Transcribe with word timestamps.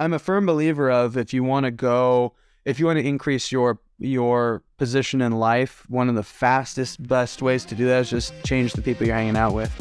I'm 0.00 0.12
a 0.12 0.20
firm 0.20 0.46
believer 0.46 0.88
of 0.88 1.16
if 1.16 1.34
you 1.34 1.42
want 1.42 1.64
to 1.64 1.72
go, 1.72 2.34
if 2.64 2.78
you 2.78 2.86
want 2.86 3.00
to 3.00 3.04
increase 3.04 3.50
your 3.50 3.80
your 3.98 4.62
position 4.76 5.20
in 5.20 5.32
life, 5.32 5.84
one 5.88 6.08
of 6.08 6.14
the 6.14 6.22
fastest, 6.22 7.04
best 7.08 7.42
ways 7.42 7.64
to 7.64 7.74
do 7.74 7.86
that 7.86 8.02
is 8.02 8.10
just 8.10 8.32
change 8.44 8.74
the 8.74 8.80
people 8.80 9.04
you're 9.04 9.16
hanging 9.16 9.36
out 9.36 9.54
with. 9.54 9.72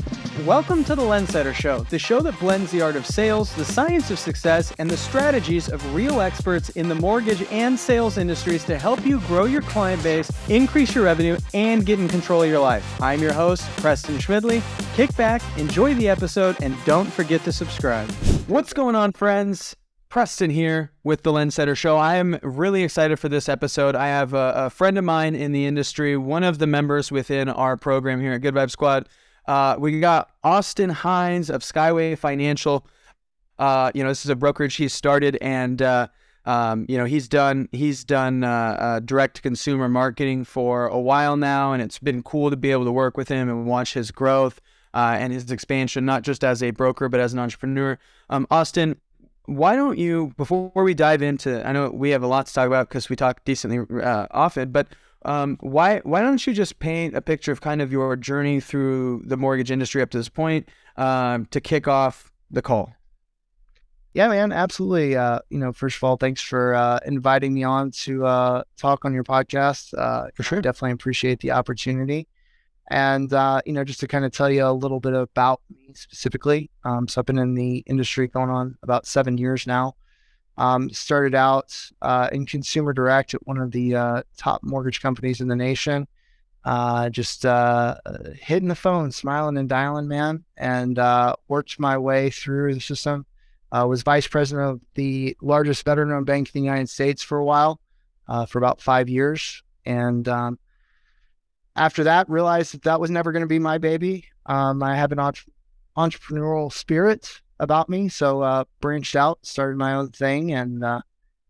Welcome 0.43 0.83
to 0.85 0.95
the 0.95 1.03
Lendsetter 1.03 1.53
Show, 1.53 1.81
the 1.91 1.99
show 1.99 2.19
that 2.21 2.39
blends 2.39 2.71
the 2.71 2.81
art 2.81 2.95
of 2.95 3.05
sales, 3.05 3.53
the 3.57 3.65
science 3.65 4.09
of 4.09 4.17
success, 4.17 4.73
and 4.79 4.89
the 4.89 4.97
strategies 4.97 5.69
of 5.69 5.93
real 5.93 6.19
experts 6.19 6.69
in 6.69 6.89
the 6.89 6.95
mortgage 6.95 7.43
and 7.51 7.79
sales 7.79 8.17
industries 8.17 8.63
to 8.63 8.79
help 8.79 9.05
you 9.05 9.19
grow 9.21 9.45
your 9.45 9.61
client 9.61 10.01
base, 10.01 10.31
increase 10.49 10.95
your 10.95 11.03
revenue, 11.03 11.37
and 11.53 11.85
get 11.85 11.99
in 11.99 12.07
control 12.07 12.41
of 12.41 12.49
your 12.49 12.59
life. 12.59 12.99
I'm 12.99 13.21
your 13.21 13.33
host, 13.33 13.69
Preston 13.77 14.17
Schmidley. 14.17 14.63
Kick 14.95 15.15
back, 15.15 15.43
enjoy 15.59 15.93
the 15.93 16.09
episode, 16.09 16.57
and 16.63 16.75
don't 16.85 17.13
forget 17.13 17.43
to 17.43 17.51
subscribe. 17.51 18.09
What's 18.47 18.73
going 18.73 18.95
on, 18.95 19.11
friends? 19.11 19.75
Preston 20.17 20.49
here 20.49 20.91
with 21.03 21.21
the 21.21 21.31
Lendsetter 21.31 21.77
Show. 21.77 21.97
I 21.97 22.15
am 22.15 22.39
really 22.41 22.81
excited 22.81 23.19
for 23.19 23.29
this 23.29 23.47
episode. 23.47 23.93
I 23.93 24.07
have 24.07 24.33
a, 24.33 24.51
a, 24.55 24.69
friend 24.71 24.97
of 24.97 25.03
mine 25.03 25.35
in 25.35 25.51
the 25.51 25.67
industry, 25.67 26.17
one 26.17 26.43
of 26.43 26.57
the 26.57 26.65
members 26.65 27.11
within 27.11 27.49
our 27.49 27.77
program 27.77 28.19
here 28.19 28.33
at 28.33 28.41
Good 28.41 28.55
Vibe 28.55 28.71
Squad. 28.71 29.09
Uh, 29.45 29.75
we 29.77 29.99
got 29.99 30.31
Austin 30.43 30.89
Hines 30.89 31.51
of 31.51 31.61
Skyway 31.61 32.17
Financial. 32.17 32.83
Uh, 33.59 33.91
you 33.93 34.01
know, 34.01 34.09
this 34.09 34.25
is 34.25 34.31
a 34.31 34.35
brokerage 34.35 34.73
he 34.77 34.87
started, 34.87 35.37
and 35.39 35.83
uh, 35.83 36.07
um, 36.47 36.87
you 36.89 36.97
know 36.97 37.05
he's 37.05 37.27
done 37.27 37.69
he's 37.71 38.03
done 38.03 38.43
uh, 38.43 38.75
uh, 38.79 38.99
direct 39.01 39.43
consumer 39.43 39.87
marketing 39.87 40.45
for 40.45 40.87
a 40.87 40.99
while 40.99 41.37
now, 41.37 41.73
and 41.73 41.81
it's 41.83 41.99
been 41.99 42.23
cool 42.23 42.49
to 42.49 42.57
be 42.57 42.71
able 42.71 42.85
to 42.85 42.91
work 42.91 43.17
with 43.17 43.27
him 43.27 43.49
and 43.49 43.67
watch 43.67 43.93
his 43.93 44.09
growth. 44.09 44.61
Uh, 44.93 45.15
and 45.19 45.31
his 45.31 45.51
expansion, 45.51 46.05
not 46.05 46.23
just 46.23 46.43
as 46.43 46.63
a 46.63 46.71
broker, 46.71 47.07
but 47.07 47.19
as 47.19 47.31
an 47.31 47.37
entrepreneur. 47.37 47.99
Um, 48.31 48.47
Austin, 48.49 48.99
why 49.47 49.75
don't 49.75 49.97
you 49.97 50.33
before 50.37 50.71
we 50.75 50.93
dive 50.93 51.21
into 51.21 51.65
i 51.67 51.71
know 51.71 51.89
we 51.89 52.09
have 52.09 52.21
a 52.21 52.27
lot 52.27 52.45
to 52.45 52.53
talk 52.53 52.67
about 52.67 52.87
because 52.89 53.09
we 53.09 53.15
talk 53.15 53.43
decently 53.45 53.79
uh, 54.01 54.27
often 54.31 54.71
but 54.71 54.87
um, 55.25 55.57
why 55.61 55.99
why 55.99 56.21
don't 56.21 56.45
you 56.45 56.53
just 56.53 56.79
paint 56.79 57.15
a 57.15 57.21
picture 57.21 57.51
of 57.51 57.59
kind 57.59 57.81
of 57.81 57.91
your 57.91 58.15
journey 58.15 58.59
through 58.59 59.23
the 59.25 59.35
mortgage 59.35 59.71
industry 59.71 60.01
up 60.01 60.09
to 60.11 60.17
this 60.17 60.29
point 60.29 60.69
um, 60.95 61.45
to 61.47 61.59
kick 61.59 61.87
off 61.87 62.31
the 62.51 62.61
call? 62.61 62.93
Yeah 64.13 64.29
man 64.29 64.51
absolutely. 64.51 65.15
Uh, 65.15 65.39
you 65.49 65.57
know 65.57 65.73
first 65.73 65.97
of 65.97 66.03
all 66.03 66.17
thanks 66.17 66.41
for 66.41 66.75
uh, 66.75 66.99
inviting 67.05 67.53
me 67.53 67.63
on 67.63 67.91
to 67.91 68.25
uh, 68.25 68.63
talk 68.77 69.05
on 69.05 69.13
your 69.13 69.23
podcast. 69.23 69.93
Uh, 69.97 70.27
for 70.33 70.43
sure. 70.43 70.61
definitely 70.61 70.91
appreciate 70.91 71.39
the 71.39 71.51
opportunity 71.51 72.27
and, 72.89 73.33
uh, 73.33 73.61
you 73.65 73.73
know, 73.73 73.83
just 73.83 73.99
to 73.99 74.07
kind 74.07 74.23
of 74.23 74.31
tell 74.31 74.49
you 74.49 74.65
a 74.65 74.71
little 74.71 74.99
bit 74.99 75.13
about 75.13 75.61
me 75.69 75.93
specifically. 75.93 76.69
Um, 76.85 77.07
so 77.07 77.19
I've 77.19 77.25
been 77.25 77.37
in 77.37 77.53
the 77.53 77.77
industry 77.79 78.27
going 78.27 78.49
on 78.49 78.77
about 78.81 79.05
seven 79.05 79.37
years 79.37 79.67
now. 79.67 79.95
Um, 80.57 80.89
started 80.89 81.35
out 81.35 81.75
uh, 82.01 82.29
in 82.31 82.45
consumer 82.45 82.91
direct 82.91 83.33
at 83.33 83.45
one 83.45 83.59
of 83.59 83.71
the 83.71 83.95
uh, 83.95 84.23
top 84.37 84.63
mortgage 84.63 85.01
companies 85.01 85.41
in 85.41 85.47
the 85.47 85.55
nation. 85.55 86.07
Uh, 86.65 87.09
just 87.09 87.45
uh, 87.45 87.95
hitting 88.39 88.67
the 88.67 88.75
phone, 88.75 89.11
smiling 89.11 89.57
and 89.57 89.69
dialing, 89.69 90.07
man, 90.07 90.43
and 90.57 90.97
uh, 90.97 91.35
worked 91.47 91.79
my 91.79 91.97
way 91.97 92.29
through 92.29 92.73
the 92.73 92.81
system. 92.81 93.25
was 93.71 94.01
vice 94.01 94.27
president 94.27 94.67
of 94.67 94.81
the 94.95 95.37
largest 95.41 95.85
veteran-owned 95.85 96.25
bank 96.25 96.49
in 96.53 96.61
the 96.61 96.65
United 96.65 96.89
States 96.89 97.21
for 97.21 97.37
a 97.37 97.45
while, 97.45 97.79
for 98.47 98.57
about 98.57 98.81
five 98.81 99.07
years, 99.07 99.61
and 99.85 100.27
um, 100.27 100.59
after 101.77 102.03
that, 102.05 102.27
realized 102.29 102.73
that 102.73 102.81
that 102.83 102.99
was 102.99 103.11
never 103.11 103.31
going 103.31 103.41
to 103.41 103.47
be 103.47 103.59
my 103.59 103.77
baby. 103.77 104.25
Um, 104.47 104.81
I 104.81 104.95
have 104.95 105.11
an 105.11 105.19
entre- 105.19 105.51
entrepreneurial 105.95 106.73
spirit 106.73 107.41
about 107.59 107.87
me, 107.87 108.09
so 108.09 108.41
uh, 108.41 108.63
branched 108.81 109.15
out, 109.15 109.39
started 109.43 109.77
my 109.77 109.93
own 109.93 110.09
thing, 110.09 110.51
and 110.51 110.83
uh, 110.83 111.01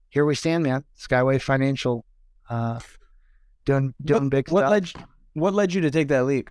here 0.09 0.25
we 0.25 0.35
stand, 0.35 0.63
man. 0.63 0.83
Skyway 0.99 1.41
Financial, 1.41 2.05
uh, 2.49 2.79
doing 3.65 3.93
doing 4.03 4.23
what, 4.23 4.29
big 4.29 4.49
what 4.49 4.61
stuff. 4.61 4.71
Led, 4.71 5.07
what 5.33 5.53
led 5.53 5.73
you 5.73 5.81
to 5.81 5.91
take 5.91 6.09
that 6.09 6.25
leap? 6.25 6.49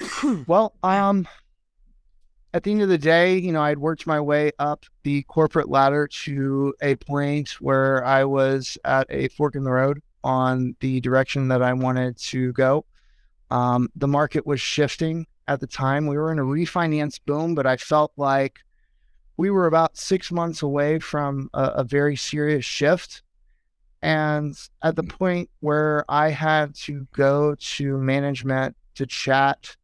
well, 0.46 0.74
um, 0.82 1.28
at 2.54 2.62
the 2.62 2.70
end 2.70 2.82
of 2.82 2.88
the 2.88 2.98
day, 2.98 3.36
you 3.36 3.52
know, 3.52 3.62
I'd 3.62 3.78
worked 3.78 4.06
my 4.06 4.20
way 4.20 4.50
up 4.58 4.84
the 5.02 5.22
corporate 5.24 5.68
ladder 5.68 6.06
to 6.24 6.74
a 6.80 6.96
point 6.96 7.50
where 7.60 8.04
I 8.04 8.24
was 8.24 8.78
at 8.84 9.06
a 9.10 9.28
fork 9.28 9.56
in 9.56 9.64
the 9.64 9.72
road 9.72 10.00
on 10.26 10.74
the 10.80 11.00
direction 11.00 11.46
that 11.46 11.62
I 11.62 11.72
wanted 11.72 12.18
to 12.18 12.52
go. 12.52 12.84
Um, 13.48 13.88
the 13.94 14.08
market 14.08 14.44
was 14.44 14.60
shifting 14.60 15.24
at 15.46 15.60
the 15.60 15.68
time. 15.68 16.08
We 16.08 16.16
were 16.16 16.32
in 16.32 16.40
a 16.40 16.44
refinance 16.44 17.20
boom, 17.24 17.54
but 17.54 17.64
I 17.64 17.76
felt 17.76 18.10
like 18.16 18.58
we 19.36 19.50
were 19.50 19.68
about 19.68 19.96
six 19.96 20.32
months 20.32 20.62
away 20.62 20.98
from 20.98 21.48
a, 21.54 21.62
a 21.76 21.84
very 21.84 22.16
serious 22.16 22.64
shift. 22.64 23.22
And 24.02 24.56
at 24.82 24.96
the 24.96 25.04
point 25.04 25.48
where 25.60 26.04
I 26.08 26.30
had 26.30 26.74
to 26.86 27.06
go 27.12 27.54
to 27.54 27.96
management 27.96 28.76
to 28.96 29.06
chat 29.06 29.76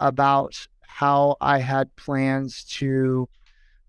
about 0.00 0.66
how 0.80 1.36
I 1.42 1.58
had 1.58 1.94
plans 1.96 2.64
to 2.78 3.28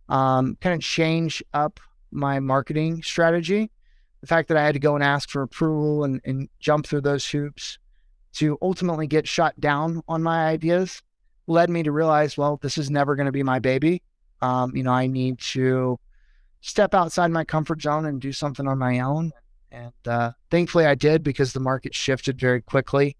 um, 0.09 0.57
kind 0.59 0.75
of 0.75 0.81
change 0.81 1.41
up 1.53 1.79
my 2.11 2.41
marketing 2.41 3.01
strategy, 3.01 3.71
the 4.25 4.29
fact 4.35 4.47
that 4.47 4.57
I 4.57 4.65
had 4.65 4.73
to 4.73 4.79
go 4.79 4.95
and 4.95 5.03
ask 5.03 5.29
for 5.29 5.43
approval 5.43 6.03
and, 6.03 6.19
and 6.25 6.49
jump 6.59 6.87
through 6.87 7.01
those 7.01 7.27
hoops 7.27 7.77
to 8.33 8.57
ultimately 8.59 9.05
get 9.05 9.27
shut 9.27 9.59
down 9.59 10.01
on 10.07 10.23
my 10.23 10.47
ideas 10.47 11.03
led 11.45 11.69
me 11.69 11.83
to 11.83 11.91
realize, 11.91 12.35
well, 12.35 12.57
this 12.57 12.75
is 12.79 12.89
never 12.89 13.15
going 13.15 13.27
to 13.27 13.31
be 13.31 13.43
my 13.43 13.59
baby. 13.59 14.01
Um, 14.41 14.75
you 14.75 14.81
know, 14.81 14.91
I 14.91 15.05
need 15.05 15.37
to 15.51 15.99
step 16.61 16.95
outside 16.95 17.29
my 17.29 17.43
comfort 17.43 17.83
zone 17.83 18.07
and 18.07 18.19
do 18.19 18.31
something 18.31 18.67
on 18.67 18.79
my 18.79 18.99
own. 19.01 19.31
And 19.71 19.93
uh, 20.07 20.31
thankfully, 20.49 20.87
I 20.87 20.95
did 20.95 21.21
because 21.21 21.53
the 21.53 21.59
market 21.59 21.93
shifted 21.93 22.39
very 22.39 22.61
quickly 22.61 23.15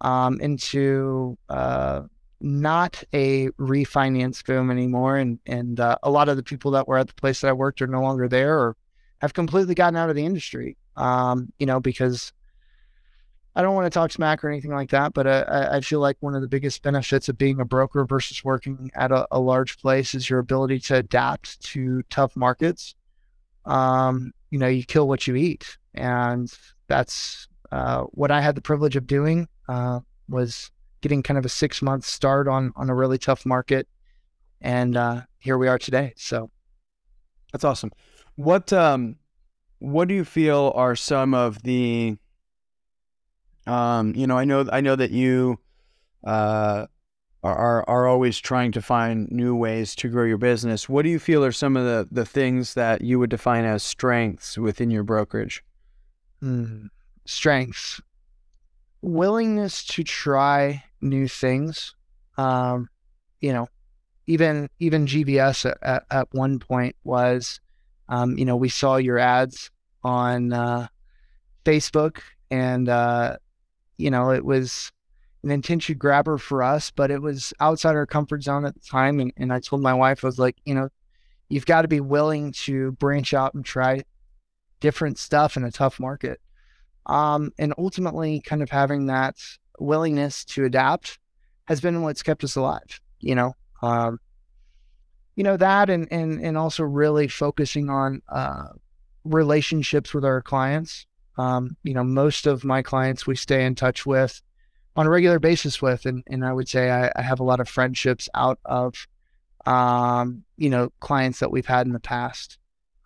um, 0.00 0.40
into 0.40 1.36
uh, 1.48 2.02
not 2.40 3.02
a 3.12 3.48
refinance 3.58 4.44
boom 4.44 4.70
anymore. 4.70 5.16
And 5.16 5.40
and 5.44 5.80
uh, 5.80 5.96
a 6.04 6.10
lot 6.10 6.28
of 6.28 6.36
the 6.36 6.44
people 6.44 6.70
that 6.70 6.86
were 6.86 6.98
at 6.98 7.08
the 7.08 7.14
place 7.14 7.40
that 7.40 7.48
I 7.48 7.52
worked 7.52 7.82
are 7.82 7.88
no 7.88 8.00
longer 8.02 8.28
there, 8.28 8.56
or 8.56 8.76
have 9.20 9.34
completely 9.34 9.74
gotten 9.74 9.96
out 9.96 10.10
of 10.10 10.16
the 10.16 10.24
industry. 10.24 10.76
Um, 10.96 11.52
you 11.58 11.66
know, 11.66 11.80
because 11.80 12.32
I 13.56 13.62
don't 13.62 13.74
want 13.74 13.86
to 13.86 13.90
talk 13.90 14.12
smack 14.12 14.44
or 14.44 14.50
anything 14.50 14.72
like 14.72 14.90
that, 14.90 15.14
but 15.14 15.26
I, 15.26 15.76
I, 15.76 15.80
feel 15.80 16.00
like 16.00 16.18
one 16.20 16.34
of 16.34 16.42
the 16.42 16.48
biggest 16.48 16.82
benefits 16.82 17.30
of 17.30 17.38
being 17.38 17.58
a 17.58 17.64
broker 17.64 18.04
versus 18.04 18.44
working 18.44 18.90
at 18.94 19.10
a, 19.10 19.26
a 19.30 19.40
large 19.40 19.78
place 19.78 20.14
is 20.14 20.28
your 20.28 20.40
ability 20.40 20.78
to 20.80 20.96
adapt 20.96 21.60
to 21.68 22.02
tough 22.10 22.36
markets. 22.36 22.94
Um, 23.64 24.32
you 24.50 24.58
know, 24.58 24.68
you 24.68 24.84
kill 24.84 25.08
what 25.08 25.26
you 25.26 25.36
eat, 25.36 25.78
and 25.94 26.52
that's 26.86 27.48
uh, 27.72 28.02
what 28.12 28.30
I 28.30 28.42
had 28.42 28.56
the 28.56 28.60
privilege 28.60 28.94
of 28.94 29.06
doing. 29.06 29.48
Uh, 29.68 30.00
was 30.28 30.70
getting 31.00 31.22
kind 31.22 31.38
of 31.38 31.44
a 31.44 31.48
six 31.48 31.80
month 31.80 32.04
start 32.04 32.48
on 32.48 32.72
on 32.76 32.90
a 32.90 32.94
really 32.94 33.18
tough 33.18 33.46
market, 33.46 33.88
and 34.60 34.98
uh, 34.98 35.22
here 35.38 35.56
we 35.56 35.66
are 35.66 35.78
today. 35.78 36.12
So 36.16 36.50
that's 37.52 37.64
awesome. 37.64 37.90
What 38.36 38.72
um, 38.72 39.16
what 39.78 40.08
do 40.08 40.14
you 40.14 40.24
feel 40.24 40.72
are 40.74 40.94
some 40.96 41.34
of 41.34 41.62
the 41.62 42.16
um, 43.66 44.14
you 44.14 44.26
know, 44.26 44.38
I 44.38 44.44
know 44.44 44.68
I 44.70 44.80
know 44.80 44.96
that 44.96 45.10
you 45.10 45.58
uh 46.24 46.86
are 47.42 47.88
are 47.88 48.06
always 48.06 48.38
trying 48.38 48.72
to 48.72 48.82
find 48.82 49.30
new 49.30 49.54
ways 49.54 49.94
to 49.96 50.08
grow 50.08 50.24
your 50.24 50.38
business. 50.38 50.88
What 50.88 51.02
do 51.02 51.08
you 51.08 51.18
feel 51.18 51.44
are 51.44 51.52
some 51.52 51.76
of 51.76 51.84
the 51.84 52.08
the 52.10 52.24
things 52.24 52.74
that 52.74 53.02
you 53.02 53.18
would 53.18 53.30
define 53.30 53.64
as 53.64 53.82
strengths 53.82 54.58
within 54.58 54.90
your 54.90 55.02
brokerage? 55.02 55.62
Mm, 56.42 56.88
strengths, 57.24 58.00
willingness 59.02 59.84
to 59.86 60.02
try 60.02 60.84
new 61.00 61.28
things. 61.28 61.94
Um, 62.36 62.88
you 63.40 63.52
know, 63.52 63.68
even 64.26 64.68
even 64.78 65.06
GVS 65.06 65.70
at, 65.70 65.78
at, 65.82 66.04
at 66.10 66.28
one 66.32 66.58
point 66.58 66.96
was 67.04 67.60
um, 68.08 68.38
you 68.38 68.44
know, 68.44 68.56
we 68.56 68.68
saw 68.68 68.96
your 68.96 69.18
ads 69.18 69.70
on 70.02 70.52
uh, 70.52 70.86
Facebook, 71.64 72.20
and 72.50 72.88
uh, 72.88 73.36
you 73.96 74.10
know, 74.10 74.30
it 74.30 74.44
was 74.44 74.92
an 75.42 75.50
attention 75.50 75.96
grabber 75.96 76.38
for 76.38 76.62
us, 76.62 76.90
but 76.90 77.10
it 77.10 77.22
was 77.22 77.52
outside 77.60 77.96
our 77.96 78.06
comfort 78.06 78.42
zone 78.42 78.64
at 78.64 78.74
the 78.74 78.80
time. 78.80 79.20
And, 79.20 79.32
and 79.36 79.52
I 79.52 79.60
told 79.60 79.82
my 79.82 79.94
wife, 79.94 80.24
I 80.24 80.28
was 80.28 80.38
like, 80.38 80.56
you 80.64 80.74
know, 80.74 80.88
you've 81.48 81.66
got 81.66 81.82
to 81.82 81.88
be 81.88 82.00
willing 82.00 82.52
to 82.52 82.92
branch 82.92 83.32
out 83.32 83.54
and 83.54 83.64
try 83.64 84.02
different 84.80 85.18
stuff 85.18 85.56
in 85.56 85.64
a 85.64 85.70
tough 85.70 86.00
market. 86.00 86.40
Um, 87.06 87.52
and 87.58 87.72
ultimately, 87.78 88.40
kind 88.40 88.62
of 88.62 88.70
having 88.70 89.06
that 89.06 89.36
willingness 89.78 90.44
to 90.46 90.64
adapt 90.64 91.18
has 91.66 91.80
been 91.80 92.02
what's 92.02 92.22
kept 92.22 92.42
us 92.42 92.56
alive. 92.56 93.00
You 93.20 93.36
know, 93.36 93.52
um, 93.82 94.18
you 95.36 95.44
know 95.44 95.56
that 95.56 95.88
and 95.88 96.08
and 96.10 96.40
and 96.40 96.58
also 96.58 96.82
really 96.82 97.28
focusing 97.28 97.88
on 97.88 98.22
uh, 98.28 98.68
relationships 99.24 100.12
with 100.12 100.24
our 100.24 100.42
clients 100.42 101.06
um, 101.38 101.76
you 101.84 101.94
know 101.94 102.04
most 102.04 102.46
of 102.46 102.64
my 102.64 102.82
clients 102.82 103.26
we 103.26 103.36
stay 103.36 103.64
in 103.64 103.74
touch 103.74 104.04
with 104.04 104.42
on 104.96 105.06
a 105.06 105.10
regular 105.10 105.38
basis 105.38 105.82
with 105.82 106.06
and, 106.06 106.24
and 106.26 106.44
i 106.44 106.52
would 106.52 106.68
say 106.68 106.90
I, 106.90 107.12
I 107.14 107.22
have 107.22 107.40
a 107.40 107.44
lot 107.44 107.60
of 107.60 107.68
friendships 107.68 108.28
out 108.34 108.58
of 108.64 109.06
um, 109.66 110.44
you 110.56 110.70
know 110.70 110.90
clients 111.00 111.40
that 111.40 111.50
we've 111.50 111.66
had 111.66 111.86
in 111.86 111.92
the 111.92 112.00
past 112.00 112.58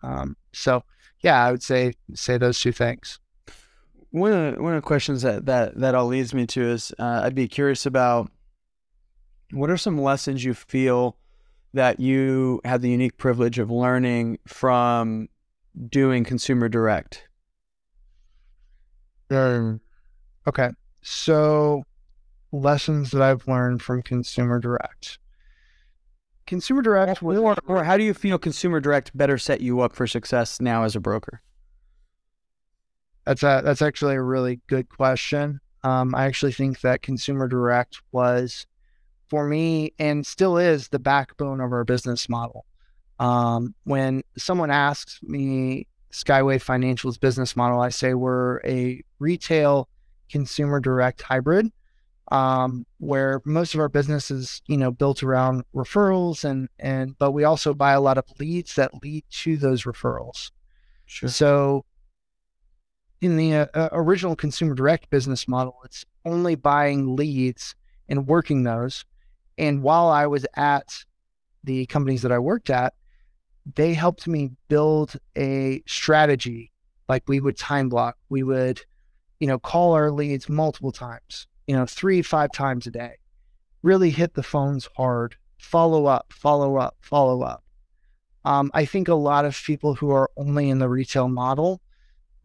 Um, 0.03 0.35
so 0.53 0.83
yeah, 1.21 1.45
I 1.45 1.51
would 1.51 1.63
say 1.63 1.93
say 2.13 2.37
those 2.37 2.59
two 2.59 2.71
things. 2.71 3.19
One 4.09 4.31
of 4.33 4.55
the, 4.55 4.61
one 4.61 4.73
of 4.73 4.81
the 4.81 4.87
questions 4.87 5.21
that 5.21 5.45
that 5.45 5.79
that 5.79 5.95
all 5.95 6.07
leads 6.07 6.33
me 6.33 6.45
to 6.47 6.61
is 6.61 6.93
uh, 6.99 7.21
I'd 7.23 7.35
be 7.35 7.47
curious 7.47 7.85
about 7.85 8.29
what 9.51 9.69
are 9.69 9.77
some 9.77 10.01
lessons 10.01 10.43
you 10.43 10.53
feel 10.53 11.17
that 11.73 11.99
you 11.99 12.61
had 12.65 12.81
the 12.81 12.89
unique 12.89 13.17
privilege 13.17 13.59
of 13.59 13.71
learning 13.71 14.39
from 14.47 15.29
doing 15.89 16.23
consumer 16.23 16.67
direct. 16.67 17.27
Um, 19.29 19.79
okay, 20.47 20.71
so 21.01 21.83
lessons 22.51 23.11
that 23.11 23.21
I've 23.21 23.47
learned 23.47 23.81
from 23.81 24.01
consumer 24.01 24.59
direct. 24.59 25.19
Consumer 26.45 26.81
direct, 26.81 27.23
or, 27.23 27.55
or 27.65 27.83
how 27.83 27.95
do 27.95 28.03
you 28.03 28.13
feel 28.13 28.37
consumer 28.37 28.81
direct 28.81 29.15
better 29.15 29.37
set 29.37 29.61
you 29.61 29.79
up 29.79 29.95
for 29.95 30.05
success 30.05 30.59
now 30.59 30.83
as 30.83 30.95
a 30.95 30.99
broker? 30.99 31.41
That's 33.25 33.43
a 33.43 33.61
that's 33.63 33.81
actually 33.81 34.15
a 34.15 34.21
really 34.21 34.59
good 34.67 34.89
question. 34.89 35.61
Um, 35.83 36.13
I 36.13 36.25
actually 36.25 36.51
think 36.51 36.81
that 36.81 37.01
consumer 37.01 37.47
direct 37.47 38.01
was 38.11 38.65
for 39.31 39.47
me 39.47 39.93
and 39.97 40.27
still 40.27 40.57
is 40.57 40.89
the 40.89 40.99
backbone 40.99 41.61
of 41.61 41.71
our 41.71 41.85
business 41.85 42.27
model. 42.27 42.65
Um, 43.17 43.73
when 43.85 44.23
someone 44.37 44.69
asks 44.69 45.21
me 45.23 45.87
Skyway 46.11 46.61
Financial's 46.61 47.17
business 47.17 47.55
model, 47.55 47.79
I 47.79 47.89
say 47.89 48.13
we're 48.13 48.59
a 48.65 49.01
retail 49.19 49.87
consumer 50.29 50.81
direct 50.81 51.21
hybrid 51.21 51.71
um, 52.29 52.85
where 52.97 53.41
most 53.45 53.73
of 53.73 53.79
our 53.79 53.87
business 53.87 54.31
is 54.31 54.61
you 54.67 54.75
know 54.75 54.91
built 54.91 55.23
around 55.23 55.63
referrals 55.73 56.43
and 56.43 56.67
and 56.77 57.17
but 57.17 57.31
we 57.31 57.45
also 57.45 57.73
buy 57.73 57.93
a 57.93 58.01
lot 58.01 58.17
of 58.17 58.25
leads 58.37 58.75
that 58.75 59.01
lead 59.01 59.23
to 59.29 59.55
those 59.55 59.83
referrals. 59.83 60.51
Sure. 61.05 61.29
So 61.29 61.85
in 63.21 63.37
the 63.37 63.53
uh, 63.53 63.65
uh, 63.73 63.89
original 63.93 64.35
consumer 64.35 64.75
direct 64.75 65.09
business 65.09 65.47
model, 65.47 65.77
it's 65.85 66.03
only 66.25 66.55
buying 66.55 67.15
leads 67.15 67.75
and 68.09 68.27
working 68.27 68.63
those. 68.63 69.05
And 69.61 69.81
while 69.81 70.09
I 70.09 70.27
was 70.27 70.45
at 70.57 71.05
the 71.63 71.85
companies 71.85 72.23
that 72.23 72.33
I 72.33 72.39
worked 72.39 72.69
at, 72.69 72.93
they 73.75 73.93
helped 73.93 74.27
me 74.27 74.51
build 74.67 75.15
a 75.37 75.81
strategy. 75.87 76.73
Like 77.07 77.23
we 77.27 77.39
would 77.39 77.57
time 77.57 77.87
block, 77.87 78.17
we 78.27 78.43
would, 78.43 78.81
you 79.39 79.47
know, 79.47 79.59
call 79.59 79.93
our 79.93 80.11
leads 80.11 80.49
multiple 80.49 80.91
times 80.91 81.47
you 81.71 81.77
know, 81.77 81.85
three, 81.85 82.21
five 82.21 82.51
times 82.51 82.85
a 82.85 82.91
day. 82.91 83.13
Really 83.81 84.09
hit 84.09 84.33
the 84.33 84.43
phones 84.43 84.89
hard, 84.97 85.37
follow 85.57 86.05
up, 86.05 86.33
follow 86.33 86.75
up, 86.75 86.97
follow 86.99 87.43
up. 87.43 87.63
Um, 88.43 88.71
I 88.73 88.83
think 88.83 89.07
a 89.07 89.15
lot 89.15 89.45
of 89.45 89.57
people 89.65 89.95
who 89.95 90.11
are 90.11 90.29
only 90.35 90.69
in 90.69 90.79
the 90.79 90.89
retail 90.89 91.29
model 91.29 91.81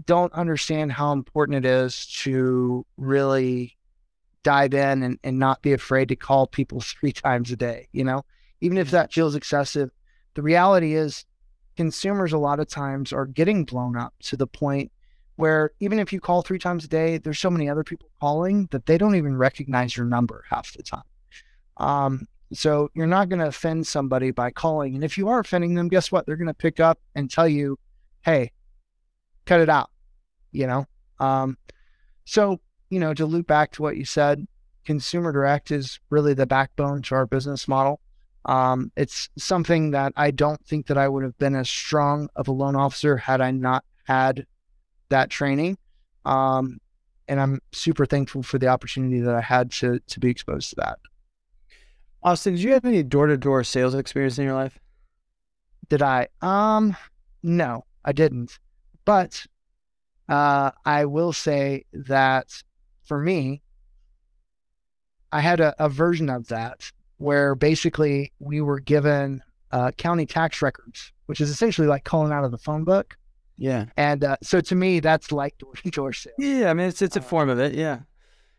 don't 0.04 0.32
understand 0.32 0.92
how 0.92 1.12
important 1.12 1.56
it 1.56 1.68
is 1.68 2.06
to 2.22 2.86
really 2.96 3.75
dive 4.46 4.74
in 4.74 5.02
and, 5.02 5.18
and 5.24 5.40
not 5.40 5.60
be 5.60 5.72
afraid 5.72 6.08
to 6.08 6.14
call 6.14 6.46
people 6.46 6.80
three 7.00 7.10
times 7.10 7.50
a 7.50 7.56
day. 7.56 7.88
You 7.90 8.04
know, 8.04 8.24
even 8.60 8.78
if 8.78 8.92
that 8.92 9.12
feels 9.12 9.34
excessive, 9.34 9.90
the 10.34 10.42
reality 10.42 10.94
is 10.94 11.24
consumers 11.76 12.32
a 12.32 12.38
lot 12.38 12.60
of 12.60 12.68
times 12.68 13.12
are 13.12 13.26
getting 13.26 13.64
blown 13.64 13.96
up 13.96 14.14
to 14.20 14.36
the 14.36 14.46
point 14.46 14.92
where 15.34 15.72
even 15.80 15.98
if 15.98 16.12
you 16.12 16.20
call 16.20 16.42
three 16.42 16.60
times 16.60 16.84
a 16.84 16.88
day, 16.88 17.18
there's 17.18 17.40
so 17.40 17.50
many 17.50 17.68
other 17.68 17.82
people 17.82 18.08
calling 18.20 18.68
that 18.70 18.86
they 18.86 18.96
don't 18.96 19.16
even 19.16 19.36
recognize 19.36 19.96
your 19.96 20.06
number 20.06 20.44
half 20.48 20.72
the 20.74 20.82
time. 20.82 21.02
Um, 21.78 22.28
so 22.52 22.88
you're 22.94 23.08
not 23.08 23.28
going 23.28 23.40
to 23.40 23.48
offend 23.48 23.86
somebody 23.86 24.30
by 24.30 24.52
calling. 24.52 24.94
And 24.94 25.02
if 25.02 25.18
you 25.18 25.28
are 25.28 25.40
offending 25.40 25.74
them, 25.74 25.88
guess 25.88 26.12
what? 26.12 26.24
They're 26.24 26.36
going 26.36 26.46
to 26.46 26.54
pick 26.54 26.78
up 26.78 27.00
and 27.16 27.28
tell 27.28 27.48
you, 27.48 27.78
hey, 28.22 28.52
cut 29.44 29.60
it 29.60 29.68
out, 29.68 29.90
you 30.52 30.66
know? 30.68 30.86
Um, 31.18 31.58
so, 32.24 32.60
you 32.90 33.00
know, 33.00 33.14
to 33.14 33.26
loop 33.26 33.46
back 33.46 33.72
to 33.72 33.82
what 33.82 33.96
you 33.96 34.04
said, 34.04 34.46
consumer 34.84 35.32
direct 35.32 35.70
is 35.70 35.98
really 36.10 36.34
the 36.34 36.46
backbone 36.46 37.02
to 37.02 37.14
our 37.14 37.26
business 37.26 37.66
model. 37.66 38.00
Um, 38.44 38.92
it's 38.96 39.28
something 39.36 39.90
that 39.90 40.12
I 40.16 40.30
don't 40.30 40.64
think 40.66 40.86
that 40.86 40.96
I 40.96 41.08
would 41.08 41.24
have 41.24 41.36
been 41.38 41.56
as 41.56 41.68
strong 41.68 42.28
of 42.36 42.46
a 42.46 42.52
loan 42.52 42.76
officer 42.76 43.16
had 43.16 43.40
I 43.40 43.50
not 43.50 43.84
had 44.04 44.46
that 45.08 45.30
training. 45.30 45.78
Um, 46.24 46.78
and 47.28 47.40
I'm 47.40 47.60
super 47.72 48.06
thankful 48.06 48.44
for 48.44 48.58
the 48.58 48.68
opportunity 48.68 49.20
that 49.20 49.34
I 49.34 49.40
had 49.40 49.72
to 49.72 49.98
to 49.98 50.20
be 50.20 50.30
exposed 50.30 50.70
to 50.70 50.76
that. 50.76 50.98
Austin, 52.22 52.54
did 52.54 52.62
you 52.62 52.72
have 52.72 52.84
any 52.84 53.02
door 53.02 53.26
to 53.26 53.36
door 53.36 53.64
sales 53.64 53.94
experience 53.94 54.38
in 54.38 54.44
your 54.44 54.54
life? 54.54 54.78
Did 55.88 56.02
I? 56.02 56.28
Um, 56.40 56.96
no, 57.42 57.84
I 58.04 58.12
didn't. 58.12 58.58
But 59.04 59.46
uh, 60.28 60.72
I 60.84 61.04
will 61.04 61.32
say 61.32 61.84
that 61.92 62.62
for 63.06 63.18
me, 63.18 63.62
I 65.32 65.40
had 65.40 65.60
a, 65.60 65.74
a 65.82 65.88
version 65.88 66.28
of 66.28 66.48
that 66.48 66.90
where 67.18 67.54
basically 67.54 68.32
we 68.38 68.60
were 68.60 68.80
given 68.80 69.42
uh, 69.72 69.90
county 69.92 70.26
tax 70.26 70.60
records, 70.60 71.12
which 71.26 71.40
is 71.40 71.50
essentially 71.50 71.86
like 71.86 72.04
calling 72.04 72.32
out 72.32 72.44
of 72.44 72.50
the 72.50 72.58
phone 72.58 72.84
book. 72.84 73.16
Yeah. 73.58 73.86
And 73.96 74.22
uh, 74.22 74.36
so 74.42 74.60
to 74.60 74.74
me, 74.74 75.00
that's 75.00 75.32
like 75.32 75.56
door 75.58 75.72
to 75.74 75.90
door 75.90 76.12
sales. 76.12 76.34
Yeah, 76.38 76.70
I 76.70 76.74
mean 76.74 76.88
it's 76.88 77.00
it's 77.00 77.16
a 77.16 77.20
uh, 77.20 77.22
form 77.22 77.48
of 77.48 77.58
it. 77.58 77.74
Yeah. 77.74 78.00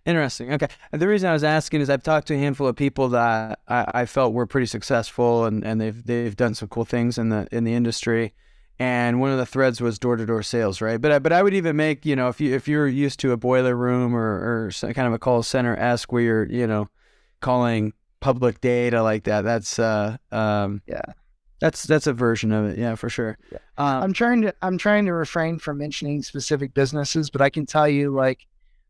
Interesting. 0.06 0.54
Okay. 0.54 0.68
The 0.94 1.08
reason 1.08 1.30
I 1.30 1.34
was 1.34 1.44
asking 1.44 1.82
is 1.82 1.90
I've 1.90 2.02
talked 2.02 2.28
to 2.28 2.34
a 2.34 2.38
handful 2.38 2.66
of 2.68 2.78
people 2.78 3.10
that 3.10 3.60
I, 3.68 3.92
I 3.94 4.06
felt 4.06 4.34
were 4.34 4.46
pretty 4.46 4.68
successful 4.68 5.44
and, 5.44 5.66
and 5.66 5.82
they've 5.82 6.06
they've 6.06 6.36
done 6.36 6.56
some 6.56 6.70
cool 6.70 6.86
things 6.86 7.18
in 7.18 7.30
the 7.30 7.48
in 7.52 7.66
the 7.66 7.74
industry. 7.74 8.34
And 8.80 9.20
one 9.20 9.32
of 9.32 9.40
the 9.40 9.46
threads 9.46 9.82
was 9.82 9.98
door 9.98 10.18
to 10.18 10.26
door 10.26 10.44
sales, 10.44 10.82
right? 10.82 11.02
But 11.02 11.12
I, 11.12 11.20
but 11.20 11.34
I 11.34 11.42
would 11.42 11.56
even 11.56 11.76
make 11.76 12.06
you 12.06 12.16
know 12.16 12.28
if 12.28 12.40
you 12.40 12.54
if 12.54 12.68
you're 12.68 12.88
used 12.88 13.20
to 13.22 13.32
a 13.32 13.38
boiler 13.38 13.76
room 13.76 14.16
or 14.16 14.22
or 14.22 14.72
kind 14.94 15.08
of 15.08 15.14
a 15.14 15.20
call 15.20 15.42
center 15.42 15.76
esque 15.76 16.12
where 16.12 16.22
you're 16.22 16.46
you 16.46 16.68
know 16.68 16.88
calling 17.40 17.94
public 18.20 18.62
data 18.62 19.02
like 19.02 19.24
that, 19.24 19.42
that's 19.42 19.80
uh 19.80 20.18
um 20.32 20.82
yeah 20.88 21.02
that's 21.60 21.84
that's 21.86 22.08
a 22.08 22.14
version 22.14 22.52
of 22.52 22.66
it, 22.66 22.78
yeah, 22.78 22.96
for 22.96 23.10
sure. 23.10 23.38
Yeah. 23.52 23.58
Um, 23.78 24.04
I'm 24.04 24.14
trying 24.14 24.42
to 24.44 24.54
I'm 24.62 24.78
trying 24.78 25.06
to 25.06 25.14
refrain 25.14 25.60
from 25.60 25.78
mentioning 25.80 26.22
specific 26.22 26.74
businesses, 26.74 27.30
but 27.30 27.42
I 27.42 27.50
can 27.50 27.66
tell 27.66 27.88
you 27.88 28.12
like 28.12 28.46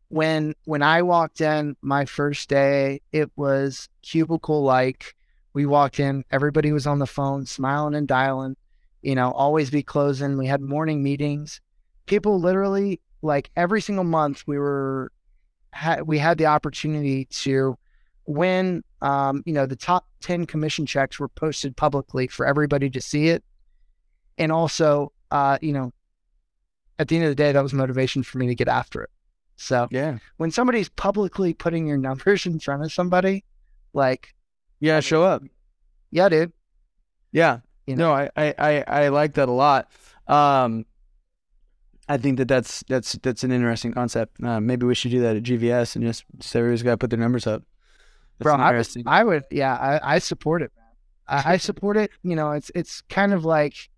when 0.08 0.54
when 0.64 0.82
I 0.82 1.02
walked 1.02 1.40
in 1.40 1.76
my 1.80 2.04
first 2.04 2.48
day, 2.48 3.00
it 3.12 3.30
was 3.36 3.88
cubicle 4.02 4.62
like. 4.62 5.14
We 5.54 5.66
walked 5.66 5.98
in, 5.98 6.24
everybody 6.30 6.70
was 6.70 6.86
on 6.86 7.00
the 7.00 7.06
phone, 7.06 7.44
smiling 7.46 7.94
and 7.94 8.06
dialing, 8.06 8.54
you 9.02 9.14
know, 9.14 9.30
always 9.32 9.70
be 9.70 9.82
closing. 9.82 10.36
We 10.36 10.46
had 10.46 10.60
morning 10.60 11.02
meetings. 11.02 11.60
People 12.06 12.40
literally 12.40 13.00
like 13.22 13.50
every 13.56 13.80
single 13.80 14.04
month 14.04 14.44
we 14.46 14.58
were 14.58 15.12
ha- 15.72 16.02
we 16.04 16.18
had 16.18 16.38
the 16.38 16.46
opportunity 16.46 17.24
to 17.26 17.76
win 18.26 18.82
um, 19.00 19.42
you 19.46 19.52
know 19.52 19.66
the 19.66 19.76
top 19.76 20.06
10 20.20 20.46
commission 20.46 20.84
checks 20.86 21.18
were 21.18 21.28
posted 21.28 21.76
publicly 21.76 22.26
for 22.26 22.46
everybody 22.46 22.90
to 22.90 23.00
see 23.00 23.28
it. 23.28 23.44
And 24.36 24.52
also 24.52 25.12
uh, 25.30 25.58
you 25.60 25.72
know 25.72 25.92
at 26.98 27.08
the 27.08 27.16
end 27.16 27.24
of 27.24 27.30
the 27.30 27.36
day 27.36 27.52
that 27.52 27.62
was 27.62 27.72
motivation 27.72 28.22
for 28.22 28.38
me 28.38 28.46
to 28.48 28.54
get 28.54 28.68
after 28.68 29.02
it. 29.02 29.10
So 29.56 29.88
yeah. 29.90 30.18
when 30.36 30.50
somebody's 30.50 30.88
publicly 30.88 31.52
putting 31.52 31.86
your 31.86 31.98
numbers 31.98 32.46
in 32.46 32.58
front 32.58 32.84
of 32.84 32.92
somebody 32.92 33.44
like 33.92 34.34
yeah 34.80 35.00
show 35.00 35.22
up. 35.22 35.42
Yeah 36.10 36.28
dude. 36.28 36.52
Yeah 37.32 37.60
you 37.88 37.96
know? 37.96 38.08
no 38.08 38.12
I, 38.14 38.30
I 38.36 38.54
i 38.58 38.84
i 38.86 39.08
like 39.08 39.34
that 39.34 39.48
a 39.48 39.52
lot 39.52 39.90
um 40.26 40.84
I 42.08 42.16
think 42.16 42.38
that 42.38 42.48
that's 42.48 42.82
that's 42.88 43.12
that's 43.22 43.44
an 43.44 43.52
interesting 43.52 43.92
concept. 43.92 44.42
Uh, 44.42 44.60
maybe 44.60 44.86
we 44.86 44.94
should 44.94 45.10
do 45.10 45.20
that 45.20 45.36
at 45.36 45.42
GVS 45.42 45.94
and 45.94 46.04
just 46.04 46.24
say 46.40 46.60
everybody's 46.60 46.82
got 46.82 46.92
to 46.92 46.96
put 46.96 47.10
their 47.10 47.18
numbers 47.18 47.46
up. 47.46 47.62
Bro, 48.40 48.54
I, 48.54 48.82
I, 49.06 49.24
would, 49.24 49.44
yeah, 49.50 49.74
I, 49.74 50.14
I 50.14 50.18
support 50.18 50.62
it, 50.62 50.70
man. 50.76 51.42
I, 51.44 51.54
I 51.54 51.56
support 51.56 51.96
it. 51.96 52.10
You 52.22 52.36
know, 52.36 52.52
it's 52.52 52.70
it's 52.74 53.02
kind 53.02 53.34
of 53.34 53.44
like 53.44 53.90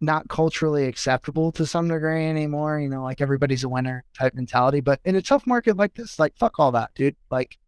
not 0.00 0.28
culturally 0.28 0.86
acceptable 0.86 1.50
to 1.52 1.66
some 1.66 1.88
degree 1.88 2.26
anymore. 2.26 2.78
You 2.78 2.88
know, 2.88 3.02
like 3.02 3.20
everybody's 3.20 3.64
a 3.64 3.68
winner 3.68 4.04
type 4.16 4.34
mentality. 4.34 4.80
But 4.80 5.00
in 5.04 5.16
a 5.16 5.22
tough 5.22 5.46
market 5.46 5.76
like 5.76 5.94
this, 5.94 6.18
like 6.18 6.36
fuck 6.36 6.58
all 6.58 6.72
that, 6.72 6.94
dude. 6.94 7.16
Like, 7.30 7.58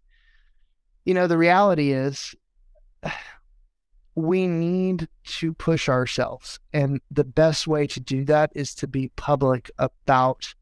you 1.04 1.14
know, 1.14 1.26
the 1.26 1.38
reality 1.38 1.92
is 1.92 2.36
we 4.14 4.46
need 4.46 5.08
to 5.24 5.54
push 5.54 5.88
ourselves. 5.88 6.58
And 6.72 7.00
the 7.10 7.24
best 7.24 7.66
way 7.66 7.86
to 7.88 8.00
do 8.00 8.24
that 8.26 8.52
is 8.54 8.74
to 8.76 8.86
be 8.86 9.08
public 9.16 9.70
about 9.78 10.54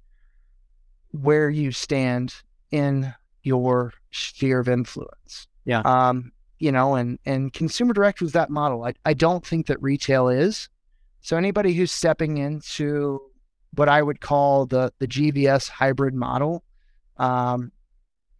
where 1.10 1.50
you 1.50 1.72
stand 1.72 2.34
in 2.70 3.12
your 3.42 3.92
sphere 4.12 4.60
of 4.60 4.68
influence. 4.68 5.48
Yeah. 5.64 5.80
Um, 5.80 6.32
you 6.58 6.70
know, 6.70 6.94
and 6.94 7.18
and 7.24 7.52
consumer 7.52 7.94
direct 7.94 8.20
was 8.20 8.32
that 8.32 8.50
model. 8.50 8.84
I, 8.84 8.92
I 9.04 9.14
don't 9.14 9.44
think 9.44 9.66
that 9.66 9.82
retail 9.82 10.28
is. 10.28 10.68
So 11.22 11.36
anybody 11.36 11.72
who's 11.72 11.90
stepping 11.90 12.38
into 12.38 13.20
what 13.74 13.88
I 13.88 14.02
would 14.02 14.20
call 14.20 14.66
the 14.66 14.92
the 14.98 15.08
GVS 15.08 15.68
hybrid 15.68 16.14
model, 16.14 16.62
um, 17.16 17.72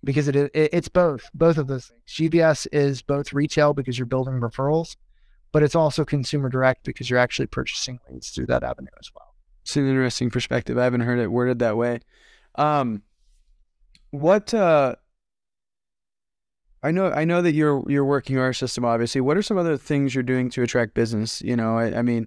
because 0.02 0.28
it, 0.28 0.36
it 0.36 0.50
it's 0.54 0.88
both 0.88 1.30
both 1.34 1.58
of 1.58 1.66
those 1.66 1.86
things. 1.86 2.02
GVS 2.08 2.66
is 2.72 3.02
both 3.02 3.32
retail 3.32 3.74
because 3.74 3.98
you're 3.98 4.06
building 4.06 4.40
referrals, 4.40 4.96
but 5.52 5.62
it's 5.62 5.74
also 5.74 6.04
consumer 6.04 6.48
direct 6.48 6.84
because 6.84 7.10
you're 7.10 7.18
actually 7.18 7.46
purchasing 7.46 8.00
leads 8.08 8.30
through 8.30 8.46
that 8.46 8.62
avenue 8.62 8.90
as 8.98 9.10
well. 9.14 9.34
It's 9.62 9.76
an 9.76 9.88
interesting 9.88 10.30
perspective. 10.30 10.78
I 10.78 10.84
haven't 10.84 11.02
heard 11.02 11.18
it 11.18 11.28
worded 11.28 11.58
that 11.58 11.76
way. 11.76 12.00
Um, 12.54 13.02
what 14.10 14.52
uh, 14.54 14.96
I 16.82 16.90
know, 16.90 17.10
I 17.10 17.24
know 17.24 17.42
that 17.42 17.52
you're 17.52 17.84
you're 17.90 18.04
working 18.04 18.38
our 18.38 18.52
system. 18.52 18.84
Obviously, 18.84 19.20
what 19.20 19.36
are 19.36 19.42
some 19.42 19.58
other 19.58 19.76
things 19.76 20.14
you're 20.14 20.22
doing 20.22 20.50
to 20.50 20.62
attract 20.62 20.94
business? 20.94 21.42
You 21.42 21.56
know, 21.56 21.76
I, 21.76 21.98
I 21.98 22.02
mean, 22.02 22.26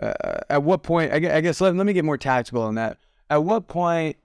uh, 0.00 0.40
at 0.48 0.62
what 0.62 0.82
point? 0.82 1.12
I, 1.12 1.16
I 1.36 1.40
guess 1.40 1.60
let, 1.60 1.74
let 1.74 1.86
me 1.86 1.92
get 1.92 2.04
more 2.04 2.18
tactical 2.18 2.62
on 2.62 2.76
that. 2.76 2.98
At 3.28 3.44
what 3.44 3.68
point 3.68 4.16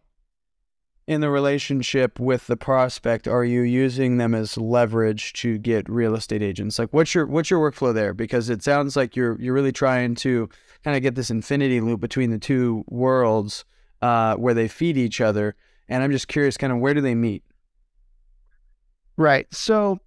in 1.08 1.22
the 1.22 1.30
relationship 1.30 2.20
with 2.20 2.48
the 2.48 2.58
prospect 2.58 3.28
are 3.28 3.46
you 3.46 3.62
using 3.62 4.18
them 4.18 4.36
as 4.36 4.58
leverage 4.58 5.32
to 5.34 5.58
get 5.58 5.90
real 5.90 6.16
estate 6.16 6.44
agents? 6.44 6.78
Like, 6.78 6.94
what's 6.94 7.16
your 7.16 7.26
what's 7.26 7.50
your 7.50 7.72
workflow 7.72 7.94
there? 7.94 8.14
Because 8.14 8.50
it 8.50 8.62
sounds 8.62 8.96
like 8.96 9.16
you're 9.16 9.40
you're 9.40 9.54
really 9.54 9.72
trying 9.72 10.16
to 10.16 10.50
kind 10.84 10.98
of 10.98 11.02
get 11.02 11.16
this 11.16 11.32
infinity 11.32 11.80
loop 11.80 12.02
between 12.02 12.30
the 12.30 12.38
two 12.38 12.84
worlds 12.88 13.64
uh, 14.02 14.36
where 14.36 14.54
they 14.54 14.68
feed 14.68 14.98
each 14.98 15.22
other. 15.22 15.56
And 15.88 16.04
I'm 16.04 16.12
just 16.12 16.28
curious, 16.28 16.58
kind 16.58 16.74
of 16.74 16.80
where 16.80 16.94
do 16.94 17.02
they 17.02 17.16
meet? 17.16 17.44
Right. 19.16 19.48
So 19.54 20.00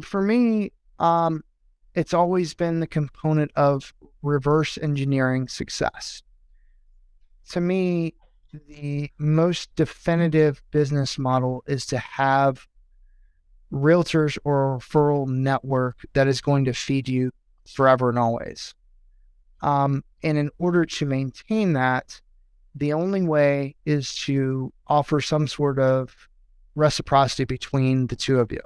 for 0.00 0.22
me, 0.22 0.72
um, 0.98 1.44
it's 1.94 2.14
always 2.14 2.54
been 2.54 2.80
the 2.80 2.86
component 2.86 3.50
of 3.56 3.92
reverse 4.22 4.78
engineering 4.78 5.48
success. 5.48 6.22
To 7.50 7.60
me, 7.60 8.14
the 8.52 9.10
most 9.18 9.74
definitive 9.76 10.62
business 10.70 11.18
model 11.18 11.62
is 11.66 11.86
to 11.86 11.98
have 11.98 12.66
realtors 13.72 14.36
or 14.44 14.78
referral 14.78 15.28
network 15.28 15.98
that 16.14 16.26
is 16.26 16.40
going 16.40 16.64
to 16.64 16.72
feed 16.72 17.08
you 17.08 17.30
forever 17.66 18.08
and 18.08 18.18
always. 18.18 18.74
Um, 19.62 20.02
and 20.22 20.38
in 20.38 20.50
order 20.58 20.84
to 20.84 21.06
maintain 21.06 21.74
that, 21.74 22.20
the 22.74 22.92
only 22.92 23.22
way 23.22 23.76
is 23.84 24.14
to 24.14 24.72
offer 24.86 25.20
some 25.20 25.46
sort 25.46 25.78
of 25.78 26.28
reciprocity 26.74 27.44
between 27.44 28.06
the 28.06 28.16
two 28.16 28.40
of 28.40 28.50
you. 28.52 28.60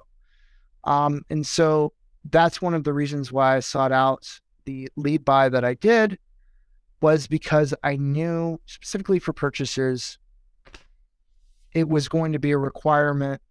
Um, 0.85 1.25
and 1.31 1.47
so 1.47 1.93
that's 2.31 2.63
one 2.63 2.75
of 2.75 2.85
the 2.85 2.93
reasons 2.93 3.33
why 3.33 3.57
I 3.57 3.61
sought 3.61 3.93
out 3.93 4.41
the 4.65 4.89
lead 4.97 5.25
buy 5.25 5.49
that 5.49 5.65
I 5.65 5.75
did 5.75 6.19
was 7.01 7.27
because 7.27 7.75
I 7.83 7.97
knew 7.97 8.61
specifically 8.67 9.19
for 9.19 9.33
purchasers, 9.33 10.19
it 11.73 11.89
was 11.89 12.09
going 12.09 12.33
to 12.33 12.39
be 12.39 12.53
a 12.53 12.59
requirement 12.59 13.43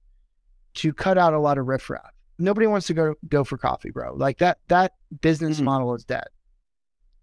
to 0.76 0.94
cut 0.94 1.18
out 1.18 1.34
a 1.34 1.40
lot 1.40 1.58
of 1.58 1.68
riffraff. 1.68 2.12
Nobody 2.40 2.68
wants 2.68 2.88
to 2.88 2.94
go 2.94 3.16
go 3.30 3.44
for 3.44 3.58
coffee, 3.58 3.92
bro. 3.92 4.14
Like 4.16 4.40
that 4.40 4.58
that 4.70 4.94
business 5.22 5.58
mm-hmm. 5.58 5.66
model 5.66 5.94
is 5.94 6.04
dead. 6.04 6.26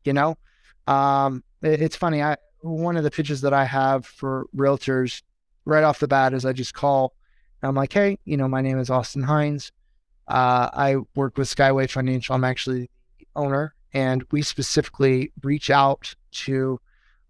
You 0.05 0.13
know, 0.13 0.39
um, 0.87 1.43
it, 1.63 1.83
it's 1.83 1.97
funny. 1.97 2.23
I 2.23 2.37
one 2.61 2.97
of 2.97 3.05
the 3.05 3.11
pitches 3.11 3.41
that 3.41 3.53
I 3.53 3.65
have 3.65 4.07
for 4.07 4.47
realtors 4.55 5.23
right 5.65 5.83
off 5.83 5.99
the 5.99 6.09
bat 6.09 6.35
is 6.35 6.45
I 6.45 6.53
just 6.53 6.75
call. 6.75 7.15
I'm 7.63 7.75
like, 7.75 7.93
hey, 7.93 8.19
you 8.25 8.37
know, 8.37 8.49
my 8.49 8.63
name 8.63 8.79
is 8.79 8.89
Austin 8.89 9.23
Hines. 9.23 9.73
Uh, 10.27 10.71
I 10.73 10.97
work 11.15 11.37
with 11.37 11.55
Skyway 11.55 11.91
Financial. 11.91 12.35
I'm 12.35 12.45
actually 12.45 12.89
the 13.19 13.27
owner, 13.37 13.75
and 13.93 14.25
we 14.31 14.43
specifically 14.43 15.33
reach 15.43 15.71
out 15.71 16.15
to 16.33 16.81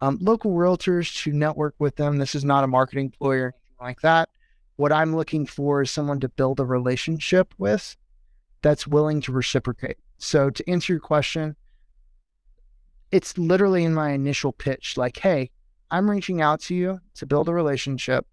um, 0.00 0.18
local 0.20 0.52
realtors 0.52 1.14
to 1.22 1.32
network 1.32 1.74
with 1.78 1.96
them. 1.96 2.18
This 2.18 2.34
is 2.34 2.44
not 2.44 2.64
a 2.64 2.68
marketing 2.68 3.10
ploy 3.10 3.36
or 3.36 3.46
anything 3.46 3.76
like 3.80 4.00
that. 4.00 4.28
What 4.76 4.92
I'm 4.92 5.14
looking 5.14 5.46
for 5.46 5.82
is 5.82 5.90
someone 5.90 6.20
to 6.20 6.28
build 6.28 6.58
a 6.60 6.64
relationship 6.64 7.54
with 7.58 7.96
that's 8.62 8.86
willing 8.86 9.20
to 9.22 9.32
reciprocate. 9.32 9.98
So, 10.18 10.50
to 10.50 10.70
answer 10.70 10.92
your 10.92 11.00
question, 11.00 11.56
it's 13.10 13.36
literally 13.38 13.84
in 13.84 13.94
my 13.94 14.10
initial 14.10 14.52
pitch 14.52 14.96
like, 14.96 15.18
hey, 15.18 15.50
I'm 15.90 16.10
reaching 16.10 16.40
out 16.40 16.60
to 16.62 16.74
you 16.74 17.00
to 17.14 17.26
build 17.26 17.48
a 17.48 17.52
relationship. 17.52 18.26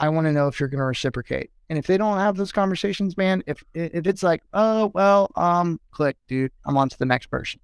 I 0.00 0.08
want 0.08 0.26
to 0.26 0.32
know 0.32 0.48
if 0.48 0.58
you're 0.58 0.68
going 0.68 0.80
to 0.80 0.84
reciprocate. 0.84 1.50
And 1.68 1.78
if 1.78 1.86
they 1.86 1.96
don't 1.96 2.18
have 2.18 2.36
those 2.36 2.50
conversations, 2.50 3.16
man, 3.16 3.44
if 3.46 3.62
if 3.74 4.06
it's 4.06 4.24
like, 4.24 4.42
oh 4.52 4.90
well, 4.94 5.30
um, 5.36 5.78
click, 5.92 6.16
dude, 6.26 6.50
I'm 6.64 6.76
on 6.76 6.88
to 6.88 6.98
the 6.98 7.04
next 7.04 7.26
person. 7.26 7.60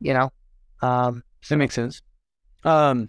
You 0.00 0.12
know, 0.12 0.32
um, 0.82 1.22
that 1.48 1.56
makes 1.56 1.74
sense. 1.74 2.02
Um, 2.64 3.08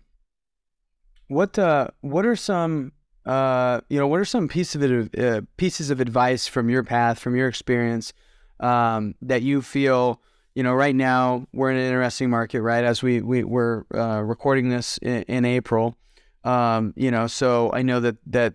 what 1.28 1.60
uh, 1.60 1.90
what 2.00 2.26
are 2.26 2.38
some 2.38 2.94
uh, 3.26 3.82
you 3.90 4.00
know, 4.00 4.08
what 4.08 4.22
are 4.22 4.26
some 4.26 4.48
pieces 4.48 4.82
of 4.82 5.10
uh, 5.20 5.42
pieces 5.58 5.90
of 5.90 6.00
advice 6.00 6.48
from 6.48 6.70
your 6.70 6.84
path, 6.84 7.20
from 7.20 7.36
your 7.36 7.50
experience, 7.50 8.14
um, 8.62 9.16
that 9.22 9.42
you 9.42 9.62
feel 9.62 10.22
you 10.56 10.64
know, 10.64 10.74
right 10.74 10.96
now 10.96 11.46
we're 11.54 11.70
in 11.70 11.78
an 11.78 11.84
interesting 11.84 12.30
market, 12.30 12.62
right? 12.62 12.86
As 12.86 13.04
we, 13.04 13.22
we 13.22 13.44
we're 13.44 13.84
uh, 13.94 14.22
recording 14.24 14.70
this 14.70 14.98
in, 15.00 15.24
in 15.24 15.46
April, 15.46 15.98
um, 16.46 16.94
you 16.96 17.12
know, 17.12 17.28
so 17.28 17.72
I 17.74 17.82
know 17.82 18.00
that 18.00 18.18
that 18.28 18.54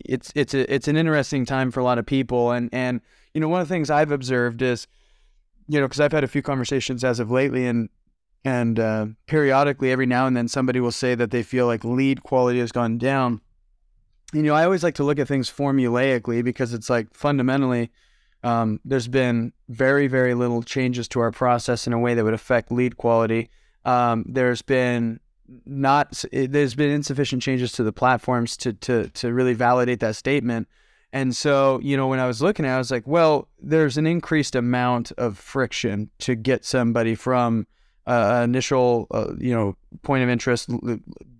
it's 0.00 0.32
it's 0.34 0.54
a, 0.54 0.72
it's 0.72 0.88
an 0.88 0.96
interesting 0.96 1.44
time 1.44 1.70
for 1.70 1.80
a 1.80 1.84
lot 1.84 1.98
of 1.98 2.06
people, 2.06 2.50
and 2.50 2.68
and 2.72 3.00
you 3.34 3.40
know, 3.40 3.48
one 3.48 3.60
of 3.60 3.68
the 3.68 3.74
things 3.74 3.90
I've 3.90 4.10
observed 4.10 4.62
is, 4.62 4.88
you 5.68 5.78
know, 5.78 5.86
because 5.86 6.00
I've 6.00 6.12
had 6.12 6.24
a 6.24 6.28
few 6.28 6.42
conversations 6.42 7.04
as 7.04 7.20
of 7.20 7.30
lately, 7.30 7.66
and 7.66 7.88
and 8.44 8.80
uh, 8.80 9.06
periodically, 9.26 9.92
every 9.92 10.06
now 10.06 10.26
and 10.26 10.36
then, 10.36 10.48
somebody 10.48 10.80
will 10.80 10.90
say 10.90 11.14
that 11.14 11.30
they 11.30 11.42
feel 11.42 11.66
like 11.66 11.84
lead 11.84 12.22
quality 12.22 12.58
has 12.58 12.72
gone 12.72 12.98
down. 12.98 13.40
You 14.32 14.42
know, 14.42 14.54
I 14.54 14.64
always 14.64 14.82
like 14.82 14.94
to 14.96 15.04
look 15.04 15.18
at 15.18 15.28
things 15.28 15.50
formulaically 15.50 16.42
because 16.42 16.74
it's 16.74 16.90
like 16.90 17.14
fundamentally 17.14 17.90
um, 18.42 18.80
there's 18.84 19.08
been 19.08 19.52
very, 19.68 20.06
very 20.06 20.34
little 20.34 20.62
changes 20.62 21.08
to 21.08 21.20
our 21.20 21.32
process 21.32 21.86
in 21.86 21.92
a 21.92 21.98
way 21.98 22.14
that 22.14 22.24
would 22.24 22.34
affect 22.34 22.70
lead 22.70 22.96
quality. 22.96 23.50
Um, 23.84 24.24
there's 24.28 24.62
been 24.62 25.20
not 25.64 26.24
there's 26.32 26.74
been 26.74 26.90
insufficient 26.90 27.42
changes 27.42 27.72
to 27.72 27.82
the 27.82 27.92
platforms 27.92 28.56
to 28.58 28.72
to 28.74 29.08
to 29.10 29.32
really 29.32 29.54
validate 29.54 30.00
that 30.00 30.16
statement. 30.16 30.68
And 31.12 31.34
so, 31.34 31.80
you 31.82 31.96
know, 31.96 32.06
when 32.06 32.18
I 32.18 32.26
was 32.26 32.42
looking 32.42 32.66
at 32.66 32.72
it, 32.72 32.74
I 32.74 32.78
was 32.78 32.90
like, 32.90 33.06
well, 33.06 33.48
there's 33.58 33.96
an 33.96 34.06
increased 34.06 34.54
amount 34.54 35.10
of 35.12 35.38
friction 35.38 36.10
to 36.18 36.34
get 36.34 36.66
somebody 36.66 37.14
from 37.14 37.66
uh, 38.06 38.42
initial, 38.44 39.06
uh, 39.10 39.32
you 39.38 39.54
know, 39.54 39.76
point 40.02 40.22
of 40.22 40.28
interest, 40.28 40.70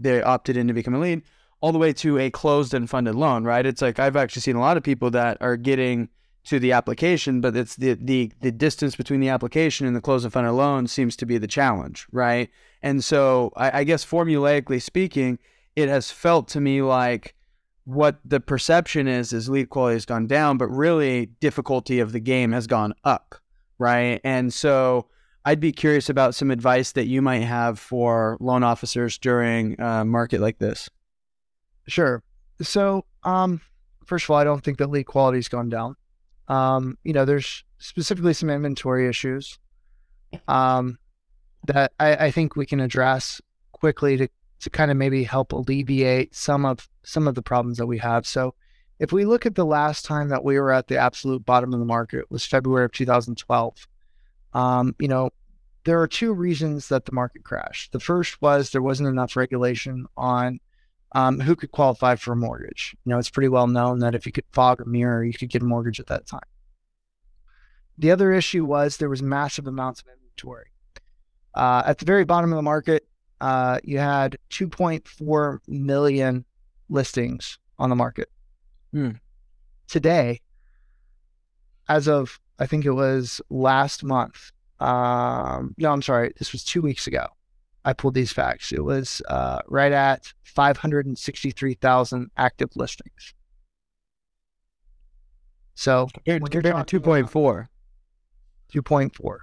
they 0.00 0.22
opted 0.22 0.56
in 0.56 0.68
to 0.68 0.74
become 0.74 0.94
a 0.94 0.98
lead, 0.98 1.22
all 1.60 1.72
the 1.72 1.78
way 1.78 1.92
to 1.94 2.18
a 2.18 2.30
closed 2.30 2.72
and 2.72 2.88
funded 2.88 3.14
loan, 3.14 3.44
right? 3.44 3.66
It's 3.66 3.82
like 3.82 3.98
I've 3.98 4.16
actually 4.16 4.42
seen 4.42 4.56
a 4.56 4.60
lot 4.60 4.76
of 4.76 4.82
people 4.82 5.10
that 5.10 5.38
are 5.40 5.56
getting 5.56 6.08
to 6.48 6.58
the 6.58 6.72
application, 6.72 7.40
but 7.40 7.56
it's 7.56 7.76
the 7.76 7.94
the 7.94 8.32
the 8.40 8.50
distance 8.50 8.96
between 8.96 9.20
the 9.20 9.28
application 9.28 9.86
and 9.86 9.94
the 9.94 10.00
close 10.00 10.24
of 10.24 10.34
loan 10.34 10.86
seems 10.86 11.14
to 11.16 11.26
be 11.26 11.36
the 11.36 11.46
challenge, 11.46 12.06
right? 12.10 12.48
And 12.82 13.04
so 13.04 13.52
I, 13.56 13.80
I 13.80 13.84
guess 13.84 14.04
formulaically 14.04 14.80
speaking, 14.80 15.38
it 15.76 15.88
has 15.88 16.10
felt 16.10 16.48
to 16.48 16.60
me 16.60 16.80
like 16.80 17.34
what 17.84 18.18
the 18.24 18.40
perception 18.40 19.08
is 19.08 19.32
is 19.32 19.48
lead 19.48 19.68
quality 19.68 19.96
has 19.96 20.06
gone 20.06 20.26
down, 20.26 20.56
but 20.56 20.68
really 20.68 21.26
difficulty 21.40 22.00
of 22.00 22.12
the 22.12 22.20
game 22.20 22.52
has 22.52 22.66
gone 22.66 22.94
up, 23.04 23.34
right? 23.78 24.20
And 24.24 24.52
so 24.52 25.06
I'd 25.44 25.60
be 25.60 25.72
curious 25.72 26.08
about 26.08 26.34
some 26.34 26.50
advice 26.50 26.92
that 26.92 27.06
you 27.06 27.20
might 27.22 27.42
have 27.42 27.78
for 27.78 28.38
loan 28.40 28.62
officers 28.62 29.18
during 29.18 29.80
a 29.80 30.04
market 30.04 30.40
like 30.40 30.58
this. 30.58 30.88
Sure. 31.86 32.22
So, 32.60 33.04
um, 33.24 33.60
first 34.04 34.24
of 34.24 34.30
all, 34.30 34.36
I 34.36 34.44
don't 34.44 34.62
think 34.62 34.78
that 34.78 34.90
lead 34.90 35.04
quality 35.04 35.38
has 35.38 35.48
gone 35.48 35.68
down. 35.68 35.96
Um, 36.48 36.98
you 37.04 37.12
know, 37.12 37.24
there's 37.24 37.64
specifically 37.78 38.32
some 38.32 38.50
inventory 38.50 39.08
issues 39.08 39.58
um, 40.48 40.98
that 41.66 41.92
I, 42.00 42.26
I 42.26 42.30
think 42.30 42.56
we 42.56 42.66
can 42.66 42.80
address 42.80 43.40
quickly 43.72 44.16
to 44.16 44.28
to 44.60 44.70
kind 44.70 44.90
of 44.90 44.96
maybe 44.96 45.22
help 45.22 45.52
alleviate 45.52 46.34
some 46.34 46.64
of 46.64 46.88
some 47.04 47.28
of 47.28 47.34
the 47.34 47.42
problems 47.42 47.78
that 47.78 47.86
we 47.86 47.98
have. 47.98 48.26
So 48.26 48.54
if 48.98 49.12
we 49.12 49.24
look 49.24 49.46
at 49.46 49.54
the 49.54 49.64
last 49.64 50.04
time 50.04 50.28
that 50.30 50.44
we 50.44 50.58
were 50.58 50.72
at 50.72 50.88
the 50.88 50.98
absolute 50.98 51.44
bottom 51.44 51.72
of 51.72 51.78
the 51.78 51.86
market 51.86 52.24
was 52.30 52.44
February 52.44 52.84
of 52.84 52.92
2012. 52.92 53.86
Um, 54.54 54.96
you 54.98 55.08
know, 55.08 55.30
there 55.84 56.00
are 56.00 56.08
two 56.08 56.32
reasons 56.32 56.88
that 56.88 57.04
the 57.04 57.12
market 57.12 57.44
crashed. 57.44 57.92
The 57.92 58.00
first 58.00 58.42
was 58.42 58.70
there 58.70 58.82
wasn't 58.82 59.08
enough 59.08 59.36
regulation 59.36 60.06
on 60.16 60.58
um, 61.12 61.40
who 61.40 61.56
could 61.56 61.72
qualify 61.72 62.14
for 62.16 62.32
a 62.32 62.36
mortgage. 62.36 62.94
You 63.04 63.10
know, 63.10 63.18
it's 63.18 63.30
pretty 63.30 63.48
well 63.48 63.66
known 63.66 64.00
that 64.00 64.14
if 64.14 64.26
you 64.26 64.32
could 64.32 64.44
fog 64.52 64.80
a 64.80 64.84
mirror, 64.84 65.24
you 65.24 65.32
could 65.32 65.50
get 65.50 65.62
a 65.62 65.66
mortgage 65.66 66.00
at 66.00 66.06
that 66.08 66.26
time. 66.26 66.40
The 67.96 68.10
other 68.10 68.32
issue 68.32 68.64
was 68.64 68.96
there 68.96 69.08
was 69.08 69.22
massive 69.22 69.66
amounts 69.66 70.00
of 70.00 70.06
inventory. 70.08 70.70
Uh, 71.54 71.82
at 71.86 71.98
the 71.98 72.04
very 72.04 72.24
bottom 72.24 72.52
of 72.52 72.56
the 72.56 72.62
market, 72.62 73.08
uh, 73.40 73.78
you 73.82 73.98
had 73.98 74.38
2.4 74.50 75.58
million 75.66 76.44
listings 76.88 77.58
on 77.78 77.90
the 77.90 77.96
market. 77.96 78.30
Hmm. 78.92 79.12
Today, 79.88 80.40
as 81.88 82.06
of 82.06 82.38
I 82.58 82.66
think 82.66 82.84
it 82.84 82.92
was 82.92 83.40
last 83.50 84.04
month. 84.04 84.52
Um, 84.80 85.74
no, 85.78 85.92
I'm 85.92 86.02
sorry, 86.02 86.32
this 86.38 86.52
was 86.52 86.64
two 86.64 86.82
weeks 86.82 87.06
ago. 87.06 87.26
I 87.88 87.94
pulled 87.94 88.12
these 88.12 88.32
facts. 88.32 88.70
It 88.70 88.84
was 88.84 89.22
uh, 89.30 89.60
right 89.66 89.92
at 89.92 90.30
563,000 90.44 92.30
active 92.36 92.68
listings. 92.76 93.32
So 95.74 96.06
compared 96.12 96.44
to 96.86 97.00
2.4. 97.00 97.66
2.4. 98.74 99.38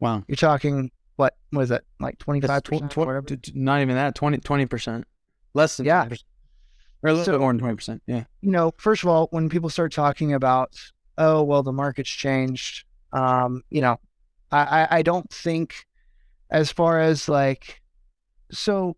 Wow. 0.00 0.24
You're 0.26 0.34
talking 0.34 0.90
what 1.14 1.36
was 1.52 1.70
it 1.70 1.84
like 2.00 2.18
25 2.18 2.48
That's 2.48 2.68
tw- 2.68 2.90
tw- 2.90 3.26
t- 3.28 3.36
t- 3.36 3.52
not 3.54 3.80
even 3.80 3.94
that, 3.94 4.16
20, 4.16 4.38
20%. 4.38 5.04
Less 5.54 5.76
than 5.76 5.86
Yeah. 5.86 6.06
20%. 6.06 6.24
Or 7.04 7.10
a 7.10 7.12
little 7.12 7.24
So- 7.26 7.32
bit 7.32 7.40
more 7.40 7.52
than 7.52 7.60
20%. 7.60 8.00
Yeah. 8.08 8.24
you 8.40 8.50
know, 8.50 8.72
first 8.76 9.04
of 9.04 9.08
all, 9.08 9.28
when 9.30 9.48
people 9.48 9.70
start 9.70 9.92
talking 9.92 10.32
about, 10.34 10.74
oh, 11.16 11.44
well, 11.44 11.62
the 11.62 11.72
market's 11.72 12.10
changed, 12.10 12.86
um, 13.12 13.62
you 13.70 13.82
know, 13.82 14.00
I, 14.50 14.58
I, 14.80 14.88
I 14.98 15.02
don't 15.02 15.30
think 15.30 15.86
as 16.52 16.70
far 16.70 17.00
as 17.00 17.28
like, 17.28 17.80
so 18.52 18.94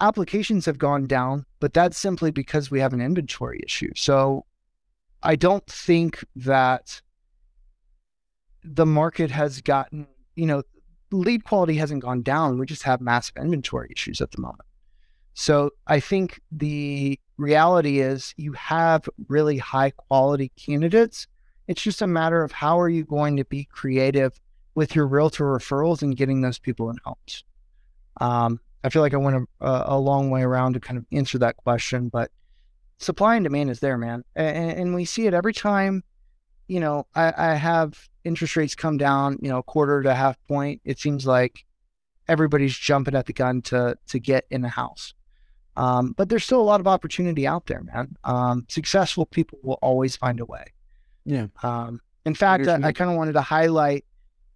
applications 0.00 0.66
have 0.66 0.76
gone 0.76 1.06
down, 1.06 1.46
but 1.60 1.72
that's 1.72 1.96
simply 1.96 2.32
because 2.32 2.70
we 2.70 2.80
have 2.80 2.92
an 2.92 3.00
inventory 3.00 3.60
issue. 3.64 3.92
So 3.96 4.44
I 5.22 5.36
don't 5.36 5.64
think 5.66 6.24
that 6.34 7.00
the 8.64 8.84
market 8.84 9.30
has 9.30 9.60
gotten, 9.60 10.08
you 10.34 10.46
know, 10.46 10.62
lead 11.12 11.44
quality 11.44 11.76
hasn't 11.76 12.02
gone 12.02 12.22
down. 12.22 12.58
We 12.58 12.66
just 12.66 12.82
have 12.82 13.00
massive 13.00 13.36
inventory 13.36 13.90
issues 13.92 14.20
at 14.20 14.32
the 14.32 14.40
moment. 14.40 14.66
So 15.34 15.70
I 15.86 16.00
think 16.00 16.40
the 16.50 17.18
reality 17.36 18.00
is 18.00 18.34
you 18.36 18.52
have 18.54 19.08
really 19.28 19.58
high 19.58 19.90
quality 19.90 20.50
candidates. 20.56 21.28
It's 21.68 21.82
just 21.82 22.02
a 22.02 22.08
matter 22.08 22.42
of 22.42 22.50
how 22.50 22.80
are 22.80 22.88
you 22.88 23.04
going 23.04 23.36
to 23.36 23.44
be 23.44 23.64
creative 23.64 24.32
with 24.78 24.94
your 24.94 25.08
realtor 25.08 25.44
referrals 25.44 26.02
and 26.02 26.16
getting 26.16 26.40
those 26.40 26.56
people 26.56 26.88
in 26.88 26.96
homes. 27.04 27.42
Um, 28.20 28.60
I 28.84 28.90
feel 28.90 29.02
like 29.02 29.12
I 29.12 29.16
went 29.16 29.48
a, 29.60 29.82
a 29.86 29.98
long 29.98 30.30
way 30.30 30.42
around 30.42 30.74
to 30.74 30.80
kind 30.80 30.96
of 30.96 31.04
answer 31.10 31.36
that 31.38 31.56
question, 31.56 32.08
but 32.08 32.30
supply 32.98 33.34
and 33.34 33.42
demand 33.42 33.70
is 33.70 33.80
there, 33.80 33.98
man, 33.98 34.22
and, 34.36 34.70
and 34.70 34.94
we 34.94 35.04
see 35.04 35.26
it 35.26 35.34
every 35.34 35.52
time. 35.52 36.04
You 36.68 36.78
know, 36.78 37.08
I, 37.16 37.34
I 37.36 37.54
have 37.54 38.08
interest 38.22 38.54
rates 38.54 38.76
come 38.76 38.98
down, 38.98 39.38
you 39.42 39.48
know, 39.48 39.64
quarter 39.64 40.00
to 40.04 40.14
half 40.14 40.36
point. 40.46 40.80
It 40.84 41.00
seems 41.00 41.26
like 41.26 41.64
everybody's 42.28 42.76
jumping 42.78 43.16
at 43.16 43.26
the 43.26 43.32
gun 43.32 43.62
to 43.62 43.96
to 44.06 44.20
get 44.20 44.44
in 44.48 44.62
the 44.62 44.68
house. 44.68 45.12
Um, 45.76 46.14
but 46.16 46.28
there's 46.28 46.44
still 46.44 46.60
a 46.60 46.62
lot 46.62 46.78
of 46.78 46.86
opportunity 46.86 47.48
out 47.48 47.66
there, 47.66 47.82
man. 47.82 48.14
Um, 48.22 48.64
successful 48.68 49.26
people 49.26 49.58
will 49.64 49.80
always 49.82 50.14
find 50.14 50.38
a 50.38 50.44
way. 50.44 50.66
Yeah. 51.24 51.48
Um, 51.64 52.00
in 52.24 52.36
fact, 52.36 52.68
I, 52.68 52.74
I 52.74 52.92
kind 52.92 53.10
of 53.10 53.16
wanted 53.16 53.32
to 53.32 53.40
highlight 53.40 54.04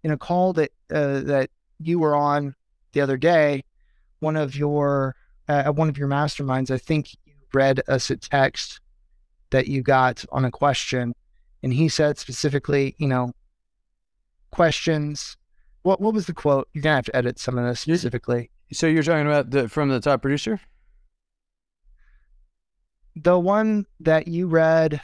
in 0.03 0.11
a 0.11 0.17
call 0.17 0.53
that 0.53 0.71
uh, 0.91 1.21
that 1.21 1.49
you 1.79 1.99
were 1.99 2.15
on 2.15 2.55
the 2.93 3.01
other 3.01 3.17
day. 3.17 3.63
One 4.19 4.35
of 4.35 4.55
your 4.55 5.15
uh, 5.49 5.63
at 5.65 5.75
one 5.75 5.89
of 5.89 5.97
your 5.97 6.07
masterminds, 6.07 6.71
I 6.71 6.77
think 6.77 7.13
you 7.25 7.33
read 7.53 7.81
us 7.87 8.09
a 8.09 8.17
text 8.17 8.79
that 9.49 9.67
you 9.67 9.81
got 9.81 10.23
on 10.31 10.45
a 10.45 10.51
question, 10.51 11.13
and 11.61 11.73
he 11.73 11.89
said 11.89 12.17
specifically, 12.17 12.95
you 12.97 13.07
know, 13.07 13.33
questions. 14.51 15.37
What 15.81 15.99
what 15.99 16.13
was 16.13 16.25
the 16.25 16.33
quote? 16.33 16.69
You're 16.73 16.83
gonna 16.83 16.95
have 16.95 17.05
to 17.05 17.15
edit 17.15 17.39
some 17.39 17.57
of 17.57 17.65
this 17.65 17.81
specifically. 17.81 18.49
So 18.71 18.87
you're 18.87 19.03
talking 19.03 19.27
about 19.27 19.51
the 19.51 19.67
from 19.67 19.89
the 19.89 19.99
top 19.99 20.21
producer? 20.21 20.59
the 23.15 23.37
one 23.37 23.85
that 23.99 24.27
you 24.27 24.47
read 24.47 25.01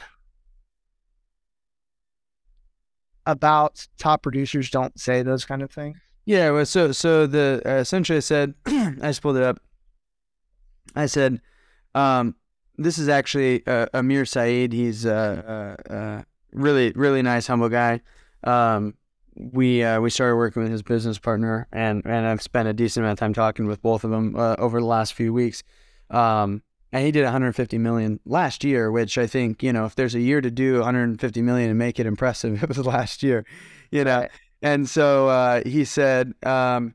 about 3.26 3.86
top 3.98 4.22
producers 4.22 4.70
don't 4.70 4.98
say 4.98 5.22
those 5.22 5.44
kind 5.44 5.62
of 5.62 5.70
things. 5.70 5.98
Yeah, 6.26 6.50
well, 6.50 6.66
so 6.66 6.92
so 6.92 7.26
the 7.26 7.62
uh, 7.64 7.76
essentially 7.76 8.18
I 8.18 8.20
said 8.20 8.54
I 8.66 8.94
just 9.02 9.22
pulled 9.22 9.36
it 9.36 9.42
up. 9.42 9.60
I 10.94 11.06
said, 11.06 11.40
um, 11.94 12.34
this 12.76 12.98
is 12.98 13.08
actually 13.08 13.66
uh, 13.66 13.86
Amir 13.94 14.24
Saeed. 14.24 14.72
He's 14.72 15.04
a 15.04 15.76
uh, 15.88 15.92
uh, 15.92 16.22
really 16.52 16.92
really 16.92 17.22
nice, 17.22 17.46
humble 17.46 17.68
guy. 17.68 18.00
Um, 18.44 18.94
we 19.34 19.82
uh, 19.82 20.00
we 20.00 20.10
started 20.10 20.36
working 20.36 20.62
with 20.62 20.70
his 20.70 20.82
business 20.82 21.18
partner, 21.18 21.66
and 21.72 22.02
and 22.04 22.26
I've 22.26 22.42
spent 22.42 22.68
a 22.68 22.72
decent 22.72 23.04
amount 23.04 23.14
of 23.14 23.20
time 23.20 23.34
talking 23.34 23.66
with 23.66 23.82
both 23.82 24.04
of 24.04 24.10
them 24.10 24.36
uh, 24.36 24.56
over 24.58 24.80
the 24.80 24.86
last 24.86 25.14
few 25.14 25.32
weeks. 25.32 25.62
Um, 26.10 26.62
and 26.92 27.04
he 27.04 27.12
did 27.12 27.24
150 27.24 27.78
million 27.78 28.20
last 28.24 28.64
year, 28.64 28.90
which 28.90 29.16
I 29.18 29.26
think 29.26 29.62
you 29.62 29.72
know 29.72 29.84
if 29.84 29.94
there's 29.94 30.14
a 30.14 30.20
year 30.20 30.40
to 30.40 30.50
do 30.50 30.78
150 30.80 31.42
million 31.42 31.70
and 31.70 31.78
make 31.78 31.98
it 31.98 32.06
impressive, 32.06 32.62
it 32.62 32.68
was 32.68 32.78
last 32.78 33.22
year. 33.22 33.44
You 33.90 34.04
know, 34.04 34.20
Right. 34.20 34.30
and 34.62 34.88
so 34.88 35.28
uh, 35.28 35.62
he 35.64 35.84
said, 35.84 36.32
um, 36.44 36.94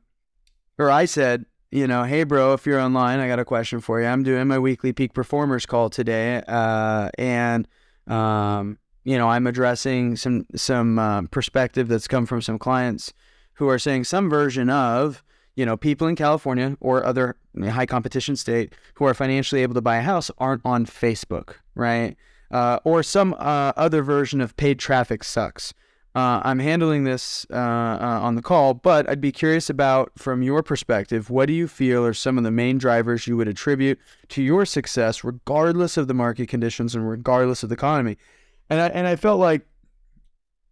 or 0.78 0.90
I 0.90 1.04
said, 1.04 1.44
you 1.70 1.86
know, 1.86 2.04
hey, 2.04 2.24
bro, 2.24 2.54
if 2.54 2.64
you're 2.64 2.80
online, 2.80 3.18
I 3.18 3.28
got 3.28 3.38
a 3.38 3.44
question 3.44 3.80
for 3.80 4.00
you. 4.00 4.06
I'm 4.06 4.22
doing 4.22 4.46
my 4.48 4.58
weekly 4.58 4.92
peak 4.92 5.12
performers 5.12 5.66
call 5.66 5.90
today, 5.90 6.42
uh, 6.48 7.10
and 7.18 7.68
um, 8.06 8.78
you 9.04 9.18
know, 9.18 9.28
I'm 9.28 9.46
addressing 9.46 10.16
some 10.16 10.46
some 10.54 10.98
um, 10.98 11.26
perspective 11.28 11.88
that's 11.88 12.08
come 12.08 12.26
from 12.26 12.40
some 12.42 12.58
clients 12.58 13.12
who 13.54 13.68
are 13.68 13.78
saying 13.78 14.04
some 14.04 14.28
version 14.28 14.68
of, 14.68 15.22
you 15.56 15.66
know, 15.66 15.76
people 15.76 16.06
in 16.06 16.14
California 16.14 16.76
or 16.80 17.04
other 17.04 17.36
high 17.60 17.86
competition 17.86 18.36
state 18.36 18.74
who 18.94 19.04
are 19.06 19.14
financially 19.14 19.62
able 19.62 19.74
to 19.74 19.80
buy 19.80 19.96
a 19.96 20.02
house 20.02 20.30
aren't 20.38 20.60
on 20.64 20.86
Facebook, 20.86 21.54
right? 21.74 22.16
Uh, 22.50 22.78
or 22.84 23.02
some 23.02 23.34
uh, 23.38 23.72
other 23.76 24.02
version 24.02 24.40
of 24.40 24.56
paid 24.56 24.78
traffic 24.78 25.24
sucks. 25.24 25.74
Uh, 26.14 26.40
I'm 26.44 26.60
handling 26.60 27.04
this 27.04 27.46
uh, 27.50 27.56
uh, 27.56 28.20
on 28.22 28.36
the 28.36 28.42
call, 28.42 28.72
but 28.72 29.08
I'd 29.08 29.20
be 29.20 29.32
curious 29.32 29.68
about, 29.68 30.12
from 30.16 30.42
your 30.42 30.62
perspective, 30.62 31.28
what 31.28 31.46
do 31.46 31.52
you 31.52 31.68
feel 31.68 32.06
are 32.06 32.14
some 32.14 32.38
of 32.38 32.44
the 32.44 32.50
main 32.50 32.78
drivers 32.78 33.26
you 33.26 33.36
would 33.36 33.48
attribute 33.48 33.98
to 34.28 34.42
your 34.42 34.64
success, 34.64 35.24
regardless 35.24 35.98
of 35.98 36.08
the 36.08 36.14
market 36.14 36.48
conditions 36.48 36.94
and 36.94 37.06
regardless 37.06 37.62
of 37.62 37.68
the 37.68 37.74
economy? 37.74 38.16
And 38.70 38.80
I, 38.80 38.88
and 38.88 39.06
I 39.06 39.16
felt 39.16 39.40
like 39.40 39.66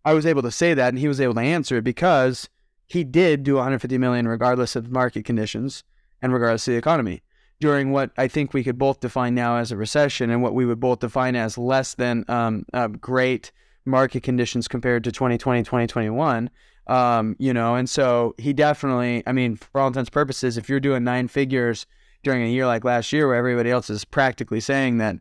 I 0.07 0.15
was 0.15 0.25
able 0.25 0.41
to 0.43 0.51
say 0.51 0.73
that, 0.73 0.89
and 0.89 0.99
he 0.99 1.09
was 1.09 1.21
able 1.21 1.35
to 1.35 1.41
answer 1.41 1.77
it 1.77 1.85
because 1.85 2.49
he 2.87 3.05
did 3.05 3.43
do 3.43 3.55
150 3.55 3.99
million 3.99 4.29
regardless 4.29 4.77
of 4.77 4.91
market 4.91 5.25
conditions 5.25 5.85
and 6.23 6.33
regardless 6.33 6.67
of 6.69 6.73
the 6.73 6.79
economy 6.79 7.23
during 7.61 7.93
what 7.93 8.11
I 8.17 8.29
think 8.29 8.53
we 8.53 8.65
could 8.65 8.79
both 8.79 9.01
define 9.01 9.35
now 9.35 9.57
as 9.57 9.73
a 9.73 9.77
recession 9.77 10.31
and 10.31 10.43
what 10.43 10.55
we 10.55 10.67
would 10.67 10.81
both 10.81 11.01
define 11.01 11.37
as 11.37 11.57
less 11.57 11.95
than 11.95 12.25
um, 12.29 12.67
uh, 12.73 12.89
great 12.89 13.53
market 13.87 14.23
conditions 14.23 14.69
compared 14.69 15.05
to 15.05 15.13
2020, 15.13 15.63
2021. 15.63 16.51
Um, 16.87 17.37
you 17.39 17.55
know, 17.55 17.77
and 17.77 17.89
so 17.89 18.35
he 18.37 18.53
definitely, 18.53 19.23
I 19.27 19.33
mean, 19.33 19.57
for 19.57 19.81
all 19.81 19.87
intents 19.87 20.09
and 20.09 20.13
purposes, 20.13 20.59
if 20.59 20.69
you're 20.69 20.81
doing 20.81 21.05
nine 21.05 21.29
figures 21.29 21.87
during 22.23 22.43
a 22.43 22.49
year 22.49 22.67
like 22.67 22.85
last 22.85 23.13
year 23.13 23.27
where 23.27 23.37
everybody 23.37 23.71
else 23.71 23.89
is 23.89 24.05
practically 24.05 24.61
saying 24.61 24.99
that 24.99 25.17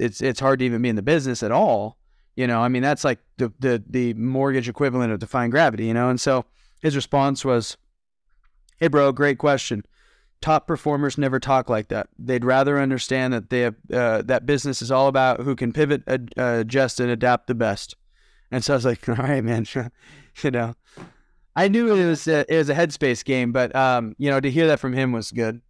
it's 0.00 0.20
it's 0.20 0.40
hard 0.40 0.58
to 0.58 0.64
even 0.64 0.82
be 0.82 0.88
in 0.88 0.96
the 0.96 1.02
business 1.02 1.42
at 1.42 1.52
all, 1.52 1.98
you 2.34 2.46
know, 2.46 2.60
I 2.60 2.68
mean, 2.68 2.82
that's 2.82 3.04
like 3.04 3.20
the 3.36 3.52
the 3.60 3.82
the 3.88 4.14
mortgage 4.14 4.68
equivalent 4.68 5.12
of 5.12 5.20
defying 5.20 5.50
gravity, 5.50 5.86
you 5.86 5.94
know. 5.94 6.08
And 6.08 6.20
so 6.20 6.44
his 6.84 6.94
response 6.94 7.44
was, 7.44 7.76
"Hey, 8.76 8.88
bro, 8.88 9.10
great 9.10 9.38
question. 9.38 9.84
Top 10.40 10.66
performers 10.66 11.16
never 11.16 11.40
talk 11.40 11.70
like 11.70 11.88
that. 11.88 12.08
They'd 12.18 12.44
rather 12.44 12.78
understand 12.78 13.32
that 13.32 13.48
they 13.48 13.60
have, 13.60 13.74
uh, 13.92 14.22
that 14.22 14.44
business 14.44 14.82
is 14.82 14.92
all 14.92 15.08
about 15.08 15.40
who 15.40 15.56
can 15.56 15.72
pivot, 15.72 16.02
ad- 16.06 16.34
uh, 16.38 16.58
adjust, 16.60 17.00
and 17.00 17.10
adapt 17.10 17.46
the 17.46 17.54
best." 17.54 17.96
And 18.50 18.62
so 18.62 18.74
I 18.74 18.76
was 18.76 18.84
like, 18.84 19.08
"All 19.08 19.16
right, 19.16 19.42
man, 19.42 19.66
you 20.42 20.50
know." 20.50 20.74
I 21.56 21.68
knew 21.68 21.94
it 21.94 22.06
was 22.06 22.26
a, 22.26 22.44
it 22.52 22.58
was 22.58 22.68
a 22.68 22.74
headspace 22.74 23.24
game, 23.24 23.52
but 23.52 23.74
um, 23.74 24.14
you 24.18 24.28
know, 24.28 24.40
to 24.40 24.50
hear 24.50 24.66
that 24.66 24.80
from 24.80 24.92
him 24.92 25.12
was 25.12 25.30
good. 25.30 25.60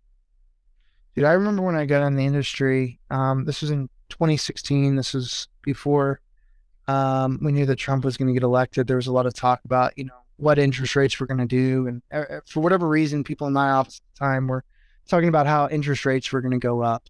Dude, 1.14 1.26
I 1.26 1.32
remember 1.32 1.62
when 1.62 1.76
I 1.76 1.84
got 1.84 2.04
in 2.06 2.16
the 2.16 2.24
industry. 2.24 2.98
Um, 3.10 3.44
this 3.44 3.60
was 3.60 3.70
in 3.70 3.88
2016. 4.08 4.96
This 4.96 5.14
was 5.14 5.46
before 5.62 6.20
um, 6.88 7.38
we 7.42 7.52
knew 7.52 7.66
that 7.66 7.76
Trump 7.76 8.04
was 8.04 8.16
going 8.16 8.28
to 8.28 8.34
get 8.34 8.42
elected. 8.42 8.86
There 8.86 8.96
was 8.96 9.06
a 9.06 9.12
lot 9.12 9.26
of 9.26 9.34
talk 9.34 9.60
about, 9.64 9.96
you 9.96 10.04
know, 10.04 10.23
what 10.36 10.58
interest 10.58 10.96
rates 10.96 11.18
were 11.18 11.26
going 11.26 11.38
to 11.38 11.46
do, 11.46 11.86
and 11.86 12.02
uh, 12.12 12.36
uh, 12.36 12.40
for 12.46 12.60
whatever 12.60 12.88
reason, 12.88 13.24
people 13.24 13.46
in 13.46 13.52
my 13.52 13.70
office 13.70 14.00
at 14.00 14.14
the 14.14 14.24
time 14.24 14.48
were 14.48 14.64
talking 15.08 15.28
about 15.28 15.46
how 15.46 15.68
interest 15.68 16.04
rates 16.04 16.30
were 16.32 16.40
going 16.40 16.52
to 16.52 16.58
go 16.58 16.82
up. 16.82 17.08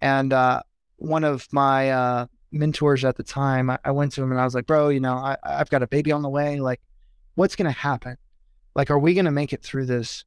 And 0.00 0.32
uh, 0.32 0.62
one 0.96 1.24
of 1.24 1.46
my 1.52 1.90
uh, 1.90 2.26
mentors 2.52 3.04
at 3.04 3.16
the 3.16 3.22
time, 3.22 3.70
I, 3.70 3.78
I 3.84 3.90
went 3.90 4.12
to 4.12 4.22
him 4.22 4.32
and 4.32 4.40
I 4.40 4.44
was 4.44 4.54
like, 4.54 4.66
"Bro, 4.66 4.90
you 4.90 5.00
know, 5.00 5.14
I, 5.14 5.36
I've 5.42 5.70
got 5.70 5.82
a 5.82 5.86
baby 5.86 6.12
on 6.12 6.22
the 6.22 6.28
way. 6.28 6.60
Like, 6.60 6.80
what's 7.34 7.56
going 7.56 7.72
to 7.72 7.78
happen? 7.78 8.16
Like, 8.74 8.90
are 8.90 8.98
we 8.98 9.14
going 9.14 9.24
to 9.24 9.30
make 9.30 9.52
it 9.52 9.62
through 9.62 9.86
this?" 9.86 10.24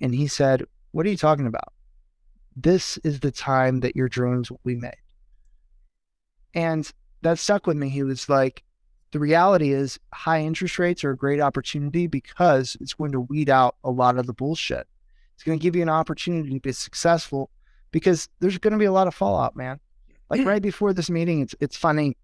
And 0.00 0.14
he 0.14 0.26
said, 0.26 0.64
"What 0.92 1.06
are 1.06 1.10
you 1.10 1.16
talking 1.16 1.46
about?" 1.46 1.72
this 2.56 2.98
is 2.98 3.20
the 3.20 3.30
time 3.30 3.80
that 3.80 3.96
your 3.96 4.08
dreams 4.08 4.50
will 4.50 4.60
be 4.64 4.76
made. 4.76 4.94
And 6.54 6.90
that 7.22 7.38
stuck 7.38 7.66
with 7.66 7.76
me. 7.76 7.88
He 7.88 8.02
was 8.02 8.28
like, 8.28 8.62
the 9.12 9.18
reality 9.18 9.72
is 9.72 9.98
high 10.12 10.40
interest 10.40 10.78
rates 10.78 11.04
are 11.04 11.10
a 11.10 11.16
great 11.16 11.40
opportunity 11.40 12.06
because 12.06 12.76
it's 12.80 12.94
going 12.94 13.12
to 13.12 13.20
weed 13.20 13.50
out 13.50 13.76
a 13.82 13.90
lot 13.90 14.18
of 14.18 14.26
the 14.26 14.32
bullshit. 14.32 14.86
It's 15.34 15.44
going 15.44 15.58
to 15.58 15.62
give 15.62 15.74
you 15.74 15.82
an 15.82 15.88
opportunity 15.88 16.50
to 16.50 16.60
be 16.60 16.72
successful 16.72 17.50
because 17.90 18.28
there's 18.40 18.58
going 18.58 18.72
to 18.72 18.78
be 18.78 18.84
a 18.84 18.92
lot 18.92 19.06
of 19.06 19.14
fallout, 19.14 19.56
man. 19.56 19.80
Like 20.28 20.46
right 20.46 20.62
before 20.62 20.92
this 20.92 21.10
meeting, 21.10 21.40
it's 21.40 21.56
it's 21.60 21.76
funny. 21.76 22.16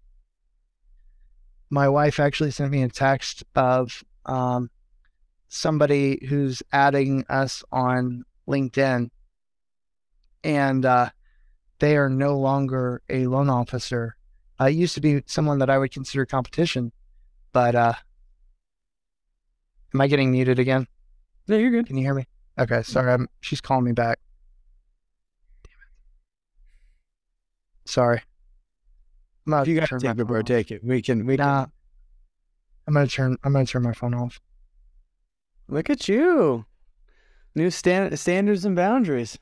My 1.69 1.89
wife 1.89 2.19
actually 2.19 2.51
sent 2.51 2.71
me 2.71 2.83
a 2.83 2.87
text 2.87 3.43
of 3.55 4.03
um, 4.25 4.69
somebody 5.49 6.25
who's 6.29 6.63
adding 6.71 7.25
us 7.27 7.63
on 7.71 8.23
LinkedIn 8.47 9.09
and 10.43 10.85
uh, 10.85 11.09
they 11.79 11.97
are 11.97 12.09
no 12.09 12.37
longer 12.37 13.01
a 13.09 13.27
loan 13.27 13.49
officer. 13.49 14.16
Uh, 14.59 14.65
it 14.65 14.75
used 14.75 14.95
to 14.95 15.01
be 15.01 15.21
someone 15.27 15.59
that 15.59 15.69
I 15.69 15.77
would 15.77 15.91
consider 15.91 16.25
competition, 16.25 16.91
but 17.53 17.75
uh, 17.75 17.93
Am 19.93 20.01
I 20.01 20.07
getting 20.07 20.31
muted 20.31 20.59
again? 20.59 20.85
No, 21.47 21.55
you're 21.57 21.71
good. 21.71 21.87
Can 21.87 21.97
you 21.97 22.03
hear 22.03 22.13
me? 22.13 22.25
Okay, 22.59 22.83
sorry. 22.83 23.13
I'm, 23.13 23.29
she's 23.39 23.61
calling 23.61 23.85
me 23.85 23.93
back. 23.93 24.19
Damn 25.63 25.79
it. 25.79 27.89
Sorry. 27.89 28.21
I'm 29.47 29.53
If 29.53 29.67
you 29.69 29.79
got 29.79 29.87
to 29.89 29.99
take 29.99 30.19
it, 30.19 30.25
bro, 30.25 30.41
take 30.41 30.71
it. 30.71 30.83
We 30.83 31.01
can. 31.01 31.25
We 31.25 31.37
Nah. 31.37 31.63
can. 31.65 31.71
I'm 32.87 32.93
gonna 32.93 33.07
turn. 33.07 33.37
I'm 33.43 33.53
gonna 33.53 33.65
turn 33.65 33.83
my 33.83 33.93
phone 33.93 34.13
off. 34.13 34.39
Look 35.69 35.89
at 35.89 36.07
you. 36.07 36.65
New 37.55 37.71
stand- 37.71 38.17
standards 38.19 38.65
and 38.65 38.75
boundaries. 38.75 39.39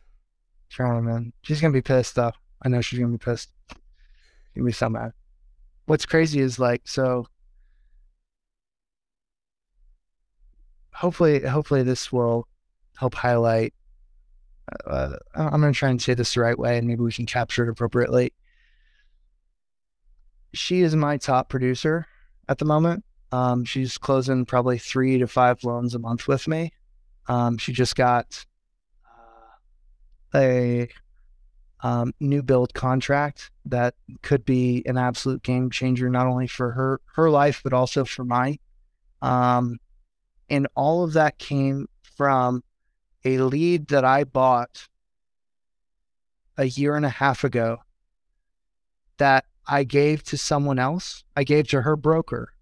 Trying, 0.69 1.05
man. 1.05 1.33
She's 1.41 1.59
gonna 1.59 1.73
be 1.73 1.81
pissed 1.81 2.15
though. 2.15 2.31
I 2.61 2.69
know 2.69 2.81
she's 2.81 2.99
gonna 2.99 3.11
be 3.11 3.17
pissed. 3.17 3.49
Gonna 4.55 4.65
be 4.65 4.71
so. 4.71 5.11
What's 5.85 6.05
crazy 6.05 6.39
is 6.39 6.57
like 6.59 6.87
so. 6.87 7.27
Hopefully, 10.93 11.41
hopefully 11.41 11.83
this 11.83 12.11
will 12.11 12.47
help 12.97 13.15
highlight. 13.15 13.73
Uh, 14.87 15.17
I'm 15.35 15.61
gonna 15.61 15.73
try 15.73 15.89
and 15.89 16.01
say 16.01 16.13
this 16.13 16.33
the 16.33 16.41
right 16.41 16.57
way, 16.57 16.77
and 16.77 16.87
maybe 16.87 17.01
we 17.01 17.11
can 17.11 17.25
capture 17.25 17.65
it 17.65 17.69
appropriately. 17.69 18.33
She 20.53 20.81
is 20.81 20.95
my 20.95 21.17
top 21.17 21.49
producer 21.49 22.07
at 22.47 22.57
the 22.57 22.65
moment. 22.65 23.03
Um, 23.31 23.65
she's 23.65 23.97
closing 23.97 24.45
probably 24.45 24.77
three 24.77 25.17
to 25.17 25.27
five 25.27 25.63
loans 25.63 25.93
a 25.93 25.99
month 25.99 26.27
with 26.27 26.47
me. 26.47 26.71
Um, 27.27 27.57
she 27.57 27.73
just 27.73 27.95
got 27.95 28.45
uh, 29.05 30.37
a 30.37 30.87
um, 31.85 32.15
new 32.19 32.41
build 32.41 32.73
contract 32.73 33.51
that 33.63 33.93
could 34.23 34.43
be 34.43 34.81
an 34.87 34.97
absolute 34.97 35.43
game 35.43 35.69
changer, 35.69 36.09
not 36.09 36.25
only 36.25 36.47
for 36.47 36.71
her 36.71 36.99
her 37.13 37.29
life 37.29 37.61
but 37.63 37.73
also 37.73 38.03
for 38.03 38.25
mine. 38.25 38.57
Um, 39.21 39.77
and 40.49 40.67
all 40.75 41.03
of 41.03 41.13
that 41.13 41.37
came 41.37 41.87
from 42.17 42.63
a 43.23 43.37
lead 43.37 43.89
that 43.89 44.03
I 44.03 44.23
bought 44.23 44.87
a 46.57 46.65
year 46.65 46.95
and 46.95 47.05
a 47.05 47.09
half 47.09 47.43
ago 47.43 47.77
that 49.17 49.45
I 49.67 49.83
gave 49.83 50.23
to 50.23 50.39
someone 50.39 50.79
else. 50.79 51.23
I 51.35 51.43
gave 51.43 51.67
to 51.67 51.83
her 51.83 51.95
broker, 51.95 52.53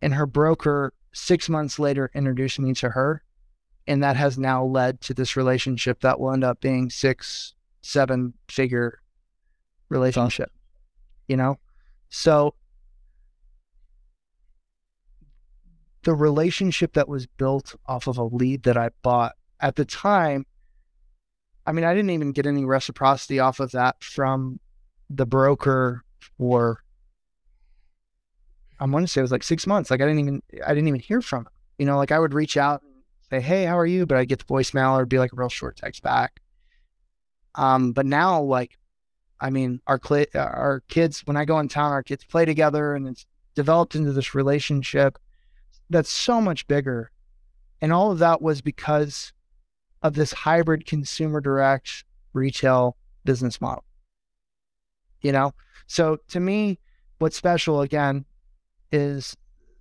and 0.00 0.14
her 0.14 0.26
broker 0.26 0.92
six 1.12 1.48
months 1.48 1.78
later 1.78 2.10
introduced 2.14 2.58
me 2.58 2.74
to 2.74 2.90
her 2.90 3.22
and 3.86 4.02
that 4.02 4.16
has 4.16 4.38
now 4.38 4.64
led 4.64 5.00
to 5.02 5.14
this 5.14 5.36
relationship 5.36 6.00
that 6.00 6.18
will 6.18 6.32
end 6.32 6.44
up 6.44 6.60
being 6.60 6.88
six 6.88 7.54
seven 7.82 8.32
figure 8.48 9.00
relationship 9.88 10.50
you 11.28 11.36
know? 11.36 11.58
So 12.10 12.54
the 16.02 16.14
relationship 16.14 16.92
that 16.94 17.08
was 17.08 17.26
built 17.26 17.74
off 17.86 18.06
of 18.06 18.18
a 18.18 18.24
lead 18.24 18.64
that 18.64 18.76
i 18.76 18.90
bought 19.02 19.34
at 19.60 19.76
the 19.76 19.84
time 19.84 20.44
i 21.64 21.70
mean 21.70 21.84
i 21.84 21.94
didn't 21.94 22.10
even 22.10 22.32
get 22.32 22.44
any 22.44 22.64
reciprocity 22.64 23.38
off 23.38 23.60
of 23.60 23.70
that 23.70 24.02
from 24.02 24.58
the 25.08 25.24
broker 25.24 26.02
for 26.36 26.82
i 28.80 28.84
want 28.84 29.04
to 29.04 29.06
say 29.06 29.20
it 29.20 29.22
was 29.22 29.30
like 29.30 29.44
six 29.44 29.64
months. 29.64 29.90
Like 29.92 30.00
i 30.00 30.04
didn't 30.04 30.18
even 30.18 30.42
i 30.66 30.74
didn't 30.74 30.88
even 30.88 31.00
hear 31.00 31.22
from 31.22 31.42
him. 31.42 31.52
You 31.78 31.86
know 31.86 31.96
like 31.96 32.12
i 32.12 32.18
would 32.18 32.34
reach 32.34 32.56
out 32.56 32.82
and 32.82 32.92
say 33.30 33.40
hey 33.40 33.64
how 33.64 33.78
are 33.78 33.86
you? 33.86 34.04
But 34.04 34.18
I'd 34.18 34.28
get 34.28 34.40
the 34.40 34.44
voicemail 34.44 35.00
or 35.00 35.06
be 35.06 35.20
like 35.20 35.32
a 35.32 35.36
real 35.36 35.48
short 35.48 35.76
text 35.76 36.02
back 36.02 36.41
um 37.54 37.92
but 37.92 38.06
now 38.06 38.40
like 38.40 38.78
i 39.40 39.50
mean 39.50 39.80
our 39.86 39.98
cli- 39.98 40.26
our 40.34 40.82
kids 40.88 41.20
when 41.26 41.36
i 41.36 41.44
go 41.44 41.58
in 41.58 41.68
town 41.68 41.92
our 41.92 42.02
kids 42.02 42.24
play 42.24 42.44
together 42.44 42.94
and 42.94 43.08
it's 43.08 43.26
developed 43.54 43.94
into 43.94 44.12
this 44.12 44.34
relationship 44.34 45.18
that's 45.90 46.10
so 46.10 46.40
much 46.40 46.66
bigger. 46.66 47.10
And 47.80 47.92
all 47.92 48.10
of 48.10 48.18
that 48.18 48.42
was 48.42 48.60
because 48.60 49.32
of 50.02 50.14
this 50.14 50.32
hybrid 50.32 50.86
consumer 50.86 51.40
direct 51.40 52.04
retail 52.32 52.96
business 53.24 53.60
model. 53.60 53.84
You 55.20 55.32
know? 55.32 55.52
So 55.86 56.18
to 56.28 56.40
me 56.40 56.78
what's 57.18 57.36
special 57.36 57.82
again 57.82 58.24
is 58.90 59.36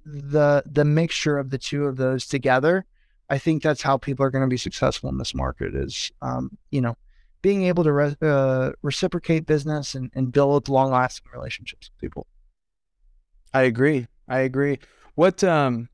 the 0.06 0.64
the 0.66 0.86
mixture 0.86 1.38
of 1.38 1.50
the 1.50 1.58
two 1.58 1.86
of 1.86 1.98
those 1.98 2.28
together. 2.28 2.86
I 3.30 3.38
think 3.38 3.64
that's 3.64 3.82
how 3.82 3.98
people 3.98 4.26
are 4.26 4.30
going 4.30 4.44
to 4.44 4.48
be 4.48 4.58
successful 4.58 5.10
in 5.10 5.18
this 5.18 5.34
market 5.34 5.74
is 5.74 6.12
um, 6.22 6.58
you 6.70 6.82
know 6.82 6.98
being 7.42 7.64
able 7.64 7.84
to 7.84 7.92
re- 7.92 8.16
uh, 8.22 8.72
reciprocate 8.82 9.46
business 9.46 9.96
and, 9.96 10.12
and 10.14 10.32
build 10.32 10.70
long 10.70 10.92
lasting 10.92 11.28
relationships 11.34 11.90
with 11.90 12.00
people 12.00 12.28
I 13.54 13.64
agree. 13.64 14.08
I 14.28 14.40
agree. 14.40 14.80
What 15.16 15.44
um, 15.44 15.90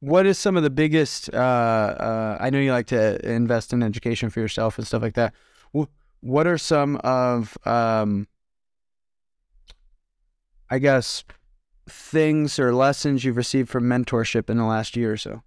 what 0.00 0.26
is 0.26 0.38
some 0.38 0.56
of 0.56 0.62
the 0.62 0.70
biggest? 0.70 1.32
Uh, 1.32 1.36
uh, 1.36 2.36
I 2.40 2.50
know 2.50 2.58
you 2.58 2.72
like 2.72 2.86
to 2.88 3.26
invest 3.28 3.72
in 3.72 3.82
education 3.82 4.30
for 4.30 4.40
yourself 4.40 4.78
and 4.78 4.86
stuff 4.86 5.02
like 5.02 5.14
that. 5.14 5.34
What 6.20 6.48
are 6.48 6.58
some 6.58 6.96
of 6.96 7.56
um, 7.64 8.26
I 10.68 10.78
guess 10.78 11.24
things 11.88 12.58
or 12.58 12.74
lessons 12.74 13.24
you've 13.24 13.36
received 13.36 13.68
from 13.68 13.84
mentorship 13.84 14.50
in 14.50 14.56
the 14.56 14.64
last 14.64 14.96
year 14.96 15.12
or 15.12 15.16
so? 15.16 15.42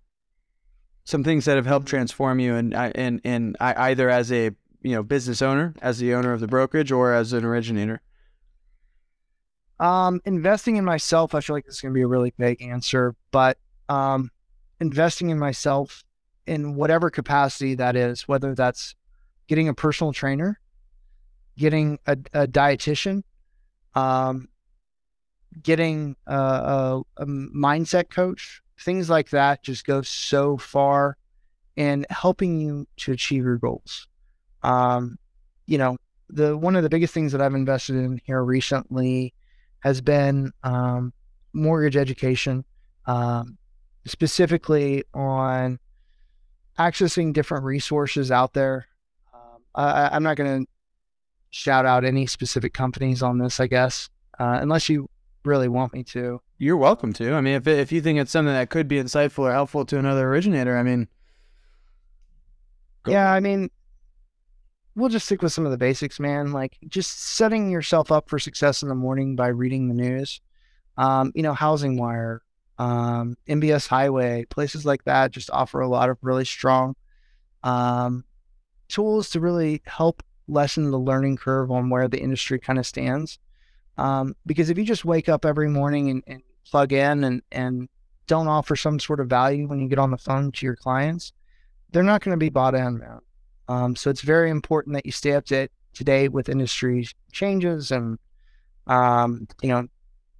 Some 1.04 1.24
things 1.24 1.46
that 1.46 1.58
have 1.58 1.66
helped 1.66 1.88
transform 1.88 2.40
you, 2.40 2.56
and 2.56 2.74
and 2.74 3.22
and 3.24 3.58
either 3.60 4.10
as 4.10 4.32
a 4.32 4.52
you 4.82 4.94
know 4.94 5.04
business 5.04 5.42
owner, 5.42 5.74
as 5.82 6.00
the 6.00 6.14
owner 6.14 6.34
of 6.34 6.40
the 6.40 6.48
brokerage, 6.48 6.92
or 6.92 7.14
as 7.14 7.34
an 7.34 7.46
originator. 7.46 8.02
Um, 9.80 10.22
investing 10.26 10.76
in 10.76 10.86
myself, 10.86 11.34
I 11.34 11.42
feel 11.42 11.56
like 11.56 11.66
this 11.66 11.76
is 11.76 11.82
going 11.82 11.94
to 11.94 11.98
be 11.98 12.04
a 12.04 12.08
really 12.08 12.34
vague 12.38 12.62
answer, 12.62 13.16
but 13.32 13.58
um, 13.90 14.30
investing 14.80 15.32
in 15.32 15.40
myself 15.40 16.04
in 16.46 16.76
whatever 16.76 17.10
capacity 17.10 17.76
that 17.76 17.96
is, 17.96 18.28
whether 18.28 18.54
that's 18.54 18.96
getting 19.48 19.68
a 19.68 19.74
personal 19.74 20.14
trainer, 20.14 20.60
getting 21.58 21.98
a, 22.06 22.14
a 22.34 22.48
dietitian, 22.48 23.24
um, 23.96 24.48
getting 25.64 26.16
a, 26.28 26.36
a, 26.36 27.02
a 27.18 27.26
mindset 27.26 28.10
coach, 28.10 28.62
things 28.80 29.10
like 29.10 29.30
that 29.32 29.64
just 29.64 29.86
go 29.86 30.02
so 30.02 30.58
far 30.58 31.18
in 31.76 32.06
helping 32.10 32.60
you 32.60 32.88
to 32.98 33.12
achieve 33.12 33.44
your 33.44 33.58
goals. 33.58 34.08
Um, 34.64 35.18
you 35.66 35.78
know, 35.78 35.98
the 36.30 36.58
one 36.58 36.76
of 36.76 36.84
the 36.84 36.90
biggest 36.90 37.14
things 37.14 37.32
that 37.32 37.42
I've 37.42 37.54
invested 37.54 37.96
in 37.96 38.22
here 38.24 38.44
recently 38.44 39.34
has 39.80 40.02
been 40.02 40.52
um, 40.64 41.14
mortgage 41.54 41.98
education, 41.98 42.64
um, 43.06 43.58
specifically 44.06 45.04
on 45.14 45.80
accessing 46.78 47.34
different 47.34 47.66
resources 47.66 48.32
out 48.32 48.54
there. 48.54 48.88
Um, 49.34 49.62
I, 49.76 50.10
I'm 50.12 50.24
not 50.24 50.38
going 50.38 50.64
to 50.66 50.72
shout 51.50 51.86
out 51.86 52.06
any 52.06 52.26
specific 52.26 52.74
companies 52.74 53.22
on 53.22 53.38
this, 53.38 53.60
I 53.60 53.68
guess, 53.68 54.10
uh, 54.40 54.60
unless 54.62 54.88
you 54.88 55.10
really 55.44 55.68
want 55.68 55.94
me 55.94 56.04
to. 56.04 56.40
You're 56.58 56.78
welcome 56.78 57.12
to. 57.14 57.34
I 57.34 57.42
mean, 57.42 57.56
if 57.56 57.68
if 57.68 57.92
you 57.92 58.02
think 58.02 58.20
it's 58.20 58.32
something 58.32 58.54
that 58.54 58.70
could 58.70 58.88
be 58.88 58.98
insightful 58.98 59.40
or 59.40 59.52
helpful 59.52 59.84
to 59.86 59.98
another 59.98 60.30
originator, 60.30 60.78
I 60.78 60.84
mean, 60.84 61.08
Go. 63.04 63.12
Yeah, 63.12 63.32
I 63.32 63.40
mean, 63.40 63.70
we'll 64.96 65.10
just 65.10 65.26
stick 65.26 65.42
with 65.42 65.54
some 65.54 65.66
of 65.66 65.72
the 65.72 65.78
basics, 65.78 66.20
man. 66.20 66.52
Like 66.52 66.78
just 66.88 67.36
setting 67.36 67.70
yourself 67.72 68.12
up 68.12 68.30
for 68.30 68.40
success 68.40 68.82
in 68.82 68.90
the 68.90 68.96
morning 68.96 69.36
by 69.36 69.48
reading 69.48 69.88
the 69.88 69.94
news. 69.94 70.42
Um, 70.98 71.32
you 71.36 71.44
know, 71.44 71.54
Housing 71.54 71.98
Wire, 71.98 72.42
um, 72.78 73.38
MBS 73.48 73.88
Highway, 73.88 74.46
places 74.46 74.86
like 74.86 75.04
that 75.06 75.32
just 75.32 75.50
offer 75.52 75.80
a 75.80 75.88
lot 75.88 76.10
of 76.10 76.18
really 76.22 76.46
strong 76.46 76.96
um, 77.64 78.24
tools 78.88 79.30
to 79.32 79.40
really 79.40 79.82
help 79.86 80.24
lessen 80.48 80.92
the 80.92 81.00
learning 81.00 81.38
curve 81.38 81.72
on 81.72 81.90
where 81.90 82.08
the 82.08 82.20
industry 82.20 82.60
kind 82.60 82.78
of 82.78 82.86
stands. 82.86 83.40
Um, 83.98 84.36
because 84.46 84.70
if 84.70 84.78
you 84.78 84.84
just 84.84 85.06
wake 85.06 85.30
up 85.30 85.46
every 85.46 85.70
morning 85.70 86.10
and, 86.10 86.24
and 86.28 86.42
plug 86.70 86.92
in 86.92 87.24
and, 87.24 87.42
and 87.52 87.88
don't 88.28 88.48
offer 88.48 88.76
some 88.76 89.00
sort 89.00 89.20
of 89.20 89.28
value 89.28 89.68
when 89.68 89.80
you 89.80 89.88
get 89.88 90.00
on 90.00 90.12
the 90.12 90.18
phone 90.18 90.52
to 90.52 90.66
your 90.66 90.76
clients, 90.76 91.34
they're 91.92 92.04
not 92.04 92.22
going 92.22 92.34
to 92.34 92.38
be 92.38 92.50
bought 92.50 92.76
in, 92.76 92.98
man. 92.98 93.20
Um, 93.72 93.96
so 93.96 94.10
it's 94.10 94.20
very 94.20 94.50
important 94.50 94.96
that 94.96 95.06
you 95.06 95.14
stay 95.14 95.32
up 95.32 95.46
to, 95.46 95.70
to 95.94 96.04
date 96.04 96.34
with 96.34 96.50
industry 96.50 97.08
changes 97.32 97.90
and, 97.92 98.20
um, 98.88 99.48
you 99.62 99.70
know, 99.70 99.88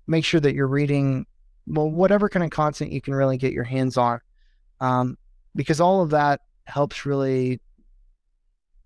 make 0.06 0.26
sure 0.26 0.42
that 0.42 0.54
you're 0.54 0.68
reading, 0.68 1.26
well, 1.66 1.90
whatever 1.90 2.28
kind 2.28 2.44
of 2.44 2.50
content 2.50 2.92
you 2.92 3.00
can 3.00 3.16
really 3.16 3.38
get 3.38 3.54
your 3.54 3.64
hands 3.64 3.96
on. 3.96 4.20
Um, 4.82 5.18
because 5.56 5.80
all 5.80 6.02
of 6.02 6.10
that 6.10 6.42
helps 6.66 7.06
really 7.06 7.62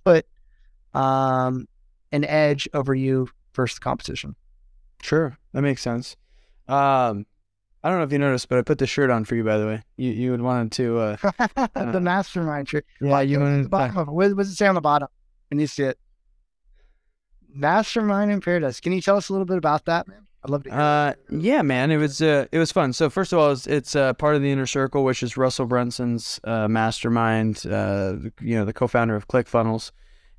put 0.04 0.28
um, 0.94 1.68
an 2.12 2.24
edge 2.24 2.70
over 2.76 2.94
you 2.94 3.28
versus 3.56 3.80
the 3.80 3.82
competition. 3.82 4.36
sure, 5.02 5.40
that 5.54 5.64
makes 5.64 5.82
sense. 5.82 6.18
Um, 6.68 7.26
I 7.86 7.89
don't 7.89 8.00
know 8.00 8.04
if 8.04 8.12
you 8.12 8.17
noticed, 8.17 8.50
but 8.50 8.58
I 8.58 8.63
put 8.63 8.80
the 8.80 8.88
shirt 8.88 9.12
on 9.12 9.26
for 9.26 9.36
you, 9.36 9.43
by 9.43 9.60
the 9.60 9.67
way. 9.67 9.84
You 9.95 10.10
you 10.12 10.32
would 10.32 10.41
wanted 10.41 10.71
to. 10.71 10.98
Uh, 10.98 11.17
the 11.91 12.00
mastermind 12.02 12.67
shirt. 12.67 12.84
yeah, 13.00 13.19
you 13.21 13.38
The 13.38 13.43
wanted. 13.43 13.69
bottom 13.69 13.98
of 13.98 14.08
it. 14.08 14.12
What 14.12 14.36
does 14.38 14.50
it 14.50 14.56
say 14.56 14.65
on 14.65 14.74
the 14.74 14.82
bottom? 14.82 15.08
Can 15.52 15.60
you 15.60 15.67
see 15.67 15.84
it? 15.84 16.00
Mastermind 17.54 18.32
in 18.32 18.41
Paradise. 18.41 18.80
Can 18.80 18.91
you 18.91 19.02
tell 19.02 19.17
us 19.17 19.30
a 19.30 19.34
little 19.34 19.45
bit 19.45 19.58
about 19.58 19.86
that, 19.86 20.08
man? 20.08 20.26
I'd 20.43 20.50
love 20.50 20.63
to 20.63 20.69
hear. 20.71 20.80
Uh, 20.80 21.13
yeah, 21.30 21.62
man, 21.62 21.91
it 21.91 21.98
was 21.98 22.21
uh, 22.21 22.45
it 22.52 22.58
was 22.58 22.71
fun. 22.71 22.91
So 22.91 23.10
first 23.10 23.32
of 23.34 23.39
all, 23.39 23.52
it's, 23.52 23.67
it's 23.67 23.95
uh, 23.95 24.13
part 24.13 24.36
of 24.36 24.41
the 24.41 24.52
inner 24.52 24.65
circle, 24.65 25.04
which 25.04 25.21
is 25.24 25.38
Russell 25.38 25.67
Brunson's 25.67 26.39
uh, 26.43 26.67
mastermind. 26.67 27.65
Uh, 27.65 28.15
you 28.41 28.56
know, 28.56 28.65
the 28.65 28.74
co-founder 28.74 29.15
of 29.15 29.28
ClickFunnels, 29.28 29.91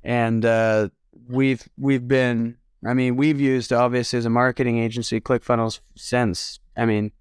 and 0.03 0.43
uh, 0.45 0.89
we've 1.29 1.67
we've 1.77 2.07
been. 2.07 2.57
I 2.85 2.93
mean, 2.93 3.15
we've 3.15 3.39
used 3.39 3.73
obviously 3.73 4.19
as 4.19 4.25
a 4.25 4.29
marketing 4.29 4.77
agency 4.79 5.19
ClickFunnels 5.19 5.79
since. 5.95 6.59
I 6.77 6.85
mean, 6.85 7.11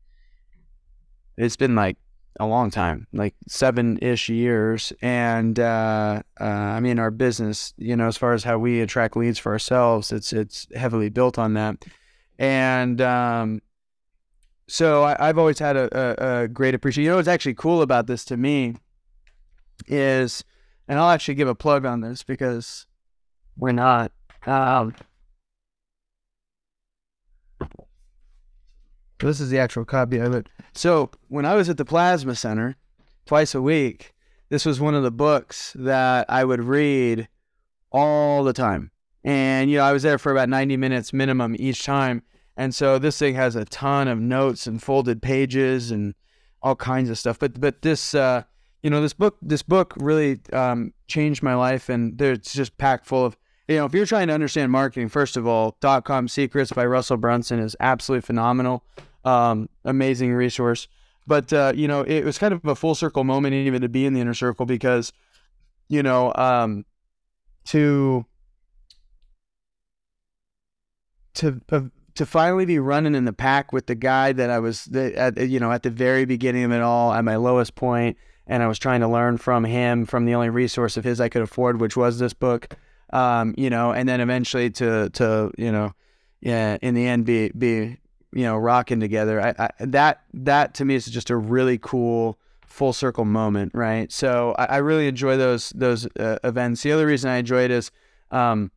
it's 1.37 1.57
been 1.57 1.75
like 1.75 1.97
a 2.39 2.47
long 2.47 2.71
time, 2.71 3.07
like 3.13 3.35
seven 3.49 3.99
ish 4.03 4.29
years. 4.29 4.93
And 5.01 5.59
uh, 5.59 6.23
uh, 6.41 6.45
I 6.45 6.81
mean, 6.81 6.99
our 6.99 7.11
business, 7.11 7.73
you 7.77 7.97
know, 7.97 8.09
as 8.09 8.17
far 8.17 8.33
as 8.33 8.45
how 8.45 8.59
we 8.59 8.81
attract 8.81 9.17
leads 9.17 9.39
for 9.39 9.53
ourselves, 9.53 10.13
it's 10.13 10.33
it's 10.33 10.67
heavily 10.75 11.09
built 11.09 11.39
on 11.39 11.55
that. 11.55 11.85
And 12.39 13.01
um, 13.01 13.63
so 14.69 15.05
I, 15.05 15.27
have 15.27 15.39
always 15.39 15.59
had 15.59 15.77
a, 15.77 15.89
a, 15.93 16.43
a 16.43 16.49
great 16.49 16.75
appreciation. 16.75 17.05
You 17.05 17.11
know, 17.11 17.17
what's 17.17 17.29
actually 17.29 17.55
cool 17.55 17.83
about 17.83 18.07
this 18.07 18.25
to 18.27 18.37
me 18.37 18.75
is, 19.87 20.45
and 20.89 20.99
I'll 20.99 21.11
actually 21.11 21.35
give 21.35 21.49
a 21.49 21.55
plug 21.55 21.85
on 21.85 22.01
this 22.01 22.23
because 22.23 22.87
we're 23.57 23.73
not. 23.73 24.13
Um, 24.47 24.95
This 29.19 29.41
is 29.41 29.51
the 29.51 29.59
actual 29.59 29.85
copy 29.85 30.19
of 30.19 30.35
it. 30.35 30.49
So 30.75 31.11
when 31.29 31.45
I 31.47 31.55
was 31.55 31.69
at 31.69 31.79
the 31.79 31.85
Plasma 31.85 32.35
Center 32.35 32.77
twice 33.25 33.55
a 33.55 33.63
week, 33.63 34.15
this 34.49 34.67
was 34.67 34.81
one 34.81 34.95
of 34.95 35.03
the 35.03 35.11
books 35.11 35.73
that 35.75 36.27
I 36.29 36.45
would 36.45 36.63
read 36.63 37.29
all 37.91 38.45
the 38.45 38.53
time. 38.53 38.91
And, 39.25 39.71
you 39.71 39.79
know, 39.79 39.85
I 39.85 39.93
was 39.93 40.03
there 40.03 40.19
for 40.19 40.31
about 40.31 40.49
90 40.49 40.77
minutes 40.77 41.13
minimum 41.13 41.57
each 41.59 41.85
time. 41.85 42.23
And 42.57 42.75
so 42.75 42.99
this 42.99 43.19
thing 43.19 43.35
has 43.35 43.57
a 43.57 43.65
ton 43.65 44.07
of 44.07 44.21
notes 44.21 44.67
and 44.67 44.83
folded 44.83 45.21
pages 45.21 45.91
and 45.91 46.15
all 46.63 46.77
kinds 46.77 47.11
of 47.11 47.19
stuff. 47.19 47.39
But, 47.39 47.61
but 47.61 47.83
this, 47.83 48.15
uh, 48.15 48.43
you 48.83 48.91
know, 48.91 49.03
this 49.03 49.15
book, 49.15 49.37
this 49.43 49.63
book 49.63 49.95
really 49.97 50.41
um, 50.53 50.93
changed 51.09 51.43
my 51.43 51.55
life. 51.55 51.89
And 51.89 52.21
it's 52.21 52.53
just 52.53 52.79
packed 52.79 53.07
full 53.07 53.25
of, 53.25 53.37
you 53.69 53.77
know, 53.77 53.85
if 53.85 53.95
you're 53.95 54.07
trying 54.07 54.29
to 54.29 54.35
understand 54.35 54.71
marketing, 54.71 55.09
first 55.09 55.37
of 55.37 55.47
all, 55.47 55.77
DotCom 55.81 56.31
Secrets 56.31 56.73
by 56.73 56.87
Russell 56.87 57.17
Brunson 57.17 57.59
is 57.59 57.75
absolutely 57.81 58.23
phenomenal. 58.23 58.85
Um, 59.25 59.69
amazing 59.85 60.33
resource. 60.33 60.87
But, 61.27 61.53
uh, 61.53 61.73
you 61.75 61.89
know, 61.89 62.03
it 62.03 62.25
was 62.25 62.39
kind 62.39 62.55
of 62.55 62.65
a 62.65 62.77
full 62.77 62.95
circle 62.95 63.25
moment 63.25 63.55
even 63.55 63.83
to 63.83 63.89
be 63.89 64.07
in 64.07 64.15
the 64.15 64.21
inner 64.21 64.35
circle 64.35 64.67
because, 64.67 65.13
you 65.89 66.01
know, 66.03 66.33
um, 66.37 66.85
to, 67.67 68.25
to, 71.35 71.61
uh, 71.73 71.81
to 72.15 72.25
finally 72.25 72.65
be 72.65 72.79
running 72.79 73.17
in 73.17 73.25
the 73.25 73.33
pack 73.33 73.73
with 73.73 73.89
the 73.89 73.97
guy 73.97 74.33
that 74.33 74.49
I 74.49 74.61
was, 74.61 74.87
at, 74.95 75.37
you 75.49 75.59
know, 75.59 75.73
at 75.73 75.83
the 75.83 75.91
very 75.91 76.25
beginning 76.25 76.63
of 76.63 76.71
it 76.71 76.81
all, 76.81 77.13
at 77.13 77.25
my 77.25 77.35
lowest 77.35 77.75
point, 77.75 78.17
and 78.47 78.63
I 78.63 78.69
was 78.69 78.79
trying 78.79 79.01
to 79.01 79.09
learn 79.09 79.39
from 79.39 79.65
him, 79.65 80.07
from 80.07 80.25
the 80.25 80.37
only 80.37 80.51
resource 80.51 80.97
of 80.97 81.03
his 81.03 81.21
I 81.21 81.29
could 81.29 81.43
afford, 81.43 81.81
which 81.81 81.97
was 81.97 82.21
this 82.21 82.33
book 82.33 82.77
um, 83.11 83.55
you 83.57 83.71
know, 83.71 83.93
and 83.93 84.09
then 84.09 84.21
eventually 84.21 84.71
to 84.71 85.11
to 85.11 85.51
you 85.57 85.73
know, 85.73 85.93
yeah, 86.41 86.79
in 86.83 86.95
the 86.95 87.07
end 87.07 87.25
be 87.25 87.51
be 87.51 87.99
you 88.33 88.43
know 88.45 88.57
rocking 88.57 89.01
together. 89.01 89.41
I, 89.41 89.55
I 89.59 89.71
that 89.81 90.23
that 90.35 90.75
to 90.75 90.85
me 90.85 90.95
is 90.95 91.07
just 91.07 91.31
a 91.31 91.37
really 91.37 91.79
cool 91.79 92.39
full 92.67 92.93
circle 92.93 93.25
moment, 93.25 93.73
right? 93.75 94.13
So 94.13 94.55
I, 94.59 94.65
I 94.65 94.77
really 94.79 95.09
enjoy 95.09 95.37
those 95.37 95.71
those 95.71 96.07
uh, 96.19 96.39
events. 96.45 96.83
The 96.83 96.93
other 96.93 97.07
reason 97.07 97.31
I 97.31 97.37
enjoy 97.39 97.63
it 97.63 97.71
is, 97.71 97.91
um, 98.31 98.71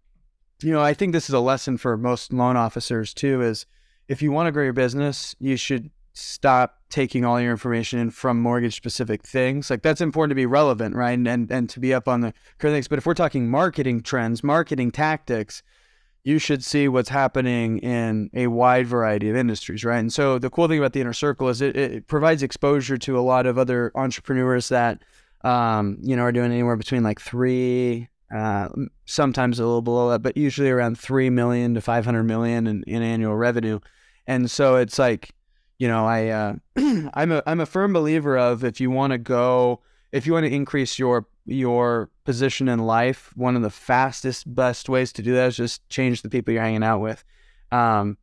you 0.62 0.72
know, 0.72 0.82
I 0.82 0.94
think 0.94 1.14
this 1.14 1.30
is 1.30 1.36
a 1.36 1.40
lesson 1.40 1.78
for 1.78 1.98
most 1.98 2.32
loan 2.32 2.56
officers 2.56 3.14
too. 3.14 3.42
Is 3.42 3.66
if 4.08 4.22
you 4.22 4.32
want 4.32 4.48
to 4.48 4.52
grow 4.52 4.64
your 4.64 4.74
business, 4.74 5.36
you 5.40 5.58
should 5.58 5.92
stop 6.14 6.79
taking 6.90 7.24
all 7.24 7.40
your 7.40 7.52
information 7.52 8.00
in 8.00 8.12
from 8.12 8.42
mortgage 8.42 8.76
specific 8.76 9.24
things. 9.24 9.70
Like 9.70 9.82
that's 9.82 10.02
important 10.02 10.32
to 10.32 10.36
be 10.36 10.46
relevant, 10.46 10.96
right? 10.96 11.12
And, 11.12 11.28
and 11.28 11.52
and 11.52 11.70
to 11.70 11.80
be 11.80 11.94
up 11.94 12.08
on 12.08 12.22
the 12.22 12.34
current 12.58 12.76
things. 12.76 12.88
But 12.88 12.98
if 12.98 13.06
we're 13.06 13.14
talking 13.14 13.50
marketing 13.50 14.02
trends, 14.02 14.44
marketing 14.44 14.92
tactics, 14.92 15.64
you 16.24 16.40
should 16.40 16.64
see 16.64 16.88
what's 16.88 17.10
happening 17.10 17.80
in 17.80 18.30
a 18.34 18.48
wide 18.48 18.88
variety 18.88 19.30
of 19.30 19.36
industries, 19.36 19.86
right? 19.86 20.00
And 20.00 20.12
so 20.12 20.38
the 20.38 20.50
cool 20.50 20.68
thing 20.68 20.80
about 20.80 20.94
the 20.94 21.02
inner 21.02 21.14
circle 21.14 21.48
is 21.48 21.62
it, 21.62 21.76
it 21.76 22.08
provides 22.08 22.44
exposure 22.44 22.98
to 22.98 23.18
a 23.18 23.22
lot 23.22 23.46
of 23.46 23.58
other 23.58 23.92
entrepreneurs 23.96 24.70
that 24.70 25.02
um, 25.44 25.98
you 26.02 26.16
know 26.16 26.24
are 26.24 26.32
doing 26.32 26.52
anywhere 26.52 26.76
between 26.76 27.04
like 27.04 27.22
three 27.22 28.10
uh, 28.34 28.70
sometimes 29.06 29.60
a 29.60 29.66
little 29.66 29.82
below 29.82 30.10
that, 30.10 30.22
but 30.22 30.38
usually 30.38 30.70
around 30.70 31.00
three 31.00 31.30
million 31.30 31.74
to 31.74 31.82
five 31.82 32.06
hundred 32.06 32.24
million 32.24 32.68
in, 32.68 32.84
in 32.84 33.02
annual 33.02 33.36
revenue. 33.36 33.80
And 34.28 34.52
so 34.52 34.76
it's 34.76 35.00
like 35.00 35.32
you 35.80 35.88
know, 35.88 36.06
I 36.06 36.28
uh, 36.28 36.54
I'm 37.14 37.32
a 37.32 37.42
I'm 37.48 37.62
a 37.62 37.66
firm 37.66 37.94
believer 37.94 38.38
of 38.38 38.64
if 38.64 38.80
you 38.80 38.92
want 38.92 39.12
to 39.12 39.18
go, 39.18 39.82
if 40.12 40.28
you 40.28 40.34
want 40.34 40.46
to 40.46 40.54
increase 40.54 41.00
your 41.00 41.26
your 41.46 42.12
position 42.26 42.70
in 42.70 42.80
life, 42.80 43.32
one 43.36 43.56
of 43.56 43.64
the 43.64 43.70
fastest, 43.72 44.54
best 44.54 44.90
ways 44.90 45.12
to 45.14 45.24
do 45.24 45.34
that 45.34 45.48
is 45.48 45.58
just 45.58 45.88
change 45.90 46.22
the 46.22 46.30
people 46.30 46.54
you're 46.54 46.62
hanging 46.62 46.84
out 46.84 47.00
with. 47.00 47.24
Um, 47.72 48.18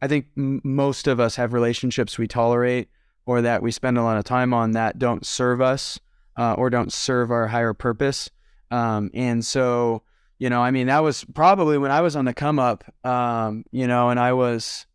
I 0.00 0.08
think 0.08 0.26
m- 0.36 0.60
most 0.64 1.06
of 1.06 1.20
us 1.20 1.36
have 1.36 1.52
relationships 1.52 2.18
we 2.18 2.26
tolerate 2.26 2.88
or 3.26 3.42
that 3.42 3.62
we 3.62 3.70
spend 3.70 3.98
a 3.98 4.02
lot 4.02 4.16
of 4.16 4.24
time 4.24 4.52
on 4.52 4.72
that 4.72 4.98
don't 4.98 5.24
serve 5.24 5.60
us 5.60 6.00
uh, 6.36 6.54
or 6.54 6.70
don't 6.70 6.92
serve 6.92 7.30
our 7.30 7.46
higher 7.46 7.74
purpose. 7.74 8.30
Um, 8.70 9.10
and 9.14 9.44
so, 9.44 10.02
you 10.38 10.50
know, 10.50 10.62
I 10.62 10.70
mean, 10.72 10.88
that 10.88 11.00
was 11.00 11.24
probably 11.24 11.78
when 11.78 11.92
I 11.92 12.00
was 12.00 12.16
on 12.16 12.24
the 12.24 12.34
come 12.34 12.58
up, 12.58 12.84
um, 13.06 13.64
you 13.70 13.86
know, 13.86 14.08
and 14.08 14.18
I 14.18 14.32
was 14.32 14.86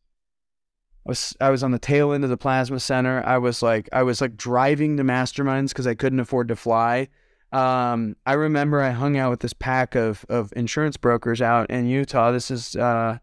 I 1.08 1.10
was 1.10 1.38
I 1.39 1.50
was 1.52 1.63
on 1.63 1.72
the 1.72 1.80
tail 1.80 2.12
end 2.12 2.26
of 2.26 2.30
the 2.30 2.38
plasma 2.38 2.82
center. 2.82 3.24
I 3.26 3.38
was 3.38 3.63
like 3.63 3.88
I 3.93 4.04
was 4.04 4.20
like 4.20 4.36
driving 4.36 4.98
to 4.98 5.04
masterminds 5.04 5.70
because 5.70 5.88
I 5.88 5.96
couldn't 5.96 6.20
afford 6.20 6.50
to 6.50 6.56
fly. 6.58 7.08
Um, 7.54 8.17
I 8.26 8.34
remember 8.34 8.82
I 8.82 8.91
hung 8.91 9.15
out 9.15 9.30
with 9.30 9.39
this 9.39 9.54
pack 9.54 9.96
of 9.96 10.26
of 10.28 10.52
insurance 10.58 10.98
brokers 10.98 11.41
out 11.41 11.70
in 11.70 11.88
Utah. 11.88 12.32
This 12.32 12.52
is 12.52 12.76
uh, 12.76 13.20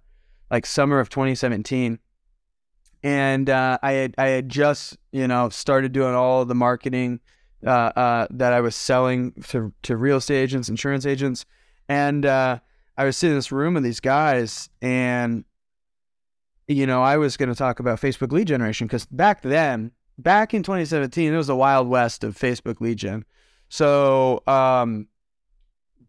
like 0.50 0.64
summer 0.64 0.98
of 0.98 1.10
2017, 1.10 1.98
and 3.02 3.50
uh, 3.50 3.78
I 3.82 3.92
had 3.92 4.14
I 4.16 4.28
had 4.28 4.48
just 4.48 4.96
you 5.12 5.28
know 5.28 5.50
started 5.50 5.92
doing 5.92 6.14
all 6.14 6.46
the 6.46 6.54
marketing 6.54 7.20
uh, 7.66 7.92
uh, 7.94 8.26
that 8.30 8.54
I 8.54 8.62
was 8.62 8.74
selling 8.74 9.32
to 9.48 9.74
to 9.82 9.98
real 9.98 10.16
estate 10.16 10.40
agents, 10.40 10.70
insurance 10.70 11.04
agents, 11.04 11.44
and 11.86 12.24
uh, 12.24 12.60
I 12.96 13.04
was 13.04 13.18
sitting 13.18 13.32
in 13.32 13.38
this 13.38 13.52
room 13.52 13.74
with 13.74 13.82
these 13.82 14.00
guys 14.00 14.70
and 14.80 15.44
you 16.68 16.86
know, 16.86 17.02
I 17.02 17.16
was 17.16 17.36
going 17.36 17.48
to 17.48 17.54
talk 17.54 17.80
about 17.80 18.00
Facebook 18.00 18.32
lead 18.32 18.48
generation 18.48 18.86
because 18.86 19.06
back 19.06 19.42
then, 19.42 19.92
back 20.18 20.54
in 20.54 20.62
2017, 20.62 21.32
it 21.32 21.36
was 21.36 21.48
the 21.48 21.56
wild 21.56 21.88
west 21.88 22.24
of 22.24 22.36
Facebook 22.36 22.80
lead 22.80 22.98
gen. 22.98 23.24
So 23.68 24.42
um, 24.46 25.08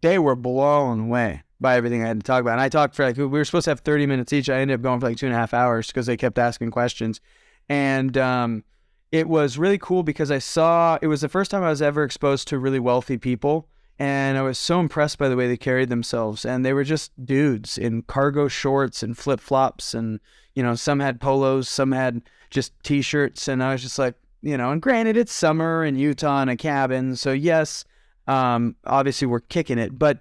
they 0.02 0.20
were 0.20 0.36
blown 0.36 1.02
away 1.02 1.44
by 1.60 1.76
everything 1.76 2.04
I 2.04 2.08
had 2.08 2.20
to 2.20 2.24
talk 2.24 2.42
about. 2.42 2.54
And 2.54 2.62
I 2.62 2.70
talked 2.70 2.96
for 2.96 3.06
like, 3.06 3.18
we 3.18 3.26
were 3.26 3.46
supposed 3.46 3.66
to 3.66 3.72
have 3.72 3.80
30 3.82 4.06
minutes 4.06 4.34
each. 4.34 4.50
I 4.50 4.60
ended 4.60 4.76
up 4.76 4.82
going 4.82 5.00
for 5.00 5.08
like 5.08 5.18
two 5.18 5.26
and 5.26 5.36
a 5.36 5.38
half 5.38 5.54
hours 5.54 5.88
because 5.88 6.06
they 6.06 6.18
kept 6.18 6.38
asking 6.38 6.72
questions. 6.72 7.22
And 7.68 8.18
um, 8.18 8.64
it 9.12 9.28
was 9.28 9.58
really 9.58 9.78
cool 9.78 10.04
because 10.04 10.32
I 10.32 10.40
saw, 10.40 10.98
it 11.02 11.08
was 11.08 11.22
the 11.22 11.30
first 11.30 11.52
time 11.52 11.64
I 11.64 11.70
was 11.70 11.82
ever 11.82 12.04
exposed 12.04 12.48
to 12.50 12.60
really 12.60 12.80
wealthy 12.80 13.18
people 13.18 13.68
and 13.98 14.38
I 14.38 14.42
was 14.42 14.58
so 14.58 14.80
impressed 14.80 15.18
by 15.18 15.30
the 15.30 15.36
way 15.36 15.48
they 15.48 15.58
carried 15.58 15.90
themselves. 15.90 16.46
And 16.46 16.66
they 16.66 16.74
were 16.74 16.84
just 16.84 17.12
dudes 17.26 17.78
in 17.78 18.02
cargo 18.04 18.48
shorts 18.48 19.02
and 19.02 19.18
flip 19.18 19.40
flops, 19.40 19.94
and 19.94 20.20
you 20.54 20.64
know, 20.64 20.76
some 20.76 21.00
had 21.00 21.20
polos, 21.20 21.70
some 21.70 21.92
had 21.92 22.22
just 22.50 22.72
t-shirts, 22.84 23.48
and 23.48 23.64
I 23.64 23.74
was 23.74 23.82
just 23.82 24.00
like, 24.00 24.16
you 24.42 24.58
know. 24.58 24.72
And 24.72 24.82
granted, 24.82 25.18
it's 25.18 25.34
summer 25.34 25.84
in 25.84 25.96
Utah 25.96 26.42
in 26.42 26.50
a 26.50 26.58
cabin, 26.58 27.16
so 27.16 27.32
yes, 27.32 27.86
um, 28.28 28.76
obviously 28.86 29.28
we're 29.28 29.42
kicking 29.42 29.78
it, 29.78 29.98
but 29.98 30.20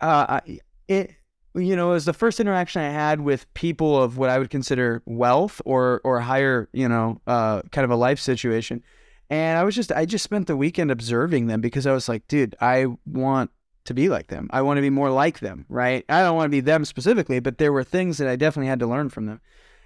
uh, 0.00 0.40
it. 0.86 1.14
You 1.54 1.74
know, 1.74 1.90
it 1.90 1.94
was 1.94 2.04
the 2.04 2.12
first 2.12 2.38
interaction 2.38 2.82
I 2.82 2.90
had 2.90 3.22
with 3.22 3.52
people 3.54 4.00
of 4.00 4.16
what 4.16 4.30
I 4.30 4.38
would 4.38 4.50
consider 4.50 5.02
wealth 5.06 5.60
or 5.64 6.00
or 6.04 6.20
higher, 6.20 6.68
you 6.72 6.88
know, 6.88 7.20
uh, 7.26 7.62
kind 7.72 7.84
of 7.84 7.90
a 7.90 7.96
life 7.96 8.20
situation 8.20 8.84
and 9.30 9.58
I 9.58 9.64
was 9.64 9.74
just, 9.74 9.92
I 9.92 10.04
just 10.04 10.24
spent 10.24 10.46
the 10.46 10.56
weekend 10.56 10.90
observing 10.90 11.46
them 11.46 11.60
because 11.60 11.86
I 11.86 11.92
was 11.92 12.08
like, 12.08 12.26
dude, 12.28 12.56
I 12.60 12.86
want 13.06 13.50
to 13.84 13.94
be 13.94 14.08
like 14.08 14.28
them. 14.28 14.48
I 14.52 14.62
want 14.62 14.78
to 14.78 14.82
be 14.82 14.90
more 14.90 15.10
like 15.10 15.40
them, 15.40 15.66
right? 15.68 16.04
I 16.08 16.22
don't 16.22 16.36
want 16.36 16.46
to 16.46 16.56
be 16.56 16.60
them 16.60 16.84
specifically, 16.84 17.40
but 17.40 17.58
there 17.58 17.72
were 17.72 17.84
things 17.84 18.18
that 18.18 18.28
I 18.28 18.36
definitely 18.36 18.68
had 18.68 18.80
to 18.80 18.86
learn 18.86 19.08
from 19.08 19.26
them. 19.26 19.40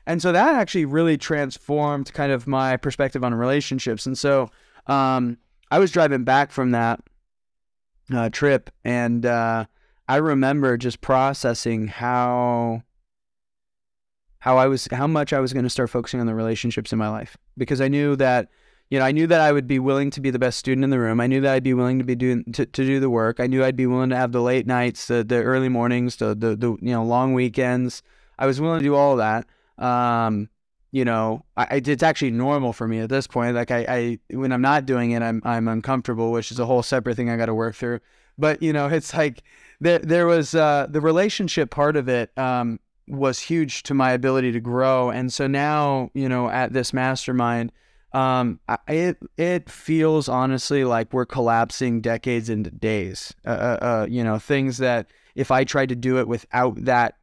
And 0.07 0.20
so 0.20 0.33
that 0.33 0.55
actually 0.57 0.85
really 0.85 1.16
transformed 1.16 2.12
kind 2.12 2.33
of 2.33 2.46
my 2.46 2.76
perspective 2.76 3.22
on 3.22 3.35
relationships. 3.35 4.05
And 4.07 4.18
so 4.18 4.50
um, 4.87 5.38
I 5.70 5.78
was 5.78 5.92
driving 5.92 6.24
back 6.24 6.50
from 6.50 6.72
that 6.72 7.00
uh, 8.12 8.28
trip 8.31 8.70
and 8.85 9.24
uh, 9.24 9.66
I 10.09 10.16
remember 10.16 10.76
just 10.76 11.00
processing 11.00 11.87
how 11.87 12.83
how 14.40 14.59
I 14.59 14.66
was 14.66 14.88
how 14.90 15.07
much 15.07 15.33
I 15.33 15.40
was 15.40 15.52
going 15.52 15.62
to 15.62 15.70
start 15.70 15.88
focusing 15.88 16.20
on 16.20 16.26
the 16.26 16.35
relationships 16.35 16.92
in 16.92 16.98
my 16.98 17.09
life 17.09 17.37
because 17.57 17.81
I 17.81 17.88
knew 17.88 18.16
that 18.16 18.48
you 18.92 18.98
know, 18.98 19.07
I 19.07 19.12
knew 19.12 19.26
that 19.26 19.40
I 19.40 19.52
would 19.52 19.66
be 19.66 19.78
willing 19.78 20.11
to 20.11 20.20
be 20.20 20.28
the 20.28 20.38
best 20.38 20.59
student 20.59 20.85
in 20.85 20.90
the 20.90 20.98
room. 20.98 21.18
I 21.18 21.26
knew 21.26 21.40
that 21.40 21.55
I'd 21.55 21.62
be 21.62 21.72
willing 21.72 21.98
to 21.98 22.05
be 22.05 22.14
doing 22.14 22.44
to, 22.52 22.66
to 22.66 22.85
do 22.85 23.00
the 23.00 23.09
work. 23.09 23.40
I 23.40 23.46
knew 23.46 23.64
I'd 23.64 23.74
be 23.74 23.87
willing 23.87 24.11
to 24.11 24.16
have 24.16 24.33
the 24.33 24.42
late 24.42 24.66
nights, 24.66 25.07
the, 25.07 25.24
the 25.24 25.37
early 25.37 25.70
mornings, 25.70 26.16
the, 26.16 26.35
the, 26.35 26.55
the 26.55 26.76
you 26.83 26.92
know 26.92 27.02
long 27.02 27.33
weekends. 27.33 28.02
I 28.38 28.44
was 28.44 28.61
willing 28.61 28.81
to 28.81 28.85
do 28.85 28.94
all 28.94 29.16
that. 29.16 29.46
um, 29.78 30.50
you 30.90 31.07
know, 31.07 31.42
I, 31.57 31.81
it's 31.83 32.02
actually 32.02 32.33
normal 32.33 32.74
for 32.74 32.87
me 32.87 32.98
at 32.98 33.09
this 33.09 33.26
point. 33.26 33.57
Like 33.57 33.70
I, 33.70 33.87
I, 33.88 34.18
when 34.37 34.52
I'm 34.52 34.61
not 34.61 34.85
doing 34.85 35.12
it, 35.12 35.22
I'm, 35.22 35.40
I'm 35.42 35.68
uncomfortable, 35.68 36.31
which 36.31 36.52
is 36.52 36.59
a 36.59 36.66
whole 36.66 36.83
separate 36.83 37.16
thing 37.16 37.31
I 37.31 37.38
got 37.38 37.46
to 37.46 37.55
work 37.55 37.74
through. 37.74 38.00
But 38.37 38.62
you 38.62 38.74
know, 38.74 38.88
it's 38.92 39.14
like 39.14 39.42
there, 39.81 40.00
there 40.00 40.26
was 40.26 40.55
uh, 40.55 40.87
the 40.90 41.00
relationship 41.00 41.70
part 41.70 41.96
of 41.96 42.11
it 42.11 42.31
um, 42.37 42.78
was 43.09 43.38
huge 43.38 43.85
to 43.85 43.94
my 43.94 44.12
ability 44.12 44.52
to 44.52 44.61
grow, 44.61 45.09
and 45.09 45.33
so 45.33 45.46
now, 45.46 46.11
you 46.12 46.28
know, 46.28 46.50
at 46.50 46.74
this 46.74 46.92
mastermind, 46.92 47.72
um, 48.14 48.61
it 48.88 49.18
it 49.37 49.70
feels 49.70 50.29
honestly 50.29 50.85
like 50.85 51.12
we're 51.12 51.27
collapsing 51.27 52.01
decades 52.01 52.48
into 52.48 52.70
days. 52.70 53.35
Uh, 53.46 53.48
uh, 53.48 53.79
uh, 53.83 54.07
you 54.09 54.22
know, 54.22 54.38
things 54.38 54.79
that 54.79 55.09
if 55.35 55.51
I 55.51 55.64
tried 55.64 55.88
to 55.88 55.96
do 55.96 56.18
it 56.18 56.29
without 56.29 56.85
that 56.85 57.16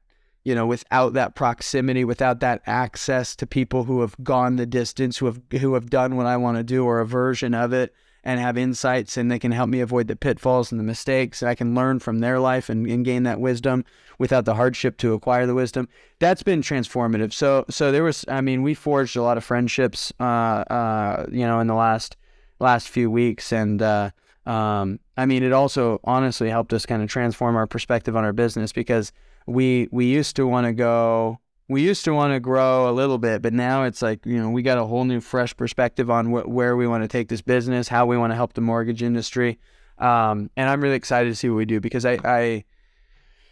you 0.45 0.55
know, 0.55 0.65
without 0.65 1.13
that 1.13 1.35
proximity, 1.35 2.03
without 2.03 2.39
that 2.39 2.61
access 2.65 3.35
to 3.35 3.45
people 3.45 3.83
who 3.83 4.01
have 4.01 4.15
gone 4.23 4.55
the 4.55 4.65
distance, 4.65 5.17
who 5.17 5.25
have 5.25 5.41
who 5.59 5.73
have 5.73 5.89
done 5.89 6.15
what 6.15 6.25
I 6.25 6.37
want 6.37 6.57
to 6.57 6.63
do 6.63 6.85
or 6.85 6.99
a 6.99 7.05
version 7.05 7.53
of 7.53 7.73
it 7.73 7.93
and 8.23 8.39
have 8.39 8.57
insights 8.57 9.17
and 9.17 9.31
they 9.31 9.39
can 9.39 9.51
help 9.51 9.69
me 9.69 9.79
avoid 9.79 10.07
the 10.07 10.15
pitfalls 10.15 10.71
and 10.71 10.79
the 10.79 10.83
mistakes. 10.83 11.41
I 11.41 11.55
can 11.55 11.73
learn 11.73 11.99
from 11.99 12.19
their 12.19 12.39
life 12.39 12.69
and, 12.69 12.85
and 12.87 13.05
gain 13.05 13.23
that 13.23 13.39
wisdom 13.39 13.85
without 14.17 14.45
the 14.45 14.55
hardship 14.55 14.97
to 14.97 15.13
acquire 15.13 15.45
the 15.45 15.55
wisdom. 15.55 15.87
That's 16.19 16.43
been 16.43 16.61
transformative. 16.61 17.33
So 17.33 17.65
so 17.69 17.91
there 17.91 18.03
was 18.03 18.25
I 18.27 18.41
mean, 18.41 18.61
we 18.61 18.73
forged 18.73 19.15
a 19.15 19.23
lot 19.23 19.37
of 19.37 19.43
friendships 19.43 20.11
uh 20.19 20.23
uh 20.23 21.25
you 21.31 21.45
know 21.45 21.59
in 21.59 21.67
the 21.67 21.75
last 21.75 22.17
last 22.59 22.89
few 22.89 23.09
weeks 23.09 23.53
and 23.53 23.81
uh 23.81 24.11
um 24.45 24.99
I 25.17 25.25
mean 25.25 25.43
it 25.43 25.53
also 25.53 25.99
honestly 26.03 26.49
helped 26.49 26.73
us 26.73 26.85
kind 26.85 27.01
of 27.01 27.09
transform 27.09 27.55
our 27.55 27.67
perspective 27.67 28.15
on 28.15 28.23
our 28.23 28.33
business 28.33 28.71
because 28.71 29.11
we 29.47 29.87
we 29.91 30.05
used 30.05 30.35
to 30.35 30.47
want 30.47 30.65
to 30.65 30.73
go 30.73 31.39
we 31.69 31.83
used 31.83 32.03
to 32.03 32.13
want 32.13 32.33
to 32.33 32.39
grow 32.39 32.89
a 32.89 32.91
little 32.91 33.17
bit 33.17 33.41
but 33.41 33.53
now 33.53 33.83
it's 33.83 34.01
like 34.01 34.25
you 34.25 34.37
know 34.37 34.49
we 34.49 34.61
got 34.61 34.77
a 34.77 34.85
whole 34.85 35.05
new 35.05 35.21
fresh 35.21 35.55
perspective 35.55 36.09
on 36.09 36.25
wh- 36.25 36.49
where 36.49 36.75
we 36.75 36.87
want 36.87 37.03
to 37.03 37.07
take 37.07 37.29
this 37.29 37.41
business 37.41 37.87
how 37.87 38.05
we 38.05 38.17
want 38.17 38.31
to 38.31 38.35
help 38.35 38.53
the 38.53 38.61
mortgage 38.61 39.01
industry. 39.03 39.57
Um, 39.97 40.49
and 40.57 40.69
i'm 40.69 40.81
really 40.81 40.95
excited 40.95 41.29
to 41.29 41.35
see 41.35 41.49
what 41.49 41.57
we 41.57 41.65
do 41.65 41.79
because 41.79 42.05
i 42.05 42.17
i 42.23 42.63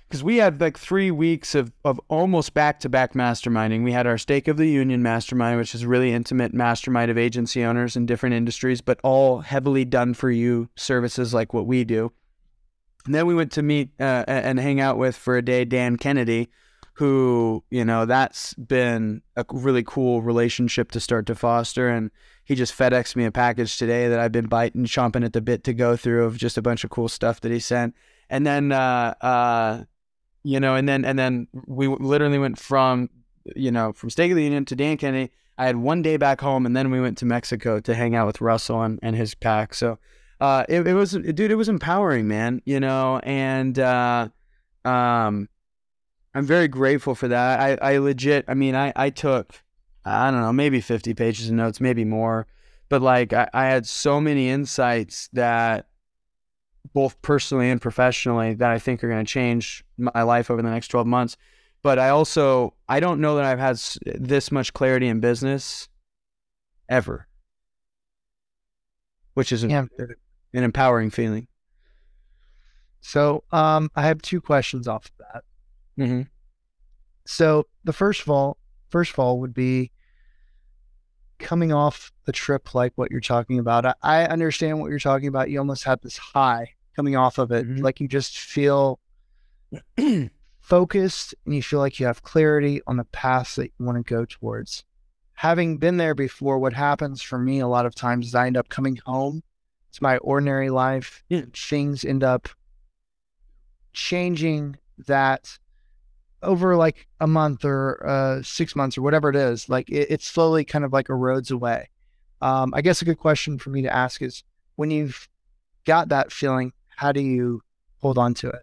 because 0.08 0.23
we 0.23 0.38
had 0.38 0.62
like 0.62 0.77
three 0.77 1.12
weeks 1.12 1.53
of, 1.53 1.73
of 1.84 1.99
almost 2.08 2.53
back-to-back 2.53 3.12
masterminding. 3.12 3.84
We 3.84 3.91
had 3.91 4.08
our 4.08 4.17
stake 4.17 4.47
of 4.47 4.56
the 4.56 4.69
union 4.69 5.03
mastermind 5.03 5.58
which 5.60 5.75
is 5.75 5.86
really 5.86 6.13
intimate 6.13 6.53
mastermind 6.53 7.12
of 7.12 7.17
agency 7.17 7.63
owners 7.63 7.97
in 7.97 8.06
different 8.06 8.34
industries 8.34 8.80
but 8.80 9.01
all 9.03 9.39
heavily 9.39 9.84
done 9.84 10.13
for 10.13 10.32
you 10.32 10.69
services 10.75 11.34
like 11.34 11.53
what 11.53 11.67
we 11.67 11.84
do. 11.84 12.12
And 13.06 13.15
then 13.15 13.25
we 13.25 13.36
went 13.36 13.51
to 13.53 13.62
meet 13.62 13.89
uh, 13.99 14.25
and 14.27 14.60
hang 14.60 14.80
out 14.80 14.97
with 14.97 15.15
for 15.15 15.38
a 15.38 15.41
day 15.41 15.63
Dan 15.65 15.95
Kennedy, 15.95 16.49
who, 16.97 17.63
you 17.69 17.86
know, 17.86 18.07
that's 18.07 18.55
been 18.55 19.21
a 19.36 19.45
really 19.51 19.83
cool 19.83 20.23
relationship 20.23 20.89
to 20.89 20.99
start 20.99 21.27
to 21.27 21.36
foster. 21.36 21.88
And 21.88 22.10
he 22.43 22.55
just 22.55 22.75
FedExed 22.75 23.15
me 23.15 23.23
a 23.25 23.31
package 23.31 23.77
today 23.77 24.07
that 24.07 24.19
I've 24.19 24.31
been 24.31 24.47
biting, 24.47 24.86
chomping 24.86 25.23
at 25.23 25.33
the 25.33 25.41
bit 25.41 25.63
to 25.65 25.75
go 25.75 25.95
through 25.95 26.25
of 26.25 26.38
just 26.38 26.57
a 26.57 26.62
bunch 26.63 26.83
of 26.83 26.89
cool 26.89 27.07
stuff 27.07 27.39
that 27.41 27.51
he 27.51 27.60
sent. 27.60 27.93
And 28.31 28.47
then, 28.47 28.71
uh, 28.71 29.13
uh, 29.21 29.83
you 30.41 30.60
know, 30.60 30.73
and 30.73 30.89
then, 30.89 31.05
and 31.05 31.19
then 31.19 31.47
we 31.67 31.88
literally 31.88 32.39
went 32.39 32.57
from, 32.57 33.12
you 33.55 33.69
know, 33.69 33.93
from 33.93 34.10
Stake 34.10 34.31
of 34.31 34.36
the 34.38 34.43
Union 34.43 34.65
to 34.65 34.75
Dan 34.75 34.97
Kennedy. 34.97 35.31
I 35.60 35.67
had 35.67 35.75
one 35.75 36.01
day 36.01 36.17
back 36.17 36.41
home 36.41 36.65
and 36.65 36.75
then 36.75 36.89
we 36.89 36.99
went 36.99 37.19
to 37.19 37.25
Mexico 37.25 37.79
to 37.79 37.93
hang 37.93 38.15
out 38.15 38.25
with 38.25 38.41
Russell 38.41 38.81
and, 38.81 38.97
and 39.03 39.15
his 39.15 39.36
pack. 39.36 39.75
So, 39.75 39.99
uh, 40.41 40.65
it, 40.67 40.88
it 40.88 40.95
was, 40.95 41.12
dude, 41.12 41.51
it 41.51 41.55
was 41.57 41.69
empowering, 41.69 42.27
man, 42.27 42.63
you 42.65 42.79
know, 42.79 43.19
and, 43.19 43.77
uh, 43.77 44.29
um, 44.83 45.47
I'm 46.38 46.45
very 46.45 46.67
grateful 46.67 47.15
for 47.15 47.28
that. 47.30 47.60
I, 47.60 47.93
I 47.93 47.97
legit, 47.97 48.45
I 48.47 48.54
mean, 48.54 48.76
I, 48.76 48.93
I 48.95 49.10
took, 49.10 49.56
I 50.06 50.30
don't 50.30 50.41
know, 50.41 50.54
maybe 50.54 50.82
50 50.82 51.15
pages 51.15 51.50
of 51.50 51.56
notes, 51.56 51.82
maybe 51.82 52.06
more, 52.06 52.45
but 52.89 53.02
like 53.02 53.34
I, 53.34 53.50
I 53.56 53.65
had 53.65 53.88
so 53.88 54.21
many 54.21 54.47
insights 54.47 55.30
that 55.34 55.88
both 56.93 57.19
personally 57.23 57.71
and 57.71 57.82
professionally 57.82 58.54
that 58.54 58.69
I 58.69 58.78
think 58.78 59.04
are 59.04 59.10
going 59.10 59.26
to 59.26 59.32
change 59.32 59.84
my 59.97 60.21
life 60.21 60.52
over 60.52 60.62
the 60.62 60.69
next 60.69 60.89
12 60.89 61.08
months. 61.08 61.38
But 61.82 61.97
I 61.97 62.10
also, 62.10 62.76
I 62.88 63.00
don't 63.00 63.19
know 63.19 63.38
that 63.38 63.45
I've 63.45 63.58
had 63.58 63.80
this 64.06 64.52
much 64.52 64.73
clarity 64.73 65.08
in 65.08 65.19
business 65.19 65.89
ever, 66.88 67.28
which 69.34 69.52
is 69.52 69.63
yeah 69.63 69.86
an 69.97 70.63
empowering 70.63 71.10
feeling. 71.10 71.47
So 73.02 73.43
um, 73.52 73.89
I 73.95 74.04
have 74.04 74.21
two 74.21 74.39
questions 74.39 74.88
off 74.88 75.06
of 75.06 75.12
that. 75.17 75.43
Mm-hmm. 75.97 76.21
So 77.25 77.65
the 77.83 77.93
first 77.93 78.21
of 78.21 78.29
all, 78.29 78.57
first 78.89 79.13
of 79.13 79.19
all 79.19 79.39
would 79.39 79.53
be 79.53 79.91
coming 81.39 81.71
off 81.71 82.12
the 82.25 82.31
trip 82.31 82.73
like 82.73 82.93
what 82.95 83.12
you're 83.12 83.19
talking 83.19 83.60
about. 83.60 83.86
I, 83.86 83.93
I 84.01 84.25
understand 84.25 84.79
what 84.79 84.89
you're 84.89 84.99
talking 84.99 85.27
about. 85.27 85.49
You 85.49 85.60
almost 85.60 85.83
have 85.83 86.01
this 86.01 86.17
high 86.17 86.73
coming 86.95 87.15
off 87.15 87.38
of 87.38 87.51
it, 87.51 87.67
mm-hmm. 87.67 87.83
like 87.83 87.99
you 87.99 88.07
just 88.07 88.39
feel 88.39 88.99
focused 90.60 91.36
and 91.45 91.55
you 91.55 91.62
feel 91.62 91.79
like 91.79 91.99
you 91.99 92.05
have 92.05 92.23
clarity 92.23 92.81
on 92.88 92.97
the 92.97 93.05
path 93.05 93.55
that 93.55 93.71
you 93.77 93.86
want 93.86 93.97
to 93.97 94.13
go 94.13 94.25
towards. 94.25 94.83
Having 95.33 95.77
been 95.77 95.97
there 95.97 96.15
before, 96.15 96.57
what 96.57 96.73
happens 96.73 97.21
for 97.21 97.38
me 97.38 97.60
a 97.60 97.67
lot 97.67 97.86
of 97.86 97.93
times 97.93 98.27
is 98.27 98.36
I 98.36 98.47
end 98.47 98.57
up 98.57 98.69
coming 98.69 98.97
home 99.05 99.43
it's 99.97 100.01
my 100.01 100.17
ordinary 100.17 100.69
life. 100.69 101.23
Yeah. 101.27 101.45
Things 101.55 102.05
end 102.05 102.23
up 102.23 102.49
changing 103.93 104.77
that 105.07 105.57
over 106.43 106.76
like 106.76 107.08
a 107.19 107.28
month 107.28 107.65
or 107.65 108.06
uh, 108.06 108.41
six 108.43 108.76
months 108.76 108.97
or 108.97 109.02
whatever 109.02 109.30
it 109.30 109.36
is. 109.36 109.69
Like 109.69 109.89
it, 109.89 110.12
it 110.12 110.21
slowly 110.21 110.63
kind 110.63 110.86
of 110.86 110.93
like 110.93 111.08
erodes 111.08 111.52
away. 111.52 111.89
Um, 112.41 112.73
I 112.73 112.82
guess 112.82 113.02
a 113.02 113.06
good 113.06 113.17
question 113.17 113.58
for 113.58 113.69
me 113.69 113.82
to 113.82 113.93
ask 113.93 114.21
is 114.21 114.43
when 114.76 114.91
you've 114.91 115.28
got 115.86 116.10
that 116.10 116.32
feeling, 116.32 116.73
how 116.88 117.12
do 117.12 117.21
you 117.21 117.62
hold 118.00 118.17
on 118.17 118.34
to 118.36 118.50
it? 118.50 118.62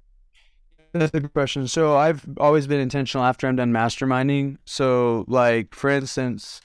That's 0.92 1.12
a 1.12 1.20
good 1.20 1.32
question. 1.32 1.66
So 1.66 1.96
I've 1.96 2.24
always 2.38 2.68
been 2.68 2.80
intentional 2.80 3.26
after 3.26 3.48
I'm 3.48 3.56
done 3.56 3.72
masterminding. 3.72 4.58
So 4.64 5.24
like 5.26 5.74
for 5.74 5.90
instance, 5.90 6.60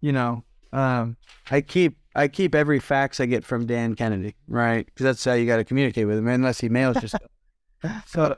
you 0.00 0.12
know, 0.12 0.44
um, 0.72 1.16
I 1.50 1.60
keep 1.62 1.96
I 2.14 2.28
keep 2.28 2.54
every 2.54 2.78
fax 2.78 3.20
I 3.20 3.26
get 3.26 3.44
from 3.44 3.66
Dan 3.66 3.94
Kennedy, 3.94 4.36
right? 4.48 4.86
Because 4.86 5.04
that's 5.04 5.24
how 5.24 5.34
you 5.34 5.46
got 5.46 5.56
to 5.56 5.64
communicate 5.64 6.06
with 6.06 6.16
him, 6.18 6.26
unless 6.28 6.60
he 6.60 6.68
mails 6.70 6.96
just. 6.98 7.14
so, 8.06 8.36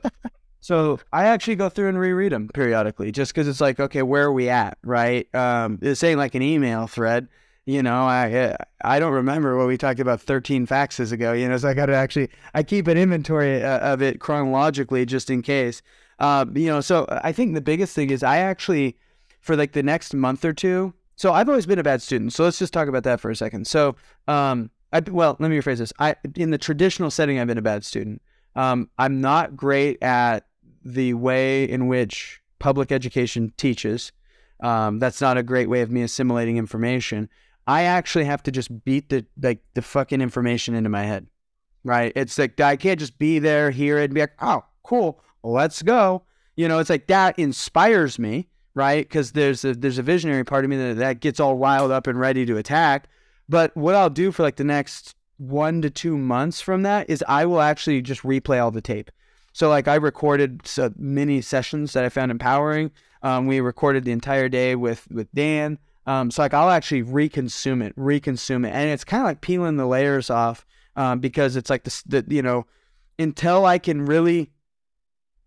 so 0.60 1.00
I 1.12 1.26
actually 1.26 1.56
go 1.56 1.68
through 1.68 1.88
and 1.88 1.98
reread 1.98 2.32
them 2.32 2.48
periodically, 2.48 3.12
just 3.12 3.32
because 3.32 3.48
it's 3.48 3.60
like, 3.60 3.78
okay, 3.80 4.02
where 4.02 4.24
are 4.24 4.32
we 4.32 4.48
at, 4.48 4.78
right? 4.82 5.32
Um, 5.34 5.78
it's 5.82 6.00
saying 6.00 6.16
like 6.16 6.34
an 6.34 6.42
email 6.42 6.86
thread. 6.86 7.28
You 7.66 7.82
know, 7.82 8.04
I 8.04 8.56
I 8.82 8.98
don't 8.98 9.12
remember 9.12 9.56
what 9.56 9.66
we 9.66 9.76
talked 9.76 10.00
about 10.00 10.22
13 10.22 10.66
faxes 10.66 11.12
ago. 11.12 11.32
You 11.32 11.48
know, 11.48 11.58
so 11.58 11.68
I 11.68 11.74
got 11.74 11.86
to 11.86 11.94
actually 11.94 12.30
I 12.54 12.62
keep 12.62 12.86
an 12.88 12.96
inventory 12.96 13.62
uh, 13.62 13.92
of 13.92 14.00
it 14.00 14.20
chronologically 14.20 15.04
just 15.04 15.28
in 15.28 15.42
case. 15.42 15.82
Uh, 16.18 16.46
you 16.54 16.66
know, 16.66 16.80
so 16.80 17.06
I 17.10 17.32
think 17.32 17.54
the 17.54 17.60
biggest 17.60 17.94
thing 17.94 18.10
is 18.10 18.22
I 18.22 18.38
actually 18.38 18.96
for 19.40 19.54
like 19.54 19.72
the 19.72 19.82
next 19.82 20.14
month 20.14 20.44
or 20.44 20.52
two 20.52 20.94
so 21.18 21.32
I've 21.32 21.48
always 21.48 21.66
been 21.66 21.80
a 21.80 21.82
bad 21.82 22.00
student. 22.00 22.32
So 22.32 22.44
let's 22.44 22.60
just 22.60 22.72
talk 22.72 22.86
about 22.86 23.02
that 23.02 23.20
for 23.20 23.28
a 23.28 23.36
second. 23.36 23.66
So, 23.66 23.96
um, 24.28 24.70
I, 24.92 25.00
well, 25.00 25.36
let 25.40 25.50
me 25.50 25.58
rephrase 25.58 25.78
this. 25.78 25.92
I, 25.98 26.14
in 26.36 26.50
the 26.50 26.58
traditional 26.58 27.10
setting, 27.10 27.40
I've 27.40 27.48
been 27.48 27.58
a 27.58 27.62
bad 27.62 27.84
student. 27.84 28.22
Um, 28.54 28.88
I'm 28.98 29.20
not 29.20 29.56
great 29.56 30.00
at 30.00 30.46
the 30.92 31.14
way 31.14 31.64
in 31.64 31.86
which 31.86 32.40
public 32.58 32.92
education 32.92 33.52
teaches. 33.56 34.12
Um, 34.60 34.98
that's 34.98 35.20
not 35.20 35.38
a 35.38 35.42
great 35.42 35.68
way 35.68 35.82
of 35.82 35.90
me 35.90 36.02
assimilating 36.02 36.56
information. 36.56 37.28
I 37.66 37.82
actually 37.82 38.24
have 38.24 38.42
to 38.44 38.50
just 38.50 38.84
beat 38.84 39.08
the 39.08 39.26
like 39.40 39.60
the 39.74 39.82
fucking 39.82 40.20
information 40.20 40.74
into 40.74 40.90
my 40.90 41.04
head, 41.04 41.26
right? 41.84 42.12
It's 42.16 42.38
like 42.38 42.60
I 42.60 42.76
can't 42.76 42.98
just 42.98 43.18
be 43.18 43.38
there, 43.38 43.70
hear 43.70 43.98
it, 43.98 44.04
and 44.04 44.14
be 44.14 44.20
like, 44.20 44.34
oh, 44.40 44.64
cool, 44.82 45.22
let's 45.42 45.82
go. 45.82 46.24
You 46.56 46.66
know, 46.66 46.78
it's 46.78 46.90
like 46.90 47.06
that 47.06 47.38
inspires 47.38 48.18
me 48.18 48.48
right? 48.78 49.08
Because 49.08 49.32
there's 49.32 49.64
a 49.64 49.74
there's 49.74 49.98
a 49.98 50.02
visionary 50.02 50.44
part 50.44 50.64
of 50.64 50.70
me 50.70 50.76
that, 50.76 50.96
that 50.98 51.20
gets 51.20 51.40
all 51.40 51.56
riled 51.56 51.90
up 51.90 52.06
and 52.06 52.18
ready 52.18 52.46
to 52.46 52.56
attack. 52.56 53.08
But 53.48 53.76
what 53.76 53.96
I'll 53.96 54.08
do 54.08 54.30
for 54.30 54.44
like 54.44 54.56
the 54.56 54.64
next 54.64 55.16
one 55.36 55.82
to 55.82 55.90
two 55.90 56.16
months 56.16 56.60
from 56.60 56.82
that 56.82 57.10
is 57.10 57.24
I 57.26 57.44
will 57.44 57.60
actually 57.60 58.00
just 58.02 58.22
replay 58.22 58.62
all 58.62 58.70
the 58.70 58.80
tape. 58.80 59.10
So 59.58 59.68
like 59.68 59.88
I 59.88 59.96
recorded 59.96 60.64
so 60.64 60.92
mini 60.96 61.40
sessions 61.40 61.92
that 61.94 62.04
I 62.04 62.10
found 62.10 62.30
empowering. 62.30 62.92
Um, 63.24 63.48
we 63.48 63.58
recorded 63.58 64.04
the 64.04 64.12
entire 64.12 64.48
day 64.48 64.76
with 64.76 65.10
with 65.10 65.26
Dan. 65.34 65.80
Um, 66.06 66.30
so 66.30 66.42
like 66.42 66.54
I'll 66.54 66.70
actually 66.70 67.02
reconsume 67.02 67.82
it, 67.84 67.96
reconsume 67.96 68.64
it, 68.64 68.70
and 68.70 68.88
it's 68.88 69.02
kind 69.02 69.20
of 69.20 69.26
like 69.26 69.40
peeling 69.40 69.76
the 69.76 69.84
layers 69.88 70.30
off 70.30 70.64
um, 70.94 71.18
because 71.18 71.56
it's 71.56 71.70
like 71.70 71.82
the, 71.82 72.02
the 72.06 72.24
you 72.28 72.40
know 72.40 72.66
until 73.18 73.66
I 73.66 73.78
can 73.78 74.06
really 74.06 74.52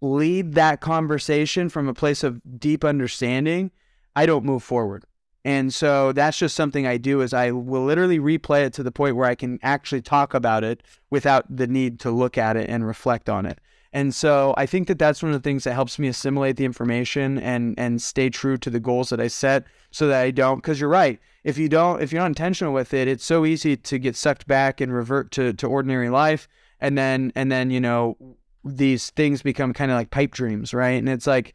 lead 0.01 0.55
that 0.55 0.81
conversation 0.81 1.69
from 1.69 1.87
a 1.87 1.93
place 1.93 2.21
of 2.21 2.41
deep 2.59 2.83
understanding, 2.83 3.71
I 4.13 4.25
don't 4.25 4.43
move 4.43 4.61
forward. 4.61 5.05
And 5.45 5.73
so 5.73 6.11
that's 6.11 6.37
just 6.37 6.57
something 6.57 6.85
I 6.85 6.97
do 6.97 7.21
is 7.21 7.33
I 7.33 7.51
will 7.51 7.85
literally 7.85 8.19
replay 8.19 8.65
it 8.65 8.73
to 8.73 8.83
the 8.83 8.91
point 8.91 9.15
where 9.15 9.29
I 9.29 9.35
can 9.35 9.57
actually 9.63 10.01
talk 10.01 10.33
about 10.33 10.65
it 10.65 10.83
without 11.09 11.45
the 11.55 11.65
need 11.65 12.01
to 12.01 12.11
look 12.11 12.37
at 12.37 12.57
it 12.57 12.69
and 12.69 12.85
reflect 12.85 13.29
on 13.29 13.45
it. 13.45 13.59
And 13.93 14.15
so 14.15 14.53
I 14.55 14.65
think 14.65 14.87
that 14.87 14.97
that's 14.97 15.21
one 15.21 15.33
of 15.33 15.41
the 15.41 15.47
things 15.47 15.65
that 15.65 15.73
helps 15.73 15.99
me 15.99 16.07
assimilate 16.07 16.55
the 16.55 16.65
information 16.65 17.37
and 17.37 17.77
and 17.77 18.01
stay 18.01 18.29
true 18.29 18.57
to 18.57 18.69
the 18.69 18.79
goals 18.79 19.09
that 19.09 19.19
I 19.19 19.27
set 19.27 19.65
so 19.91 20.07
that 20.07 20.21
I 20.21 20.31
don't 20.31 20.63
cuz 20.63 20.79
you're 20.79 20.89
right. 20.89 21.19
If 21.43 21.57
you 21.57 21.67
don't 21.67 22.01
if 22.01 22.11
you're 22.11 22.21
not 22.21 22.27
intentional 22.27 22.73
with 22.73 22.93
it, 22.93 23.07
it's 23.07 23.25
so 23.25 23.45
easy 23.45 23.75
to 23.75 23.99
get 23.99 24.15
sucked 24.15 24.47
back 24.47 24.79
and 24.79 24.93
revert 24.93 25.31
to 25.31 25.51
to 25.53 25.67
ordinary 25.67 26.09
life 26.09 26.47
and 26.79 26.97
then 26.97 27.33
and 27.35 27.51
then, 27.51 27.69
you 27.69 27.81
know, 27.81 28.17
these 28.63 29.09
things 29.09 29.41
become 29.41 29.73
kind 29.73 29.91
of 29.91 29.97
like 29.97 30.09
pipe 30.09 30.31
dreams, 30.31 30.73
right? 30.73 30.97
And 30.97 31.09
it's 31.09 31.27
like 31.27 31.53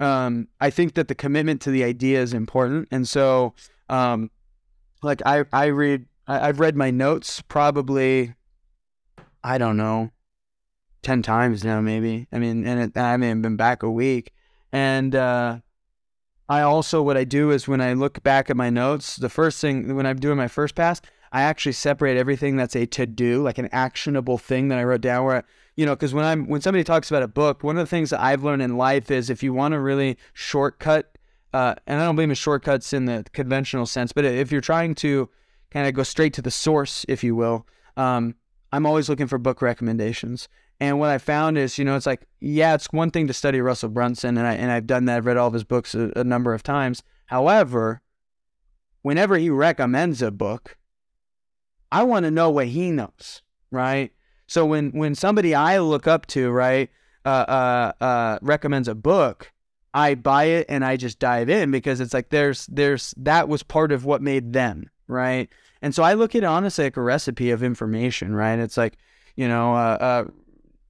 um 0.00 0.48
I 0.60 0.68
think 0.68 0.94
that 0.94 1.08
the 1.08 1.14
commitment 1.14 1.62
to 1.62 1.70
the 1.70 1.84
idea 1.84 2.20
is 2.20 2.34
important. 2.34 2.88
And 2.90 3.08
so 3.08 3.54
um 3.88 4.30
like 5.02 5.22
I 5.24 5.46
I 5.50 5.66
read 5.66 6.04
I, 6.26 6.48
I've 6.48 6.60
read 6.60 6.76
my 6.76 6.90
notes 6.90 7.40
probably 7.40 8.34
I 9.42 9.56
don't 9.56 9.78
know 9.78 10.10
10 11.02 11.22
times 11.22 11.64
now, 11.64 11.80
maybe. 11.80 12.26
I 12.32 12.38
mean, 12.38 12.66
and 12.66 12.80
it, 12.80 12.96
I 12.96 13.16
mean, 13.16 13.42
been 13.42 13.56
back 13.56 13.82
a 13.82 13.90
week. 13.90 14.32
And 14.72 15.14
uh, 15.14 15.60
I 16.48 16.62
also, 16.62 17.02
what 17.02 17.16
I 17.16 17.24
do 17.24 17.50
is 17.50 17.66
when 17.66 17.80
I 17.80 17.92
look 17.92 18.22
back 18.22 18.50
at 18.50 18.56
my 18.56 18.70
notes, 18.70 19.16
the 19.16 19.28
first 19.28 19.60
thing, 19.60 19.94
when 19.94 20.06
I'm 20.06 20.18
doing 20.18 20.36
my 20.36 20.48
first 20.48 20.74
pass, 20.74 21.00
I 21.32 21.42
actually 21.42 21.72
separate 21.72 22.16
everything 22.16 22.56
that's 22.56 22.74
a 22.74 22.86
to 22.86 23.06
do, 23.06 23.42
like 23.42 23.58
an 23.58 23.68
actionable 23.72 24.36
thing 24.36 24.68
that 24.68 24.78
I 24.78 24.84
wrote 24.84 25.00
down 25.00 25.24
where, 25.24 25.36
I, 25.38 25.42
you 25.76 25.86
know, 25.86 25.94
because 25.94 26.12
when 26.12 26.24
I'm, 26.24 26.48
when 26.48 26.60
somebody 26.60 26.84
talks 26.84 27.10
about 27.10 27.22
a 27.22 27.28
book, 27.28 27.62
one 27.62 27.76
of 27.76 27.82
the 27.82 27.90
things 27.90 28.10
that 28.10 28.20
I've 28.20 28.42
learned 28.42 28.62
in 28.62 28.76
life 28.76 29.10
is 29.10 29.30
if 29.30 29.42
you 29.42 29.52
want 29.52 29.72
to 29.72 29.80
really 29.80 30.18
shortcut, 30.32 31.16
uh, 31.52 31.76
and 31.86 32.00
I 32.00 32.04
don't 32.04 32.16
believe 32.16 32.30
in 32.30 32.34
shortcuts 32.34 32.92
in 32.92 33.06
the 33.06 33.24
conventional 33.32 33.86
sense, 33.86 34.12
but 34.12 34.24
if 34.24 34.52
you're 34.52 34.60
trying 34.60 34.94
to 34.96 35.28
kind 35.70 35.86
of 35.86 35.94
go 35.94 36.02
straight 36.02 36.34
to 36.34 36.42
the 36.42 36.50
source, 36.50 37.06
if 37.08 37.22
you 37.22 37.34
will, 37.34 37.66
um, 37.96 38.34
I'm 38.72 38.86
always 38.86 39.08
looking 39.08 39.26
for 39.26 39.38
book 39.38 39.62
recommendations. 39.62 40.48
And 40.80 40.98
what 40.98 41.10
I 41.10 41.18
found 41.18 41.58
is, 41.58 41.78
you 41.78 41.84
know, 41.84 41.94
it's 41.94 42.06
like, 42.06 42.26
yeah, 42.40 42.74
it's 42.74 42.90
one 42.90 43.10
thing 43.10 43.26
to 43.26 43.34
study 43.34 43.60
Russell 43.60 43.90
Brunson, 43.90 44.38
and 44.38 44.46
I 44.46 44.54
and 44.54 44.72
I've 44.72 44.86
done 44.86 45.04
that. 45.04 45.18
I've 45.18 45.26
read 45.26 45.36
all 45.36 45.48
of 45.48 45.52
his 45.52 45.64
books 45.64 45.94
a, 45.94 46.10
a 46.16 46.24
number 46.24 46.54
of 46.54 46.62
times. 46.62 47.02
However, 47.26 48.00
whenever 49.02 49.36
he 49.36 49.50
recommends 49.50 50.22
a 50.22 50.30
book, 50.30 50.78
I 51.92 52.02
want 52.04 52.24
to 52.24 52.30
know 52.30 52.50
what 52.50 52.68
he 52.68 52.90
knows, 52.90 53.42
right? 53.70 54.10
So 54.46 54.64
when 54.64 54.90
when 54.92 55.14
somebody 55.14 55.54
I 55.54 55.78
look 55.78 56.06
up 56.06 56.26
to, 56.28 56.50
right, 56.50 56.88
uh, 57.24 57.28
uh, 57.28 57.92
uh, 58.02 58.38
recommends 58.40 58.88
a 58.88 58.94
book, 58.94 59.52
I 59.92 60.14
buy 60.14 60.44
it 60.44 60.66
and 60.68 60.84
I 60.84 60.96
just 60.96 61.18
dive 61.18 61.50
in 61.50 61.70
because 61.70 62.00
it's 62.00 62.14
like 62.14 62.30
there's 62.30 62.66
there's 62.66 63.14
that 63.18 63.48
was 63.48 63.62
part 63.62 63.92
of 63.92 64.04
what 64.04 64.22
made 64.22 64.52
them, 64.52 64.88
right? 65.08 65.48
And 65.82 65.94
so 65.94 66.02
I 66.02 66.14
look 66.14 66.34
at 66.34 66.42
it 66.42 66.46
honestly 66.46 66.84
like 66.84 66.96
a 66.96 67.02
recipe 67.02 67.50
of 67.50 67.62
information, 67.62 68.34
right? 68.34 68.58
It's 68.58 68.76
like, 68.76 68.98
you 69.36 69.48
know, 69.48 69.74
uh, 69.74 69.98
uh, 70.00 70.24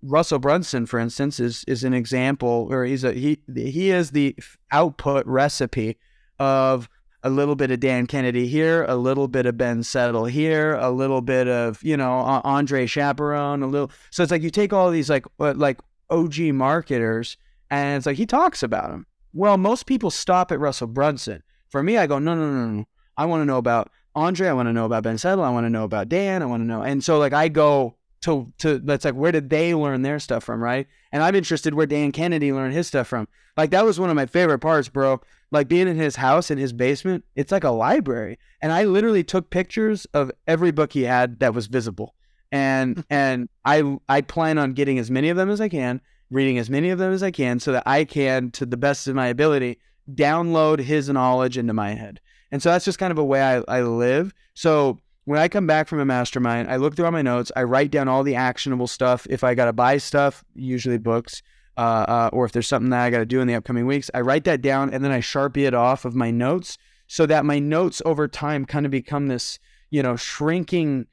Russell 0.02 0.38
Brunson, 0.38 0.86
for 0.86 0.98
instance, 0.98 1.40
is 1.40 1.64
is 1.66 1.84
an 1.84 1.94
example, 1.94 2.68
or 2.70 2.84
he's 2.84 3.04
a 3.04 3.12
he 3.12 3.40
he 3.54 3.90
is 3.90 4.10
the 4.10 4.36
output 4.72 5.26
recipe 5.26 5.98
of 6.38 6.88
a 7.22 7.30
little 7.30 7.54
bit 7.54 7.70
of 7.70 7.80
Dan 7.80 8.06
Kennedy 8.06 8.48
here, 8.48 8.84
a 8.84 8.96
little 8.96 9.28
bit 9.28 9.44
of 9.44 9.58
Ben 9.58 9.82
Settle 9.82 10.24
here, 10.24 10.74
a 10.76 10.90
little 10.90 11.20
bit 11.20 11.48
of 11.48 11.82
you 11.82 11.96
know 11.96 12.12
Andre 12.44 12.86
Chaperon, 12.86 13.62
a 13.62 13.66
little. 13.66 13.90
So 14.10 14.22
it's 14.22 14.32
like 14.32 14.42
you 14.42 14.50
take 14.50 14.72
all 14.72 14.90
these 14.90 15.10
like 15.10 15.26
like 15.38 15.78
OG 16.08 16.38
marketers, 16.54 17.36
and 17.70 17.98
it's 17.98 18.06
like 18.06 18.16
he 18.16 18.26
talks 18.26 18.62
about 18.62 18.90
them. 18.90 19.06
Well, 19.32 19.58
most 19.58 19.86
people 19.86 20.10
stop 20.10 20.50
at 20.50 20.58
Russell 20.60 20.88
Brunson. 20.88 21.42
For 21.68 21.82
me, 21.82 21.98
I 21.98 22.06
go 22.06 22.18
no 22.18 22.34
no 22.34 22.50
no 22.50 22.66
no. 22.66 22.84
I 23.16 23.26
want 23.26 23.42
to 23.42 23.46
know 23.46 23.58
about 23.58 23.90
Andre. 24.14 24.48
I 24.48 24.54
want 24.54 24.68
to 24.68 24.72
know 24.72 24.86
about 24.86 25.02
Ben 25.02 25.18
Settle. 25.18 25.44
I 25.44 25.50
want 25.50 25.66
to 25.66 25.70
know 25.70 25.84
about 25.84 26.08
Dan. 26.08 26.42
I 26.42 26.46
want 26.46 26.62
to 26.62 26.66
know, 26.66 26.82
and 26.82 27.04
so 27.04 27.18
like 27.18 27.34
I 27.34 27.48
go 27.48 27.96
to 28.22 28.52
to 28.58 28.78
that's 28.78 29.04
like 29.04 29.14
where 29.14 29.32
did 29.32 29.50
they 29.50 29.74
learn 29.74 30.02
their 30.02 30.18
stuff 30.18 30.44
from, 30.44 30.62
right? 30.62 30.86
And 31.12 31.22
I'm 31.22 31.34
interested 31.34 31.74
where 31.74 31.86
Dan 31.86 32.12
Kennedy 32.12 32.52
learned 32.52 32.74
his 32.74 32.86
stuff 32.86 33.08
from. 33.08 33.28
Like 33.56 33.70
that 33.70 33.84
was 33.84 33.98
one 33.98 34.10
of 34.10 34.16
my 34.16 34.26
favorite 34.26 34.58
parts, 34.58 34.88
bro. 34.88 35.20
Like 35.50 35.68
being 35.68 35.88
in 35.88 35.96
his 35.96 36.16
house 36.16 36.50
in 36.50 36.58
his 36.58 36.72
basement, 36.72 37.24
it's 37.34 37.50
like 37.50 37.64
a 37.64 37.70
library. 37.70 38.38
And 38.62 38.72
I 38.72 38.84
literally 38.84 39.24
took 39.24 39.50
pictures 39.50 40.06
of 40.14 40.30
every 40.46 40.70
book 40.70 40.92
he 40.92 41.02
had 41.02 41.40
that 41.40 41.54
was 41.54 41.66
visible. 41.66 42.14
And 42.52 43.04
and 43.10 43.48
I 43.64 43.98
I 44.08 44.20
plan 44.20 44.58
on 44.58 44.74
getting 44.74 44.98
as 44.98 45.10
many 45.10 45.28
of 45.30 45.36
them 45.36 45.50
as 45.50 45.60
I 45.60 45.68
can, 45.68 46.00
reading 46.30 46.58
as 46.58 46.70
many 46.70 46.90
of 46.90 46.98
them 46.98 47.12
as 47.12 47.22
I 47.22 47.30
can 47.30 47.58
so 47.58 47.72
that 47.72 47.84
I 47.86 48.04
can 48.04 48.50
to 48.52 48.66
the 48.66 48.76
best 48.76 49.08
of 49.08 49.14
my 49.14 49.28
ability 49.28 49.78
download 50.14 50.80
his 50.80 51.08
knowledge 51.08 51.56
into 51.56 51.72
my 51.72 51.94
head. 51.94 52.20
And 52.52 52.62
so 52.62 52.70
that's 52.70 52.84
just 52.84 52.98
kind 52.98 53.12
of 53.12 53.18
a 53.18 53.24
way 53.24 53.42
I, 53.42 53.62
I 53.68 53.82
live. 53.82 54.34
So 54.54 54.98
when 55.24 55.38
I 55.38 55.48
come 55.48 55.66
back 55.66 55.88
from 55.88 56.00
a 56.00 56.04
mastermind, 56.04 56.70
I 56.70 56.76
look 56.76 56.96
through 56.96 57.04
all 57.04 57.10
my 57.12 57.22
notes. 57.22 57.52
I 57.54 57.62
write 57.64 57.90
down 57.90 58.08
all 58.08 58.22
the 58.22 58.34
actionable 58.34 58.86
stuff. 58.86 59.26
If 59.30 59.44
I 59.44 59.54
got 59.54 59.66
to 59.66 59.72
buy 59.72 59.98
stuff, 59.98 60.44
usually 60.54 60.98
books, 60.98 61.42
uh, 61.76 61.80
uh, 62.08 62.30
or 62.32 62.44
if 62.44 62.52
there's 62.52 62.66
something 62.66 62.90
that 62.90 63.02
I 63.02 63.10
got 63.10 63.18
to 63.18 63.26
do 63.26 63.40
in 63.40 63.46
the 63.46 63.54
upcoming 63.54 63.86
weeks, 63.86 64.10
I 64.14 64.20
write 64.22 64.44
that 64.44 64.62
down 64.62 64.92
and 64.92 65.04
then 65.04 65.12
I 65.12 65.20
sharpie 65.20 65.66
it 65.66 65.74
off 65.74 66.04
of 66.04 66.14
my 66.14 66.30
notes 66.30 66.78
so 67.06 67.26
that 67.26 67.44
my 67.44 67.58
notes 67.58 68.00
over 68.04 68.28
time 68.28 68.64
kind 68.64 68.86
of 68.86 68.92
become 68.92 69.28
this, 69.28 69.58
you 69.90 70.02
know, 70.02 70.16
shrinking 70.16 71.06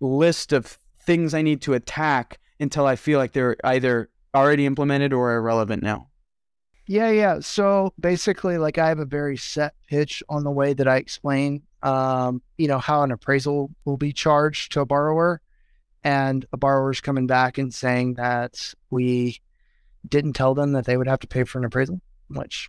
list 0.00 0.52
of 0.52 0.78
things 1.00 1.34
I 1.34 1.42
need 1.42 1.62
to 1.62 1.74
attack 1.74 2.38
until 2.60 2.86
I 2.86 2.96
feel 2.96 3.18
like 3.18 3.32
they're 3.32 3.56
either 3.64 4.10
already 4.34 4.66
implemented 4.66 5.12
or 5.12 5.34
irrelevant 5.34 5.82
now. 5.82 6.08
Yeah, 6.86 7.10
yeah. 7.10 7.40
So 7.40 7.92
basically, 7.98 8.58
like 8.58 8.78
I 8.78 8.88
have 8.88 8.98
a 8.98 9.04
very 9.04 9.36
set 9.36 9.74
pitch 9.88 10.22
on 10.28 10.44
the 10.44 10.50
way 10.50 10.72
that 10.72 10.88
I 10.88 10.96
explain 10.96 11.62
um, 11.82 12.42
you 12.58 12.68
know, 12.68 12.78
how 12.78 13.02
an 13.02 13.12
appraisal 13.12 13.70
will 13.84 13.96
be 13.96 14.12
charged 14.12 14.72
to 14.72 14.80
a 14.80 14.86
borrower. 14.86 15.40
And 16.04 16.44
a 16.52 16.56
borrower's 16.56 17.00
coming 17.00 17.26
back 17.26 17.58
and 17.58 17.72
saying 17.72 18.14
that 18.14 18.74
we 18.90 19.40
didn't 20.08 20.32
tell 20.32 20.54
them 20.54 20.72
that 20.72 20.84
they 20.84 20.96
would 20.96 21.06
have 21.06 21.20
to 21.20 21.28
pay 21.28 21.44
for 21.44 21.58
an 21.58 21.64
appraisal, 21.64 22.00
which, 22.28 22.68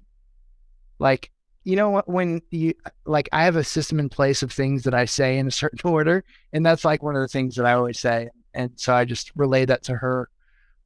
like, 1.00 1.32
you 1.64 1.76
know 1.76 1.90
what, 1.90 2.08
when 2.08 2.42
you, 2.52 2.76
like, 3.06 3.30
I 3.32 3.46
have 3.46 3.56
a 3.56 3.64
system 3.64 4.00
in 4.00 4.10
place 4.10 4.44
of 4.44 4.52
things 4.52 4.84
that 4.84 4.94
I 4.94 5.06
say 5.06 5.38
in 5.40 5.48
a 5.48 5.52
certain 5.52 5.80
order. 5.84 6.24
And 6.52 6.64
that's 6.64 6.86
like 6.86 7.02
one 7.02 7.16
of 7.16 7.22
the 7.22 7.28
things 7.28 7.56
that 7.56 7.66
I 7.66 7.74
always 7.74 8.00
say. 8.00 8.30
And 8.54 8.72
so 8.76 8.94
I 8.94 9.06
just 9.06 9.32
relay 9.36 9.66
that 9.66 9.84
to 9.86 9.96
her 9.96 10.30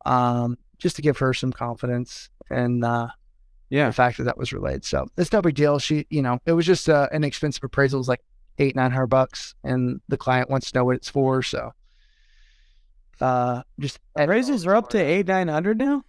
um, 0.06 0.58
just 0.78 0.96
to 0.98 1.02
give 1.02 1.18
her 1.18 1.34
some 1.34 1.52
confidence. 1.52 2.30
And, 2.50 2.86
uh, 2.86 3.08
yeah, 3.70 3.88
the 3.88 3.94
fact 3.94 4.18
that 4.18 4.24
that 4.24 4.38
was 4.38 4.54
relayed. 4.54 4.86
So 4.86 5.08
it's 5.18 5.32
no 5.32 5.42
big 5.42 5.56
deal. 5.56 5.80
She, 5.80 6.06
you 6.10 6.22
know, 6.22 6.40
it 6.46 6.54
was 6.54 6.66
just 6.66 6.90
uh, 6.90 7.10
an 7.12 7.24
expensive 7.24 7.64
appraisal. 7.64 7.98
It 7.98 8.02
was 8.02 8.08
like 8.08 8.24
eight, 8.58 8.76
nine 8.76 8.92
hundred 8.92 9.08
bucks, 9.08 9.56
and 9.64 10.00
the 10.08 10.18
client 10.18 10.50
wants 10.50 10.72
to 10.72 10.78
know 10.78 10.86
what 10.86 10.96
it's 10.96 11.10
for. 11.10 11.44
So, 11.44 11.72
uh, 13.20 13.64
just 13.80 14.00
appraisals 14.18 14.66
are 14.66 14.76
up 14.76 14.90
to 14.90 14.98
eight, 14.98 15.28
nine 15.28 15.48
hundred 15.48 15.78
now. 15.78 16.04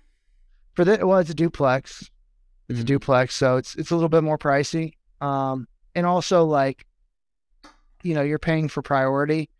For 0.75 0.85
the 0.85 1.05
well, 1.07 1.19
it's 1.19 1.31
a 1.31 1.35
duplex. 1.35 2.11
It's 2.69 2.77
mm-hmm. 2.77 2.83
a 2.83 2.85
duplex, 2.85 3.35
so 3.35 3.57
it's 3.57 3.75
it's 3.75 3.91
a 3.91 3.95
little 3.95 4.09
bit 4.09 4.23
more 4.23 4.39
pricey. 4.39 4.93
Um, 5.21 5.67
and 5.97 6.07
also 6.07 6.45
like, 6.45 6.87
you 8.05 8.15
know, 8.15 8.23
you're 8.23 8.39
paying 8.39 8.69
for 8.69 8.83
priority. 8.83 9.51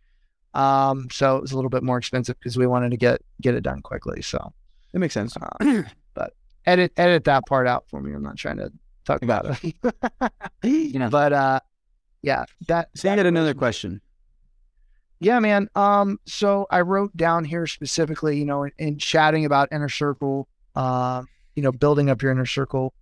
Um, 0.53 1.09
so 1.11 1.35
it 1.35 1.41
was 1.41 1.51
a 1.51 1.55
little 1.55 1.69
bit 1.69 1.83
more 1.83 1.97
expensive 1.97 2.37
because 2.39 2.57
we 2.57 2.65
wanted 2.65 2.91
to 2.91 2.97
get 2.97 3.21
get 3.41 3.55
it 3.55 3.61
done 3.61 3.81
quickly. 3.81 4.21
So 4.21 4.53
it 4.93 4.99
makes 4.99 5.13
sense. 5.13 5.35
Uh, 5.35 5.83
edit 6.65 6.93
edit 6.97 7.23
that 7.25 7.45
part 7.45 7.67
out 7.67 7.85
for 7.89 8.01
me. 8.01 8.13
I'm 8.13 8.23
not 8.23 8.37
trying 8.37 8.57
to 8.57 8.71
talk 9.05 9.21
about 9.21 9.57
it. 9.63 9.75
you 10.63 10.99
know, 10.99 11.09
but 11.09 11.33
uh, 11.33 11.59
yeah, 12.21 12.45
that. 12.67 12.89
So 12.95 13.09
you 13.11 13.17
had 13.17 13.25
another 13.25 13.53
question. 13.53 14.01
Yeah, 15.19 15.39
man. 15.39 15.69
Um, 15.75 16.19
so 16.25 16.65
I 16.71 16.81
wrote 16.81 17.15
down 17.15 17.43
here 17.43 17.67
specifically, 17.67 18.37
you 18.37 18.45
know, 18.45 18.63
in, 18.63 18.71
in 18.77 18.97
chatting 18.97 19.43
about 19.43 19.67
inner 19.71 19.89
circle, 19.89 20.47
uh, 20.75 21.23
you 21.55 21.63
know, 21.63 21.73
building 21.73 22.09
up 22.09 22.21
your 22.21 22.31
inner 22.31 22.45
circle. 22.45 22.93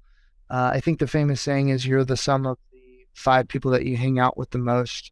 Uh, 0.50 0.72
I 0.74 0.80
think 0.80 1.00
the 1.00 1.08
famous 1.08 1.42
saying 1.42 1.70
is 1.70 1.86
you're 1.86 2.04
the 2.04 2.18
sum 2.18 2.48
of 2.48 2.58
the 2.72 3.06
five 3.14 3.48
people 3.48 3.70
that 3.72 3.86
you 3.86 3.98
hang 3.98 4.18
out 4.18 4.38
with 4.38 4.50
the 4.50 4.58
most. 4.58 5.12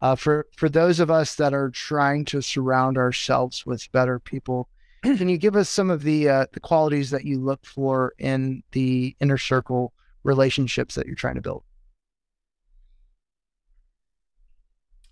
Uh, 0.00 0.14
for 0.14 0.46
for 0.56 0.68
those 0.68 1.00
of 1.00 1.10
us 1.10 1.34
that 1.36 1.52
are 1.52 1.70
trying 1.70 2.24
to 2.26 2.40
surround 2.40 2.96
ourselves 2.96 3.66
with 3.66 3.90
better 3.92 4.18
people, 4.18 4.68
can 5.16 5.28
you 5.28 5.38
give 5.38 5.56
us 5.56 5.68
some 5.68 5.90
of 5.90 6.02
the 6.02 6.28
uh, 6.28 6.46
the 6.52 6.60
qualities 6.60 7.10
that 7.10 7.24
you 7.24 7.38
look 7.38 7.64
for 7.64 8.14
in 8.18 8.62
the 8.72 9.16
inner 9.20 9.38
circle 9.38 9.92
relationships 10.24 10.94
that 10.94 11.06
you're 11.06 11.14
trying 11.14 11.36
to 11.36 11.40
build? 11.40 11.62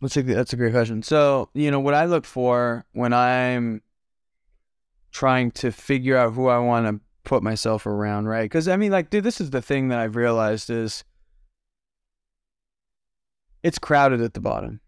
That's 0.01 0.17
a 0.17 0.23
that's 0.23 0.53
a 0.53 0.57
great 0.57 0.73
question. 0.73 1.03
So 1.03 1.49
you 1.55 1.71
know 1.71 1.81
what 1.81 1.95
I 1.95 2.07
look 2.07 2.25
for 2.25 2.85
when 2.93 3.13
I'm 3.13 3.83
trying 5.13 5.53
to 5.53 5.71
figure 5.71 6.17
out 6.17 6.33
who 6.33 6.49
I 6.49 6.59
want 6.59 6.87
to 6.87 7.01
put 7.23 7.43
myself 7.43 7.87
around, 7.87 8.27
right? 8.27 8.43
Because 8.43 8.69
I 8.69 8.77
mean, 8.77 8.91
like, 8.91 9.11
dude, 9.11 9.25
this 9.25 9.41
is 9.41 9.51
the 9.51 9.63
thing 9.63 9.89
that 9.89 9.99
I've 9.99 10.17
realized 10.17 10.71
is 10.71 11.05
it's 13.63 13.79
crowded 13.79 14.21
at 14.21 14.35
the 14.35 14.41
bottom. 14.41 14.81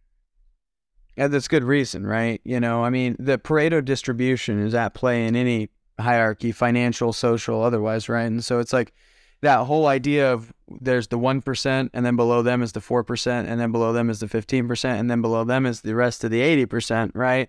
And 1.17 1.33
that's 1.33 1.49
good 1.49 1.65
reason, 1.65 2.07
right? 2.07 2.41
You 2.45 2.61
know, 2.61 2.85
I 2.85 2.91
mean, 2.91 3.17
the 3.19 3.39
Pareto 3.39 3.85
distribution 3.85 4.61
is 4.61 4.75
at 4.75 4.95
play 4.95 5.27
in 5.27 5.35
any 5.35 5.71
hierarchy, 5.99 6.53
financial, 6.53 7.13
social, 7.13 7.63
otherwise, 7.63 8.09
right? 8.09 8.25
And 8.25 8.45
so 8.45 8.59
it's 8.59 8.73
like 8.73 8.93
that 9.41 9.65
whole 9.65 9.87
idea 9.87 10.33
of 10.33 10.53
there's 10.81 11.09
the 11.09 11.19
1% 11.19 11.91
and 11.93 12.07
then 12.07 12.17
below 12.17 12.43
them 12.43 12.63
is 12.63 12.73
the 12.73 12.81
4% 12.81 13.47
and 13.47 13.61
then 13.61 13.73
below 13.73 13.93
them 13.93 14.11
is 14.11 14.21
the 14.21 14.27
15% 14.27 14.85
and 14.85 15.11
then 15.11 15.23
below 15.23 15.45
them 15.45 15.67
is 15.67 15.81
the 15.81 15.95
rest 15.95 16.25
of 16.25 16.31
the 16.31 16.41
80%, 16.67 17.13
right? 17.15 17.49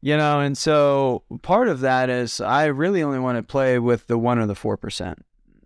You 0.00 0.16
know, 0.16 0.40
and 0.40 0.56
so 0.56 1.22
part 1.42 1.68
of 1.68 1.80
that 1.80 2.10
is 2.10 2.40
I 2.40 2.66
really 2.66 3.02
only 3.02 3.18
want 3.18 3.38
to 3.38 3.42
play 3.42 3.78
with 3.78 4.06
the 4.06 4.18
one 4.18 4.38
or 4.38 4.46
the 4.46 4.54
4%, 4.54 5.16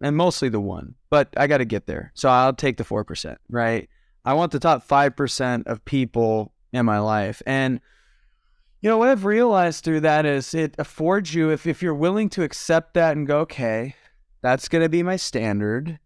and 0.01 0.17
mostly 0.17 0.49
the 0.49 0.61
one, 0.61 0.95
but 1.11 1.29
I 1.37 1.47
got 1.47 1.59
to 1.59 1.65
get 1.65 1.87
there. 1.87 2.13
So 2.15 2.29
I'll 2.29 2.55
take 2.55 2.77
the 2.77 2.85
4%, 2.85 3.37
right? 3.51 3.89
I 4.25 4.35
want 4.35 4.53
the 4.53 4.61
top 4.61 4.87
5% 4.87 5.67
of 5.67 5.85
people 5.85 6.53
in 6.73 6.87
my 6.87 6.99
life. 6.99 7.43
And, 7.47 7.81
you 8.81 8.89
know, 8.89 8.99
what 8.99 9.09
I've 9.09 9.25
realized 9.25 9.85
through 9.85 10.01
that 10.01 10.25
is 10.25 10.55
it 10.55 10.75
affords 10.79 11.35
you, 11.35 11.51
if, 11.51 11.67
if 11.67 11.83
you're 11.83 11.95
willing 11.95 12.29
to 12.31 12.43
accept 12.43 12.95
that 12.95 13.17
and 13.17 13.27
go, 13.27 13.41
okay, 13.41 13.95
that's 14.43 14.69
going 14.69 14.83
to 14.83 14.89
be 14.89 15.03
my 15.03 15.17
standard. 15.17 15.99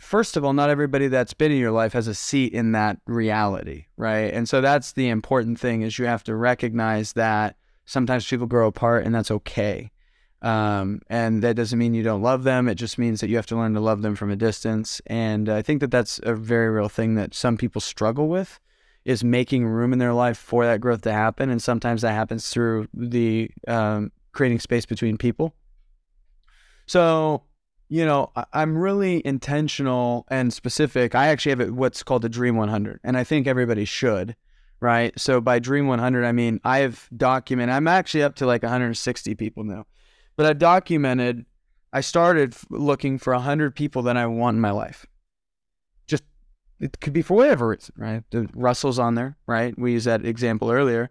First 0.00 0.36
of 0.36 0.44
all, 0.44 0.52
not 0.52 0.70
everybody 0.70 1.06
that's 1.06 1.32
been 1.32 1.52
in 1.52 1.58
your 1.58 1.70
life 1.70 1.92
has 1.92 2.08
a 2.08 2.14
seat 2.14 2.52
in 2.52 2.72
that 2.72 2.98
reality, 3.06 3.86
right? 3.96 4.34
And 4.34 4.48
so 4.48 4.60
that's 4.60 4.92
the 4.92 5.08
important 5.08 5.60
thing 5.60 5.82
is 5.82 5.98
you 5.98 6.06
have 6.06 6.24
to 6.24 6.34
recognize 6.34 7.12
that 7.12 7.56
sometimes 7.84 8.26
people 8.26 8.46
grow 8.46 8.66
apart 8.66 9.04
and 9.04 9.14
that's 9.14 9.30
okay. 9.30 9.92
Um, 10.40 11.02
and 11.08 11.40
that 11.42 11.54
doesn't 11.54 11.78
mean 11.78 11.94
you 11.94 12.02
don't 12.02 12.22
love 12.22 12.42
them. 12.42 12.68
It 12.68 12.74
just 12.74 12.98
means 12.98 13.20
that 13.20 13.30
you 13.30 13.36
have 13.36 13.46
to 13.46 13.56
learn 13.56 13.74
to 13.74 13.80
love 13.80 14.02
them 14.02 14.16
from 14.16 14.30
a 14.30 14.36
distance. 14.36 15.00
And 15.06 15.48
I 15.48 15.62
think 15.62 15.80
that 15.80 15.92
that's 15.92 16.18
a 16.24 16.34
very 16.34 16.68
real 16.68 16.88
thing 16.88 17.14
that 17.14 17.32
some 17.32 17.56
people 17.56 17.80
struggle 17.80 18.28
with 18.28 18.58
is 19.04 19.24
making 19.24 19.66
room 19.66 19.92
in 19.92 19.98
their 19.98 20.12
life 20.12 20.38
for 20.38 20.64
that 20.64 20.80
growth 20.80 21.02
to 21.02 21.12
happen. 21.12 21.50
And 21.50 21.62
sometimes 21.62 22.02
that 22.02 22.12
happens 22.12 22.48
through 22.48 22.88
the 22.94 23.50
um, 23.66 24.12
creating 24.32 24.60
space 24.60 24.86
between 24.86 25.16
people. 25.16 25.54
So, 26.86 27.42
you 27.88 28.04
know, 28.04 28.32
I'm 28.52 28.76
really 28.76 29.22
intentional 29.24 30.26
and 30.28 30.52
specific. 30.52 31.14
I 31.14 31.28
actually 31.28 31.56
have 31.56 31.70
what's 31.70 32.02
called 32.02 32.22
the 32.22 32.28
Dream 32.28 32.56
100, 32.56 33.00
and 33.04 33.16
I 33.16 33.24
think 33.24 33.46
everybody 33.46 33.84
should, 33.84 34.36
right? 34.80 35.18
So 35.18 35.40
by 35.40 35.58
Dream 35.58 35.86
100, 35.86 36.24
I 36.24 36.32
mean 36.32 36.60
I've 36.64 37.08
documented. 37.16 37.74
I'm 37.74 37.88
actually 37.88 38.22
up 38.22 38.36
to 38.36 38.46
like 38.46 38.62
160 38.62 39.34
people 39.34 39.64
now 39.64 39.86
but 40.36 40.46
I've 40.46 40.58
documented. 40.58 41.44
I 41.92 42.00
started 42.00 42.56
looking 42.70 43.18
for 43.18 43.34
hundred 43.34 43.74
people 43.74 44.02
that 44.02 44.16
I 44.16 44.26
want 44.26 44.56
in 44.56 44.60
my 44.60 44.70
life. 44.70 45.06
It 46.82 47.00
could 47.00 47.12
be 47.12 47.22
for 47.22 47.34
whatever 47.34 47.68
reason, 47.68 47.94
right? 47.96 48.24
Russell's 48.54 48.98
on 48.98 49.14
there, 49.14 49.36
right? 49.46 49.78
We 49.78 49.92
used 49.92 50.06
that 50.06 50.26
example 50.26 50.68
earlier. 50.68 51.10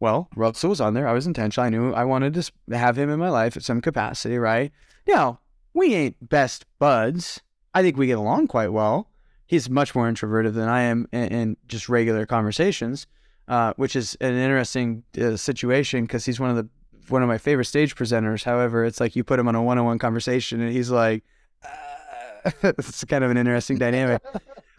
Well, 0.00 0.30
Russell 0.34 0.70
was 0.70 0.80
on 0.80 0.94
there. 0.94 1.06
I 1.06 1.12
was 1.12 1.26
intentional. 1.26 1.66
I 1.66 1.68
knew 1.68 1.92
I 1.92 2.04
wanted 2.04 2.32
to 2.34 2.50
have 2.76 2.98
him 2.98 3.10
in 3.10 3.18
my 3.18 3.28
life 3.28 3.54
at 3.54 3.62
some 3.62 3.82
capacity, 3.82 4.38
right? 4.38 4.72
Now, 5.06 5.40
we 5.74 5.94
ain't 5.94 6.30
best 6.30 6.64
buds. 6.78 7.42
I 7.74 7.82
think 7.82 7.98
we 7.98 8.06
get 8.06 8.16
along 8.16 8.48
quite 8.48 8.72
well. 8.72 9.10
He's 9.46 9.68
much 9.68 9.94
more 9.94 10.08
introverted 10.08 10.54
than 10.54 10.70
I 10.70 10.80
am 10.80 11.06
in, 11.12 11.24
in 11.28 11.56
just 11.68 11.90
regular 11.90 12.24
conversations, 12.24 13.06
uh, 13.48 13.74
which 13.76 13.94
is 13.94 14.16
an 14.22 14.32
interesting 14.34 15.02
uh, 15.20 15.36
situation 15.36 16.04
because 16.04 16.24
he's 16.24 16.40
one 16.40 16.48
of 16.48 16.56
the 16.56 16.68
one 17.10 17.22
of 17.22 17.28
my 17.28 17.38
favorite 17.38 17.66
stage 17.66 17.96
presenters. 17.96 18.44
However, 18.44 18.82
it's 18.82 18.98
like 18.98 19.14
you 19.14 19.24
put 19.24 19.38
him 19.38 19.46
on 19.46 19.56
a 19.56 19.62
one-on-one 19.62 19.98
conversation, 19.98 20.62
and 20.62 20.72
he's 20.72 20.90
like, 20.90 21.22
uh, 21.62 22.62
it's 22.78 23.04
kind 23.04 23.24
of 23.24 23.30
an 23.30 23.36
interesting 23.36 23.76
dynamic. 23.76 24.22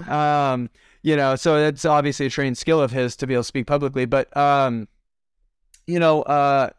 Um, 0.10 0.70
you 1.02 1.16
know, 1.16 1.36
so 1.36 1.58
it's 1.58 1.86
obviously 1.86 2.28
a 2.28 2.30
trained 2.30 2.58
skill 2.58 2.82
of 2.82 2.92
his 2.92 3.16
to 3.18 3.28
be 3.28 3.34
able 3.34 3.44
to 3.44 3.48
speak 3.48 3.68
publicly. 3.68 4.06
But 4.06 4.36
um, 4.36 4.88
you 5.86 6.00
know, 6.00 6.22
uh, 6.24 6.70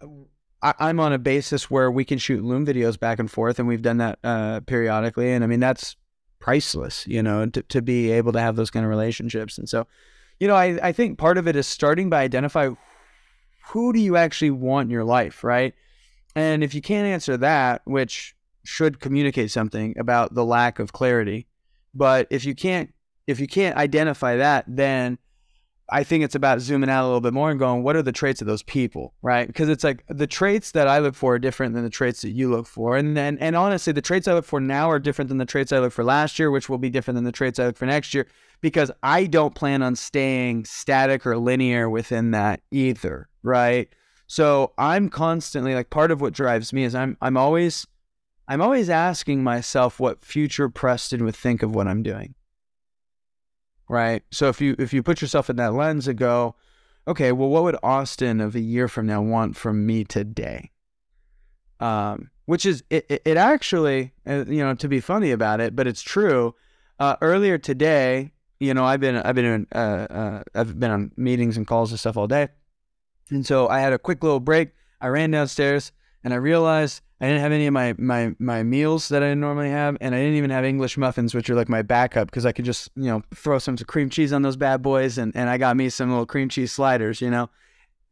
I, 0.62 0.90
am 0.90 0.98
on 0.98 1.12
a 1.12 1.18
basis 1.18 1.70
where 1.70 1.90
we 1.90 2.04
can 2.04 2.18
shoot 2.18 2.42
Loom 2.42 2.64
videos 2.66 2.98
back 2.98 3.18
and 3.18 3.30
forth, 3.30 3.58
and 3.58 3.68
we've 3.68 3.82
done 3.82 3.98
that 3.98 4.18
uh, 4.24 4.60
periodically. 4.60 5.30
And 5.32 5.44
I 5.44 5.46
mean, 5.46 5.60
that's 5.60 5.96
priceless, 6.40 7.06
you 7.06 7.22
know, 7.22 7.46
to, 7.46 7.62
to 7.62 7.82
be 7.82 8.10
able 8.10 8.32
to 8.32 8.40
have 8.40 8.56
those 8.56 8.70
kind 8.70 8.84
of 8.84 8.90
relationships. 8.90 9.58
And 9.58 9.68
so, 9.68 9.86
you 10.40 10.48
know, 10.48 10.54
I, 10.54 10.78
I 10.82 10.92
think 10.92 11.18
part 11.18 11.38
of 11.38 11.46
it 11.46 11.56
is 11.56 11.66
starting 11.66 12.10
by 12.10 12.22
identify 12.22 12.70
who 13.68 13.92
do 13.92 13.98
you 13.98 14.16
actually 14.16 14.50
want 14.50 14.86
in 14.86 14.90
your 14.90 15.04
life, 15.04 15.44
right? 15.44 15.74
And 16.34 16.64
if 16.64 16.74
you 16.74 16.82
can't 16.82 17.06
answer 17.06 17.36
that, 17.38 17.82
which 17.84 18.34
should 18.64 19.00
communicate 19.00 19.50
something 19.50 19.96
about 19.98 20.34
the 20.34 20.44
lack 20.44 20.78
of 20.78 20.92
clarity, 20.92 21.46
but 21.94 22.26
if 22.30 22.44
you 22.44 22.54
can't 22.54 22.92
if 23.26 23.40
you 23.40 23.46
can't 23.46 23.76
identify 23.76 24.36
that, 24.36 24.64
then 24.68 25.18
I 25.90 26.02
think 26.02 26.24
it's 26.24 26.34
about 26.34 26.60
zooming 26.60 26.88
out 26.88 27.04
a 27.04 27.06
little 27.06 27.20
bit 27.20 27.34
more 27.34 27.50
and 27.50 27.58
going, 27.58 27.82
what 27.82 27.94
are 27.94 28.02
the 28.02 28.12
traits 28.12 28.40
of 28.40 28.46
those 28.46 28.62
people, 28.62 29.12
right? 29.20 29.46
Because 29.46 29.68
it's 29.68 29.84
like 29.84 30.02
the 30.08 30.26
traits 30.26 30.70
that 30.70 30.88
I 30.88 30.98
look 30.98 31.14
for 31.14 31.34
are 31.34 31.38
different 31.38 31.74
than 31.74 31.84
the 31.84 31.90
traits 31.90 32.22
that 32.22 32.30
you 32.30 32.50
look 32.50 32.66
for, 32.66 32.96
and 32.96 33.16
then 33.16 33.36
and 33.38 33.54
honestly, 33.54 33.92
the 33.92 34.00
traits 34.00 34.26
I 34.26 34.32
look 34.32 34.46
for 34.46 34.60
now 34.60 34.90
are 34.90 34.98
different 34.98 35.28
than 35.28 35.38
the 35.38 35.44
traits 35.44 35.72
I 35.72 35.80
look 35.80 35.92
for 35.92 36.02
last 36.02 36.38
year, 36.38 36.50
which 36.50 36.68
will 36.68 36.78
be 36.78 36.88
different 36.88 37.16
than 37.16 37.24
the 37.24 37.32
traits 37.32 37.58
I 37.58 37.66
look 37.66 37.76
for 37.76 37.86
next 37.86 38.14
year, 38.14 38.26
because 38.62 38.90
I 39.02 39.26
don't 39.26 39.54
plan 39.54 39.82
on 39.82 39.94
staying 39.94 40.64
static 40.64 41.26
or 41.26 41.36
linear 41.36 41.90
within 41.90 42.30
that 42.30 42.60
either, 42.70 43.28
right? 43.42 43.88
So 44.26 44.72
I'm 44.78 45.10
constantly 45.10 45.74
like 45.74 45.90
part 45.90 46.10
of 46.10 46.22
what 46.22 46.32
drives 46.32 46.72
me 46.72 46.84
is 46.84 46.94
I'm 46.94 47.18
I'm 47.20 47.36
always 47.36 47.86
I'm 48.48 48.62
always 48.62 48.88
asking 48.88 49.42
myself 49.42 50.00
what 50.00 50.24
future 50.24 50.70
Preston 50.70 51.24
would 51.24 51.36
think 51.36 51.62
of 51.62 51.74
what 51.74 51.86
I'm 51.86 52.02
doing. 52.02 52.34
Right? 53.88 54.22
So 54.30 54.48
if 54.48 54.60
you 54.60 54.74
if 54.78 54.92
you 54.92 55.02
put 55.02 55.20
yourself 55.20 55.50
in 55.50 55.56
that 55.56 55.74
lens 55.74 56.08
and 56.08 56.18
go, 56.18 56.56
okay, 57.06 57.32
well 57.32 57.48
what 57.48 57.64
would 57.64 57.76
Austin 57.82 58.40
of 58.40 58.54
a 58.54 58.60
year 58.60 58.88
from 58.88 59.06
now 59.06 59.22
want 59.22 59.56
from 59.56 59.84
me 59.86 60.04
today? 60.04 60.70
Um, 61.80 62.30
which 62.46 62.64
is 62.64 62.82
it, 62.90 63.06
it, 63.08 63.22
it 63.24 63.36
actually 63.36 64.12
uh, 64.26 64.44
you 64.46 64.64
know 64.64 64.74
to 64.74 64.88
be 64.88 65.00
funny 65.00 65.30
about 65.30 65.60
it, 65.60 65.76
but 65.76 65.86
it's 65.86 66.02
true. 66.02 66.54
Uh, 66.98 67.16
earlier 67.20 67.58
today, 67.58 68.30
you 68.60 68.72
know, 68.72 68.84
I've 68.84 69.00
been 69.00 69.16
I've 69.16 69.34
been 69.34 69.44
in, 69.44 69.66
uh, 69.74 70.06
uh, 70.10 70.42
I've 70.54 70.78
been 70.78 70.90
on 70.90 71.12
meetings 71.16 71.56
and 71.56 71.66
calls 71.66 71.90
and 71.90 72.00
stuff 72.00 72.16
all 72.16 72.26
day, 72.26 72.48
and 73.30 73.44
so 73.44 73.68
I 73.68 73.80
had 73.80 73.92
a 73.92 73.98
quick 73.98 74.22
little 74.22 74.40
break. 74.40 74.70
I 75.00 75.08
ran 75.08 75.30
downstairs 75.32 75.92
and 76.24 76.32
I 76.32 76.38
realized 76.38 77.02
I 77.24 77.28
didn't 77.28 77.40
have 77.40 77.52
any 77.52 77.66
of 77.66 77.72
my 77.72 77.94
my 77.96 78.34
my 78.38 78.62
meals 78.62 79.08
that 79.08 79.22
I 79.22 79.32
normally 79.32 79.70
have, 79.70 79.96
and 80.02 80.14
I 80.14 80.18
didn't 80.18 80.34
even 80.34 80.50
have 80.50 80.62
English 80.62 80.98
muffins, 80.98 81.34
which 81.34 81.48
are 81.48 81.54
like 81.54 81.70
my 81.70 81.80
backup 81.80 82.28
because 82.28 82.44
I 82.44 82.52
could 82.52 82.66
just 82.66 82.90
you 82.96 83.04
know 83.04 83.22
throw 83.34 83.58
some 83.58 83.78
cream 83.78 84.10
cheese 84.10 84.30
on 84.30 84.42
those 84.42 84.56
bad 84.56 84.82
boys, 84.82 85.16
and 85.16 85.34
and 85.34 85.48
I 85.48 85.56
got 85.56 85.74
me 85.74 85.88
some 85.88 86.10
little 86.10 86.26
cream 86.26 86.50
cheese 86.50 86.70
sliders. 86.70 87.22
You 87.22 87.30
know, 87.30 87.48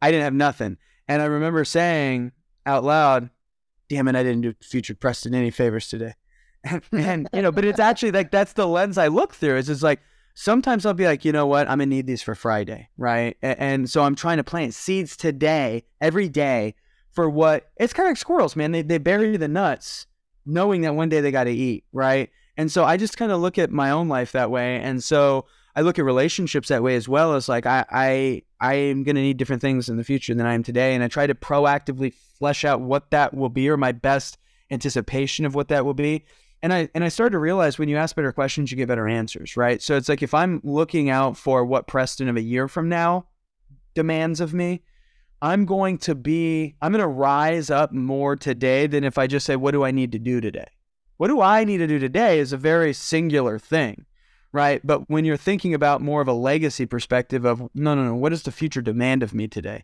I 0.01 0.09
didn't 0.09 0.23
have 0.23 0.33
nothing, 0.33 0.77
and 1.07 1.21
I 1.21 1.25
remember 1.25 1.63
saying 1.63 2.31
out 2.65 2.83
loud, 2.83 3.29
"Damn 3.87 4.07
it, 4.07 4.15
I 4.15 4.23
didn't 4.23 4.41
do 4.41 4.55
Future 4.63 4.95
Preston 4.95 5.35
any 5.35 5.51
favors 5.51 5.89
today." 5.89 6.15
and, 6.91 7.29
you 7.33 7.43
know, 7.43 7.51
but 7.51 7.65
it's 7.65 7.79
actually 7.79 8.13
like 8.13 8.31
that's 8.31 8.53
the 8.53 8.65
lens 8.65 8.97
I 8.97 9.09
look 9.09 9.35
through. 9.35 9.57
Is 9.57 9.69
it's 9.69 9.83
like 9.83 9.99
sometimes 10.33 10.87
I'll 10.87 10.95
be 10.95 11.05
like, 11.05 11.23
you 11.23 11.31
know 11.31 11.45
what, 11.45 11.69
I'm 11.69 11.77
gonna 11.77 11.85
need 11.85 12.07
these 12.07 12.23
for 12.23 12.33
Friday, 12.33 12.89
right? 12.97 13.37
And, 13.43 13.59
and 13.59 13.89
so 13.91 14.01
I'm 14.01 14.15
trying 14.15 14.37
to 14.37 14.43
plant 14.43 14.73
seeds 14.73 15.15
today, 15.15 15.83
every 16.01 16.29
day, 16.29 16.73
for 17.13 17.29
what 17.29 17.69
it's 17.77 17.93
kind 17.93 18.07
of 18.07 18.11
like 18.11 18.17
squirrels, 18.17 18.55
man. 18.55 18.71
They 18.71 18.81
they 18.81 18.97
bury 18.97 19.37
the 19.37 19.47
nuts, 19.47 20.07
knowing 20.45 20.81
that 20.81 20.95
one 20.95 21.09
day 21.09 21.21
they 21.21 21.31
got 21.31 21.45
to 21.45 21.51
eat, 21.51 21.85
right? 21.93 22.29
And 22.57 22.71
so 22.71 22.83
I 22.83 22.97
just 22.97 23.17
kind 23.17 23.31
of 23.31 23.39
look 23.39 23.57
at 23.57 23.71
my 23.71 23.91
own 23.91 24.09
life 24.09 24.31
that 24.33 24.51
way, 24.51 24.77
and 24.77 25.03
so 25.03 25.45
I 25.75 25.81
look 25.81 25.97
at 25.97 26.05
relationships 26.05 26.67
that 26.67 26.83
way 26.83 26.95
as 26.95 27.07
well 27.07 27.33
as 27.33 27.49
like 27.49 27.65
I 27.65 27.85
I 27.89 28.41
I 28.59 28.73
am 28.75 29.03
gonna 29.03 29.21
need 29.21 29.37
different 29.37 29.61
things 29.61 29.89
in 29.89 29.97
the 29.97 30.03
future 30.03 30.33
than 30.35 30.45
I 30.45 30.53
am 30.53 30.63
today, 30.63 30.93
and 30.95 31.03
I 31.03 31.07
try 31.07 31.27
to 31.27 31.35
proactively 31.35 32.13
flesh 32.13 32.65
out 32.65 32.81
what 32.81 33.11
that 33.11 33.33
will 33.33 33.49
be 33.49 33.69
or 33.69 33.77
my 33.77 33.91
best 33.91 34.37
anticipation 34.71 35.45
of 35.45 35.55
what 35.55 35.67
that 35.67 35.85
will 35.85 35.93
be 35.93 36.25
and 36.63 36.71
I 36.71 36.89
and 36.95 37.03
I 37.03 37.09
started 37.09 37.33
to 37.33 37.39
realize 37.39 37.77
when 37.77 37.89
you 37.89 37.97
ask 37.97 38.15
better 38.15 38.31
questions, 38.31 38.71
you 38.71 38.77
get 38.77 38.87
better 38.87 39.07
answers, 39.07 39.57
right? 39.57 39.81
So 39.81 39.97
it's 39.97 40.07
like 40.07 40.23
if 40.23 40.33
I'm 40.33 40.61
looking 40.63 41.09
out 41.09 41.35
for 41.35 41.65
what 41.65 41.87
Preston 41.87 42.29
of 42.29 42.37
a 42.37 42.41
year 42.41 42.69
from 42.69 42.87
now 42.87 43.25
demands 43.93 44.39
of 44.39 44.53
me, 44.53 44.81
I'm 45.43 45.65
going 45.65 45.97
to 45.99 46.15
be 46.15 46.73
I'm 46.81 46.93
going 46.93 47.01
to 47.01 47.07
rise 47.07 47.69
up 47.69 47.91
more 47.91 48.37
today 48.37 48.87
than 48.87 49.03
if 49.03 49.17
I 49.17 49.27
just 49.27 49.45
say 49.45 49.57
what 49.57 49.71
do 49.71 49.83
I 49.83 49.91
need 49.91 50.13
to 50.13 50.19
do 50.19 50.39
today? 50.39 50.69
What 51.17 51.27
do 51.27 51.41
I 51.41 51.65
need 51.65 51.79
to 51.79 51.87
do 51.87 51.99
today 51.99 52.39
is 52.39 52.53
a 52.53 52.57
very 52.57 52.93
singular 52.93 53.59
thing, 53.59 54.05
right? 54.53 54.79
But 54.85 55.09
when 55.09 55.25
you're 55.25 55.35
thinking 55.35 55.73
about 55.73 56.01
more 56.01 56.21
of 56.21 56.29
a 56.29 56.33
legacy 56.33 56.85
perspective 56.85 57.43
of 57.43 57.59
no 57.75 57.93
no 57.93 58.05
no, 58.05 58.15
what 58.15 58.29
does 58.29 58.43
the 58.43 58.53
future 58.53 58.81
demand 58.81 59.21
of 59.21 59.33
me 59.33 59.49
today? 59.49 59.83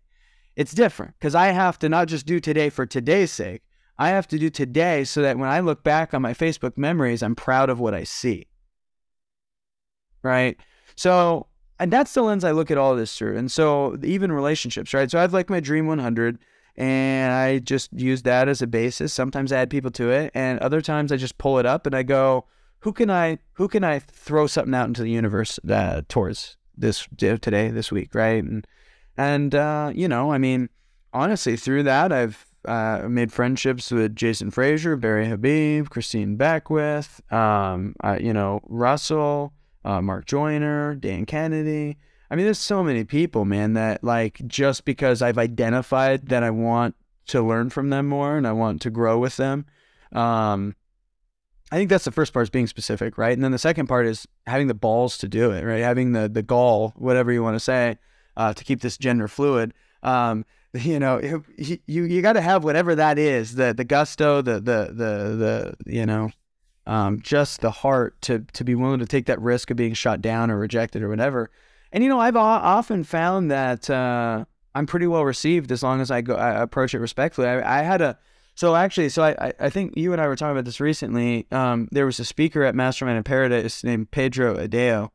It's 0.56 0.74
different 0.74 1.16
because 1.20 1.36
I 1.36 1.48
have 1.48 1.78
to 1.80 1.90
not 1.90 2.08
just 2.08 2.26
do 2.26 2.40
today 2.40 2.70
for 2.70 2.86
today's 2.86 3.32
sake, 3.32 3.62
I 3.98 4.10
have 4.10 4.30
to 4.30 4.40
do 4.40 4.50
today 4.50 5.04
so 5.04 5.22
that 5.24 5.38
when 5.38 5.50
I 5.50 5.60
look 5.60 5.84
back 5.84 6.14
on 6.14 6.22
my 6.22 6.34
Facebook 6.34 6.78
memories, 6.78 7.22
I'm 7.22 7.36
proud 7.36 7.70
of 7.70 7.82
what 7.82 7.94
I 7.94 8.06
see. 8.06 8.48
Right. 10.24 10.58
So, 10.96 11.48
and 11.80 11.92
that's 11.92 12.14
the 12.14 12.22
lens 12.22 12.44
I 12.44 12.52
look 12.52 12.72
at 12.72 12.78
all 12.78 12.96
this 12.96 13.18
through. 13.18 13.38
And 13.38 13.52
so, 13.52 13.98
even 14.04 14.32
relationships, 14.32 14.94
right? 14.94 15.10
So, 15.10 15.20
I've 15.20 15.34
like 15.34 15.50
my 15.50 15.60
Dream 15.60 15.88
100 15.88 16.40
and 16.78 17.34
I 17.34 17.60
just 17.60 17.92
use 17.92 18.22
that 18.24 18.48
as 18.48 18.62
a 18.62 18.68
basis. 18.68 19.12
Sometimes 19.14 19.52
I 19.52 19.58
add 19.58 19.70
people 19.70 19.92
to 19.92 20.12
it, 20.12 20.32
and 20.34 20.60
other 20.60 20.82
times 20.82 21.12
I 21.12 21.18
just 21.18 21.38
pull 21.38 21.60
it 21.60 21.66
up 21.66 21.86
and 21.86 21.94
I 21.94 22.04
go, 22.04 22.46
who 22.80 22.94
can 22.94 23.10
I 23.10 23.40
who 23.54 23.68
can 23.68 23.84
I 23.84 24.00
throw 24.00 24.48
something 24.48 24.74
out 24.74 24.88
into 24.88 25.04
the 25.04 25.12
universe 25.12 25.60
uh, 25.70 26.02
towards 26.08 26.58
this 26.78 27.08
today, 27.18 27.70
this 27.70 27.92
week, 27.92 28.16
right? 28.16 28.44
And 28.44 28.66
and 29.18 29.54
uh, 29.54 29.92
you 29.94 30.08
know, 30.08 30.32
I 30.32 30.38
mean, 30.38 30.70
honestly, 31.14 31.58
through 31.58 31.84
that, 31.84 32.12
I've 32.12 32.46
uh, 32.66 33.08
made 33.10 33.34
friendships 33.34 33.92
with 33.92 34.16
Jason 34.16 34.52
Frazier, 34.52 34.96
Barry 34.96 35.28
Habib, 35.28 35.90
Christine 35.90 36.38
Beckwith, 36.38 37.22
um, 37.32 37.96
uh, 38.02 38.18
you 38.20 38.34
know, 38.34 38.62
Russell, 38.68 39.54
uh, 39.90 40.02
Mark 40.02 40.26
Joyner, 40.26 40.94
Dan 40.94 41.26
Kennedy. 41.26 41.98
I 42.30 42.36
mean, 42.36 42.46
there's 42.46 42.60
so 42.60 42.84
many 42.84 43.04
people, 43.04 43.44
man, 43.44 43.74
that 43.74 44.04
like 44.04 44.40
just 44.46 44.86
because 44.86 45.24
I've 45.24 45.40
identified 45.40 46.28
that 46.28 46.44
I 46.44 46.52
want 46.52 46.96
to 47.28 47.42
learn 47.42 47.72
from 47.72 47.90
them 47.90 48.08
more 48.08 48.38
and 48.38 48.48
I 48.48 48.52
want 48.52 48.84
to 48.84 48.92
grow 48.92 49.18
with 49.18 49.38
them. 49.38 49.66
Um, 50.12 50.76
I 51.72 51.78
think 51.78 51.90
that's 51.90 52.06
the 52.06 52.12
first 52.12 52.34
part 52.34 52.44
is 52.44 52.50
being 52.52 52.68
specific, 52.68 53.18
right? 53.18 53.34
And 53.34 53.44
then 53.44 53.52
the 53.52 53.58
second 53.58 53.88
part 53.88 54.06
is 54.06 54.28
having 54.46 54.68
the 54.68 54.76
balls 54.76 55.18
to 55.20 55.28
do 55.28 55.52
it, 55.52 55.64
right? 55.64 55.82
Having 55.82 56.12
the 56.12 56.30
the 56.30 56.44
gall, 56.44 56.94
whatever 56.96 57.32
you 57.32 57.42
want 57.42 57.56
to 57.56 57.60
say, 57.60 57.98
uh, 58.38 58.54
to 58.54 58.64
keep 58.64 58.82
this 58.82 58.98
gender 58.98 59.28
fluid. 59.28 59.74
Um, 60.04 60.46
you 60.74 61.00
know, 61.00 61.20
you 61.58 61.80
you 61.88 62.22
got 62.22 62.34
to 62.34 62.42
have 62.42 62.64
whatever 62.64 62.94
that 62.94 63.18
is, 63.18 63.56
the 63.56 63.74
the 63.74 63.86
gusto, 63.86 64.44
the 64.44 64.54
the 64.54 64.94
the 64.94 65.76
the 65.84 65.92
you 65.92 66.06
know, 66.06 66.30
um, 66.90 67.22
just 67.22 67.62
the 67.62 67.70
heart 67.70 68.20
to 68.24 68.40
to 68.54 68.64
be 68.64 68.74
willing 68.74 69.00
to 69.00 69.06
take 69.06 69.28
that 69.28 69.40
risk 69.40 69.70
of 69.70 69.78
being 69.78 69.94
shot 69.94 70.22
down 70.22 70.50
or 70.50 70.58
rejected 70.58 71.04
or 71.04 71.10
whatever. 71.10 71.52
And 71.92 72.04
you 72.04 72.10
know, 72.10 72.20
I've 72.20 72.36
often 72.36 73.04
found 73.04 73.52
that 73.52 73.90
uh, 73.90 74.46
I'm 74.74 74.88
pretty 74.88 75.06
well 75.06 75.24
received 75.24 75.72
as 75.72 75.84
long 75.84 76.02
as 76.02 76.10
I 76.10 76.22
go 76.22 76.36
I 76.36 76.62
approach 76.62 76.96
it 76.96 77.00
respectfully. 77.00 77.48
I, 77.48 77.80
I 77.80 77.84
had 77.84 78.02
a 78.02 78.18
so 78.56 78.76
actually, 78.76 79.10
so 79.10 79.22
I 79.24 79.54
I 79.60 79.70
think 79.70 79.96
you 79.98 80.14
and 80.14 80.22
I 80.22 80.28
were 80.28 80.36
talking 80.36 80.54
about 80.54 80.66
this 80.66 80.80
recently. 80.80 81.46
Um, 81.52 81.88
there 81.92 82.08
was 82.08 82.20
a 82.20 82.26
speaker 82.26 82.64
at 82.64 82.74
Mastermind 82.74 83.18
in 83.18 83.24
Paradise 83.24 83.84
named 83.84 84.10
Pedro 84.10 84.58
Adao, 84.58 85.10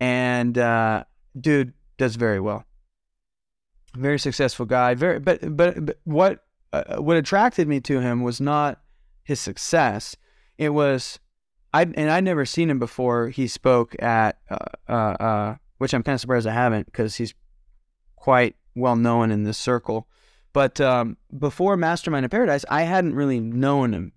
and 0.00 0.58
uh, 0.58 1.04
dude 1.40 1.72
does 1.98 2.16
very 2.16 2.40
well. 2.40 2.64
Very 3.94 4.18
successful 4.18 4.66
guy. 4.66 4.94
Very, 4.94 5.20
but 5.20 5.56
but, 5.56 5.86
but 5.86 6.00
what 6.02 6.44
uh, 6.72 6.96
what 6.96 7.16
attracted 7.16 7.68
me 7.68 7.78
to 7.82 8.00
him 8.00 8.22
was 8.22 8.40
not 8.40 8.80
his 9.22 9.38
success. 9.38 10.16
It 10.58 10.70
was 10.70 11.18
I 11.72 11.82
and 11.82 12.10
I'd 12.10 12.24
never 12.24 12.44
seen 12.44 12.70
him 12.70 12.78
before. 12.78 13.28
He 13.28 13.46
spoke 13.46 14.00
at 14.02 14.38
uh, 14.50 14.56
uh, 14.88 14.92
uh 14.92 15.56
which 15.78 15.94
I'm 15.94 16.02
kind 16.02 16.14
of 16.14 16.20
surprised 16.20 16.46
I 16.46 16.52
haven't 16.52 16.86
because 16.86 17.16
he's 17.16 17.34
quite 18.16 18.56
well 18.74 18.96
known 18.96 19.30
in 19.30 19.44
this 19.44 19.58
circle. 19.58 20.06
But 20.52 20.80
um, 20.80 21.16
before 21.36 21.76
Mastermind 21.76 22.24
of 22.24 22.30
Paradise, 22.30 22.64
I 22.68 22.82
hadn't 22.82 23.14
really 23.14 23.40
known 23.40 23.94
him 23.94 24.12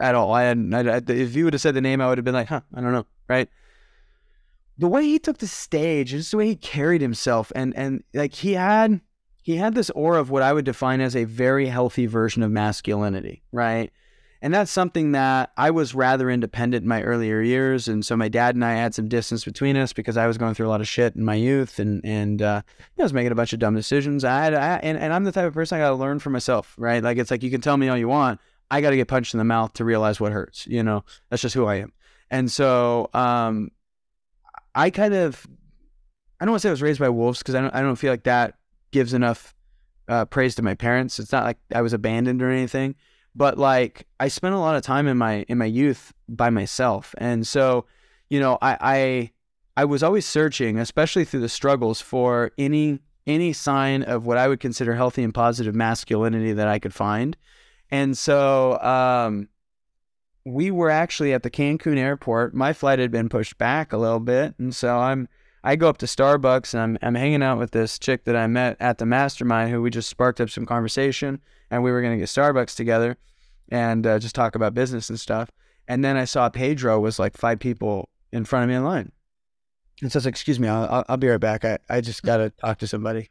at 0.00 0.14
all. 0.14 0.32
I 0.32 0.44
hadn't. 0.44 0.74
I, 0.74 1.00
if 1.06 1.36
you 1.36 1.44
would 1.44 1.52
have 1.52 1.60
said 1.60 1.74
the 1.74 1.80
name, 1.80 2.00
I 2.00 2.08
would 2.08 2.18
have 2.18 2.24
been 2.24 2.34
like, 2.34 2.48
"Huh, 2.48 2.62
I 2.74 2.80
don't 2.80 2.92
know." 2.92 3.06
Right? 3.28 3.48
The 4.78 4.88
way 4.88 5.04
he 5.04 5.18
took 5.18 5.38
the 5.38 5.46
stage, 5.46 6.10
just 6.10 6.30
the 6.30 6.36
way 6.38 6.46
he 6.46 6.56
carried 6.56 7.00
himself, 7.00 7.52
and 7.54 7.76
and 7.76 8.02
like 8.12 8.34
he 8.34 8.54
had 8.54 9.00
he 9.42 9.56
had 9.56 9.74
this 9.74 9.90
aura 9.90 10.20
of 10.20 10.30
what 10.30 10.42
I 10.42 10.52
would 10.52 10.64
define 10.64 11.00
as 11.00 11.14
a 11.14 11.24
very 11.24 11.66
healthy 11.66 12.06
version 12.06 12.42
of 12.42 12.50
masculinity. 12.50 13.42
Right? 13.52 13.92
And 14.44 14.52
that's 14.52 14.70
something 14.70 15.12
that 15.12 15.52
I 15.56 15.70
was 15.70 15.94
rather 15.94 16.28
independent 16.28 16.82
in 16.82 16.88
my 16.88 17.02
earlier 17.02 17.40
years. 17.40 17.88
And 17.88 18.04
so 18.04 18.14
my 18.14 18.28
dad 18.28 18.54
and 18.54 18.62
I 18.62 18.74
had 18.74 18.94
some 18.94 19.08
distance 19.08 19.42
between 19.42 19.74
us 19.74 19.94
because 19.94 20.18
I 20.18 20.26
was 20.26 20.36
going 20.36 20.52
through 20.52 20.66
a 20.66 20.68
lot 20.68 20.82
of 20.82 20.86
shit 20.86 21.16
in 21.16 21.24
my 21.24 21.34
youth 21.34 21.78
and, 21.78 22.04
and, 22.04 22.42
uh, 22.42 22.60
I 22.98 23.02
was 23.02 23.14
making 23.14 23.32
a 23.32 23.34
bunch 23.34 23.54
of 23.54 23.58
dumb 23.58 23.74
decisions. 23.74 24.22
I 24.22 24.44
had, 24.44 24.52
I, 24.52 24.76
and, 24.82 24.98
and 24.98 25.14
I'm 25.14 25.24
the 25.24 25.32
type 25.32 25.46
of 25.46 25.54
person 25.54 25.76
I 25.76 25.80
got 25.80 25.88
to 25.88 25.94
learn 25.94 26.18
for 26.18 26.28
myself, 26.28 26.74
right? 26.76 27.02
Like, 27.02 27.16
it's 27.16 27.30
like, 27.30 27.42
you 27.42 27.50
can 27.50 27.62
tell 27.62 27.78
me 27.78 27.88
all 27.88 27.96
you 27.96 28.06
want. 28.06 28.38
I 28.70 28.82
got 28.82 28.90
to 28.90 28.96
get 28.96 29.08
punched 29.08 29.32
in 29.32 29.38
the 29.38 29.44
mouth 29.44 29.72
to 29.74 29.84
realize 29.86 30.20
what 30.20 30.32
hurts, 30.32 30.66
you 30.66 30.82
know, 30.82 31.06
that's 31.30 31.40
just 31.40 31.54
who 31.54 31.64
I 31.64 31.76
am. 31.76 31.94
And 32.30 32.52
so, 32.52 33.08
um, 33.14 33.70
I 34.74 34.90
kind 34.90 35.14
of, 35.14 35.46
I 36.38 36.44
don't 36.44 36.52
want 36.52 36.60
to 36.60 36.66
say 36.66 36.68
I 36.68 36.72
was 36.72 36.82
raised 36.82 37.00
by 37.00 37.08
wolves 37.08 37.38
because 37.38 37.54
I 37.54 37.62
don't, 37.62 37.74
I 37.74 37.80
don't 37.80 37.96
feel 37.96 38.12
like 38.12 38.24
that 38.24 38.58
gives 38.90 39.14
enough, 39.14 39.54
uh, 40.06 40.26
praise 40.26 40.54
to 40.56 40.62
my 40.62 40.74
parents. 40.74 41.18
It's 41.18 41.32
not 41.32 41.44
like 41.44 41.56
I 41.74 41.80
was 41.80 41.94
abandoned 41.94 42.42
or 42.42 42.50
anything 42.50 42.94
but 43.34 43.58
like 43.58 44.06
I 44.20 44.28
spent 44.28 44.54
a 44.54 44.58
lot 44.58 44.76
of 44.76 44.82
time 44.82 45.06
in 45.06 45.16
my 45.16 45.44
in 45.48 45.58
my 45.58 45.64
youth 45.64 46.12
by 46.28 46.50
myself, 46.50 47.14
and 47.18 47.46
so 47.46 47.86
you 48.28 48.40
know 48.40 48.58
I 48.62 48.76
I, 48.80 49.30
I 49.82 49.84
was 49.84 50.02
always 50.02 50.26
searching, 50.26 50.78
especially 50.78 51.24
through 51.24 51.40
the 51.40 51.48
struggles, 51.48 52.00
for 52.00 52.52
any 52.58 53.00
any 53.26 53.52
sign 53.52 54.02
of 54.02 54.26
what 54.26 54.38
I 54.38 54.48
would 54.48 54.60
consider 54.60 54.94
healthy 54.94 55.22
and 55.22 55.34
positive 55.34 55.74
masculinity 55.74 56.52
that 56.52 56.68
I 56.68 56.78
could 56.78 56.94
find, 56.94 57.36
and 57.90 58.16
so 58.16 58.78
um, 58.80 59.48
we 60.44 60.70
were 60.70 60.90
actually 60.90 61.32
at 61.32 61.42
the 61.42 61.50
Cancun 61.50 61.96
airport. 61.96 62.54
My 62.54 62.72
flight 62.72 62.98
had 62.98 63.10
been 63.10 63.28
pushed 63.28 63.58
back 63.58 63.92
a 63.92 63.98
little 63.98 64.20
bit, 64.20 64.54
and 64.58 64.74
so 64.74 64.98
I'm 64.98 65.28
I 65.64 65.76
go 65.76 65.88
up 65.88 65.96
to 65.98 66.06
Starbucks 66.06 66.74
and 66.74 66.82
I'm 66.82 66.98
I'm 67.02 67.14
hanging 67.14 67.42
out 67.42 67.58
with 67.58 67.72
this 67.72 67.98
chick 67.98 68.24
that 68.24 68.36
I 68.36 68.46
met 68.46 68.76
at 68.78 68.98
the 68.98 69.06
mastermind 69.06 69.70
who 69.70 69.82
we 69.82 69.90
just 69.90 70.10
sparked 70.10 70.40
up 70.40 70.50
some 70.50 70.66
conversation 70.66 71.40
and 71.74 71.82
we 71.82 71.90
were 71.90 72.00
gonna 72.00 72.16
get 72.16 72.28
Starbucks 72.28 72.76
together 72.76 73.16
and 73.68 74.06
uh, 74.06 74.20
just 74.20 74.34
talk 74.34 74.54
about 74.54 74.74
business 74.74 75.10
and 75.10 75.18
stuff. 75.18 75.50
And 75.88 76.04
then 76.04 76.16
I 76.16 76.24
saw 76.24 76.48
Pedro 76.48 77.00
was 77.00 77.18
like 77.18 77.36
five 77.36 77.58
people 77.58 78.08
in 78.32 78.44
front 78.44 78.62
of 78.62 78.68
me 78.68 78.76
in 78.76 78.84
line. 78.84 79.10
And 80.00 80.10
so 80.10 80.16
I 80.16 80.18
was 80.18 80.24
like, 80.26 80.34
excuse 80.34 80.60
me, 80.60 80.68
I'll, 80.68 81.04
I'll 81.08 81.16
be 81.16 81.28
right 81.28 81.40
back. 81.40 81.64
I, 81.64 81.78
I 81.90 82.00
just 82.00 82.22
got 82.30 82.36
to 82.36 82.50
talk 82.50 82.78
to 82.78 82.86
somebody. 82.86 83.28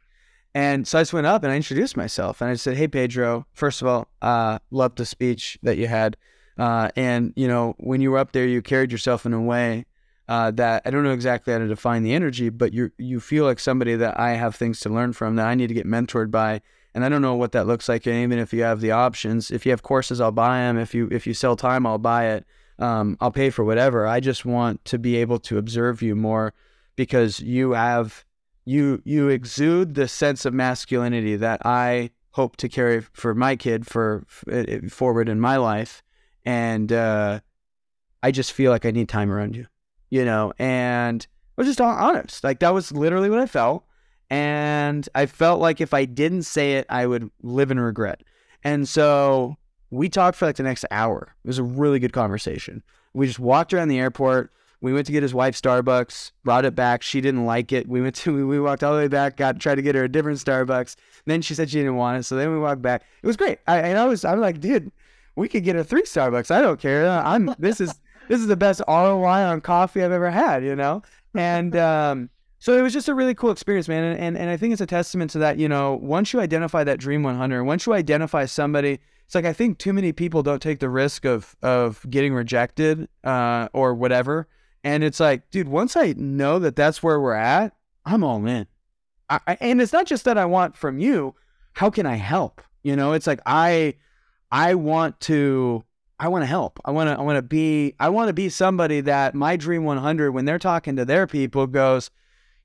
And 0.54 0.86
so 0.86 0.98
I 0.98 1.02
just 1.02 1.14
went 1.14 1.26
up 1.26 1.42
and 1.42 1.52
I 1.52 1.56
introduced 1.56 1.96
myself 1.96 2.40
and 2.40 2.50
I 2.50 2.54
said, 2.54 2.76
Hey, 2.76 2.86
Pedro, 2.86 3.46
first 3.54 3.80
of 3.80 3.88
all, 3.88 4.08
uh, 4.20 4.58
loved 4.70 4.98
the 4.98 5.06
speech 5.06 5.58
that 5.62 5.78
you 5.78 5.88
had. 5.88 6.16
Uh, 6.58 6.90
and, 6.96 7.32
you 7.34 7.48
know, 7.48 7.74
when 7.78 8.00
you 8.00 8.10
were 8.10 8.18
up 8.18 8.32
there, 8.32 8.46
you 8.46 8.60
carried 8.60 8.92
yourself 8.92 9.24
in 9.26 9.32
a 9.32 9.40
way 9.40 9.86
uh, 10.28 10.50
that 10.52 10.82
I 10.84 10.90
don't 10.90 11.02
know 11.02 11.12
exactly 11.12 11.52
how 11.52 11.58
to 11.58 11.66
define 11.66 12.02
the 12.02 12.14
energy, 12.14 12.48
but 12.48 12.72
you 12.72 12.90
you 12.98 13.20
feel 13.20 13.44
like 13.44 13.58
somebody 13.58 13.94
that 13.96 14.18
I 14.18 14.32
have 14.32 14.54
things 14.54 14.80
to 14.80 14.88
learn 14.88 15.12
from, 15.12 15.36
that 15.36 15.46
I 15.46 15.54
need 15.54 15.68
to 15.68 15.74
get 15.74 15.86
mentored 15.86 16.30
by, 16.30 16.62
and 16.94 17.04
I 17.04 17.08
don't 17.08 17.22
know 17.22 17.34
what 17.34 17.52
that 17.52 17.66
looks 17.66 17.88
like. 17.88 18.06
And 18.06 18.16
even 18.16 18.38
if 18.38 18.52
you 18.52 18.62
have 18.62 18.80
the 18.80 18.92
options, 18.92 19.50
if 19.50 19.66
you 19.66 19.72
have 19.72 19.82
courses, 19.82 20.20
I'll 20.20 20.32
buy 20.32 20.58
them. 20.58 20.78
If 20.78 20.94
you 20.94 21.08
if 21.10 21.26
you 21.26 21.34
sell 21.34 21.56
time, 21.56 21.86
I'll 21.86 21.98
buy 21.98 22.26
it. 22.26 22.46
Um, 22.78 23.16
I'll 23.20 23.30
pay 23.30 23.50
for 23.50 23.64
whatever. 23.64 24.06
I 24.06 24.20
just 24.20 24.44
want 24.44 24.84
to 24.86 24.98
be 24.98 25.16
able 25.16 25.38
to 25.40 25.58
observe 25.58 26.02
you 26.02 26.14
more 26.14 26.54
because 26.96 27.40
you 27.40 27.72
have 27.72 28.24
you 28.64 29.02
you 29.04 29.28
exude 29.28 29.94
the 29.94 30.08
sense 30.08 30.44
of 30.44 30.54
masculinity 30.54 31.36
that 31.36 31.64
I 31.64 32.10
hope 32.30 32.56
to 32.56 32.68
carry 32.68 33.00
for 33.00 33.34
my 33.34 33.54
kid 33.56 33.86
for, 33.86 34.24
for 34.26 34.88
forward 34.88 35.28
in 35.28 35.40
my 35.40 35.56
life, 35.56 36.02
and 36.44 36.92
uh, 36.92 37.40
I 38.22 38.30
just 38.30 38.52
feel 38.52 38.70
like 38.70 38.86
I 38.86 38.90
need 38.90 39.08
time 39.08 39.30
around 39.30 39.56
you, 39.56 39.66
you 40.10 40.24
know. 40.24 40.52
And 40.58 41.26
I 41.56 41.60
was 41.60 41.68
just 41.68 41.80
honest. 41.80 42.42
Like 42.42 42.60
that 42.60 42.74
was 42.74 42.92
literally 42.92 43.30
what 43.30 43.40
I 43.40 43.46
felt. 43.46 43.84
And 44.30 45.08
I 45.14 45.26
felt 45.26 45.60
like 45.60 45.80
if 45.80 45.94
I 45.94 46.04
didn't 46.04 46.42
say 46.42 46.74
it, 46.74 46.86
I 46.88 47.06
would 47.06 47.30
live 47.42 47.70
in 47.70 47.78
regret. 47.78 48.22
And 48.62 48.88
so 48.88 49.56
we 49.90 50.08
talked 50.08 50.36
for 50.36 50.46
like 50.46 50.56
the 50.56 50.62
next 50.62 50.84
hour. 50.90 51.34
It 51.44 51.48
was 51.48 51.58
a 51.58 51.62
really 51.62 51.98
good 51.98 52.12
conversation. 52.12 52.82
We 53.12 53.26
just 53.26 53.38
walked 53.38 53.72
around 53.72 53.88
the 53.88 53.98
airport. 53.98 54.52
We 54.80 54.92
went 54.92 55.06
to 55.06 55.12
get 55.12 55.22
his 55.22 55.32
wife 55.32 55.60
Starbucks, 55.60 56.32
brought 56.42 56.64
it 56.64 56.74
back. 56.74 57.02
She 57.02 57.20
didn't 57.20 57.46
like 57.46 57.72
it. 57.72 57.88
We 57.88 58.02
went 58.02 58.16
to 58.16 58.46
we 58.48 58.60
walked 58.60 58.82
all 58.82 58.92
the 58.92 58.98
way 58.98 59.08
back, 59.08 59.36
got 59.36 59.60
tried 59.60 59.76
to 59.76 59.82
get 59.82 59.94
her 59.94 60.04
a 60.04 60.08
different 60.08 60.38
Starbucks. 60.38 60.96
Then 61.26 61.42
she 61.42 61.54
said 61.54 61.70
she 61.70 61.78
didn't 61.78 61.96
want 61.96 62.18
it. 62.18 62.24
So 62.24 62.36
then 62.36 62.50
we 62.50 62.58
walked 62.58 62.82
back. 62.82 63.02
It 63.22 63.26
was 63.26 63.36
great. 63.36 63.58
I 63.66 63.78
and 63.78 63.98
I 63.98 64.06
was 64.06 64.24
I'm 64.24 64.40
like, 64.40 64.60
dude, 64.60 64.90
we 65.36 65.48
could 65.48 65.64
get 65.64 65.76
her 65.76 65.84
three 65.84 66.02
Starbucks. 66.02 66.50
I 66.50 66.60
don't 66.60 66.80
care. 66.80 67.08
I'm 67.08 67.54
this 67.58 67.80
is 67.80 67.94
this 68.28 68.40
is 68.40 68.46
the 68.46 68.56
best 68.56 68.82
ROI 68.88 69.44
on 69.44 69.60
coffee 69.60 70.02
I've 70.02 70.12
ever 70.12 70.30
had, 70.30 70.64
you 70.64 70.76
know? 70.76 71.02
And 71.34 71.76
um 71.76 72.30
so 72.64 72.74
it 72.78 72.80
was 72.80 72.94
just 72.94 73.10
a 73.10 73.14
really 73.14 73.34
cool 73.34 73.50
experience, 73.50 73.88
man. 73.88 74.04
And, 74.04 74.18
and, 74.18 74.38
and 74.38 74.48
I 74.48 74.56
think 74.56 74.72
it's 74.72 74.80
a 74.80 74.86
testament 74.86 75.30
to 75.32 75.38
that, 75.40 75.58
you 75.58 75.68
know, 75.68 75.96
once 76.00 76.32
you 76.32 76.40
identify 76.40 76.82
that 76.82 76.98
Dream 76.98 77.22
100, 77.22 77.62
once 77.62 77.84
you 77.84 77.92
identify 77.92 78.46
somebody, 78.46 79.00
it's 79.26 79.34
like 79.34 79.44
I 79.44 79.52
think 79.52 79.76
too 79.76 79.92
many 79.92 80.12
people 80.12 80.42
don't 80.42 80.62
take 80.62 80.78
the 80.78 80.88
risk 80.88 81.26
of 81.26 81.54
of 81.62 82.06
getting 82.08 82.32
rejected 82.32 83.06
uh, 83.22 83.68
or 83.74 83.92
whatever. 83.92 84.48
And 84.82 85.04
it's 85.04 85.20
like, 85.20 85.50
dude, 85.50 85.68
once 85.68 85.94
I 85.94 86.14
know 86.16 86.58
that 86.58 86.74
that's 86.74 87.02
where 87.02 87.20
we're 87.20 87.34
at, 87.34 87.74
I'm 88.06 88.24
all 88.24 88.46
in. 88.46 88.66
I, 89.28 89.58
and 89.60 89.82
it's 89.82 89.92
not 89.92 90.06
just 90.06 90.24
that 90.24 90.38
I 90.38 90.46
want 90.46 90.74
from 90.74 90.98
you. 90.98 91.34
How 91.74 91.90
can 91.90 92.06
I 92.06 92.14
help? 92.14 92.62
You 92.82 92.96
know, 92.96 93.12
it's 93.12 93.26
like 93.26 93.40
I 93.44 93.96
I 94.50 94.74
want 94.74 95.20
to 95.20 95.84
I 96.18 96.28
want 96.28 96.44
to 96.44 96.46
help. 96.46 96.80
I 96.86 96.92
want 96.92 97.10
to 97.10 97.18
I 97.18 97.20
want 97.20 97.36
to 97.36 97.42
be 97.42 97.94
I 98.00 98.08
want 98.08 98.28
to 98.28 98.32
be 98.32 98.48
somebody 98.48 99.02
that 99.02 99.34
my 99.34 99.56
Dream 99.56 99.84
100 99.84 100.32
when 100.32 100.46
they're 100.46 100.58
talking 100.58 100.96
to 100.96 101.04
their 101.04 101.26
people 101.26 101.66
goes 101.66 102.10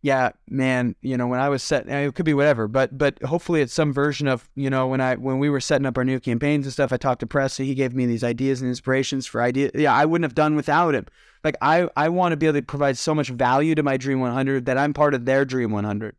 yeah, 0.02 0.32
man, 0.50 0.95
you 1.02 1.18
know, 1.18 1.28
when 1.28 1.41
I 1.41 1.50
was 1.50 1.62
set, 1.62 1.89
it 1.89 2.16
could 2.16 2.26
be 2.26 2.34
whatever, 2.34 2.68
but 2.70 2.97
but 2.97 3.22
hopefully 3.24 3.62
it's 3.62 3.74
some 3.74 3.91
version 3.91 4.28
of 4.28 4.50
you 4.56 4.70
know 4.70 4.88
when 4.88 5.02
I 5.02 5.16
when 5.16 5.39
we 5.39 5.50
were 5.50 5.60
setting 5.60 5.86
up 5.86 5.97
our 5.97 6.06
new 6.06 6.20
campaigns 6.20 6.66
and 6.66 6.72
stuff. 6.72 6.93
I 6.93 6.97
talked 6.97 7.20
to 7.20 7.28
Press, 7.28 7.58
he 7.58 7.76
gave 7.76 7.93
me 7.93 8.06
these 8.06 8.24
ideas 8.24 8.62
and 8.62 8.70
inspirations 8.70 9.28
for 9.28 9.41
ideas. 9.41 9.72
Yeah, 9.76 9.93
I 9.93 10.06
wouldn't 10.06 10.24
have 10.24 10.36
done 10.36 10.56
without 10.56 10.95
him. 10.95 11.06
Like 11.43 11.58
I 11.62 11.89
I 11.97 12.08
want 12.10 12.32
to 12.32 12.38
be 12.38 12.47
able 12.47 12.60
to 12.60 12.66
provide 12.66 12.97
so 12.97 13.14
much 13.14 13.30
value 13.30 13.76
to 13.76 13.84
my 13.84 13.97
Dream 13.97 14.22
100 14.22 14.66
that 14.66 14.78
I'm 14.78 14.93
part 14.93 15.14
of 15.14 15.26
their 15.26 15.43
Dream 15.43 15.72
100. 15.72 16.16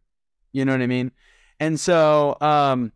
You 0.53 0.64
know 0.66 0.72
what 0.72 0.83
I 0.83 0.87
mean? 0.87 1.12
And 1.59 1.78
so, 1.78 2.37
um, 2.41 2.93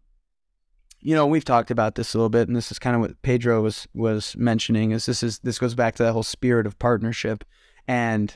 you 1.01 1.15
know, 1.15 1.27
we've 1.27 1.45
talked 1.45 1.71
about 1.71 1.95
this 1.95 2.15
a 2.15 2.19
little 2.19 2.31
bit, 2.31 2.49
and 2.49 2.57
this 2.57 2.71
is 2.71 2.79
kind 2.79 2.97
of 2.97 3.01
what 3.01 3.23
Pedro 3.23 3.63
was 3.63 3.89
was 3.95 4.37
mentioning. 4.37 4.91
Is 4.91 5.07
this 5.07 5.23
is 5.23 5.39
this 5.39 5.59
goes 5.59 5.75
back 5.75 5.95
to 5.97 6.03
that 6.03 6.13
whole 6.13 6.23
spirit 6.23 6.67
of 6.67 6.79
partnership, 6.79 7.43
and 7.89 8.35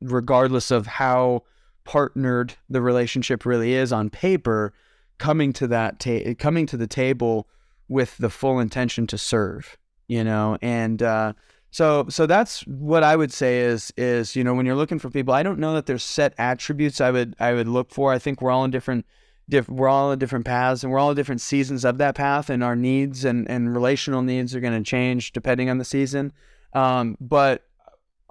regardless 0.00 0.72
of 0.72 0.86
how 0.86 1.44
partnered 1.84 2.54
the 2.68 2.80
relationship 2.80 3.44
really 3.44 3.74
is 3.74 3.92
on 3.92 4.10
paper, 4.10 4.72
coming 5.18 5.52
to 5.52 5.66
that 5.68 6.00
ta- 6.00 6.34
coming 6.38 6.66
to 6.66 6.76
the 6.76 6.86
table 6.86 7.46
with 7.88 8.16
the 8.18 8.30
full 8.30 8.58
intention 8.58 9.06
to 9.06 9.18
serve, 9.18 9.76
you 10.08 10.24
know, 10.24 10.56
and 10.62 11.02
uh, 11.02 11.32
So 11.70 12.06
so 12.08 12.26
that's 12.26 12.60
what 12.68 13.02
I 13.02 13.16
would 13.16 13.32
say 13.32 13.60
is 13.60 13.92
is 13.96 14.36
you 14.36 14.44
know 14.44 14.54
when 14.54 14.64
you're 14.64 14.76
looking 14.76 15.00
for 15.00 15.10
people, 15.10 15.34
I 15.34 15.42
don't 15.42 15.58
know 15.58 15.74
that 15.74 15.86
there's 15.86 16.04
set 16.04 16.32
attributes 16.38 17.00
I 17.00 17.10
would 17.10 17.34
I 17.40 17.52
would 17.52 17.66
look 17.66 17.90
for. 17.90 18.12
I 18.12 18.20
think 18.20 18.40
we're 18.40 18.52
all 18.52 18.64
in 18.64 18.70
different 18.70 19.04
diff, 19.50 19.68
we're 19.68 19.88
all 19.88 20.12
in 20.12 20.18
different 20.20 20.44
paths 20.44 20.84
and 20.84 20.92
we're 20.92 21.00
all 21.00 21.10
in 21.10 21.16
different 21.16 21.40
seasons 21.40 21.84
of 21.84 21.98
that 21.98 22.14
path 22.14 22.48
and 22.48 22.62
our 22.62 22.76
needs 22.76 23.24
and 23.24 23.50
and 23.50 23.74
relational 23.74 24.22
needs 24.22 24.54
are 24.54 24.60
going 24.60 24.84
to 24.84 24.88
change 24.88 25.32
depending 25.32 25.68
on 25.68 25.78
the 25.78 25.84
season. 25.84 26.32
Um, 26.74 27.16
but 27.20 27.66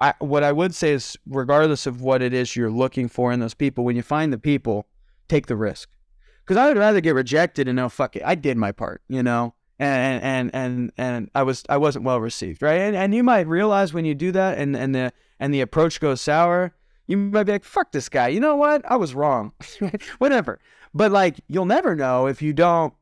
I, 0.03 0.13
what 0.19 0.43
I 0.43 0.51
would 0.51 0.75
say 0.75 0.91
is 0.91 1.17
regardless 1.25 1.85
of 1.85 2.01
what 2.01 2.21
it 2.21 2.33
is 2.33 2.55
you're 2.55 2.69
looking 2.69 3.07
for 3.07 3.31
in 3.31 3.39
those 3.39 3.53
people, 3.53 3.83
when 3.83 3.95
you 3.95 4.03
find 4.03 4.33
the 4.33 4.37
people, 4.37 4.87
take 5.27 5.47
the 5.47 5.55
risk. 5.55 5.89
Because 6.43 6.57
I 6.57 6.67
would 6.67 6.77
rather 6.77 7.01
get 7.01 7.15
rejected 7.15 7.67
and 7.67 7.77
know 7.77 7.89
fuck 7.89 8.15
it, 8.15 8.23
I 8.25 8.35
did 8.35 8.57
my 8.57 8.71
part, 8.71 9.01
you 9.07 9.23
know 9.23 9.53
and 9.79 10.23
and 10.23 10.51
and 10.53 10.91
and 10.97 11.31
I 11.35 11.43
was 11.43 11.63
I 11.69 11.77
wasn't 11.77 12.05
well 12.05 12.19
received, 12.19 12.61
right? 12.61 12.79
And 12.79 12.95
and 12.95 13.13
you 13.13 13.23
might 13.23 13.47
realize 13.47 13.93
when 13.93 14.05
you 14.05 14.15
do 14.15 14.31
that, 14.31 14.57
and 14.57 14.75
and 14.75 14.93
the 14.93 15.13
and 15.39 15.53
the 15.53 15.61
approach 15.61 15.99
goes 15.99 16.21
sour, 16.21 16.73
you 17.07 17.17
might 17.17 17.43
be 17.43 17.53
like, 17.53 17.63
"Fuck 17.63 17.91
this 17.91 18.09
guy." 18.09 18.29
You 18.29 18.39
know 18.39 18.55
what? 18.55 18.83
I 18.89 18.95
was 18.95 19.15
wrong. 19.15 19.53
Whatever. 20.19 20.59
But 20.93 21.11
like, 21.11 21.39
you'll 21.47 21.65
never 21.65 21.95
know 21.95 22.27
if 22.27 22.41
you 22.41 22.53
don't 22.53 22.93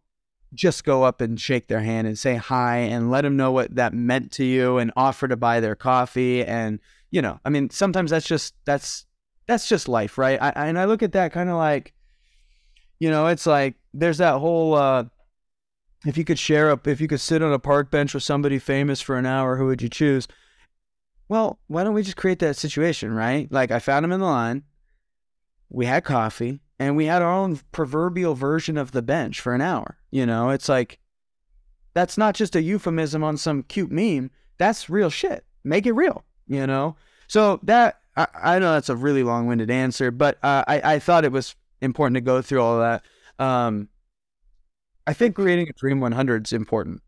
just 0.54 0.84
go 0.84 1.04
up 1.04 1.22
and 1.22 1.40
shake 1.40 1.68
their 1.68 1.80
hand 1.80 2.08
and 2.08 2.20
say 2.20 2.36
hi 2.36 2.78
and 2.78 3.10
let 3.10 3.22
them 3.22 3.38
know 3.38 3.52
what 3.52 3.76
that 3.76 3.94
meant 3.94 4.32
to 4.34 4.44
you 4.44 4.78
and 4.78 4.92
offer 4.96 5.28
to 5.28 5.38
buy 5.38 5.60
their 5.60 5.76
coffee 5.76 6.44
and 6.44 6.80
you 7.10 7.22
know, 7.22 7.40
I 7.44 7.50
mean, 7.50 7.70
sometimes 7.70 8.12
that's 8.12 8.26
just 8.26 8.56
that's 8.66 9.06
that's 9.48 9.68
just 9.68 9.88
life, 9.90 10.18
right? 10.18 10.42
I, 10.42 10.52
and 10.68 10.80
I 10.80 10.86
look 10.86 11.04
at 11.04 11.12
that 11.12 11.34
kind 11.34 11.50
of 11.50 11.58
like, 11.58 11.94
you 13.00 13.10
know, 13.10 13.28
it's 13.28 13.46
like 13.46 13.76
there's 13.94 14.20
that 14.20 14.40
whole. 14.40 14.76
uh 14.76 15.06
if 16.06 16.18
you 16.18 16.24
could 16.24 16.40
share 16.40 16.72
up, 16.72 16.88
if 16.88 17.00
you 17.00 17.08
could 17.08 17.20
sit 17.20 17.44
on 17.44 17.54
a 17.54 17.60
park 17.60 17.92
bench 17.92 18.14
with 18.14 18.24
somebody 18.24 18.58
famous 18.58 19.02
for 19.02 19.18
an 19.18 19.26
hour, 19.26 19.58
who 19.58 19.68
would 19.68 19.82
you 19.82 19.90
choose? 19.90 20.28
Well, 21.30 21.60
why 21.68 21.84
don't 21.84 21.94
we 21.94 22.04
just 22.04 22.18
create 22.18 22.40
that 22.40 22.58
situation, 22.58 23.14
right? 23.14 23.52
Like 23.52 23.72
I 23.72 23.80
found 23.80 24.04
him 24.04 24.12
in 24.12 24.20
the 24.20 24.26
line, 24.26 24.64
we 25.70 25.86
had 25.86 26.04
coffee, 26.04 26.60
and 26.80 26.98
we 26.98 27.06
had 27.06 27.22
our 27.22 27.32
own 27.32 27.60
proverbial 27.72 28.34
version 28.34 28.78
of 28.78 28.92
the 28.92 29.02
bench 29.02 29.40
for 29.40 29.54
an 29.54 29.62
hour. 29.62 29.98
You 30.12 30.26
know, 30.26 30.50
it's 30.50 30.70
like 30.70 31.00
that's 31.94 32.18
not 32.18 32.36
just 32.36 32.56
a 32.56 32.62
euphemism 32.62 33.24
on 33.24 33.38
some 33.38 33.64
cute 33.64 33.92
meme. 33.92 34.32
That's 34.58 34.90
real 34.90 35.10
shit. 35.10 35.46
Make 35.64 35.86
it 35.86 35.94
real, 35.94 36.24
you 36.48 36.68
know? 36.68 36.96
So 37.28 37.60
that 37.64 38.02
I, 38.16 38.28
I 38.34 38.60
know 38.60 38.74
that's 38.74 38.90
a 38.90 38.96
really 38.96 39.24
long-winded 39.24 39.72
answer, 39.72 40.12
but 40.12 40.38
uh, 40.44 40.64
I, 40.68 40.96
I 40.96 41.00
thought 41.00 41.26
it 41.26 41.32
was 41.32 41.56
important 41.82 42.16
to 42.16 42.22
go 42.22 42.42
through 42.42 42.62
all 42.62 42.80
that. 42.80 43.04
Um, 43.40 43.90
I 45.08 45.14
think 45.14 45.36
creating 45.36 45.70
a 45.70 45.74
Dream 45.74 46.00
100 46.00 46.48
is 46.48 46.54
important. 46.54 47.02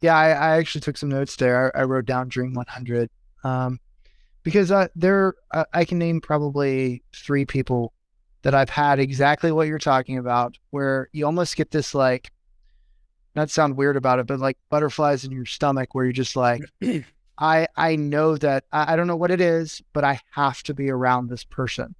Yeah, 0.00 0.16
I, 0.16 0.28
I 0.28 0.56
actually 0.58 0.82
took 0.82 0.96
some 0.96 1.08
notes 1.08 1.36
there. 1.36 1.76
I, 1.76 1.80
I 1.80 1.84
wrote 1.84 2.06
down 2.06 2.28
Dream 2.28 2.54
100 2.54 3.10
um, 3.44 3.80
because 4.42 4.70
uh, 4.70 4.88
there 4.94 5.34
uh, 5.50 5.64
I 5.72 5.84
can 5.84 5.98
name 5.98 6.20
probably 6.20 7.02
three 7.14 7.44
people 7.44 7.92
that 8.42 8.54
I've 8.54 8.70
had 8.70 8.98
exactly 8.98 9.52
what 9.52 9.68
you're 9.68 9.78
talking 9.78 10.18
about, 10.18 10.58
where 10.70 11.08
you 11.12 11.26
almost 11.26 11.56
get 11.56 11.70
this 11.70 11.94
like, 11.94 12.32
not 13.34 13.50
sound 13.50 13.76
weird 13.76 13.96
about 13.96 14.18
it, 14.18 14.26
but 14.26 14.40
like 14.40 14.58
butterflies 14.70 15.24
in 15.24 15.30
your 15.30 15.46
stomach, 15.46 15.94
where 15.94 16.04
you're 16.04 16.12
just 16.12 16.36
like, 16.36 16.62
I 17.38 17.68
I 17.76 17.96
know 17.96 18.36
that 18.36 18.64
I, 18.72 18.92
I 18.92 18.96
don't 18.96 19.06
know 19.06 19.16
what 19.16 19.30
it 19.30 19.40
is, 19.40 19.82
but 19.92 20.04
I 20.04 20.20
have 20.32 20.62
to 20.64 20.74
be 20.74 20.90
around 20.90 21.28
this 21.28 21.44
person. 21.44 21.94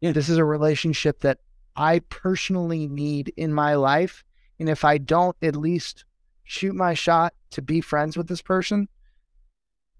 Yeah. 0.00 0.12
This 0.12 0.28
is 0.28 0.38
a 0.38 0.44
relationship 0.44 1.20
that 1.20 1.38
I 1.74 2.00
personally 2.08 2.86
need 2.86 3.32
in 3.36 3.52
my 3.52 3.74
life. 3.74 4.24
And 4.58 4.68
if 4.68 4.84
I 4.84 4.98
don't 4.98 5.36
at 5.42 5.56
least 5.56 6.04
shoot 6.44 6.74
my 6.74 6.94
shot 6.94 7.34
to 7.50 7.62
be 7.62 7.80
friends 7.80 8.16
with 8.16 8.28
this 8.28 8.42
person, 8.42 8.88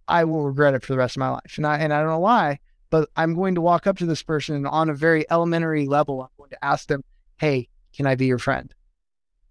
I 0.09 0.24
will 0.24 0.45
regret 0.45 0.74
it 0.74 0.84
for 0.84 0.93
the 0.93 0.99
rest 0.99 1.16
of 1.16 1.20
my 1.20 1.30
life. 1.30 1.55
And 1.57 1.66
I 1.66 1.78
and 1.78 1.93
I 1.93 2.01
don't 2.01 2.09
know 2.09 2.18
why, 2.18 2.61
but 2.91 3.09
I'm 3.16 3.34
going 3.34 3.55
to 3.55 3.61
walk 3.61 3.87
up 3.87 3.99
to 3.99 4.07
this 4.07 4.22
person 4.22 4.57
and 4.57 4.66
on 4.66 4.89
a 4.91 4.95
very 4.95 5.24
elementary 5.30 5.87
level, 5.87 6.22
I'm 6.22 6.28
going 6.39 6.51
to 6.51 6.64
ask 6.64 6.89
them, 6.89 7.03
Hey, 7.39 7.68
can 7.95 8.07
I 8.07 8.14
be 8.14 8.26
your 8.26 8.39
friend? 8.39 8.72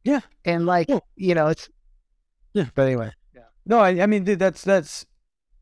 Yeah. 0.04 0.22
And 0.44 0.66
like, 0.66 0.90
yeah. 0.90 1.00
you 1.16 1.36
know, 1.36 1.48
it's 1.48 1.70
yeah. 2.54 2.66
But 2.74 2.84
anyway. 2.84 3.12
Yeah. 3.36 3.42
No, 3.66 3.80
I, 3.80 4.02
I 4.02 4.06
mean, 4.06 4.24
dude, 4.24 4.40
that's 4.40 4.64
that's 4.64 5.06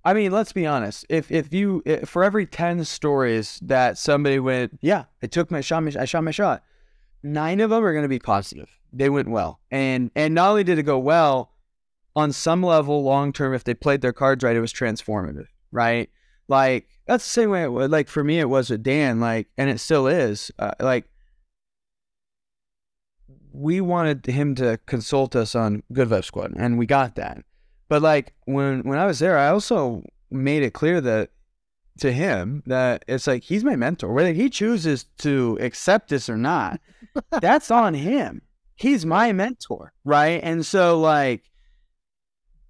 I 0.05 0.13
mean, 0.13 0.31
let's 0.31 0.53
be 0.53 0.65
honest. 0.65 1.05
If 1.09 1.31
if 1.31 1.53
you 1.53 1.81
if, 1.85 2.09
for 2.09 2.23
every 2.23 2.45
ten 2.45 2.83
stories 2.85 3.59
that 3.63 3.97
somebody 3.97 4.39
went, 4.39 4.79
yeah, 4.81 5.05
I 5.21 5.27
took 5.27 5.49
my 5.49 5.61
shot, 5.61 5.95
I 5.95 6.05
shot 6.05 6.23
my 6.23 6.31
shot. 6.31 6.63
Nine 7.23 7.61
of 7.61 7.69
them 7.69 7.83
are 7.83 7.93
going 7.93 8.03
to 8.03 8.09
be 8.09 8.19
positive. 8.19 8.69
They 8.91 9.09
went 9.09 9.29
well, 9.29 9.59
and 9.71 10.11
and 10.15 10.35
not 10.35 10.49
only 10.49 10.63
did 10.63 10.77
it 10.77 10.83
go 10.83 10.99
well, 10.99 11.51
on 12.15 12.31
some 12.31 12.61
level, 12.61 13.03
long 13.03 13.31
term, 13.31 13.53
if 13.53 13.63
they 13.63 13.73
played 13.73 14.01
their 14.01 14.13
cards 14.13 14.43
right, 14.43 14.55
it 14.55 14.61
was 14.61 14.73
transformative, 14.73 15.47
right? 15.71 16.09
Like 16.47 16.87
that's 17.07 17.23
the 17.23 17.29
same 17.29 17.49
way. 17.49 17.63
It 17.63 17.71
was, 17.71 17.89
like 17.89 18.07
for 18.07 18.23
me, 18.23 18.39
it 18.39 18.49
was 18.49 18.69
with 18.69 18.83
Dan, 18.83 19.19
like, 19.19 19.47
and 19.57 19.69
it 19.69 19.79
still 19.79 20.07
is. 20.07 20.51
Uh, 20.59 20.71
like 20.79 21.05
we 23.51 23.81
wanted 23.81 24.25
him 24.25 24.55
to 24.55 24.79
consult 24.85 25.35
us 25.35 25.55
on 25.55 25.83
Good 25.91 26.09
Vibe 26.09 26.25
Squad, 26.25 26.53
and 26.55 26.77
we 26.77 26.85
got 26.85 27.15
that 27.15 27.43
but 27.93 28.01
like 28.01 28.33
when 28.45 28.81
when 28.81 28.97
I 28.97 29.05
was 29.05 29.19
there, 29.19 29.37
I 29.37 29.49
also 29.49 30.01
made 30.31 30.63
it 30.63 30.73
clear 30.73 30.99
that 31.01 31.29
to 31.99 32.11
him 32.11 32.63
that 32.65 33.05
it's 33.07 33.27
like 33.27 33.43
he's 33.43 33.63
my 33.63 33.75
mentor. 33.75 34.11
Whether 34.11 34.33
he 34.33 34.49
chooses 34.49 35.03
to 35.19 35.59
accept 35.61 36.09
this 36.09 36.27
or 36.27 36.35
not, 36.35 36.79
that's 37.39 37.69
on 37.69 37.93
him. 37.93 38.41
He's 38.75 39.05
my 39.05 39.31
mentor, 39.31 39.93
right? 40.03 40.39
And 40.43 40.65
so 40.65 40.99
like 40.99 41.51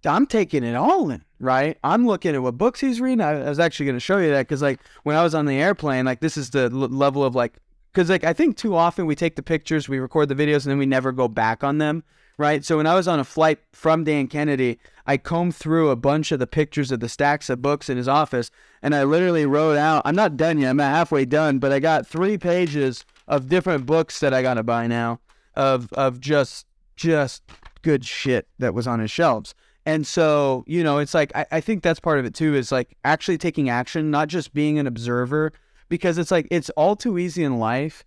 I'm 0.06 0.26
taking 0.28 0.66
it 0.66 0.76
all 0.76 1.10
in, 1.10 1.24
right? 1.44 1.78
I'm 1.84 2.08
looking 2.08 2.36
at 2.36 2.42
what 2.42 2.58
books 2.58 2.80
he's 2.80 3.02
reading. 3.02 3.22
I, 3.22 3.46
I 3.46 3.50
was 3.50 3.60
actually 3.60 3.86
going 3.88 3.98
to 3.98 4.02
show 4.02 4.18
you 4.18 4.30
that 4.32 4.48
because 4.48 4.62
like 4.62 4.80
when 5.04 5.16
I 5.16 5.24
was 5.24 5.36
on 5.36 5.46
the 5.46 5.58
airplane, 5.58 6.06
like 6.06 6.20
this 6.20 6.38
is 6.38 6.50
the 6.50 6.70
l- 6.72 6.90
level 6.90 7.24
of 7.24 7.36
like 7.36 7.58
because 7.92 8.10
like 8.10 8.24
I 8.24 8.34
think 8.34 8.58
too 8.58 8.76
often 8.76 9.06
we 9.06 9.16
take 9.16 9.36
the 9.36 9.44
pictures, 9.44 9.88
we 9.88 10.00
record 10.00 10.30
the 10.30 10.36
videos, 10.36 10.64
and 10.64 10.72
then 10.72 10.78
we 10.78 10.86
never 10.86 11.12
go 11.12 11.28
back 11.28 11.64
on 11.64 11.78
them 11.78 12.04
right? 12.38 12.64
So 12.66 12.78
when 12.78 12.88
I 12.88 12.96
was 12.96 13.08
on 13.08 13.20
a 13.20 13.24
flight 13.24 13.60
from 13.72 14.04
Dan 14.04 14.28
Kennedy, 14.28 14.80
I 15.06 15.18
combed 15.18 15.56
through 15.56 15.90
a 15.90 15.96
bunch 15.96 16.32
of 16.32 16.40
the 16.40 16.48
pictures 16.48 16.92
of 16.92 17.00
the 17.00 17.10
stacks 17.10 17.50
of 17.50 17.62
books 17.62 17.90
in 17.90 17.98
his 17.98 18.08
office, 18.08 18.52
and 18.82 18.96
I 18.96 19.04
literally 19.04 19.46
wrote 19.46 19.78
out. 19.78 20.02
I'm 20.06 20.16
not 20.16 20.38
done 20.38 20.58
yet. 20.58 20.70
I'm 20.70 20.80
halfway 20.80 21.26
done, 21.26 21.60
but 21.60 21.72
I 21.72 21.80
got 21.80 22.08
three 22.08 22.38
pages 22.38 23.06
of 23.28 23.50
different 23.50 23.86
books 23.86 24.20
that 24.20 24.34
I 24.34 24.42
gotta 24.42 24.64
buy 24.64 24.88
now 24.88 25.20
of 25.56 25.92
of 25.94 26.20
just 26.20 26.66
just 26.96 27.44
good 27.82 28.06
shit 28.06 28.48
that 28.60 28.74
was 28.74 28.88
on 28.88 29.00
his 29.00 29.12
shelves. 29.12 29.54
And 29.86 30.08
so, 30.08 30.64
you 30.66 30.84
know, 30.84 31.00
it's 31.00 31.14
like 31.14 31.36
I, 31.36 31.46
I 31.52 31.62
think 31.62 31.84
that's 31.84 32.00
part 32.00 32.20
of 32.20 32.26
it 32.26 32.34
too, 32.34 32.56
is 32.56 32.72
like 32.72 32.96
actually 33.04 33.38
taking 33.38 33.70
action, 33.70 34.12
not 34.12 34.30
just 34.30 34.54
being 34.54 34.80
an 34.80 34.88
observer, 34.88 35.52
because 35.90 36.18
it's 36.18 36.32
like 36.32 36.48
it's 36.52 36.70
all 36.72 36.96
too 36.96 37.18
easy 37.18 37.44
in 37.44 37.60
life 37.60 38.06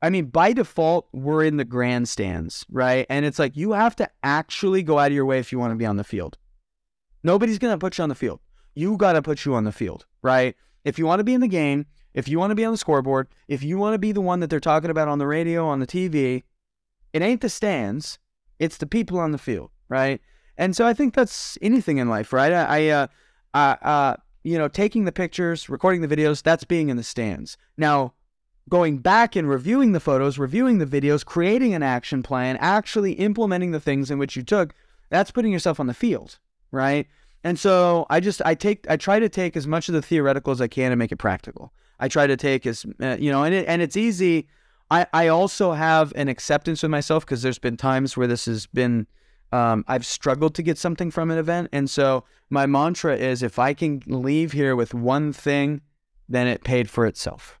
I 0.00 0.10
mean, 0.10 0.26
by 0.26 0.52
default, 0.52 1.08
we're 1.12 1.44
in 1.44 1.56
the 1.56 1.64
grandstands, 1.64 2.64
right? 2.70 3.04
And 3.08 3.24
it's 3.24 3.38
like 3.38 3.56
you 3.56 3.72
have 3.72 3.96
to 3.96 4.08
actually 4.22 4.82
go 4.82 4.98
out 4.98 5.08
of 5.08 5.12
your 5.12 5.24
way 5.24 5.38
if 5.38 5.50
you 5.50 5.58
want 5.58 5.72
to 5.72 5.76
be 5.76 5.86
on 5.86 5.96
the 5.96 6.04
field. 6.04 6.38
Nobody's 7.24 7.58
going 7.58 7.74
to 7.74 7.78
put 7.78 7.98
you 7.98 8.02
on 8.02 8.08
the 8.08 8.14
field. 8.14 8.40
You 8.74 8.96
got 8.96 9.14
to 9.14 9.22
put 9.22 9.44
you 9.44 9.54
on 9.54 9.64
the 9.64 9.72
field, 9.72 10.06
right? 10.22 10.54
If 10.84 10.98
you 10.98 11.06
want 11.06 11.18
to 11.18 11.24
be 11.24 11.34
in 11.34 11.40
the 11.40 11.48
game, 11.48 11.86
if 12.14 12.28
you 12.28 12.38
want 12.38 12.52
to 12.52 12.54
be 12.54 12.64
on 12.64 12.72
the 12.72 12.78
scoreboard, 12.78 13.28
if 13.48 13.62
you 13.62 13.76
want 13.76 13.94
to 13.94 13.98
be 13.98 14.12
the 14.12 14.20
one 14.20 14.38
that 14.40 14.50
they're 14.50 14.60
talking 14.60 14.90
about 14.90 15.08
on 15.08 15.18
the 15.18 15.26
radio, 15.26 15.66
on 15.66 15.80
the 15.80 15.86
TV, 15.86 16.44
it 17.12 17.22
ain't 17.22 17.40
the 17.40 17.48
stands, 17.48 18.20
it's 18.60 18.76
the 18.76 18.86
people 18.86 19.18
on 19.18 19.32
the 19.32 19.38
field, 19.38 19.70
right? 19.88 20.20
And 20.58 20.76
so 20.76 20.86
I 20.86 20.92
think 20.92 21.14
that's 21.14 21.56
anything 21.62 21.98
in 21.98 22.08
life, 22.08 22.32
right? 22.32 22.52
I, 22.52 22.90
I 22.90 23.08
uh, 23.54 23.76
uh, 23.80 24.16
you 24.42 24.58
know, 24.58 24.68
taking 24.68 25.04
the 25.04 25.12
pictures, 25.12 25.68
recording 25.68 26.00
the 26.00 26.14
videos, 26.14 26.42
that's 26.42 26.64
being 26.64 26.88
in 26.88 26.96
the 26.96 27.02
stands. 27.02 27.56
Now, 27.76 28.12
going 28.68 28.98
back 28.98 29.36
and 29.36 29.48
reviewing 29.48 29.92
the 29.92 30.00
photos, 30.00 30.38
reviewing 30.38 30.78
the 30.78 30.86
videos, 30.86 31.24
creating 31.24 31.74
an 31.74 31.82
action 31.82 32.22
plan, 32.22 32.56
actually 32.60 33.12
implementing 33.14 33.70
the 33.70 33.80
things 33.80 34.10
in 34.10 34.18
which 34.18 34.36
you 34.36 34.42
took, 34.42 34.74
that's 35.10 35.30
putting 35.30 35.52
yourself 35.52 35.80
on 35.80 35.86
the 35.86 35.94
field, 35.94 36.38
right? 36.70 37.06
And 37.44 37.58
so 37.58 38.06
I 38.10 38.20
just 38.20 38.42
I 38.44 38.54
take 38.54 38.88
I 38.90 38.96
try 38.96 39.20
to 39.20 39.28
take 39.28 39.56
as 39.56 39.66
much 39.66 39.88
of 39.88 39.94
the 39.94 40.02
theoretical 40.02 40.52
as 40.52 40.60
I 40.60 40.66
can 40.66 40.92
and 40.92 40.98
make 40.98 41.12
it 41.12 41.16
practical. 41.16 41.72
I 42.00 42.08
try 42.08 42.26
to 42.26 42.36
take 42.36 42.66
as 42.66 42.84
uh, 43.00 43.16
you 43.18 43.30
know, 43.30 43.44
and 43.44 43.54
it, 43.54 43.66
and 43.68 43.80
it's 43.80 43.96
easy. 43.96 44.48
I 44.90 45.06
I 45.12 45.28
also 45.28 45.72
have 45.72 46.12
an 46.16 46.28
acceptance 46.28 46.82
with 46.82 46.90
myself 46.90 47.24
because 47.24 47.42
there's 47.42 47.58
been 47.58 47.76
times 47.76 48.16
where 48.16 48.26
this 48.26 48.46
has 48.46 48.66
been 48.66 49.06
um, 49.52 49.84
I've 49.88 50.06
struggled 50.06 50.54
to 50.56 50.62
get 50.62 50.78
something 50.78 51.10
from 51.10 51.30
an 51.30 51.38
event, 51.38 51.68
and 51.72 51.88
so 51.88 52.24
my 52.50 52.66
mantra 52.66 53.16
is 53.16 53.42
if 53.42 53.58
I 53.58 53.74
can 53.74 54.02
leave 54.06 54.52
here 54.52 54.74
with 54.76 54.94
one 54.94 55.32
thing, 55.32 55.82
then 56.28 56.46
it 56.46 56.64
paid 56.64 56.90
for 56.90 57.06
itself 57.06 57.58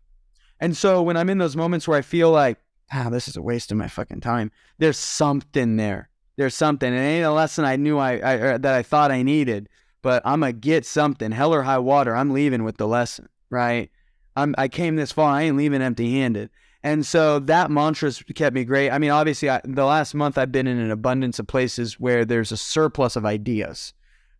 and 0.60 0.76
so 0.76 1.02
when 1.02 1.16
I'm 1.16 1.30
in 1.30 1.38
those 1.38 1.56
moments 1.56 1.86
where 1.86 1.98
I 1.98 2.02
feel 2.02 2.30
like, 2.30 2.58
ah, 2.92 3.08
this 3.10 3.28
is 3.28 3.36
a 3.36 3.42
waste 3.42 3.70
of 3.70 3.78
my 3.78 3.88
fucking 3.88 4.20
time, 4.20 4.50
there's 4.78 4.96
something 4.98 5.76
there. 5.76 6.08
There's 6.36 6.54
something. 6.54 6.88
And 6.88 6.98
It 6.98 7.08
ain't 7.08 7.24
a 7.24 7.32
lesson 7.32 7.64
I 7.64 7.76
knew 7.76 7.98
I, 7.98 8.12
I 8.12 8.58
that 8.58 8.74
I 8.74 8.82
thought 8.82 9.10
I 9.10 9.22
needed, 9.22 9.68
but 10.02 10.22
I'm 10.24 10.40
gonna 10.40 10.52
get 10.52 10.86
something. 10.86 11.32
Hell 11.32 11.54
or 11.54 11.62
high 11.62 11.78
water, 11.78 12.14
I'm 12.14 12.32
leaving 12.32 12.64
with 12.64 12.76
the 12.76 12.86
lesson, 12.86 13.28
right? 13.50 13.90
I'm 14.36 14.54
I 14.56 14.68
came 14.68 14.96
this 14.96 15.12
far. 15.12 15.32
I 15.32 15.42
ain't 15.42 15.56
leaving 15.56 15.82
empty-handed. 15.82 16.50
And 16.88 17.04
so 17.04 17.38
that 17.40 17.70
mantra's 17.70 18.22
kept 18.34 18.54
me 18.54 18.64
great. 18.64 18.88
I 18.88 18.98
mean, 18.98 19.10
obviously, 19.10 19.50
I, 19.50 19.60
the 19.62 19.84
last 19.84 20.14
month 20.14 20.38
I've 20.38 20.50
been 20.50 20.66
in 20.66 20.78
an 20.78 20.90
abundance 20.90 21.38
of 21.38 21.46
places 21.46 22.00
where 22.00 22.24
there's 22.24 22.50
a 22.50 22.56
surplus 22.56 23.14
of 23.14 23.26
ideas, 23.26 23.92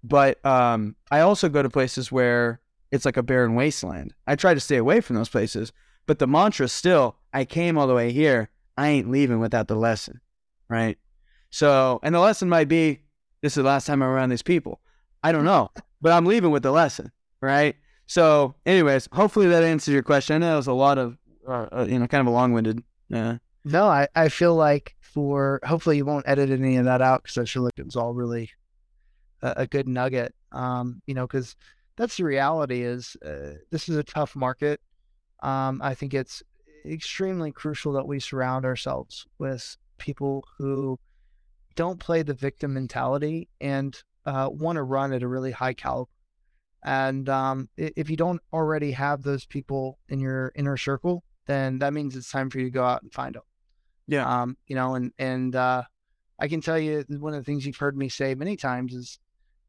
But 0.02 0.42
um, 0.46 0.96
I 1.10 1.20
also 1.20 1.50
go 1.50 1.62
to 1.62 1.68
places 1.68 2.10
where 2.10 2.62
it's 2.90 3.04
like 3.04 3.18
a 3.18 3.22
barren 3.22 3.54
wasteland. 3.54 4.14
I 4.26 4.34
try 4.34 4.54
to 4.54 4.60
stay 4.60 4.76
away 4.76 5.02
from 5.02 5.16
those 5.16 5.28
places, 5.28 5.74
but 6.06 6.20
the 6.20 6.26
mantra 6.26 6.68
still, 6.68 7.16
I 7.34 7.44
came 7.44 7.76
all 7.76 7.86
the 7.86 7.92
way 7.92 8.12
here. 8.12 8.48
I 8.78 8.88
ain't 8.88 9.10
leaving 9.10 9.40
without 9.40 9.68
the 9.68 9.76
lesson, 9.76 10.22
right? 10.70 10.96
So, 11.50 12.00
and 12.02 12.14
the 12.14 12.20
lesson 12.20 12.48
might 12.48 12.68
be, 12.68 13.00
this 13.42 13.52
is 13.52 13.56
the 13.56 13.62
last 13.68 13.86
time 13.86 14.02
I'm 14.02 14.08
around 14.08 14.30
these 14.30 14.42
people. 14.42 14.80
I 15.22 15.32
don't 15.32 15.44
know, 15.44 15.70
but 16.00 16.12
I'm 16.12 16.24
leaving 16.24 16.50
with 16.50 16.62
the 16.62 16.72
lesson, 16.72 17.12
right? 17.42 17.76
So, 18.06 18.54
anyways, 18.64 19.10
hopefully 19.12 19.48
that 19.48 19.64
answers 19.64 19.92
your 19.92 20.02
question. 20.02 20.36
I 20.36 20.38
know 20.38 20.54
it 20.54 20.56
was 20.56 20.66
a 20.66 20.72
lot 20.72 20.96
of, 20.96 21.18
uh, 21.48 21.68
uh, 21.72 21.86
you 21.88 21.98
know, 21.98 22.06
kind 22.06 22.20
of 22.20 22.26
a 22.26 22.30
long-winded. 22.30 22.82
Uh, 23.12 23.36
no, 23.64 23.86
I, 23.86 24.08
I 24.14 24.28
feel 24.28 24.54
like 24.54 24.94
for 25.00 25.60
hopefully 25.64 25.96
you 25.96 26.04
won't 26.04 26.28
edit 26.28 26.50
any 26.50 26.76
of 26.76 26.84
that 26.84 27.02
out 27.02 27.22
because 27.22 27.38
I 27.38 27.44
feel 27.44 27.62
like 27.62 27.78
it 27.78 27.86
was 27.86 27.96
all 27.96 28.14
really 28.14 28.50
a, 29.42 29.54
a 29.58 29.66
good 29.66 29.88
nugget. 29.88 30.34
Um, 30.52 31.02
you 31.06 31.14
know, 31.14 31.26
because 31.26 31.56
that's 31.96 32.16
the 32.16 32.24
reality 32.24 32.82
is 32.82 33.16
uh, 33.24 33.54
this 33.70 33.88
is 33.88 33.96
a 33.96 34.04
tough 34.04 34.36
market. 34.36 34.80
Um, 35.42 35.80
I 35.82 35.94
think 35.94 36.14
it's 36.14 36.42
extremely 36.84 37.52
crucial 37.52 37.92
that 37.92 38.06
we 38.06 38.20
surround 38.20 38.64
ourselves 38.64 39.26
with 39.38 39.76
people 39.98 40.44
who 40.58 40.98
don't 41.74 42.00
play 42.00 42.22
the 42.22 42.34
victim 42.34 42.74
mentality 42.74 43.48
and 43.60 44.02
uh, 44.26 44.48
want 44.50 44.76
to 44.76 44.82
run 44.82 45.12
at 45.12 45.22
a 45.22 45.28
really 45.28 45.52
high 45.52 45.74
caliber. 45.74 46.10
And 46.84 47.28
um, 47.28 47.68
if 47.76 48.08
you 48.08 48.16
don't 48.16 48.40
already 48.52 48.92
have 48.92 49.22
those 49.22 49.44
people 49.44 49.98
in 50.08 50.20
your 50.20 50.52
inner 50.54 50.76
circle, 50.76 51.24
then 51.48 51.78
that 51.80 51.92
means 51.92 52.14
it's 52.14 52.30
time 52.30 52.50
for 52.50 52.58
you 52.58 52.66
to 52.66 52.70
go 52.70 52.84
out 52.84 53.02
and 53.02 53.12
find 53.12 53.34
them. 53.34 53.42
Yeah. 54.06 54.42
Um, 54.42 54.56
you 54.68 54.76
know, 54.76 54.94
and 54.94 55.12
and 55.18 55.56
uh, 55.56 55.82
I 56.38 56.46
can 56.46 56.60
tell 56.60 56.78
you 56.78 57.04
one 57.08 57.34
of 57.34 57.40
the 57.40 57.44
things 57.44 57.66
you've 57.66 57.76
heard 57.76 57.96
me 57.96 58.08
say 58.08 58.34
many 58.36 58.56
times 58.56 58.94
is 58.94 59.18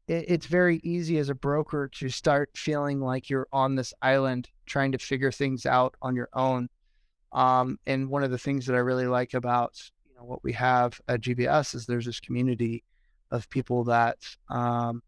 it, 0.06 0.26
it's 0.28 0.46
very 0.46 0.80
easy 0.84 1.18
as 1.18 1.30
a 1.30 1.34
broker 1.34 1.88
to 1.94 2.08
start 2.08 2.50
feeling 2.54 3.00
like 3.00 3.28
you're 3.28 3.48
on 3.52 3.74
this 3.74 3.92
island 4.02 4.48
trying 4.66 4.92
to 4.92 4.98
figure 4.98 5.32
things 5.32 5.66
out 5.66 5.96
on 6.00 6.14
your 6.14 6.28
own. 6.34 6.68
Um, 7.32 7.78
and 7.86 8.08
one 8.08 8.22
of 8.22 8.30
the 8.30 8.38
things 8.38 8.66
that 8.66 8.76
I 8.76 8.80
really 8.80 9.06
like 9.06 9.34
about 9.34 9.80
you 10.08 10.14
know 10.16 10.24
what 10.24 10.44
we 10.44 10.52
have 10.52 11.00
at 11.08 11.22
GVS 11.22 11.74
is 11.74 11.86
there's 11.86 12.06
this 12.06 12.20
community 12.20 12.84
of 13.30 13.48
people 13.50 13.84
that 13.84 14.18
um, 14.48 15.02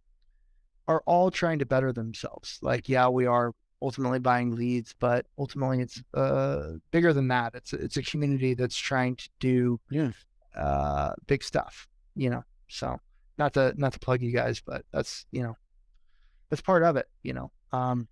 are 0.89 1.03
all 1.07 1.31
trying 1.31 1.59
to 1.59 1.67
better 1.67 1.93
themselves. 1.93 2.59
Like, 2.63 2.89
yeah, 2.89 3.09
we 3.09 3.27
are 3.27 3.53
ultimately 3.83 4.19
buying 4.19 4.55
leads, 4.55 4.95
but 4.99 5.27
ultimately 5.39 5.81
it's 5.81 6.03
uh, 6.15 6.75
bigger 6.91 7.13
than 7.13 7.29
that. 7.29 7.55
It's 7.55 7.73
it's 7.73 7.97
a 7.97 8.03
community 8.03 8.55
that's 8.55 8.77
trying 8.77 9.17
to 9.17 9.29
do 9.41 9.81
yeah. 9.91 10.11
uh, 10.57 11.13
big 11.27 11.43
stuff. 11.43 11.89
You 12.15 12.31
know, 12.31 12.45
so 12.69 12.99
not 13.39 13.55
to 13.55 13.75
not 13.77 13.93
to 13.95 13.99
plug 13.99 14.23
you 14.23 14.33
guys, 14.33 14.63
but 14.65 14.85
that's 14.93 15.27
you 15.33 15.43
know 15.43 15.57
that's 16.49 16.63
part 16.63 16.83
of 16.83 16.97
it. 16.97 17.07
You 17.23 17.35
know, 17.35 17.51
um, 17.73 18.09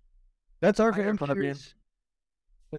that's 0.59 0.79
our 0.79 0.93
favorite 0.93 1.17
part. 1.17 1.37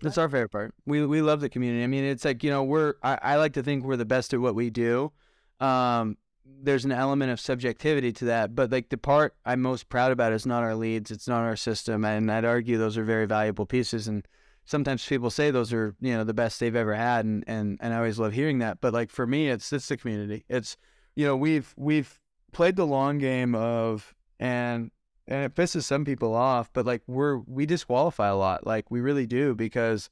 That's 0.01 0.19
our 0.19 0.29
favorite 0.29 0.51
part. 0.51 0.75
We 0.87 1.05
we 1.07 1.23
love 1.23 1.41
the 1.41 1.49
community. 1.49 1.85
I 1.85 1.87
mean, 1.87 2.05
it's 2.05 2.25
like 2.25 2.45
you 2.45 2.51
know 2.51 2.63
we're 2.63 2.95
I, 3.03 3.19
I 3.23 3.37
like 3.37 3.55
to 3.55 3.63
think 3.63 3.85
we're 3.85 3.97
the 3.97 4.05
best 4.05 4.33
at 4.35 4.41
what 4.41 4.55
we 4.55 4.71
do. 4.71 5.13
Um, 5.61 6.17
there's 6.45 6.85
an 6.85 6.93
element 6.93 7.31
of 7.31 7.41
subjectivity 7.41 8.13
to 8.13 8.25
that, 8.27 8.55
but 8.55 8.71
like 8.71 8.89
the 8.89 8.99
part 8.99 9.35
I'm 9.45 9.63
most 9.63 9.89
proud 9.89 10.13
about 10.13 10.33
is 10.33 10.47
not 10.47 10.63
our 10.63 10.75
leads, 10.75 11.11
it's 11.11 11.29
not 11.29 11.43
our 11.43 11.57
system, 11.57 12.05
and 12.05 12.31
I'd 12.31 12.45
argue 12.45 12.79
those 12.79 12.99
are 12.99 13.05
very 13.05 13.27
valuable 13.27 13.67
pieces. 13.67 14.09
And 14.09 14.27
sometimes 14.65 15.07
people 15.07 15.31
say 15.31 15.51
those 15.51 15.73
are 15.73 15.95
you 16.01 16.13
know 16.13 16.25
the 16.25 16.35
best 16.35 16.61
they've 16.61 16.75
ever 16.75 16.95
had, 16.95 17.25
and 17.25 17.45
and 17.47 17.79
and 17.81 17.95
I 17.95 17.99
always 17.99 18.19
love 18.19 18.33
hearing 18.33 18.59
that. 18.59 18.81
But 18.81 18.93
like 18.93 19.11
for 19.11 19.27
me, 19.27 19.49
it's 19.49 19.73
it's 19.73 19.89
the 19.89 19.97
community. 19.97 20.45
It's 20.49 20.77
you 21.15 21.27
know 21.27 21.37
we've 21.37 21.75
we've 21.77 22.21
played 22.53 22.77
the 22.77 22.87
long 22.87 23.19
game 23.19 23.55
of 23.55 24.15
and 24.39 24.91
and 25.27 25.45
it 25.45 25.55
pisses 25.55 25.85
some 25.85 26.05
people 26.05 26.35
off, 26.35 26.73
but 26.73 26.87
like 26.87 27.03
we're 27.07 27.39
we 27.39 27.67
disqualify 27.67 28.29
a 28.29 28.37
lot, 28.37 28.67
like 28.67 28.91
we 28.91 29.01
really 29.01 29.27
do 29.27 29.55
because 29.55 30.11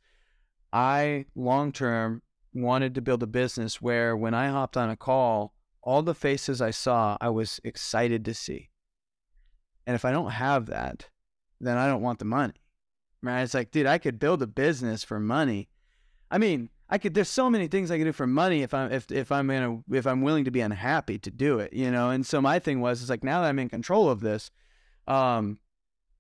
I 0.73 1.27
long 1.35 1.73
term 1.73 2.23
wanted 2.53 2.95
to 2.95 3.03
build 3.03 3.23
a 3.23 3.29
business 3.29 3.81
where 3.81 4.17
when 4.17 4.35
I 4.35 4.49
hopped 4.49 4.77
on 4.77 4.91
a 4.91 4.97
call 4.97 5.55
all 5.83 6.03
the 6.03 6.15
faces 6.15 6.61
I 6.61 6.71
saw, 6.71 7.17
I 7.21 7.31
was 7.31 7.61
excited 7.65 8.25
to 8.25 8.35
see. 8.35 8.71
And 9.87 9.95
if 9.95 10.05
I 10.05 10.13
don't 10.13 10.31
have 10.31 10.67
that, 10.67 11.09
then 11.61 11.77
I 11.77 11.87
don't 11.87 12.03
want 12.03 12.19
the 12.19 12.25
money. 12.25 12.55
Right? 13.23 13.43
It's 13.43 13.55
like, 13.55 13.71
dude, 13.71 13.87
I 13.87 13.99
could 13.99 14.19
build 14.19 14.43
a 14.43 14.47
business 14.47 15.05
for 15.05 15.21
money. 15.21 15.69
I 16.31 16.39
mean, 16.39 16.71
I 16.89 16.99
could. 16.99 17.15
There's 17.15 17.29
so 17.29 17.49
many 17.49 17.69
things 17.69 17.91
I 17.91 17.99
could 17.99 18.05
do 18.05 18.13
for 18.13 18.27
money 18.27 18.63
if 18.63 18.75
I'm 18.75 18.91
if 18.91 19.11
if 19.13 19.31
I'm 19.31 19.47
gonna 19.47 19.83
if 19.93 20.07
I'm 20.07 20.23
willing 20.23 20.45
to 20.45 20.51
be 20.51 20.61
unhappy 20.61 21.19
to 21.19 21.31
do 21.31 21.61
it, 21.61 21.73
you 21.73 21.91
know. 21.91 22.11
And 22.11 22.27
so 22.27 22.41
my 22.41 22.59
thing 22.59 22.81
was, 22.81 23.01
it's 23.01 23.11
like 23.11 23.23
now 23.23 23.43
that 23.43 23.49
I'm 23.49 23.59
in 23.61 23.69
control 23.69 24.11
of 24.11 24.21
this, 24.21 24.51
um, 25.07 25.61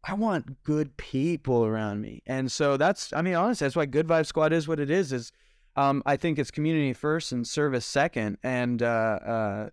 I 0.04 0.14
want 0.14 0.62
good 0.62 0.96
people 0.96 1.64
around 1.64 2.00
me, 2.00 2.22
and 2.24 2.52
so 2.52 2.76
that's. 2.76 3.12
I 3.12 3.20
mean, 3.22 3.34
honestly, 3.34 3.64
that's 3.64 3.76
why 3.76 3.86
Good 3.86 4.06
Vibe 4.06 4.26
Squad 4.26 4.52
is 4.52 4.68
what 4.68 4.78
it 4.78 4.90
is. 4.90 5.12
Is 5.12 5.32
um, 5.76 6.02
I 6.06 6.16
think 6.16 6.38
it's 6.38 6.50
community 6.50 6.92
first 6.92 7.32
and 7.32 7.46
service 7.46 7.86
second, 7.86 8.38
and 8.42 8.82
uh, 8.82 8.86
uh, 8.86 9.70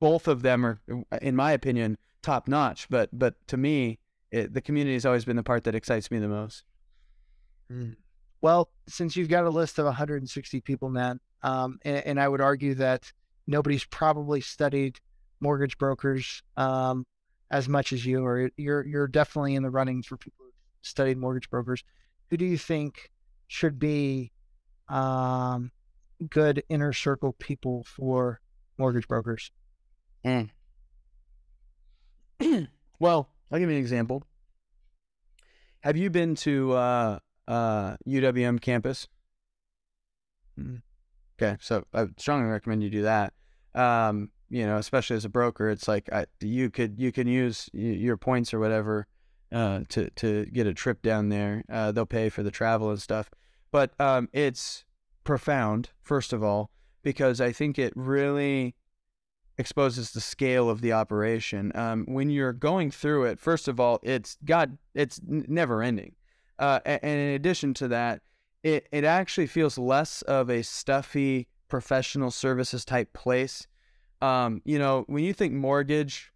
both 0.00 0.28
of 0.28 0.42
them 0.42 0.64
are, 0.64 0.80
in 1.20 1.36
my 1.36 1.52
opinion, 1.52 1.98
top 2.22 2.48
notch. 2.48 2.88
But 2.88 3.10
but 3.12 3.34
to 3.48 3.56
me, 3.56 3.98
it, 4.30 4.54
the 4.54 4.60
community 4.60 4.94
has 4.94 5.06
always 5.06 5.24
been 5.24 5.36
the 5.36 5.42
part 5.42 5.64
that 5.64 5.74
excites 5.74 6.10
me 6.10 6.18
the 6.18 6.28
most. 6.28 6.64
Mm. 7.70 7.96
Well, 8.40 8.70
since 8.86 9.16
you've 9.16 9.28
got 9.28 9.44
a 9.44 9.50
list 9.50 9.78
of 9.78 9.86
160 9.86 10.60
people, 10.60 10.88
man, 10.88 11.20
um, 11.42 11.78
and, 11.82 12.06
and, 12.06 12.20
I 12.20 12.28
would 12.28 12.40
argue 12.40 12.74
that 12.74 13.10
nobody's 13.46 13.84
probably 13.84 14.40
studied 14.40 15.00
mortgage 15.40 15.78
brokers 15.78 16.42
um, 16.56 17.06
as 17.50 17.68
much 17.68 17.92
as 17.92 18.04
you, 18.04 18.24
or 18.24 18.50
you're 18.56 18.86
you're 18.86 19.08
definitely 19.08 19.54
in 19.54 19.62
the 19.62 19.70
running 19.70 20.02
for 20.02 20.16
people 20.16 20.46
who 20.46 20.52
studied 20.82 21.18
mortgage 21.18 21.50
brokers. 21.50 21.82
Who 22.30 22.36
do 22.36 22.44
you 22.44 22.58
think 22.58 23.10
should 23.48 23.78
be 23.78 24.32
um, 24.88 25.70
good 26.30 26.62
inner 26.68 26.92
circle 26.92 27.34
people 27.38 27.84
for 27.84 28.40
mortgage 28.78 29.08
brokers? 29.08 29.50
Mm. 30.24 30.50
well, 32.98 33.28
I'll 33.50 33.58
give 33.58 33.70
you 33.70 33.76
an 33.76 33.80
example. 33.80 34.22
Have 35.80 35.96
you 35.96 36.10
been 36.10 36.34
to 36.36 36.72
uh, 36.72 37.18
uh, 37.46 37.96
UWM 38.06 38.60
campus? 38.60 39.08
Mm. 40.58 40.82
Okay, 41.40 41.56
so 41.60 41.84
I 41.92 42.06
strongly 42.16 42.50
recommend 42.50 42.82
you 42.82 42.90
do 42.90 43.02
that. 43.02 43.34
Um, 43.74 44.30
you 44.48 44.66
know, 44.66 44.78
especially 44.78 45.16
as 45.16 45.24
a 45.24 45.28
broker, 45.28 45.68
it's 45.68 45.86
like 45.86 46.08
I, 46.12 46.26
you 46.40 46.70
could 46.70 46.98
you 46.98 47.12
can 47.12 47.26
use 47.26 47.68
your 47.72 48.16
points 48.16 48.54
or 48.54 48.58
whatever 48.58 49.06
uh, 49.52 49.80
to 49.90 50.08
to 50.10 50.46
get 50.46 50.66
a 50.66 50.74
trip 50.74 51.02
down 51.02 51.28
there. 51.28 51.62
Uh, 51.70 51.92
they'll 51.92 52.06
pay 52.06 52.30
for 52.30 52.42
the 52.42 52.50
travel 52.50 52.90
and 52.90 53.00
stuff 53.00 53.28
but 53.76 53.92
um, 54.00 54.26
it's 54.32 54.86
profound, 55.22 55.90
first 56.00 56.32
of 56.32 56.42
all, 56.42 56.70
because 57.02 57.42
I 57.42 57.52
think 57.52 57.78
it 57.78 57.92
really 57.94 58.74
exposes 59.58 60.12
the 60.12 60.20
scale 60.22 60.70
of 60.70 60.80
the 60.80 60.94
operation. 60.94 61.72
Um, 61.74 62.06
when 62.08 62.30
you're 62.30 62.54
going 62.54 62.90
through 62.90 63.24
it, 63.24 63.38
first 63.38 63.68
of 63.68 63.78
all, 63.78 64.00
it's 64.02 64.38
got 64.46 64.70
it's 64.94 65.20
never 65.26 65.82
ending, 65.82 66.14
uh, 66.58 66.80
and 66.86 67.02
in 67.04 67.34
addition 67.34 67.74
to 67.74 67.88
that, 67.88 68.22
it 68.62 68.88
it 68.92 69.04
actually 69.04 69.46
feels 69.46 69.76
less 69.76 70.22
of 70.22 70.48
a 70.48 70.62
stuffy 70.62 71.46
professional 71.68 72.30
services 72.30 72.82
type 72.82 73.12
place. 73.12 73.66
Um, 74.22 74.62
you 74.64 74.78
know, 74.78 75.04
when 75.06 75.22
you 75.22 75.34
think 75.34 75.52
mortgage, 75.52 76.32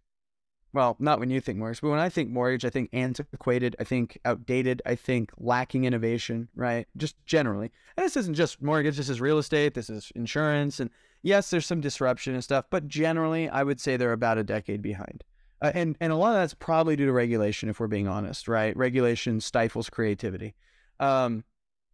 well, 0.73 0.95
not 0.99 1.19
when 1.19 1.29
you 1.29 1.41
think 1.41 1.57
mortgage, 1.57 1.81
but 1.81 1.89
when 1.89 1.99
I 1.99 2.09
think 2.09 2.29
mortgage, 2.29 2.63
I 2.63 2.69
think 2.69 2.89
antiquated, 2.93 3.75
I 3.79 3.83
think 3.83 4.17
outdated, 4.23 4.81
I 4.85 4.95
think 4.95 5.31
lacking 5.37 5.83
innovation, 5.83 6.47
right? 6.55 6.87
Just 6.95 7.15
generally. 7.25 7.71
And 7.97 8.05
this 8.05 8.15
isn't 8.15 8.35
just 8.35 8.61
mortgage, 8.61 8.97
this 8.97 9.09
is 9.09 9.19
real 9.19 9.37
estate, 9.37 9.73
this 9.73 9.89
is 9.89 10.11
insurance. 10.15 10.79
And 10.79 10.89
yes, 11.23 11.49
there's 11.49 11.65
some 11.65 11.81
disruption 11.81 12.33
and 12.33 12.43
stuff, 12.43 12.65
but 12.69 12.87
generally, 12.87 13.49
I 13.49 13.63
would 13.63 13.81
say 13.81 13.97
they're 13.97 14.13
about 14.13 14.37
a 14.37 14.43
decade 14.43 14.81
behind. 14.81 15.23
Uh, 15.61 15.71
and, 15.75 15.97
and 15.99 16.11
a 16.11 16.15
lot 16.15 16.29
of 16.29 16.35
that's 16.35 16.53
probably 16.53 16.95
due 16.95 17.05
to 17.05 17.11
regulation, 17.11 17.69
if 17.69 17.79
we're 17.79 17.87
being 17.87 18.07
honest, 18.07 18.47
right? 18.47 18.75
Regulation 18.75 19.41
stifles 19.41 19.89
creativity. 19.89 20.55
Um, 20.99 21.43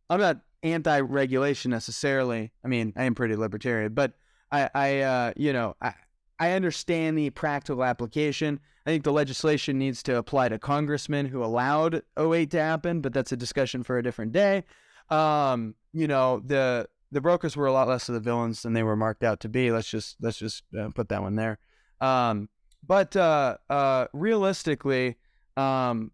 I'm 0.10 0.20
not 0.20 0.42
anti 0.64 1.00
regulation 1.00 1.72
necessarily. 1.72 2.52
I 2.64 2.68
mean, 2.68 2.94
I 2.96 3.04
am 3.04 3.16
pretty 3.16 3.36
libertarian, 3.36 3.94
but 3.94 4.14
I, 4.52 4.70
I 4.74 5.00
uh, 5.00 5.34
you 5.36 5.52
know, 5.52 5.76
I, 5.82 5.94
I 6.40 6.52
understand 6.52 7.18
the 7.18 7.30
practical 7.32 7.84
application. 7.84 8.60
I 8.86 8.92
think 8.92 9.04
the 9.04 9.12
legislation 9.12 9.78
needs 9.78 10.04
to 10.04 10.18
apply 10.18 10.50
to 10.50 10.60
congressmen 10.60 11.26
who 11.26 11.44
allowed 11.44 12.04
08 12.18 12.52
to 12.52 12.62
happen, 12.62 13.02
but 13.02 13.14
that's 13.14 13.32
a 13.32 13.38
discussion 13.38 13.84
for 13.84 13.98
a 13.98 14.04
different 14.04 14.32
day. 14.32 14.64
Um, 15.10 15.76
you 15.94 16.08
know, 16.08 16.42
the 16.46 16.88
the 17.12 17.22
brokers 17.22 17.56
were 17.56 17.68
a 17.68 17.72
lot 17.72 17.88
less 17.88 18.10
of 18.10 18.16
the 18.16 18.22
villains 18.22 18.64
than 18.64 18.74
they 18.74 18.84
were 18.84 18.96
marked 18.96 19.24
out 19.24 19.40
to 19.42 19.50
be. 19.50 19.72
Let's 19.72 19.90
just 19.90 20.18
let's 20.22 20.38
just 20.38 20.64
uh, 20.78 20.90
put 20.94 21.10
that 21.10 21.22
one 21.22 21.36
there. 21.36 21.58
Um, 22.02 22.50
but 22.86 23.16
uh, 23.16 23.58
uh, 23.70 24.08
realistically, 24.14 25.18
um, 25.56 26.12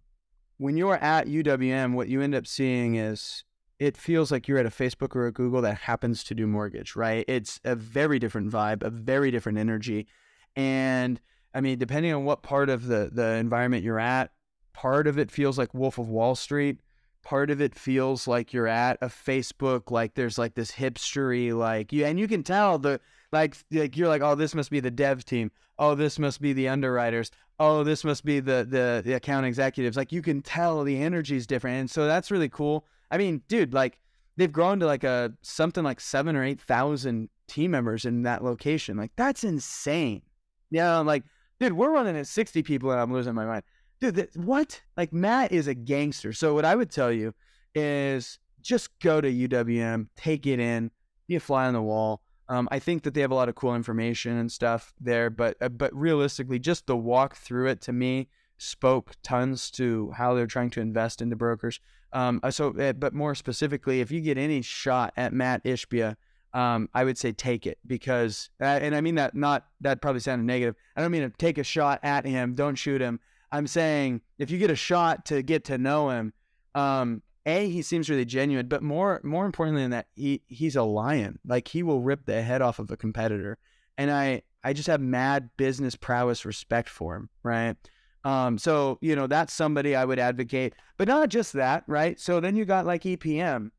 when 0.58 0.78
you're 0.78 0.96
at 0.96 1.28
UWM, 1.28 1.94
what 1.94 2.08
you 2.08 2.22
end 2.22 2.36
up 2.36 2.48
seeing 2.48 2.96
is 2.96 3.44
it 3.80 3.98
feels 3.98 4.32
like 4.32 4.48
you're 4.48 4.58
at 4.58 4.66
a 4.66 4.70
Facebook 4.70 5.16
or 5.16 5.28
a 5.28 5.32
Google 5.32 5.62
that 5.62 5.80
happens 5.80 6.24
to 6.26 6.36
do 6.36 6.48
mortgage, 6.48 6.96
right? 6.96 7.26
It's 7.28 7.60
a 7.64 7.76
very 7.76 8.20
different 8.20 8.52
vibe, 8.52 8.84
a 8.84 8.90
very 8.90 9.32
different 9.32 9.58
energy. 9.58 10.08
And 10.56 11.20
I 11.54 11.62
mean, 11.62 11.78
depending 11.78 12.14
on 12.14 12.26
what 12.26 12.44
part 12.44 12.70
of 12.70 12.88
the 12.88 13.10
the 13.12 13.36
environment 13.36 13.84
you're 13.84 14.00
at, 14.00 14.32
part 14.74 15.08
of 15.08 15.18
it 15.18 15.32
feels 15.32 15.58
like 15.58 15.74
Wolf 15.74 15.98
of 15.98 16.10
Wall 16.10 16.36
Street. 16.36 16.80
Part 17.24 17.50
of 17.50 17.62
it 17.62 17.74
feels 17.74 18.28
like 18.28 18.52
you're 18.52 18.68
at 18.68 18.98
a 19.02 19.08
Facebook, 19.08 19.90
like 19.92 20.16
there's 20.16 20.38
like 20.38 20.56
this 20.56 20.72
hipstery, 20.72 21.58
like 21.58 21.94
you, 21.94 22.04
and 22.04 22.20
you 22.20 22.28
can 22.28 22.44
tell 22.44 22.78
the 22.78 23.00
like 23.32 23.56
like 23.72 23.96
you're 23.96 24.10
like, 24.10 24.22
oh, 24.22 24.36
this 24.36 24.54
must 24.54 24.70
be 24.70 24.82
the 24.82 24.92
dev 24.92 25.24
team. 25.24 25.50
Oh, 25.80 25.96
this 25.96 26.20
must 26.20 26.42
be 26.42 26.52
the 26.52 26.68
underwriters. 26.68 27.32
Oh, 27.60 27.86
this 27.86 28.04
must 28.04 28.26
be 28.26 28.42
the 28.42 28.68
the 28.70 29.02
the 29.06 29.14
account 29.14 29.46
executives. 29.46 29.96
Like 29.96 30.12
you 30.12 30.22
can 30.22 30.42
tell 30.42 30.84
the 30.84 31.02
energy 31.02 31.38
is 31.38 31.48
different, 31.48 31.80
and 31.80 31.90
so 31.90 32.08
that's 32.08 32.30
really 32.30 32.50
cool. 32.50 32.86
I 33.14 33.18
mean, 33.18 33.42
dude, 33.48 33.74
like 33.74 34.00
they've 34.36 34.52
grown 34.52 34.80
to 34.80 34.86
like 34.86 35.04
a 35.04 35.34
something 35.42 35.84
like 35.84 36.02
seven 36.02 36.36
or 36.36 36.44
eight 36.44 36.60
thousand 36.60 37.30
team 37.48 37.72
members 37.72 38.06
in 38.06 38.24
that 38.24 38.44
location. 38.44 38.98
Like 38.98 39.12
that's 39.16 39.44
insane. 39.44 40.24
Yeah, 40.72 40.98
like 41.00 41.24
dude, 41.60 41.74
we're 41.74 41.92
running 41.92 42.18
at 42.18 42.28
sixty 42.28 42.64
people, 42.64 42.92
and 42.92 43.00
I'm 43.00 43.14
losing 43.14 43.36
my 43.36 43.46
mind. 43.46 43.64
Dude, 44.02 44.30
what? 44.36 44.82
Like 44.98 45.14
Matt 45.14 45.52
is 45.52 45.68
a 45.68 45.74
gangster. 45.74 46.34
So 46.34 46.54
what 46.54 46.66
I 46.66 46.76
would 46.76 46.92
tell 46.92 47.12
you 47.12 47.34
is 47.74 48.40
just 48.62 48.90
go 49.00 49.22
to 49.22 49.32
UWM, 49.32 50.08
take 50.18 50.46
it 50.46 50.60
in, 50.60 50.92
be 51.28 51.36
a 51.36 51.40
fly 51.40 51.68
on 51.68 51.74
the 51.74 51.82
wall 51.82 52.22
um, 52.50 52.68
I 52.72 52.80
think 52.80 53.04
that 53.04 53.14
they 53.14 53.22
have 53.22 53.32
a 53.32 53.36
lot 53.36 53.50
of 53.50 53.56
cool 53.56 53.76
information 53.76 54.38
and 54.38 54.52
stuff 54.52 54.94
there, 55.00 55.30
but 55.30 55.56
uh, 55.62 55.70
but 55.70 55.94
realistically, 55.96 56.60
just 56.60 56.88
the 56.88 56.98
walk 56.98 57.36
through 57.36 57.68
it 57.68 57.82
to 57.82 57.94
me 57.94 58.28
spoke 58.58 59.14
tons 59.24 59.72
to 59.72 60.12
how 60.12 60.34
they're 60.34 60.48
trying 60.48 60.70
to 60.72 60.82
invest 60.82 61.22
into 61.22 61.36
brokers. 61.36 61.80
Um, 62.14 62.40
uh, 62.44 62.52
so, 62.52 62.78
uh, 62.78 62.94
but 62.94 63.14
more 63.14 63.36
specifically, 63.36 64.00
if 64.00 64.12
you 64.12 64.22
get 64.22 64.38
any 64.38 64.62
shot 64.62 65.14
at 65.18 65.34
Matt 65.34 65.64
Ishbia, 65.64 66.16
um, 66.54 66.88
I 66.94 67.04
would 67.04 67.18
say 67.18 67.32
take 67.32 67.66
it 67.66 67.80
because, 67.86 68.50
and 68.60 68.96
I 68.96 69.02
mean 69.02 69.16
that 69.16 69.36
not 69.36 69.66
that 69.82 70.02
probably 70.02 70.20
sounded 70.22 70.46
negative. 70.46 70.76
I 70.96 71.02
don't 71.02 71.12
mean 71.12 71.24
to 71.24 71.36
take 71.38 71.58
a 71.58 71.64
shot 71.64 72.00
at 72.04 72.26
him. 72.26 72.54
Don't 72.54 72.76
shoot 72.76 73.02
him. 73.02 73.20
I'm 73.52 73.68
saying 73.68 74.22
if 74.38 74.52
you 74.52 74.60
get 74.60 74.70
a 74.70 74.76
shot 74.76 75.26
to 75.26 75.42
get 75.42 75.66
to 75.66 75.78
know 75.78 76.10
him, 76.12 76.34
um, 76.76 77.24
a 77.46 77.68
he 77.70 77.82
seems 77.82 78.10
really 78.10 78.26
genuine, 78.26 78.68
but 78.68 78.84
more 78.84 79.20
more 79.24 79.46
importantly 79.46 79.82
than 79.82 79.92
that, 79.92 80.08
he 80.16 80.42
he's 80.48 80.76
a 80.76 80.84
lion. 80.84 81.40
Like 81.46 81.68
he 81.68 81.84
will 81.84 82.02
rip 82.02 82.26
the 82.26 82.42
head 82.42 82.62
off 82.62 82.80
of 82.80 82.92
a 82.92 82.98
competitor, 82.98 83.58
and 83.98 84.12
I 84.12 84.44
I 84.64 84.74
just 84.74 84.88
have 84.88 85.02
mad 85.02 85.50
business 85.58 85.96
prowess 85.96 86.46
respect 86.46 86.88
for 86.88 87.16
him, 87.16 87.30
right? 87.42 87.76
Um, 88.24 88.58
so 88.58 88.98
you 89.02 89.16
know 89.16 89.28
that's 89.28 89.54
somebody 89.54 89.96
I 89.96 90.06
would 90.06 90.20
advocate, 90.20 90.74
but 90.98 91.08
not 91.08 91.30
just 91.30 91.54
that, 91.54 91.84
right? 91.88 92.20
So 92.20 92.40
then 92.40 92.56
you 92.56 92.66
got 92.66 92.86
like 92.86 93.04
EPM, 93.04 93.72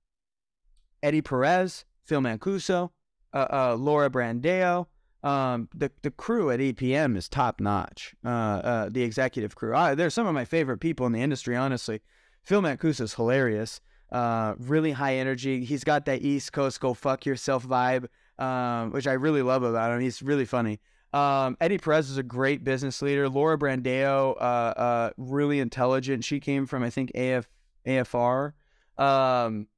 Eddie 1.03 1.23
Perez, 1.23 1.85
Phil 2.05 2.21
Mancuso, 2.21 2.91
uh, 3.33 3.47
uh, 3.51 3.77
Laura 3.79 4.11
Brandeo. 4.11 4.87
Um, 5.23 5.71
the 5.75 5.91
the 6.03 6.11
crew 6.11 6.51
at 6.51 6.61
EPM 6.61 7.17
is 7.17 7.29
top 7.29 7.61
notch. 7.61 8.15
Uh, 8.25 8.29
uh, 8.29 8.89
the 8.91 9.03
executive 9.03 9.55
crew. 9.55 9.75
I, 9.75 9.95
they're 9.95 10.11
some 10.11 10.27
of 10.27 10.35
my 10.35 10.45
favorite 10.45 10.79
people 10.79 11.07
in 11.07 11.13
the 11.13 11.23
industry, 11.23 11.57
honestly. 11.57 12.03
Phil 12.43 12.61
Mancuso 12.61 13.01
is 13.01 13.15
hilarious. 13.15 13.81
Uh, 14.13 14.55
really 14.59 14.93
high 14.93 15.17
energy. 15.17 15.65
He's 15.65 15.83
got 15.83 16.05
that 16.05 16.23
East 16.23 16.53
Coast 16.53 16.79
go 16.79 16.93
fuck 16.93 17.25
yourself 17.25 17.67
vibe, 17.67 18.07
um, 18.39 18.91
which 18.91 19.07
I 19.07 19.15
really 19.15 19.43
love 19.43 19.63
about 19.63 19.93
him. 19.93 20.01
He's 20.01 20.23
really 20.23 20.45
funny. 20.45 20.79
Um, 21.15 21.57
Eddie 21.61 21.79
Perez 21.79 22.11
is 22.11 22.19
a 22.19 22.25
great 22.25 22.65
business 22.65 23.01
leader. 23.01 23.29
Laura 23.29 23.57
Brandeo, 23.57 24.37
uh, 24.37 24.41
uh, 24.41 25.11
really 25.17 25.61
intelligent. 25.61 26.25
She 26.25 26.41
came 26.41 26.67
from 26.67 26.83
I 26.83 26.91
think 26.91 27.13
AF 27.15 27.49
AFR. 27.87 28.53
Um, 28.99 29.69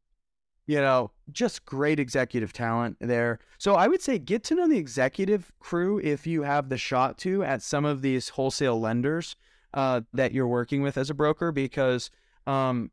you 0.67 0.81
know, 0.81 1.13
just 1.31 1.65
great 1.65 2.01
executive 2.01 2.53
talent 2.53 2.97
there. 3.01 3.39
So 3.59 3.75
I 3.75 3.87
would 3.87 4.01
say 4.01 4.19
get 4.19 4.45
to 4.45 4.55
know 4.55 4.67
the 4.67 4.79
executive 4.79 5.53
crew 5.61 6.01
if 6.03 6.27
you 6.27 6.43
have 6.43 6.71
the 6.71 6.79
shot 6.79 7.19
to 7.19 7.45
at 7.45 7.63
some 7.63 7.85
of 7.85 8.03
these 8.03 8.31
wholesale 8.31 8.81
lenders 8.81 9.37
uh, 9.75 10.01
that 10.15 10.33
you're 10.33 10.49
working 10.49 10.83
with 10.83 10.97
as 10.97 11.11
a 11.11 11.15
broker 11.15 11.53
because 11.53 12.11
um, 12.47 12.91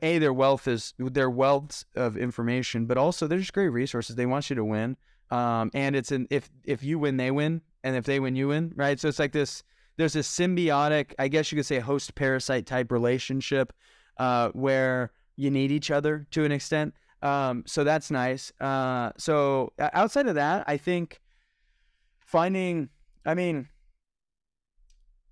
a 0.00 0.18
their 0.18 0.32
wealth 0.32 0.66
is 0.68 0.94
their 0.98 1.28
wealth 1.28 1.84
of 1.94 2.16
information, 2.16 2.86
but 2.86 2.96
also 2.96 3.26
they're 3.26 3.38
just 3.38 3.52
great 3.52 3.68
resources. 3.68 4.16
They 4.16 4.26
want 4.26 4.48
you 4.48 4.56
to 4.56 4.64
win, 4.64 4.96
um, 5.30 5.70
and 5.74 5.96
it's 5.96 6.12
an 6.12 6.26
if 6.30 6.50
if 6.64 6.82
you 6.82 6.98
win, 6.98 7.16
they 7.16 7.30
win, 7.30 7.62
and 7.84 7.96
if 7.96 8.04
they 8.04 8.20
win, 8.20 8.36
you 8.36 8.48
win, 8.48 8.72
right? 8.76 8.98
So 8.98 9.08
it's 9.08 9.18
like 9.18 9.32
this. 9.32 9.62
There's 9.96 10.14
a 10.14 10.20
symbiotic, 10.20 11.14
I 11.18 11.28
guess 11.28 11.50
you 11.50 11.56
could 11.56 11.64
say, 11.64 11.78
host 11.78 12.14
parasite 12.14 12.66
type 12.66 12.92
relationship 12.92 13.72
uh, 14.18 14.50
where 14.50 15.12
you 15.36 15.50
need 15.50 15.72
each 15.72 15.90
other 15.90 16.26
to 16.32 16.44
an 16.44 16.52
extent. 16.52 16.92
Um, 17.22 17.64
so 17.66 17.82
that's 17.82 18.10
nice. 18.10 18.52
Uh, 18.60 19.12
so 19.16 19.72
outside 19.78 20.26
of 20.26 20.34
that, 20.34 20.64
I 20.66 20.76
think 20.76 21.20
finding, 22.18 22.90
I 23.24 23.34
mean, 23.34 23.68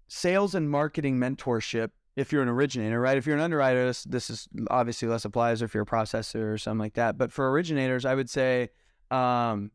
sales 0.09 0.55
and 0.55 0.71
marketing 0.71 1.19
mentorship 1.19 1.91
if 2.17 2.33
you're 2.33 2.43
an 2.43 2.49
originator, 2.49 3.01
right? 3.01 3.19
If 3.19 3.27
you're 3.27 3.37
an 3.37 3.43
underwriter, 3.43 3.87
this, 3.87 4.05
this 4.05 4.31
is 4.31 4.49
obviously 4.71 5.09
less 5.09 5.25
applies 5.25 5.63
if 5.63 5.75
you're 5.75 5.83
a 5.83 5.87
processor 5.87 6.53
or 6.53 6.59
something 6.59 6.79
like 6.79 6.95
that. 6.95 7.19
But 7.19 7.33
for 7.33 7.51
originators, 7.51 8.05
I 8.05 8.15
would 8.15 8.31
say 8.31 8.69
um, 9.11 9.73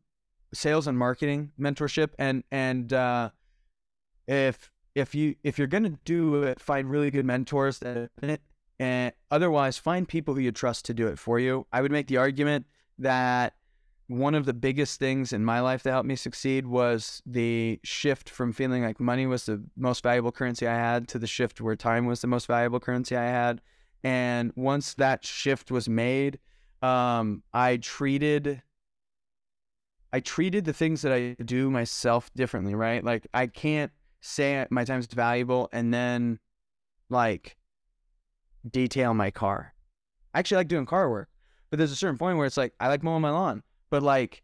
sales 0.52 0.86
and 0.86 0.98
marketing 0.98 1.52
mentorship, 1.58 2.10
and 2.18 2.44
and 2.50 2.92
uh, 2.92 3.30
if 4.26 4.70
if 4.94 5.14
you 5.14 5.34
if 5.42 5.58
you're 5.58 5.66
gonna 5.66 5.98
do 6.04 6.42
it, 6.42 6.60
find 6.60 6.90
really 6.90 7.10
good 7.10 7.24
mentors 7.24 7.78
that 7.78 8.10
it, 8.22 8.40
and 8.78 9.12
otherwise 9.30 9.78
find 9.78 10.08
people 10.08 10.34
who 10.34 10.40
you 10.40 10.52
trust 10.52 10.84
to 10.86 10.94
do 10.94 11.06
it 11.08 11.18
for 11.18 11.38
you. 11.38 11.66
I 11.72 11.82
would 11.82 11.92
make 11.92 12.06
the 12.06 12.16
argument 12.16 12.66
that 12.98 13.54
one 14.10 14.34
of 14.34 14.44
the 14.44 14.52
biggest 14.52 14.98
things 14.98 15.32
in 15.32 15.44
my 15.44 15.60
life 15.60 15.84
that 15.84 15.92
helped 15.92 16.08
me 16.08 16.16
succeed 16.16 16.66
was 16.66 17.22
the 17.24 17.78
shift 17.84 18.28
from 18.28 18.52
feeling 18.52 18.82
like 18.82 18.98
money 18.98 19.24
was 19.24 19.46
the 19.46 19.62
most 19.76 20.02
valuable 20.02 20.32
currency 20.32 20.66
I 20.66 20.74
had 20.74 21.06
to 21.08 21.18
the 21.20 21.28
shift 21.28 21.60
where 21.60 21.76
time 21.76 22.06
was 22.06 22.20
the 22.20 22.26
most 22.26 22.48
valuable 22.48 22.80
currency 22.80 23.16
I 23.16 23.26
had. 23.26 23.60
And 24.02 24.52
once 24.56 24.94
that 24.94 25.24
shift 25.24 25.70
was 25.70 25.88
made, 25.88 26.40
um, 26.82 27.44
I 27.54 27.76
treated 27.76 28.62
I 30.12 30.20
treated 30.20 30.64
the 30.64 30.72
things 30.72 31.02
that 31.02 31.12
I 31.12 31.36
do 31.42 31.70
myself 31.70 32.30
differently, 32.34 32.74
right? 32.74 33.04
Like 33.04 33.26
I 33.32 33.46
can't 33.46 33.92
say 34.20 34.66
my 34.70 34.84
time 34.84 35.00
is 35.00 35.06
valuable 35.06 35.68
and 35.72 35.94
then 35.94 36.38
like 37.08 37.56
detail 38.68 39.14
my 39.14 39.30
car. 39.30 39.74
I 40.34 40.40
actually 40.40 40.58
like 40.58 40.68
doing 40.68 40.86
car 40.86 41.10
work, 41.10 41.28
but 41.70 41.78
there's 41.78 41.92
a 41.92 41.96
certain 41.96 42.18
point 42.18 42.38
where 42.38 42.46
it's 42.46 42.56
like 42.56 42.74
I 42.80 42.88
like 42.88 43.02
mowing 43.02 43.22
my 43.22 43.30
lawn. 43.30 43.62
But 43.90 44.02
like, 44.02 44.42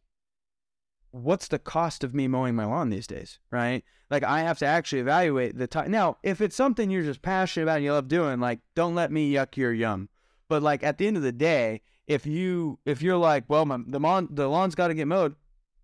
what's 1.11 1.49
the 1.49 1.59
cost 1.59 2.05
of 2.05 2.14
me 2.14 2.29
mowing 2.29 2.55
my 2.55 2.64
lawn 2.64 2.91
these 2.91 3.07
days, 3.07 3.39
right? 3.51 3.85
Like, 4.11 4.23
I 4.23 4.41
have 4.41 4.59
to 4.59 4.67
actually 4.67 5.01
evaluate 5.01 5.57
the 5.57 5.67
time. 5.67 5.91
Now, 5.91 6.19
if 6.23 6.41
it's 6.41 6.55
something 6.55 6.91
you're 6.91 7.03
just 7.03 7.23
passionate 7.23 7.64
about 7.64 7.77
and 7.77 7.85
you 7.85 7.93
love 7.93 8.09
doing, 8.09 8.39
like, 8.39 8.61
don't 8.75 8.95
let 8.95 9.11
me 9.11 9.33
yuck 9.33 9.57
your 9.57 9.73
yum. 9.73 10.09
But 10.49 10.62
like 10.62 10.83
at 10.85 10.99
the 10.99 11.07
end 11.07 11.17
of 11.17 11.23
the 11.23 11.33
day, 11.33 11.83
if 12.07 12.25
you 12.27 12.79
if 12.85 13.03
you're 13.03 13.17
like, 13.17 13.45
well, 13.49 13.64
my, 13.64 13.79
the 13.87 13.99
lawn 13.99 14.29
the 14.31 14.49
lawn's 14.49 14.75
got 14.75 14.89
to 14.89 14.95
get 14.95 15.09
mowed, 15.09 15.35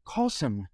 call 0.05 0.30
someone. 0.30 0.68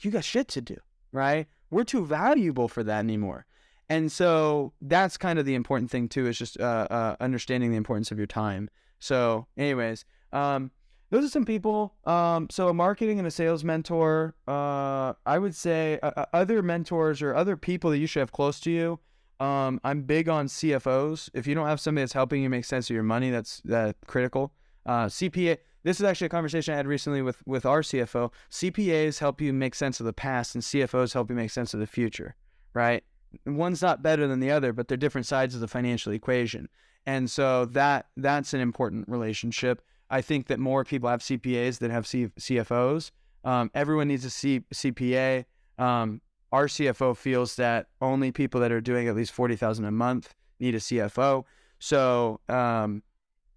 You 0.00 0.10
got 0.10 0.24
shit 0.24 0.48
to 0.48 0.60
do, 0.60 0.76
right? 1.12 1.46
We're 1.70 1.84
too 1.84 2.04
valuable 2.06 2.68
for 2.68 2.82
that 2.84 3.00
anymore. 3.00 3.46
And 3.88 4.12
so 4.12 4.72
that's 4.80 5.16
kind 5.16 5.38
of 5.38 5.46
the 5.46 5.54
important 5.54 5.90
thing 5.90 6.08
too, 6.08 6.26
is 6.26 6.38
just 6.38 6.60
uh, 6.60 6.86
uh, 6.90 7.16
understanding 7.20 7.70
the 7.70 7.76
importance 7.76 8.10
of 8.10 8.18
your 8.18 8.26
time. 8.26 8.68
So, 9.00 9.46
anyways, 9.56 10.04
um, 10.32 10.70
those 11.10 11.24
are 11.24 11.30
some 11.30 11.44
people. 11.44 11.94
Um, 12.04 12.48
so 12.50 12.68
a 12.68 12.74
marketing 12.74 13.18
and 13.18 13.26
a 13.26 13.30
sales 13.30 13.64
mentor. 13.64 14.34
Uh, 14.46 15.14
I 15.24 15.38
would 15.38 15.54
say 15.54 15.98
uh, 16.02 16.10
uh, 16.16 16.24
other 16.32 16.62
mentors 16.62 17.22
or 17.22 17.34
other 17.34 17.56
people 17.56 17.90
that 17.90 17.98
you 17.98 18.06
should 18.06 18.20
have 18.20 18.32
close 18.32 18.60
to 18.60 18.70
you. 18.70 19.00
Um, 19.40 19.80
I'm 19.84 20.02
big 20.02 20.28
on 20.28 20.48
CFOs. 20.48 21.30
If 21.32 21.46
you 21.46 21.54
don't 21.54 21.66
have 21.66 21.80
somebody 21.80 22.02
that's 22.02 22.12
helping 22.12 22.42
you 22.42 22.50
make 22.50 22.64
sense 22.64 22.90
of 22.90 22.94
your 22.94 23.04
money, 23.04 23.30
that's 23.30 23.62
that 23.64 23.96
critical. 24.06 24.52
Uh, 24.84 25.06
CPA. 25.06 25.58
This 25.82 26.00
is 26.00 26.04
actually 26.04 26.26
a 26.26 26.30
conversation 26.30 26.74
I 26.74 26.76
had 26.76 26.86
recently 26.86 27.22
with 27.22 27.42
with 27.46 27.64
our 27.64 27.82
CFO. 27.82 28.32
CPAs 28.50 29.18
help 29.18 29.40
you 29.40 29.52
make 29.52 29.74
sense 29.74 30.00
of 30.00 30.06
the 30.06 30.12
past, 30.12 30.54
and 30.54 30.62
CFOs 30.62 31.12
help 31.12 31.30
you 31.30 31.36
make 31.36 31.50
sense 31.50 31.74
of 31.74 31.80
the 31.80 31.86
future. 31.86 32.34
Right? 32.74 33.04
One's 33.46 33.82
not 33.82 34.02
better 34.02 34.26
than 34.26 34.40
the 34.40 34.50
other, 34.50 34.72
but 34.72 34.88
they're 34.88 34.96
different 34.96 35.26
sides 35.26 35.54
of 35.54 35.60
the 35.60 35.68
financial 35.68 36.12
equation. 36.12 36.68
And 37.06 37.30
so 37.30 37.64
that 37.66 38.06
that's 38.16 38.54
an 38.54 38.60
important 38.60 39.08
relationship. 39.08 39.82
I 40.10 40.20
think 40.20 40.46
that 40.48 40.58
more 40.58 40.84
people 40.84 41.08
have 41.08 41.20
CPAs 41.20 41.78
than 41.78 41.90
have 41.90 42.06
C- 42.06 42.30
CFOs. 42.38 43.10
Um, 43.44 43.70
everyone 43.74 44.08
needs 44.08 44.24
a 44.24 44.30
C- 44.30 44.64
CPA. 44.72 45.44
Um, 45.78 46.20
our 46.50 46.66
CFO 46.66 47.16
feels 47.16 47.56
that 47.56 47.86
only 48.00 48.32
people 48.32 48.60
that 48.60 48.72
are 48.72 48.80
doing 48.80 49.08
at 49.08 49.14
least 49.14 49.32
forty 49.32 49.56
thousand 49.56 49.84
a 49.84 49.90
month 49.90 50.34
need 50.58 50.74
a 50.74 50.78
CFO. 50.78 51.44
So, 51.78 52.40
um, 52.48 53.02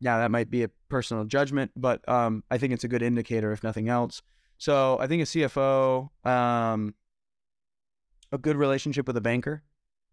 yeah, 0.02 0.18
that 0.18 0.32
might 0.32 0.50
be 0.50 0.64
a 0.64 0.70
personal 0.90 1.24
judgment, 1.24 1.72
but 1.76 2.08
um, 2.10 2.44
I 2.52 2.58
think 2.58 2.74
it's 2.74 2.84
a 2.84 2.90
good 2.90 3.02
indicator, 3.02 3.52
if 3.52 3.64
nothing 3.64 3.88
else. 3.88 4.22
So, 4.58 4.98
I 5.00 5.08
think 5.08 5.22
a 5.22 5.26
CFO, 5.26 6.10
um, 6.26 6.94
a 8.32 8.38
good 8.38 8.58
relationship 8.58 9.08
with 9.08 9.16
a 9.16 9.22
banker, 9.22 9.64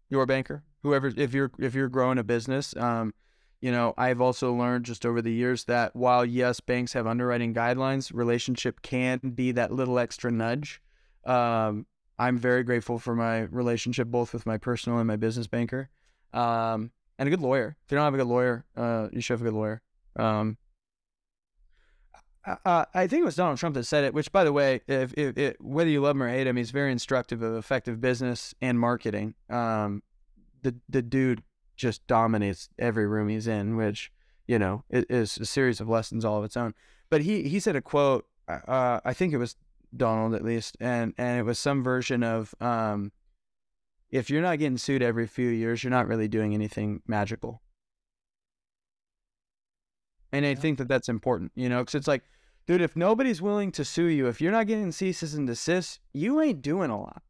your 0.09 0.25
banker, 0.25 0.63
whoever, 0.83 1.11
if 1.15 1.33
you're 1.33 1.51
if 1.59 1.75
you're 1.75 1.89
growing 1.89 2.17
a 2.17 2.23
business, 2.23 2.75
um, 2.77 3.13
you 3.61 3.71
know, 3.71 3.93
I've 3.97 4.21
also 4.21 4.53
learned 4.53 4.85
just 4.85 5.05
over 5.05 5.21
the 5.21 5.33
years 5.33 5.65
that 5.65 5.95
while 5.95 6.23
yes, 6.23 6.59
banks 6.59 6.93
have 6.93 7.07
underwriting 7.07 7.53
guidelines, 7.53 8.13
relationship 8.13 8.81
can 8.81 9.17
be 9.19 9.51
that 9.53 9.71
little 9.71 9.99
extra 9.99 10.31
nudge. 10.31 10.81
Um, 11.25 11.85
I'm 12.17 12.37
very 12.37 12.63
grateful 12.63 12.99
for 12.99 13.15
my 13.15 13.41
relationship, 13.41 14.07
both 14.07 14.33
with 14.33 14.45
my 14.45 14.57
personal 14.57 14.99
and 14.99 15.07
my 15.07 15.15
business 15.15 15.47
banker, 15.47 15.89
um, 16.33 16.91
and 17.19 17.27
a 17.27 17.29
good 17.29 17.41
lawyer. 17.41 17.75
If 17.85 17.91
you 17.91 17.97
don't 17.97 18.05
have 18.05 18.13
a 18.15 18.17
good 18.17 18.27
lawyer, 18.27 18.65
uh, 18.75 19.09
you 19.11 19.21
should 19.21 19.33
have 19.33 19.41
a 19.41 19.45
good 19.45 19.53
lawyer. 19.53 19.81
Um, 20.15 20.57
uh, 22.65 22.85
I 22.95 23.05
think 23.05 23.21
it 23.21 23.25
was 23.25 23.35
Donald 23.35 23.59
Trump 23.59 23.75
that 23.75 23.83
said 23.83 24.05
it. 24.05 24.13
Which, 24.13 24.31
by 24.31 24.43
the 24.43 24.53
way, 24.53 24.81
if, 24.87 25.13
if, 25.15 25.37
if, 25.37 25.55
whether 25.59 25.89
you 25.89 26.01
love 26.01 26.15
him 26.15 26.23
or 26.23 26.29
hate 26.29 26.47
him, 26.47 26.55
he's 26.55 26.71
very 26.71 26.91
instructive 26.91 27.43
of 27.43 27.55
effective 27.55 28.01
business 28.01 28.55
and 28.61 28.79
marketing. 28.79 29.35
Um, 29.49 30.01
the 30.63 30.75
the 30.87 31.01
dude 31.01 31.43
just 31.75 32.07
dominates 32.07 32.69
every 32.79 33.05
room 33.05 33.27
he's 33.27 33.47
in, 33.47 33.75
which 33.75 34.11
you 34.47 34.57
know 34.57 34.83
is 34.89 35.37
a 35.37 35.45
series 35.45 35.79
of 35.79 35.89
lessons 35.89 36.25
all 36.25 36.39
of 36.39 36.45
its 36.45 36.57
own. 36.57 36.73
But 37.09 37.21
he 37.21 37.43
he 37.43 37.59
said 37.59 37.75
a 37.75 37.81
quote. 37.81 38.25
Uh, 38.47 38.99
I 39.05 39.13
think 39.13 39.31
it 39.31 39.37
was 39.37 39.55
Donald 39.95 40.33
at 40.33 40.43
least, 40.43 40.77
and 40.79 41.13
and 41.17 41.39
it 41.39 41.43
was 41.43 41.59
some 41.59 41.83
version 41.83 42.23
of 42.23 42.55
um, 42.61 43.11
if 44.11 44.29
you're 44.29 44.41
not 44.41 44.59
getting 44.59 44.77
sued 44.77 45.01
every 45.01 45.27
few 45.27 45.49
years, 45.49 45.83
you're 45.83 45.91
not 45.91 46.07
really 46.07 46.27
doing 46.27 46.53
anything 46.53 47.01
magical. 47.07 47.61
And 50.31 50.45
I 50.45 50.55
think 50.55 50.77
that 50.77 50.87
that's 50.87 51.09
important, 51.09 51.51
you 51.55 51.69
know, 51.69 51.79
because 51.79 51.95
it's 51.95 52.07
like, 52.07 52.23
dude, 52.67 52.81
if 52.81 52.95
nobody's 52.95 53.41
willing 53.41 53.71
to 53.73 53.83
sue 53.83 54.05
you, 54.05 54.27
if 54.27 54.39
you're 54.39 54.51
not 54.51 54.67
getting 54.67 54.91
ceases 54.91 55.33
and 55.33 55.47
desists, 55.47 55.99
you 56.13 56.39
ain't 56.39 56.61
doing 56.61 56.91
a 56.91 56.99
lot. 56.99 57.23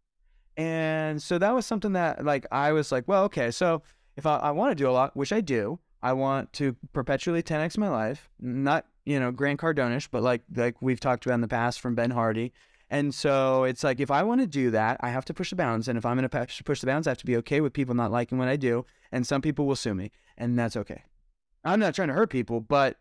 And 0.58 1.22
so 1.22 1.38
that 1.38 1.54
was 1.54 1.66
something 1.66 1.94
that, 1.94 2.26
like, 2.26 2.46
I 2.52 2.74
was 2.74 2.92
like, 2.92 3.08
well, 3.08 3.24
okay, 3.26 3.52
so 3.52 3.82
if 4.18 4.26
I, 4.26 4.36
I 4.38 4.52
want 4.52 4.72
to 4.72 4.76
do 4.76 4.90
a 4.90 4.92
lot, 4.92 5.16
which 5.16 5.32
I 5.32 5.40
do, 5.40 5.80
I 6.02 6.14
want 6.14 6.52
to 6.54 6.76
perpetually 6.94 7.42
10x 7.42 7.78
my 7.78 7.90
life, 7.90 8.30
not 8.40 8.86
you 9.06 9.20
know 9.20 9.32
Grant 9.32 9.60
Cardonish, 9.60 10.08
but 10.10 10.22
like 10.22 10.44
like 10.56 10.82
we've 10.82 11.00
talked 11.00 11.26
about 11.26 11.36
in 11.36 11.42
the 11.42 11.48
past 11.48 11.82
from 11.82 11.96
Ben 11.96 12.12
Hardy. 12.12 12.54
And 12.90 13.14
so 13.14 13.66
it's 13.66 13.84
like 13.84 14.00
if 14.00 14.10
I 14.10 14.24
want 14.24 14.42
to 14.42 14.48
do 14.48 14.72
that, 14.72 14.98
I 15.02 15.10
have 15.10 15.26
to 15.26 15.34
push 15.34 15.52
the 15.52 15.56
bounds. 15.56 15.88
And 15.88 15.98
if 15.98 16.06
I'm 16.06 16.18
going 16.18 16.28
to 16.28 16.64
push 16.64 16.80
the 16.80 16.88
bounds, 16.88 17.08
I 17.08 17.12
have 17.12 17.20
to 17.20 17.26
be 17.26 17.38
okay 17.38 17.62
with 17.62 17.74
people 17.74 17.94
not 17.94 18.12
liking 18.12 18.38
what 18.38 18.48
I 18.48 18.56
do. 18.56 18.86
And 19.12 19.26
some 19.26 19.42
people 19.42 19.66
will 19.66 19.76
sue 19.76 19.94
me, 19.94 20.12
and 20.38 20.58
that's 20.58 20.76
okay. 20.76 21.04
I'm 21.64 21.80
not 21.80 21.94
trying 21.94 22.08
to 22.08 22.14
hurt 22.14 22.30
people, 22.30 22.62
but 22.62 22.98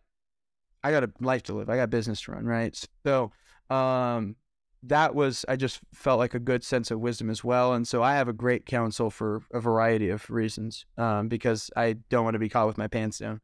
I 0.82 0.91
got 0.91 1.05
a 1.05 1.11
life 1.20 1.43
to 1.45 1.55
live. 1.55 1.70
I 1.70 1.76
got 1.76 1.91
business 1.91 2.20
to 2.22 2.32
run, 2.32 2.45
right? 2.45 2.78
So 3.05 3.32
um, 3.70 4.36
that 4.82 5.14
was 5.14 5.45
I 5.49 5.57
just 5.57 5.80
felt 5.93 6.18
like 6.18 6.34
a 6.34 6.39
good 6.39 6.62
sense 6.64 6.91
of 6.91 7.01
wisdom 7.01 7.30
as 7.30 7.43
well. 7.43 7.72
And 7.74 7.86
so 7.86 8.03
I 8.03 8.14
have 8.14 8.28
a 8.28 8.32
great 8.32 8.66
counsel 8.66 9.11
for 9.11 9.43
a 9.53 9.61
variety 9.61 10.11
of 10.11 10.28
reasons 10.30 10.86
um, 10.97 11.28
because 11.28 11.70
I 11.76 11.95
don't 12.11 12.24
want 12.24 12.34
to 12.34 12.41
be 12.41 12.49
caught 12.49 12.66
with 12.66 12.78
my 12.78 12.89
pants 12.89 13.18
down. 13.18 13.41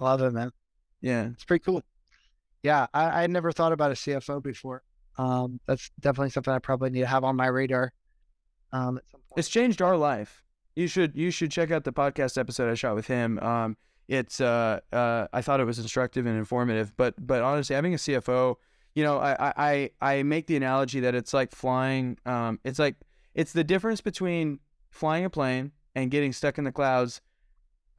Love 0.00 0.20
it, 0.22 0.32
man. 0.32 0.52
Yeah, 1.00 1.28
it's 1.32 1.44
pretty 1.44 1.64
cool. 1.64 1.82
Yeah, 2.62 2.86
I, 2.92 3.18
I 3.18 3.20
had 3.22 3.30
never 3.30 3.52
thought 3.52 3.72
about 3.72 3.90
a 3.90 3.94
CFO 3.94 4.42
before. 4.42 4.82
Um, 5.18 5.60
that's 5.66 5.90
definitely 6.00 6.30
something 6.30 6.52
I 6.52 6.58
probably 6.58 6.90
need 6.90 7.00
to 7.00 7.06
have 7.06 7.24
on 7.24 7.36
my 7.36 7.46
radar. 7.46 7.92
Um, 8.72 8.98
at 8.98 9.04
some 9.10 9.20
point. 9.20 9.38
It's 9.38 9.48
changed 9.48 9.82
our 9.82 9.96
life. 9.96 10.42
You 10.74 10.86
should 10.86 11.14
you 11.14 11.30
should 11.30 11.50
check 11.50 11.70
out 11.70 11.84
the 11.84 11.92
podcast 11.92 12.38
episode 12.38 12.70
I 12.70 12.74
shot 12.74 12.94
with 12.94 13.06
him. 13.06 13.38
Um, 13.40 13.76
it's 14.08 14.40
uh, 14.40 14.80
uh, 14.92 15.26
I 15.32 15.42
thought 15.42 15.60
it 15.60 15.64
was 15.64 15.78
instructive 15.78 16.26
and 16.26 16.38
informative. 16.38 16.96
But 16.96 17.14
but 17.24 17.42
honestly, 17.42 17.74
having 17.74 17.94
a 17.94 17.98
CFO, 17.98 18.56
you 18.94 19.04
know, 19.04 19.18
I 19.18 19.52
I 19.56 19.90
I 20.00 20.22
make 20.22 20.46
the 20.46 20.56
analogy 20.56 21.00
that 21.00 21.14
it's 21.14 21.34
like 21.34 21.52
flying. 21.52 22.18
Um, 22.24 22.58
it's 22.64 22.78
like 22.78 22.96
it's 23.34 23.52
the 23.52 23.64
difference 23.64 24.00
between 24.00 24.60
flying 24.90 25.24
a 25.24 25.30
plane 25.30 25.72
and 25.94 26.10
getting 26.10 26.32
stuck 26.32 26.58
in 26.58 26.64
the 26.64 26.72
clouds. 26.72 27.20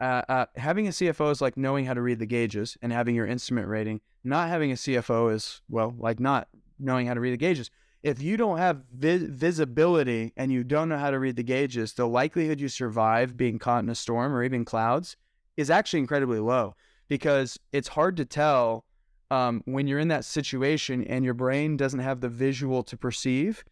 Uh, 0.02 0.22
uh, 0.28 0.46
having 0.56 0.88
a 0.88 0.90
CFO 0.90 1.32
is 1.32 1.42
like 1.42 1.56
knowing 1.56 1.86
how 1.86 1.94
to 1.94 2.02
read 2.02 2.20
the 2.20 2.26
gauges 2.26 2.78
and 2.82 2.92
having 2.92 3.16
your 3.16 3.26
instrument 3.26 3.68
rating. 3.68 4.02
Not 4.24 4.50
having 4.50 4.72
a 4.72 4.76
CFO 4.76 5.34
is 5.34 5.62
well, 5.70 5.94
like 5.98 6.20
not 6.20 6.48
knowing 6.84 7.08
how 7.08 7.14
to 7.14 7.20
read 7.20 7.34
the 7.34 7.38
gauges. 7.38 7.70
If 8.04 8.22
you 8.22 8.36
don't 8.36 8.58
have 8.58 8.84
vi- 8.94 9.28
visibility 9.30 10.34
and 10.36 10.52
you 10.52 10.64
don't 10.64 10.90
know 10.90 10.98
how 10.98 11.12
to 11.12 11.20
read 11.20 11.38
the 11.38 11.44
gauges, 11.44 11.94
the 11.94 12.08
likelihood 12.08 12.60
you 12.60 12.68
survive 12.68 13.38
being 13.38 13.60
caught 13.60 13.84
in 13.84 13.90
a 13.90 13.96
storm 13.96 14.34
or 14.34 14.44
even 14.44 14.66
clouds 14.66 15.16
is 15.56 15.70
actually 15.70 16.00
incredibly 16.00 16.40
low 16.40 16.76
because 17.08 17.60
it's 17.72 17.88
hard 17.90 18.18
to 18.18 18.26
tell 18.26 18.86
um, 19.32 19.62
when 19.66 19.88
you're 19.88 20.00
in 20.00 20.10
that 20.10 20.26
situation 20.26 21.04
and 21.06 21.26
your 21.26 21.34
brain 21.34 21.78
doesn't 21.78 22.00
have 22.00 22.22
the 22.22 22.30
visual 22.30 22.84
to 22.84 22.98
perceive. 22.98 23.64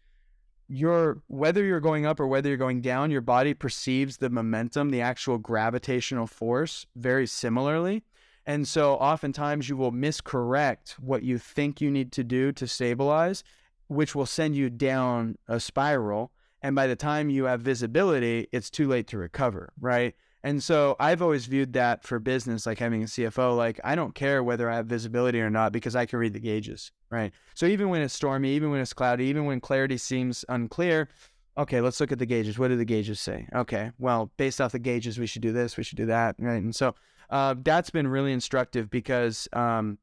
Your 0.68 1.22
whether 1.26 1.62
you're 1.62 1.80
going 1.80 2.06
up 2.06 2.18
or 2.18 2.26
whether 2.26 2.48
you're 2.48 2.56
going 2.56 2.80
down, 2.80 3.10
your 3.10 3.20
body 3.20 3.52
perceives 3.52 4.16
the 4.16 4.30
momentum, 4.30 4.90
the 4.90 5.02
actual 5.02 5.38
gravitational 5.38 6.26
force, 6.26 6.86
very 6.96 7.26
similarly. 7.26 8.04
And 8.46 8.66
so 8.66 8.94
oftentimes 8.94 9.68
you 9.68 9.76
will 9.76 9.92
miscorrect 9.92 10.92
what 10.92 11.22
you 11.22 11.38
think 11.38 11.80
you 11.80 11.90
need 11.90 12.12
to 12.12 12.24
do 12.24 12.52
to 12.52 12.66
stabilize, 12.66 13.44
which 13.88 14.14
will 14.14 14.26
send 14.26 14.56
you 14.56 14.70
down 14.70 15.36
a 15.48 15.60
spiral. 15.60 16.32
And 16.60 16.74
by 16.74 16.86
the 16.86 16.96
time 16.96 17.30
you 17.30 17.44
have 17.44 17.60
visibility, 17.60 18.48
it's 18.52 18.70
too 18.70 18.88
late 18.88 19.06
to 19.08 19.18
recover, 19.18 19.72
right? 19.80 20.14
And 20.44 20.62
so 20.62 20.96
I've 20.98 21.22
always 21.22 21.46
viewed 21.46 21.72
that 21.74 22.02
for 22.02 22.18
business, 22.18 22.66
like 22.66 22.78
having 22.78 23.02
a 23.02 23.06
CFO, 23.06 23.56
like 23.56 23.78
I 23.84 23.94
don't 23.94 24.14
care 24.14 24.42
whether 24.42 24.68
I 24.68 24.76
have 24.76 24.86
visibility 24.86 25.40
or 25.40 25.50
not 25.50 25.72
because 25.72 25.94
I 25.94 26.04
can 26.06 26.18
read 26.18 26.32
the 26.32 26.40
gauges, 26.40 26.90
right? 27.10 27.32
So 27.54 27.66
even 27.66 27.90
when 27.90 28.02
it's 28.02 28.14
stormy, 28.14 28.52
even 28.54 28.70
when 28.70 28.80
it's 28.80 28.92
cloudy, 28.92 29.26
even 29.26 29.44
when 29.44 29.60
clarity 29.60 29.98
seems 29.98 30.44
unclear, 30.48 31.08
okay, 31.56 31.80
let's 31.80 32.00
look 32.00 32.10
at 32.10 32.18
the 32.18 32.26
gauges. 32.26 32.58
What 32.58 32.68
do 32.68 32.76
the 32.76 32.84
gauges 32.84 33.20
say? 33.20 33.46
Okay, 33.54 33.92
well, 33.98 34.32
based 34.36 34.60
off 34.60 34.72
the 34.72 34.80
gauges, 34.80 35.16
we 35.18 35.26
should 35.26 35.42
do 35.42 35.52
this, 35.52 35.76
we 35.76 35.84
should 35.84 35.98
do 35.98 36.06
that, 36.06 36.34
right? 36.40 36.62
And 36.62 36.74
so 36.74 36.94
uh, 37.32 37.54
that's 37.64 37.88
been 37.88 38.06
really 38.06 38.30
instructive 38.30 38.90
because, 38.90 39.48
um, 39.54 39.98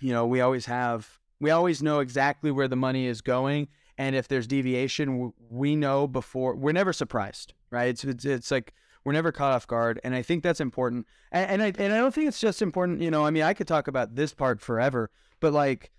you 0.00 0.12
know, 0.12 0.26
we 0.26 0.40
always 0.40 0.64
have, 0.64 1.18
we 1.38 1.50
always 1.50 1.82
know 1.82 2.00
exactly 2.00 2.50
where 2.50 2.66
the 2.66 2.76
money 2.76 3.06
is 3.06 3.20
going. 3.20 3.68
And 3.98 4.16
if 4.16 4.26
there's 4.26 4.46
deviation, 4.46 5.34
we 5.50 5.76
know 5.76 6.06
before, 6.06 6.56
we're 6.56 6.72
never 6.72 6.94
surprised, 6.94 7.52
right? 7.70 7.90
It's, 7.90 8.04
it's, 8.04 8.24
it's 8.24 8.50
like, 8.50 8.72
we're 9.04 9.12
never 9.12 9.32
caught 9.32 9.52
off 9.52 9.66
guard. 9.66 10.00
And 10.02 10.14
I 10.14 10.22
think 10.22 10.42
that's 10.42 10.60
important. 10.60 11.06
And, 11.30 11.50
and 11.50 11.62
I, 11.62 11.72
and 11.78 11.92
I 11.92 11.98
don't 11.98 12.14
think 12.14 12.26
it's 12.26 12.40
just 12.40 12.62
important, 12.62 13.02
you 13.02 13.10
know, 13.10 13.26
I 13.26 13.30
mean, 13.30 13.42
I 13.42 13.52
could 13.52 13.68
talk 13.68 13.86
about 13.86 14.16
this 14.16 14.32
part 14.32 14.62
forever, 14.62 15.10
but 15.40 15.52
like, 15.52 15.92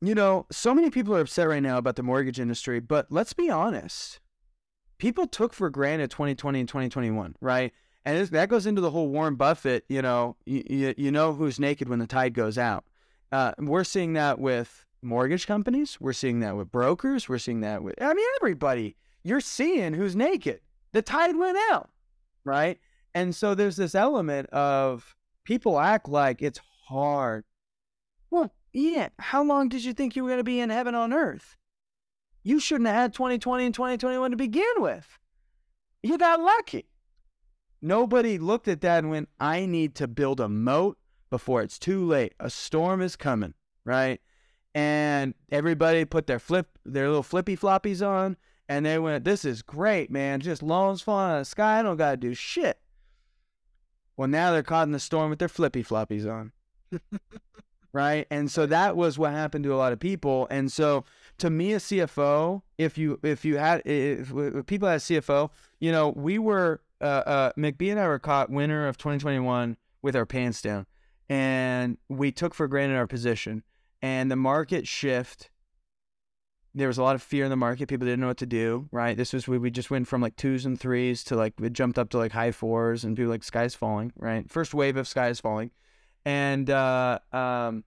you 0.00 0.16
know, 0.16 0.46
so 0.50 0.74
many 0.74 0.90
people 0.90 1.14
are 1.14 1.20
upset 1.20 1.48
right 1.48 1.62
now 1.62 1.78
about 1.78 1.94
the 1.94 2.02
mortgage 2.02 2.40
industry, 2.40 2.80
but 2.80 3.06
let's 3.10 3.34
be 3.34 3.48
honest. 3.48 4.18
People 4.98 5.28
took 5.28 5.54
for 5.54 5.70
granted 5.70 6.10
2020 6.10 6.60
and 6.60 6.68
2021, 6.68 7.36
right? 7.40 7.72
And 8.04 8.26
that 8.26 8.48
goes 8.48 8.66
into 8.66 8.80
the 8.80 8.90
whole 8.90 9.08
Warren 9.08 9.36
Buffett. 9.36 9.84
You 9.88 10.02
know, 10.02 10.36
you, 10.44 10.94
you 10.96 11.10
know 11.10 11.32
who's 11.32 11.60
naked 11.60 11.88
when 11.88 11.98
the 11.98 12.06
tide 12.06 12.34
goes 12.34 12.58
out. 12.58 12.84
Uh, 13.30 13.52
we're 13.58 13.84
seeing 13.84 14.14
that 14.14 14.38
with 14.38 14.84
mortgage 15.02 15.46
companies. 15.46 15.98
We're 16.00 16.12
seeing 16.12 16.40
that 16.40 16.56
with 16.56 16.70
brokers. 16.70 17.28
We're 17.28 17.38
seeing 17.38 17.60
that 17.60 17.82
with 17.82 18.00
I 18.00 18.12
mean 18.14 18.26
everybody. 18.40 18.96
You're 19.22 19.40
seeing 19.40 19.94
who's 19.94 20.16
naked. 20.16 20.60
The 20.92 21.02
tide 21.02 21.36
went 21.36 21.58
out, 21.70 21.90
right? 22.44 22.78
And 23.14 23.34
so 23.34 23.54
there's 23.54 23.76
this 23.76 23.94
element 23.94 24.48
of 24.50 25.14
people 25.44 25.78
act 25.78 26.08
like 26.08 26.42
it's 26.42 26.60
hard. 26.86 27.44
Well, 28.30 28.52
yeah. 28.72 29.08
How 29.18 29.42
long 29.42 29.68
did 29.68 29.84
you 29.84 29.92
think 29.92 30.16
you 30.16 30.24
were 30.24 30.30
going 30.30 30.38
to 30.38 30.44
be 30.44 30.60
in 30.60 30.70
heaven 30.70 30.94
on 30.94 31.12
earth? 31.12 31.56
You 32.42 32.58
shouldn't 32.58 32.88
have 32.88 32.96
had 32.96 33.14
2020 33.14 33.66
and 33.66 33.74
2021 33.74 34.30
to 34.32 34.36
begin 34.36 34.64
with. 34.78 35.18
You 36.02 36.18
got 36.18 36.40
lucky. 36.40 36.86
Nobody 37.82 38.38
looked 38.38 38.68
at 38.68 38.80
that 38.82 38.98
and 38.98 39.10
went, 39.10 39.28
I 39.40 39.66
need 39.66 39.96
to 39.96 40.06
build 40.06 40.38
a 40.38 40.48
moat 40.48 40.98
before 41.30 41.62
it's 41.62 41.78
too 41.78 42.06
late. 42.06 42.32
A 42.38 42.48
storm 42.48 43.02
is 43.02 43.16
coming, 43.16 43.54
right? 43.84 44.20
And 44.74 45.34
everybody 45.50 46.04
put 46.04 46.28
their 46.28 46.38
flip, 46.38 46.78
their 46.84 47.08
little 47.08 47.24
flippy 47.24 47.56
floppies 47.56 48.06
on, 48.06 48.36
and 48.68 48.86
they 48.86 48.98
went, 48.98 49.24
This 49.24 49.44
is 49.44 49.62
great, 49.62 50.10
man. 50.10 50.40
Just 50.40 50.62
loans 50.62 51.02
falling 51.02 51.32
out 51.32 51.38
of 51.38 51.40
the 51.40 51.44
sky. 51.46 51.80
I 51.80 51.82
don't 51.82 51.96
got 51.96 52.12
to 52.12 52.16
do 52.16 52.34
shit. 52.34 52.78
Well, 54.16 54.28
now 54.28 54.52
they're 54.52 54.62
caught 54.62 54.86
in 54.86 54.92
the 54.92 55.00
storm 55.00 55.30
with 55.30 55.40
their 55.40 55.48
flippy 55.48 55.82
floppies 55.82 56.30
on. 56.30 56.52
right? 57.92 58.26
And 58.30 58.50
so 58.50 58.66
that 58.66 58.96
was 58.96 59.18
what 59.18 59.32
happened 59.32 59.64
to 59.64 59.74
a 59.74 59.76
lot 59.76 59.92
of 59.92 60.00
people. 60.00 60.46
And 60.50 60.70
so 60.70 61.04
to 61.38 61.50
me, 61.50 61.72
a 61.72 61.78
CFO, 61.78 62.62
if 62.78 62.96
you 62.96 63.18
if 63.22 63.44
you 63.44 63.58
had 63.58 63.82
if, 63.84 64.32
if 64.32 64.66
people 64.66 64.88
had 64.88 64.96
a 64.96 65.00
CFO, 65.00 65.50
you 65.80 65.92
know, 65.92 66.10
we 66.10 66.38
were 66.38 66.80
uh, 67.02 67.22
uh, 67.26 67.52
McBee 67.58 67.90
and 67.90 68.00
I 68.00 68.06
were 68.06 68.18
caught 68.18 68.50
winter 68.50 68.86
of 68.86 68.96
2021 68.96 69.76
with 70.02 70.16
our 70.16 70.26
pants 70.26 70.62
down, 70.62 70.86
and 71.28 71.98
we 72.08 72.32
took 72.32 72.54
for 72.54 72.68
granted 72.68 72.96
our 72.96 73.06
position. 73.06 73.64
And 74.00 74.30
the 74.30 74.36
market 74.36 74.88
shift. 74.88 75.50
There 76.74 76.88
was 76.88 76.96
a 76.96 77.02
lot 77.02 77.14
of 77.14 77.22
fear 77.22 77.44
in 77.44 77.50
the 77.50 77.56
market. 77.56 77.86
People 77.86 78.06
didn't 78.06 78.20
know 78.20 78.28
what 78.28 78.38
to 78.38 78.46
do. 78.46 78.88
Right. 78.90 79.14
This 79.14 79.34
was 79.34 79.46
we 79.46 79.58
we 79.58 79.70
just 79.70 79.90
went 79.90 80.08
from 80.08 80.22
like 80.22 80.36
twos 80.36 80.64
and 80.64 80.80
threes 80.80 81.22
to 81.24 81.36
like 81.36 81.52
we 81.58 81.68
jumped 81.68 81.98
up 81.98 82.08
to 82.10 82.18
like 82.18 82.32
high 82.32 82.50
fours 82.50 83.04
and 83.04 83.14
people 83.14 83.30
like 83.30 83.44
sky's 83.44 83.74
falling. 83.74 84.10
Right. 84.16 84.50
First 84.50 84.72
wave 84.72 84.96
of 84.96 85.06
sky's 85.06 85.38
falling, 85.38 85.70
and 86.24 86.70
uh, 86.70 87.18
um, 87.30 87.84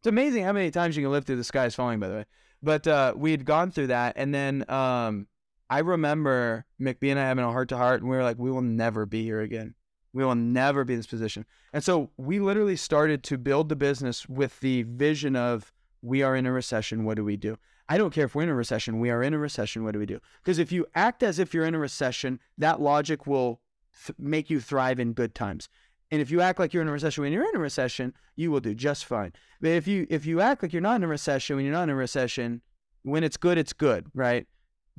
it's 0.00 0.08
amazing 0.08 0.42
how 0.42 0.52
many 0.52 0.72
times 0.72 0.96
you 0.96 1.04
can 1.04 1.12
live 1.12 1.24
through 1.24 1.36
the 1.36 1.44
sky's 1.44 1.76
falling. 1.76 2.00
By 2.00 2.08
the 2.08 2.14
way, 2.14 2.24
but 2.60 2.86
uh, 2.88 3.14
we 3.16 3.30
had 3.30 3.44
gone 3.44 3.70
through 3.70 3.86
that, 3.86 4.14
and 4.16 4.34
then 4.34 4.68
um, 4.68 5.28
I 5.70 5.80
remember 5.80 6.64
McBee 6.80 7.10
and 7.10 7.18
I 7.18 7.24
having 7.24 7.44
a 7.44 7.50
heart 7.50 7.68
to 7.70 7.76
heart, 7.76 8.00
and 8.00 8.10
we 8.10 8.16
were 8.16 8.22
like, 8.22 8.38
we 8.38 8.50
will 8.50 8.62
never 8.62 9.06
be 9.06 9.22
here 9.22 9.40
again. 9.40 9.74
We 10.12 10.24
will 10.24 10.34
never 10.34 10.84
be 10.84 10.94
in 10.94 11.00
this 11.00 11.06
position. 11.06 11.44
And 11.72 11.82
so 11.82 12.10
we 12.16 12.38
literally 12.38 12.76
started 12.76 13.24
to 13.24 13.38
build 13.38 13.68
the 13.68 13.76
business 13.76 14.28
with 14.28 14.60
the 14.60 14.82
vision 14.84 15.34
of 15.34 15.72
we 16.02 16.22
are 16.22 16.36
in 16.36 16.46
a 16.46 16.52
recession. 16.52 17.04
What 17.04 17.16
do 17.16 17.24
we 17.24 17.36
do? 17.36 17.56
I 17.88 17.98
don't 17.98 18.12
care 18.12 18.24
if 18.24 18.34
we're 18.34 18.44
in 18.44 18.48
a 18.48 18.54
recession. 18.54 19.00
We 19.00 19.10
are 19.10 19.22
in 19.22 19.34
a 19.34 19.38
recession. 19.38 19.84
What 19.84 19.92
do 19.92 19.98
we 19.98 20.06
do? 20.06 20.20
Because 20.42 20.58
if 20.58 20.70
you 20.70 20.86
act 20.94 21.22
as 21.22 21.38
if 21.38 21.52
you're 21.52 21.66
in 21.66 21.74
a 21.74 21.78
recession, 21.78 22.40
that 22.58 22.80
logic 22.80 23.26
will 23.26 23.60
th- 24.06 24.16
make 24.18 24.48
you 24.48 24.60
thrive 24.60 25.00
in 25.00 25.12
good 25.12 25.34
times. 25.34 25.68
And 26.10 26.22
if 26.22 26.30
you 26.30 26.40
act 26.40 26.58
like 26.58 26.72
you're 26.72 26.82
in 26.82 26.88
a 26.88 26.92
recession 26.92 27.22
when 27.22 27.32
you're 27.32 27.48
in 27.48 27.56
a 27.56 27.60
recession, 27.60 28.14
you 28.36 28.50
will 28.50 28.60
do 28.60 28.74
just 28.74 29.04
fine. 29.04 29.32
But 29.60 29.72
if 29.72 29.88
you 29.88 30.06
if 30.08 30.24
you 30.26 30.40
act 30.40 30.62
like 30.62 30.72
you're 30.72 30.82
not 30.82 30.96
in 30.96 31.02
a 31.02 31.08
recession 31.08 31.56
when 31.56 31.64
you're 31.64 31.74
not 31.74 31.84
in 31.84 31.90
a 31.90 31.96
recession, 31.96 32.62
when 33.02 33.24
it's 33.24 33.36
good, 33.36 33.58
it's 33.58 33.72
good, 33.72 34.06
right? 34.14 34.46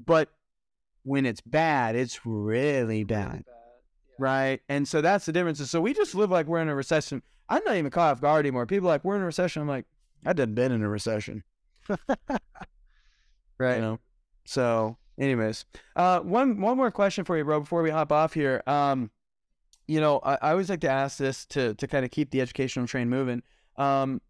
But 0.04 0.30
when 1.06 1.26
it's 1.26 1.40
bad, 1.42 1.96
it's 1.96 2.26
really 2.26 3.04
bad, 3.04 3.46
right? 4.20 4.60
And 4.68 4.88
so 4.88 5.02
that's 5.02 5.26
the 5.26 5.32
difference. 5.32 5.60
So 5.70 5.80
we 5.80 5.94
just 5.94 6.16
live 6.16 6.32
like 6.32 6.48
we're 6.48 6.60
in 6.62 6.68
a 6.68 6.76
recession. 6.76 7.22
I'm 7.48 7.62
not 7.64 7.76
even 7.78 7.92
caught 7.92 8.12
off 8.12 8.22
guard 8.22 8.46
anymore. 8.46 8.66
People 8.66 8.90
are 8.90 8.94
like 8.94 9.06
we're 9.06 9.16
in 9.16 9.22
a 9.22 9.26
recession. 9.26 9.62
I'm 9.62 9.68
like, 9.68 9.86
I 10.26 10.34
done 10.34 10.54
been 10.56 10.72
in 10.72 10.82
a 10.82 10.90
recession, 10.90 11.44
Right. 13.58 13.76
you 13.76 13.82
know. 13.82 14.00
So, 14.46 14.98
anyways, 15.20 15.66
uh, 15.96 16.20
one 16.20 16.60
one 16.60 16.78
more 16.78 16.92
question 16.92 17.24
for 17.24 17.38
you, 17.38 17.44
bro, 17.46 17.62
before 17.62 17.82
we 17.84 17.90
hop 17.90 18.12
off 18.12 18.34
here. 18.34 18.62
Um, 18.68 19.12
you 19.88 20.02
know, 20.02 20.20
I, 20.24 20.36
I 20.42 20.52
always 20.52 20.70
like 20.70 20.82
to 20.82 20.90
ask 20.90 21.18
this 21.18 21.46
to 21.48 21.74
to 21.76 21.88
kind 21.88 22.04
of 22.04 22.12
keep 22.12 22.32
the 22.32 22.42
educational 22.42 22.88
train 22.88 23.10
moving. 23.10 23.44
Um, 23.78 24.22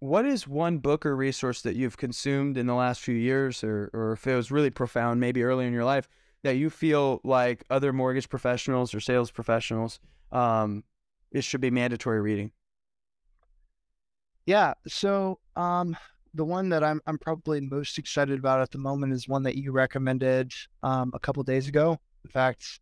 what 0.00 0.26
is 0.26 0.48
one 0.48 0.78
book 0.78 1.06
or 1.06 1.14
resource 1.14 1.62
that 1.62 1.76
you've 1.76 1.96
consumed 1.96 2.56
in 2.56 2.66
the 2.66 2.74
last 2.74 3.00
few 3.00 3.14
years, 3.14 3.62
or 3.62 3.90
or 3.92 4.12
if 4.12 4.26
it 4.26 4.34
was 4.34 4.50
really 4.50 4.70
profound, 4.70 5.20
maybe 5.20 5.42
early 5.42 5.66
in 5.66 5.72
your 5.72 5.84
life, 5.84 6.08
that 6.42 6.56
you 6.56 6.70
feel 6.70 7.20
like 7.22 7.64
other 7.70 7.92
mortgage 7.92 8.28
professionals 8.28 8.94
or 8.94 9.00
sales 9.00 9.30
professionals, 9.30 10.00
um, 10.32 10.84
it 11.30 11.44
should 11.44 11.60
be 11.60 11.70
mandatory 11.70 12.20
reading? 12.20 12.50
Yeah. 14.46 14.74
So, 14.88 15.38
um, 15.56 15.96
the 16.34 16.44
one 16.44 16.70
that 16.70 16.82
I'm 16.82 17.00
I'm 17.06 17.18
probably 17.18 17.60
most 17.60 17.98
excited 17.98 18.38
about 18.38 18.60
at 18.60 18.70
the 18.70 18.78
moment 18.78 19.12
is 19.12 19.28
one 19.28 19.42
that 19.42 19.56
you 19.56 19.70
recommended 19.72 20.52
um, 20.82 21.10
a 21.14 21.18
couple 21.18 21.42
days 21.42 21.68
ago. 21.68 21.98
In 22.24 22.30
fact, 22.30 22.80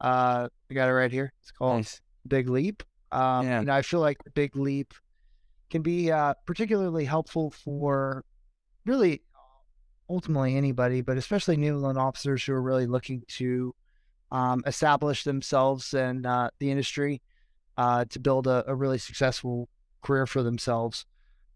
uh, 0.00 0.48
I 0.70 0.74
got 0.74 0.88
it 0.88 0.92
right 0.92 1.12
here. 1.12 1.32
It's 1.42 1.50
called 1.50 1.76
Nice. 1.76 2.00
Big 2.26 2.48
Leap. 2.48 2.82
Um, 3.12 3.46
Yeah. 3.46 3.60
and 3.60 3.70
I 3.70 3.82
feel 3.82 4.00
like 4.00 4.18
Big 4.34 4.56
Leap 4.56 4.94
can 5.70 5.82
be 5.82 6.10
uh, 6.10 6.34
particularly 6.44 7.04
helpful 7.04 7.50
for 7.50 8.24
really 8.84 9.22
ultimately 10.08 10.56
anybody, 10.56 11.00
but 11.00 11.16
especially 11.16 11.56
new 11.56 11.76
loan 11.76 11.96
officers 11.96 12.44
who 12.44 12.52
are 12.52 12.62
really 12.62 12.86
looking 12.86 13.22
to 13.28 13.74
um, 14.30 14.62
establish 14.66 15.24
themselves 15.24 15.94
in 15.94 16.24
uh, 16.26 16.50
the 16.58 16.70
industry 16.70 17.22
uh, 17.76 18.04
to 18.06 18.18
build 18.18 18.46
a, 18.46 18.64
a 18.66 18.74
really 18.74 18.98
successful 18.98 19.68
career 20.02 20.26
for 20.26 20.42
themselves. 20.42 21.04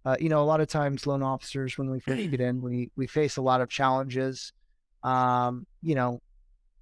Uh, 0.05 0.17
you 0.19 0.29
know, 0.29 0.43
a 0.43 0.45
lot 0.45 0.61
of 0.61 0.69
times 0.69 1.07
loan 1.07 1.23
officers, 1.23 1.77
when 1.77 1.91
we 1.91 2.01
first 2.01 2.31
get 2.31 2.41
in, 2.41 2.63
we 2.63 2.91
we 2.97 3.07
face 3.07 3.37
a 3.37 3.43
lot 3.43 3.61
of 3.61 3.69
challenges. 3.69 4.53
Um, 5.03 5.67
you 5.83 5.95
know, 5.95 6.21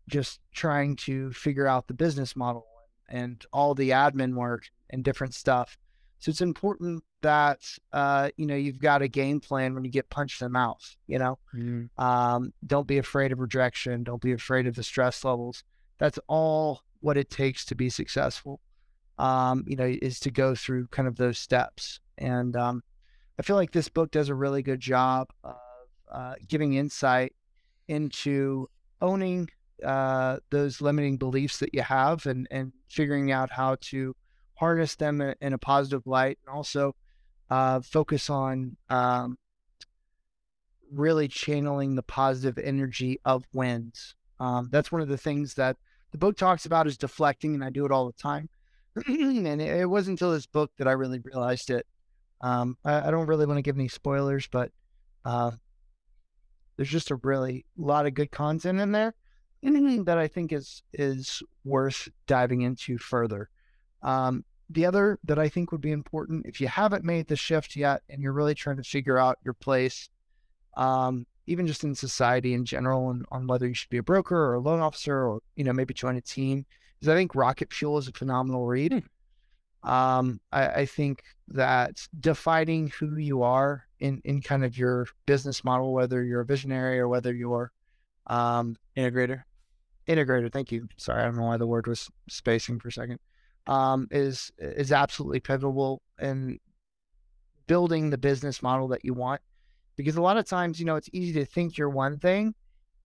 just 0.09 0.40
trying 0.52 0.96
to 0.96 1.32
figure 1.32 1.66
out 1.66 1.88
the 1.88 1.94
business 1.94 2.36
model 2.36 2.66
and 3.09 3.44
all 3.52 3.74
the 3.74 3.90
admin 3.90 4.34
work 4.34 4.64
and 4.90 5.02
different 5.02 5.34
stuff. 5.34 5.76
So 6.19 6.31
it's 6.31 6.40
important 6.40 7.05
that 7.23 7.61
uh, 7.93 8.31
you 8.36 8.47
know 8.47 8.55
you've 8.57 8.81
got 8.81 9.03
a 9.03 9.09
game 9.09 9.40
plan 9.40 9.74
when 9.74 9.85
you 9.85 9.90
get 9.90 10.11
punched 10.11 10.40
in 10.40 10.47
the 10.47 10.51
mouth. 10.51 10.97
You 11.07 11.19
know, 11.19 11.39
um, 11.97 12.53
don't 12.66 12.86
be 12.86 12.99
afraid 12.99 13.32
of 13.32 13.40
rejection. 13.40 14.05
Don't 14.05 14.23
be 14.23 14.32
afraid 14.32 14.66
of 14.66 14.74
the 14.74 14.82
stress 14.82 15.24
levels. 15.24 15.65
That's 15.99 16.19
all 16.28 16.82
what 17.01 17.16
it 17.16 17.31
takes 17.31 17.65
to 17.66 17.74
be 17.74 17.90
successful. 17.90 18.61
Um, 19.19 19.65
you 19.66 19.77
know, 19.77 19.97
is 20.03 20.20
to 20.20 20.31
go 20.31 20.55
through 20.55 20.89
kind 20.89 21.09
of 21.09 21.16
those 21.16 21.39
steps. 21.39 22.01
And 22.19 22.57
um, 22.57 22.82
I 23.39 23.43
feel 23.43 23.57
like 23.57 23.73
this 23.73 23.89
book 23.89 24.11
does 24.11 24.28
a 24.28 24.35
really 24.35 24.62
good 24.62 24.81
job 24.81 25.28
of 25.43 25.57
uh, 26.11 26.35
giving 26.47 26.74
insight 26.74 27.35
into 27.89 28.69
owning 29.01 29.49
uh, 29.85 30.39
those 30.51 30.81
limiting 30.81 31.16
beliefs 31.16 31.59
that 31.59 31.74
you 31.74 31.82
have 31.82 32.27
and, 32.27 32.47
and 32.51 32.73
figuring 32.89 33.32
out 33.32 33.51
how 33.51 33.77
to 33.81 34.15
harness 34.59 34.97
them 34.97 35.20
in, 35.40 35.52
a 35.52 35.59
positive 35.59 36.06
light 36.06 36.39
and 36.44 36.55
also 36.55 36.94
uh, 37.51 37.80
focus 37.80 38.28
on 38.28 38.76
um, 38.90 39.39
really 40.93 41.28
channeling 41.28 41.94
the 41.94 42.02
positive 42.02 42.59
energy 42.59 43.20
of 43.24 43.44
wins. 43.52 44.14
Um, 44.40 44.68
that's 44.70 44.93
one 44.93 45.01
of 45.01 45.09
the 45.09 45.18
things 45.18 45.55
that 45.55 45.76
the 46.12 46.18
book 46.18 46.36
talks 46.36 46.66
about 46.66 46.86
is 46.86 46.97
deflecting, 46.97 47.55
and 47.55 47.64
I 47.64 47.70
do 47.70 47.85
it 47.85 47.93
all 47.93 48.06
the 48.06 48.12
time. 48.12 48.48
and 49.06 49.60
it, 49.60 49.80
it 49.80 49.90
wasn't 49.90 50.14
until 50.14 50.32
this 50.32 50.47
book 50.47 50.72
that 50.78 50.89
I 50.89 50.93
really 50.93 51.20
realized 51.20 51.70
it. 51.70 51.86
Um, 52.40 52.76
I, 52.85 53.09
I 53.09 53.10
don't 53.10 53.26
really 53.26 53.47
want 53.47 53.59
to 53.59 53.62
give 53.62 53.76
any 53.76 53.89
spoilers, 53.89 54.48
but 54.51 54.70
uh, 55.24 55.52
there's 56.76 56.89
just 56.89 57.10
a 57.10 57.16
really 57.16 57.66
lot 57.76 58.06
of 58.06 58.14
good 58.14 58.30
content 58.30 58.80
in 58.80 58.93
there 58.93 59.14
that 59.62 60.18
I 60.18 60.28
think 60.28 60.52
is 60.52 60.82
is 60.93 61.43
worth 61.64 62.09
diving 62.26 62.62
into 62.62 62.98
further. 62.98 63.51
Um, 64.02 64.44
the 64.70 64.86
other 64.86 65.18
that 65.24 65.38
I 65.38 65.48
think 65.48 65.72
would 65.72 65.80
be 65.80 65.92
important 65.92 66.46
if 66.46 66.60
you 66.60 66.68
haven't 66.68 67.04
made 67.04 67.26
the 67.26 67.36
shift 67.36 67.74
yet 67.74 68.02
and 68.10 68.22
you're 68.22 68.32
really 68.32 68.54
trying 68.54 68.76
to 68.76 68.82
figure 68.82 69.18
out 69.18 69.38
your 69.44 69.54
place, 69.54 70.08
um, 70.76 71.26
even 71.46 71.66
just 71.66 71.84
in 71.84 71.94
society 71.94 72.52
in 72.54 72.64
general, 72.64 73.10
and 73.10 73.24
on 73.30 73.46
whether 73.46 73.66
you 73.66 73.74
should 73.74 73.88
be 73.90 73.98
a 73.98 74.02
broker 74.02 74.36
or 74.36 74.54
a 74.54 74.60
loan 74.60 74.80
officer 74.80 75.26
or 75.26 75.40
you 75.56 75.64
know 75.64 75.72
maybe 75.72 75.94
join 75.94 76.16
a 76.16 76.20
team, 76.20 76.66
is 77.00 77.08
I 77.08 77.14
think 77.14 77.34
Rocket 77.34 77.72
Fuel 77.72 77.98
is 77.98 78.08
a 78.08 78.12
phenomenal 78.12 78.66
read. 78.66 79.02
Um, 79.82 80.40
I, 80.52 80.68
I 80.68 80.86
think 80.86 81.22
that 81.48 82.06
defining 82.20 82.88
who 82.88 83.16
you 83.16 83.42
are 83.42 83.84
in 84.00 84.20
in 84.24 84.42
kind 84.42 84.64
of 84.64 84.76
your 84.76 85.06
business 85.24 85.64
model, 85.64 85.92
whether 85.94 86.22
you're 86.22 86.42
a 86.42 86.46
visionary 86.46 86.98
or 86.98 87.08
whether 87.08 87.32
you're 87.32 87.72
um, 88.26 88.76
Integrator. 88.96 89.44
integrator. 90.06 90.52
Thank 90.52 90.72
you. 90.72 90.88
Sorry, 90.96 91.22
I 91.22 91.24
don't 91.24 91.36
know 91.36 91.44
why 91.44 91.56
the 91.56 91.66
word 91.66 91.86
was 91.86 92.10
spacing 92.28 92.78
for 92.78 92.88
a 92.88 92.92
second. 92.92 93.18
Um, 93.69 94.09
is 94.11 94.51
is 94.59 94.93
absolutely 94.93 95.40
pivotal 95.40 96.03
in 96.19 96.59
building 97.66 98.11
the 98.11 98.19
business 98.19 98.62
model 98.62 98.89
that 98.89 99.05
you 99.05 99.15
want, 99.15 99.43
because 99.95 100.16
a 100.16 100.23
lot 100.23 100.39
of 100.39 100.47
times, 100.47 100.81
you 100.81 100.86
know, 100.86 100.97
it's 100.97 101.11
easy 101.12 101.35
to 101.35 101.45
think 101.45 101.77
you're 101.77 101.90
one 101.90 102.19
thing, 102.19 102.55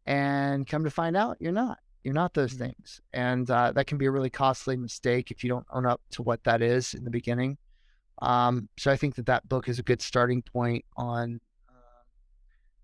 and 0.06 0.66
come 0.66 0.86
to 0.86 0.90
find 0.90 1.18
out 1.18 1.38
you're 1.40 1.52
not. 1.52 1.80
You're 2.06 2.14
not 2.14 2.34
those 2.34 2.54
things, 2.54 3.02
and 3.14 3.50
uh, 3.50 3.72
that 3.74 3.88
can 3.88 3.98
be 3.98 4.08
a 4.08 4.12
really 4.12 4.30
costly 4.30 4.76
mistake 4.76 5.32
if 5.32 5.44
you 5.44 5.50
don't 5.50 5.66
own 5.72 5.86
up 5.86 6.02
to 6.12 6.22
what 6.22 6.44
that 6.44 6.62
is 6.62 6.94
in 6.94 7.06
the 7.06 7.10
beginning. 7.10 7.58
Um, 8.22 8.68
so 8.78 8.92
I 8.92 8.98
think 8.98 9.16
that 9.16 9.26
that 9.28 9.48
book 9.48 9.70
is 9.70 9.80
a 9.80 9.84
good 9.84 10.02
starting 10.02 10.42
point 10.42 10.84
on 10.98 11.40
uh, 11.70 12.04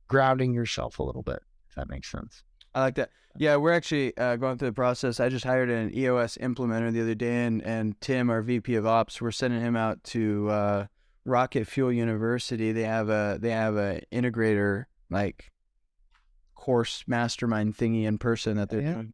grounding 0.07 0.53
yourself 0.53 0.99
a 0.99 1.03
little 1.03 1.23
bit, 1.23 1.39
if 1.69 1.75
that 1.75 1.89
makes 1.89 2.09
sense. 2.09 2.43
I 2.75 2.81
like 2.81 2.95
that. 2.95 3.09
Yeah, 3.37 3.55
we're 3.57 3.73
actually 3.73 4.17
uh, 4.17 4.35
going 4.35 4.57
through 4.57 4.69
the 4.69 4.73
process. 4.73 5.19
I 5.19 5.29
just 5.29 5.45
hired 5.45 5.69
an 5.69 5.93
EOS 5.95 6.37
implementer 6.41 6.91
the 6.91 7.01
other 7.01 7.15
day, 7.15 7.45
and, 7.45 7.61
and 7.63 7.99
Tim, 8.01 8.29
our 8.29 8.41
VP 8.41 8.75
of 8.75 8.85
Ops, 8.85 9.21
we're 9.21 9.31
sending 9.31 9.61
him 9.61 9.75
out 9.75 10.03
to 10.05 10.49
uh, 10.49 10.85
Rocket 11.25 11.65
Fuel 11.67 11.91
University. 11.91 12.71
They 12.71 12.83
have 12.83 13.09
a 13.09 13.37
they 13.39 13.51
have 13.51 13.75
a 13.77 14.01
integrator 14.11 14.85
like 15.09 15.51
course 16.55 17.03
mastermind 17.07 17.75
thingy 17.77 18.03
in 18.05 18.17
person 18.17 18.57
that 18.57 18.69
they're 18.69 18.81
Yeah. 18.81 18.93
doing. 18.93 19.13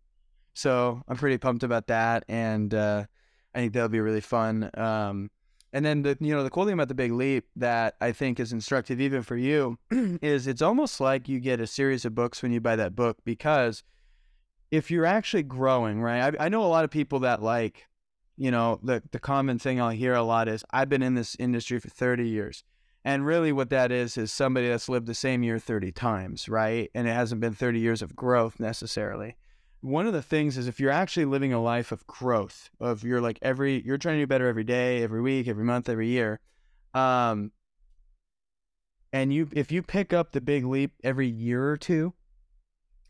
So 0.53 1.01
I'm 1.07 1.17
pretty 1.17 1.37
pumped 1.37 1.63
about 1.63 1.87
that, 1.87 2.23
and 2.29 2.73
uh, 2.73 3.05
I 3.53 3.59
think 3.59 3.73
that'll 3.73 3.89
be 3.89 3.99
really 3.99 4.21
fun. 4.21 4.69
Um, 4.73 5.29
and 5.75 5.85
then 5.85 6.03
the 6.03 6.17
you 6.21 6.33
know 6.33 6.41
the 6.41 6.49
cool 6.49 6.63
thing 6.63 6.73
about 6.73 6.87
the 6.87 6.95
Big 6.95 7.11
Leap 7.11 7.47
that 7.57 7.95
I 7.99 8.13
think 8.13 8.39
is 8.39 8.53
instructive 8.53 9.01
even 9.01 9.21
for 9.23 9.35
you 9.35 9.77
is 9.91 10.47
it's 10.47 10.61
almost 10.61 11.01
like 11.01 11.27
you 11.27 11.41
get 11.41 11.59
a 11.59 11.67
series 11.67 12.05
of 12.05 12.15
books 12.15 12.41
when 12.41 12.53
you 12.53 12.61
buy 12.61 12.77
that 12.77 12.95
book 12.95 13.17
because 13.25 13.83
if 14.71 14.89
you're 14.89 15.05
actually 15.05 15.43
growing, 15.43 16.01
right? 16.01 16.33
I, 16.39 16.45
I 16.45 16.49
know 16.49 16.63
a 16.63 16.67
lot 16.67 16.85
of 16.85 16.91
people 16.91 17.19
that 17.19 17.43
like, 17.43 17.87
you 18.37 18.51
know, 18.51 18.79
the 18.83 19.03
the 19.11 19.19
common 19.19 19.59
thing 19.59 19.81
I'll 19.81 19.89
hear 19.89 20.13
a 20.13 20.23
lot 20.23 20.47
is 20.47 20.63
I've 20.71 20.87
been 20.87 21.03
in 21.03 21.15
this 21.15 21.35
industry 21.39 21.77
for 21.79 21.89
30 21.89 22.25
years. 22.25 22.63
And 23.03 23.25
really 23.25 23.51
what 23.51 23.69
that 23.69 23.91
is 23.91 24.17
is 24.17 24.31
somebody 24.31 24.69
that's 24.69 24.89
lived 24.89 25.07
the 25.07 25.13
same 25.13 25.43
year 25.43 25.59
30 25.59 25.91
times, 25.91 26.47
right? 26.47 26.89
And 26.95 27.05
it 27.05 27.11
hasn't 27.11 27.41
been 27.41 27.53
30 27.53 27.79
years 27.79 28.01
of 28.01 28.15
growth 28.15 28.61
necessarily. 28.61 29.35
One 29.81 30.07
of 30.07 30.13
the 30.13 30.21
things 30.21 30.57
is 30.57 30.67
if 30.67 30.79
you're 30.79 30.91
actually 30.91 31.25
living 31.25 31.53
a 31.53 31.61
life 31.61 31.91
of 31.91 32.07
growth, 32.07 32.69
of 32.79 33.03
you're 33.03 33.21
like 33.21 33.39
every 33.41 33.83
you're 33.85 33.97
trying 33.97 34.15
to 34.15 34.23
do 34.23 34.27
better 34.27 34.47
every 34.47 34.63
day, 34.63 35.03
every 35.03 35.21
week, 35.21 35.47
every 35.47 35.63
month, 35.63 35.89
every 35.89 36.07
year. 36.07 36.39
Um 36.93 37.51
and 39.13 39.33
you 39.33 39.47
if 39.53 39.71
you 39.71 39.81
pick 39.81 40.11
up 40.11 40.31
the 40.31 40.41
big 40.41 40.65
leap 40.65 40.93
every 41.03 41.27
year 41.27 41.69
or 41.69 41.77
two, 41.77 42.13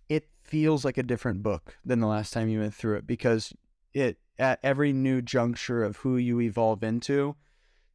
it 0.10 0.28
feels 0.44 0.86
like 0.86 0.98
a 0.98 1.04
different 1.04 1.44
book 1.44 1.78
than 1.86 2.00
the 2.00 2.08
last 2.08 2.34
time 2.34 2.50
you 2.50 2.60
went 2.60 2.76
through 2.76 2.98
it 2.98 3.08
because 3.08 3.54
it 3.94 4.20
at 4.38 4.60
every 4.62 4.92
new 4.92 5.22
juncture 5.22 5.84
of 5.84 5.98
who 5.98 6.18
you 6.18 6.42
evolve 6.42 6.84
into, 6.84 7.36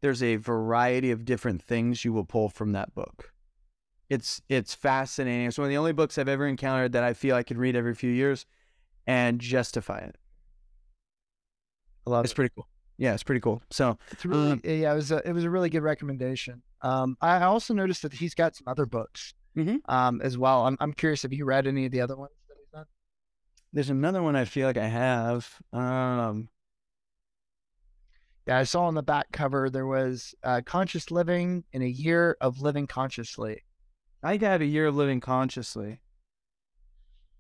there's 0.01 0.23
a 0.23 0.37
variety 0.37 1.11
of 1.11 1.25
different 1.25 1.63
things 1.63 2.05
you 2.05 2.13
will 2.13 2.25
pull 2.25 2.49
from 2.49 2.73
that 2.73 2.95
book. 2.95 3.33
It's 4.09 4.43
it's 4.49 4.75
fascinating. 4.75 5.47
It's 5.47 5.59
one 5.59 5.67
of 5.67 5.71
the 5.71 5.77
only 5.77 5.93
books 5.93 6.19
I've 6.19 6.29
ever 6.29 6.47
encountered 6.47 6.93
that 6.93 7.05
I 7.05 7.13
feel 7.13 7.37
I 7.37 7.43
could 7.43 7.59
read 7.59 7.77
every 7.77 7.95
few 7.95 8.11
years 8.11 8.47
and 9.11 9.41
justify 9.41 9.99
it. 9.99 10.17
I 12.07 12.11
love 12.11 12.25
It's 12.25 12.33
it. 12.33 12.37
pretty 12.37 12.53
cool. 12.55 12.69
yeah, 12.97 13.13
it's 13.15 13.23
pretty 13.25 13.41
cool. 13.41 13.61
So 13.71 13.99
It's 14.13 14.25
really, 14.25 14.53
Um, 14.53 14.61
yeah, 14.63 14.93
it 14.93 14.97
was 14.97 15.11
a, 15.11 15.29
it 15.29 15.33
was 15.33 15.43
a 15.45 15.51
really 15.51 15.69
good 15.69 15.83
recommendation. 15.83 16.63
Um, 16.83 17.17
I 17.21 17.43
also 17.43 17.75
noticed 17.75 18.03
that 18.03 18.13
he's 18.13 18.35
got 18.35 18.55
some 18.57 18.69
other 18.69 18.87
books, 18.87 19.35
Mhm. 19.57 19.81
um, 19.87 20.21
as 20.23 20.39
well. 20.39 20.65
I'm 20.67 20.77
I'm 20.81 20.93
curious. 20.93 21.23
Have 21.23 21.33
you 21.33 21.45
read 21.45 21.67
any 21.67 21.85
of 21.87 21.93
the 21.93 22.01
other 22.01 22.17
ones 22.17 22.33
that 22.49 22.57
he's 22.59 22.71
done? 22.73 22.87
there's 23.73 23.91
another 23.91 24.23
one 24.23 24.37
I 24.37 24.45
feel 24.45 24.67
like 24.67 24.77
I 24.79 24.87
have. 24.87 25.61
Um, 25.73 26.49
Yeah, 28.47 28.59
I 28.59 28.65
saw 28.65 28.85
on 28.85 28.95
the 28.95 29.03
back 29.03 29.31
cover 29.33 29.69
there 29.71 29.87
was 29.87 30.35
uh, 30.43 30.61
conscious 30.65 31.11
living 31.11 31.65
in 31.73 31.83
a 31.83 31.87
year 31.87 32.37
of 32.41 32.61
living 32.63 32.87
consciously. 32.87 33.63
I 34.23 34.37
got 34.39 34.61
a 34.61 34.67
year 34.67 34.87
of 34.87 34.97
living 34.97 35.21
consciously. 35.21 36.01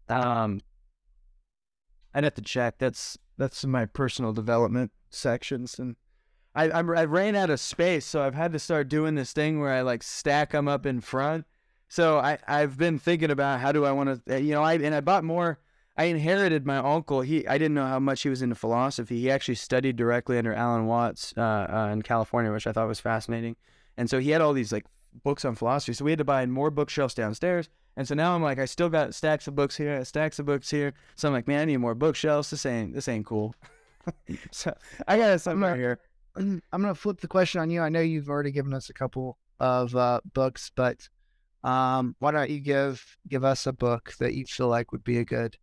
Um, 0.09 0.61
I'd 2.15 2.25
have 2.25 2.35
to 2.35 2.43
check. 2.43 2.79
That's 2.79 3.19
that's 3.39 3.65
my 3.65 3.87
personal 3.87 4.33
development 4.33 4.93
sections, 5.11 5.79
and 5.79 5.97
I 6.55 6.71
I'm, 6.71 6.91
I 6.91 7.05
ran 7.05 7.37
out 7.37 7.51
of 7.51 7.61
space, 7.61 8.05
so 8.05 8.23
I've 8.23 8.35
had 8.35 8.53
to 8.53 8.59
start 8.59 8.89
doing 8.89 9.15
this 9.15 9.33
thing 9.33 9.61
where 9.61 9.73
I 9.73 9.83
like 9.83 10.03
stack 10.03 10.53
them 10.53 10.69
up 10.69 10.87
in 10.87 11.01
front. 11.01 11.47
So 11.89 12.19
I 12.19 12.39
I've 12.47 12.77
been 12.77 12.99
thinking 12.99 13.31
about 13.31 13.61
how 13.61 13.73
do 13.73 13.85
I 13.85 13.93
want 13.93 14.27
to 14.27 14.41
you 14.41 14.53
know 14.53 14.63
I 14.63 14.75
and 14.75 14.95
I 14.95 15.01
bought 15.01 15.25
more. 15.25 15.59
I 15.97 16.05
inherited 16.05 16.67
my 16.67 16.79
uncle. 16.79 17.21
He 17.21 17.47
I 17.47 17.59
didn't 17.59 17.75
know 17.75 17.87
how 17.87 17.99
much 17.99 18.23
he 18.23 18.29
was 18.29 18.43
into 18.43 18.55
philosophy. 18.55 19.21
He 19.21 19.31
actually 19.31 19.57
studied 19.57 19.97
directly 19.97 20.39
under 20.39 20.55
Alan 20.55 20.87
Watts 20.87 21.35
uh, 21.37 21.41
uh, 21.41 21.91
in 21.93 22.03
California, 22.03 22.53
which 22.53 22.67
I 22.67 22.73
thought 22.73 22.89
was 22.89 23.01
fascinating. 23.01 23.57
And 23.97 24.09
so 24.09 24.19
he 24.19 24.31
had 24.31 24.41
all 24.41 24.53
these 24.53 24.73
like 24.73 24.87
books 25.25 25.45
on 25.45 25.55
philosophy. 25.57 25.93
So 25.93 26.05
we 26.05 26.13
had 26.13 26.19
to 26.19 26.25
buy 26.25 26.47
more 26.47 26.71
bookshelves 26.71 27.15
downstairs. 27.15 27.69
And 27.97 28.07
so 28.07 28.15
now 28.15 28.35
I'm 28.35 28.43
like, 28.43 28.59
I 28.59 28.65
still 28.65 28.89
got 28.89 29.15
stacks 29.15 29.47
of 29.47 29.55
books 29.55 29.77
here, 29.77 30.05
stacks 30.05 30.39
of 30.39 30.47
books 30.47 30.71
here. 30.71 30.95
So 31.17 31.29
I'm 31.29 31.35
like, 31.35 31.49
man, 31.49 31.61
I 31.61 31.65
need 31.67 31.77
more 31.79 31.95
bookshelves. 31.95 32.51
This 32.51 32.65
ain't 32.67 32.95
this 32.95 33.09
ain't 33.09 33.27
cool. 33.27 33.55
so 34.51 34.75
I 35.07 35.17
got 35.19 35.41
something 35.41 35.63
right 35.63 35.77
here. 35.77 35.99
I'm 36.37 36.63
gonna 36.71 36.95
flip 36.95 37.21
the 37.21 37.29
question 37.29 37.61
on 37.61 37.71
you. 37.71 37.81
I 37.83 37.89
know 37.89 38.01
you've 38.01 38.29
already 38.29 38.53
given 38.53 38.73
us 38.73 38.91
a 38.91 38.95
couple 38.95 39.39
of 39.59 39.95
uh, 39.95 40.21
books, 40.33 40.71
but 40.75 41.09
um, 41.65 42.17
why 42.21 42.31
don't 42.31 42.51
you 42.51 42.61
give 42.61 43.05
give 43.29 43.45
us 43.45 43.67
a 43.67 43.73
book 43.73 44.15
that 44.19 44.35
you 44.35 44.47
feel 44.47 44.69
like 44.69 44.93
would 44.93 45.05
be 45.05 45.19
a 45.19 45.25
good 45.25 45.57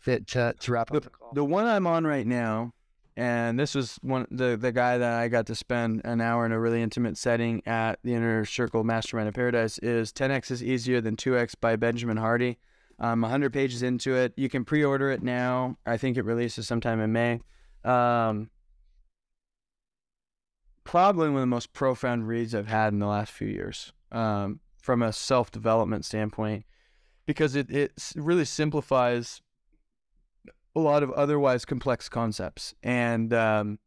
fit 0.00 0.26
to 0.28 0.54
to 0.60 0.72
wrap 0.72 0.92
up 0.92 1.04
the 1.04 1.10
call? 1.10 1.32
The 1.34 1.44
one 1.44 1.66
I'm 1.66 1.86
on 1.86 2.06
right 2.06 2.26
now, 2.26 2.72
and 3.18 3.58
this 3.58 3.74
was 3.74 3.98
one 4.00 4.28
the 4.30 4.56
the 4.56 4.70
guy 4.70 4.96
that 4.96 5.14
I 5.14 5.26
got 5.26 5.46
to 5.46 5.56
spend 5.56 6.02
an 6.04 6.20
hour 6.20 6.46
in 6.46 6.52
a 6.52 6.60
really 6.60 6.80
intimate 6.80 7.18
setting 7.18 7.66
at 7.66 7.98
the 8.04 8.14
Inner 8.14 8.44
Circle 8.44 8.84
Mastermind 8.84 9.26
of 9.26 9.34
Paradise 9.34 9.76
is 9.78 10.12
10x 10.12 10.52
is 10.52 10.62
easier 10.62 11.00
than 11.00 11.16
2x 11.16 11.54
by 11.60 11.74
Benjamin 11.74 12.16
Hardy. 12.16 12.58
I'm 13.00 13.20
100 13.20 13.52
pages 13.52 13.82
into 13.82 14.14
it. 14.14 14.34
You 14.36 14.48
can 14.48 14.64
pre-order 14.64 15.10
it 15.10 15.20
now. 15.20 15.78
I 15.84 15.96
think 15.96 16.16
it 16.16 16.24
releases 16.24 16.68
sometime 16.68 17.00
in 17.00 17.12
May. 17.12 17.40
Um, 17.84 18.50
probably 20.84 21.28
one 21.28 21.38
of 21.38 21.42
the 21.42 21.46
most 21.46 21.72
profound 21.72 22.28
reads 22.28 22.54
I've 22.54 22.68
had 22.68 22.92
in 22.92 23.00
the 23.00 23.06
last 23.06 23.32
few 23.32 23.48
years 23.48 23.92
um, 24.12 24.60
from 24.80 25.02
a 25.02 25.12
self-development 25.12 26.04
standpoint 26.04 26.66
because 27.26 27.56
it, 27.56 27.68
it 27.68 27.92
really 28.14 28.44
simplifies 28.44 29.42
a 30.76 30.80
lot 30.80 31.02
of 31.02 31.10
otherwise 31.12 31.64
complex 31.64 32.08
concepts. 32.08 32.74
And 32.82 33.32
um, 33.32 33.78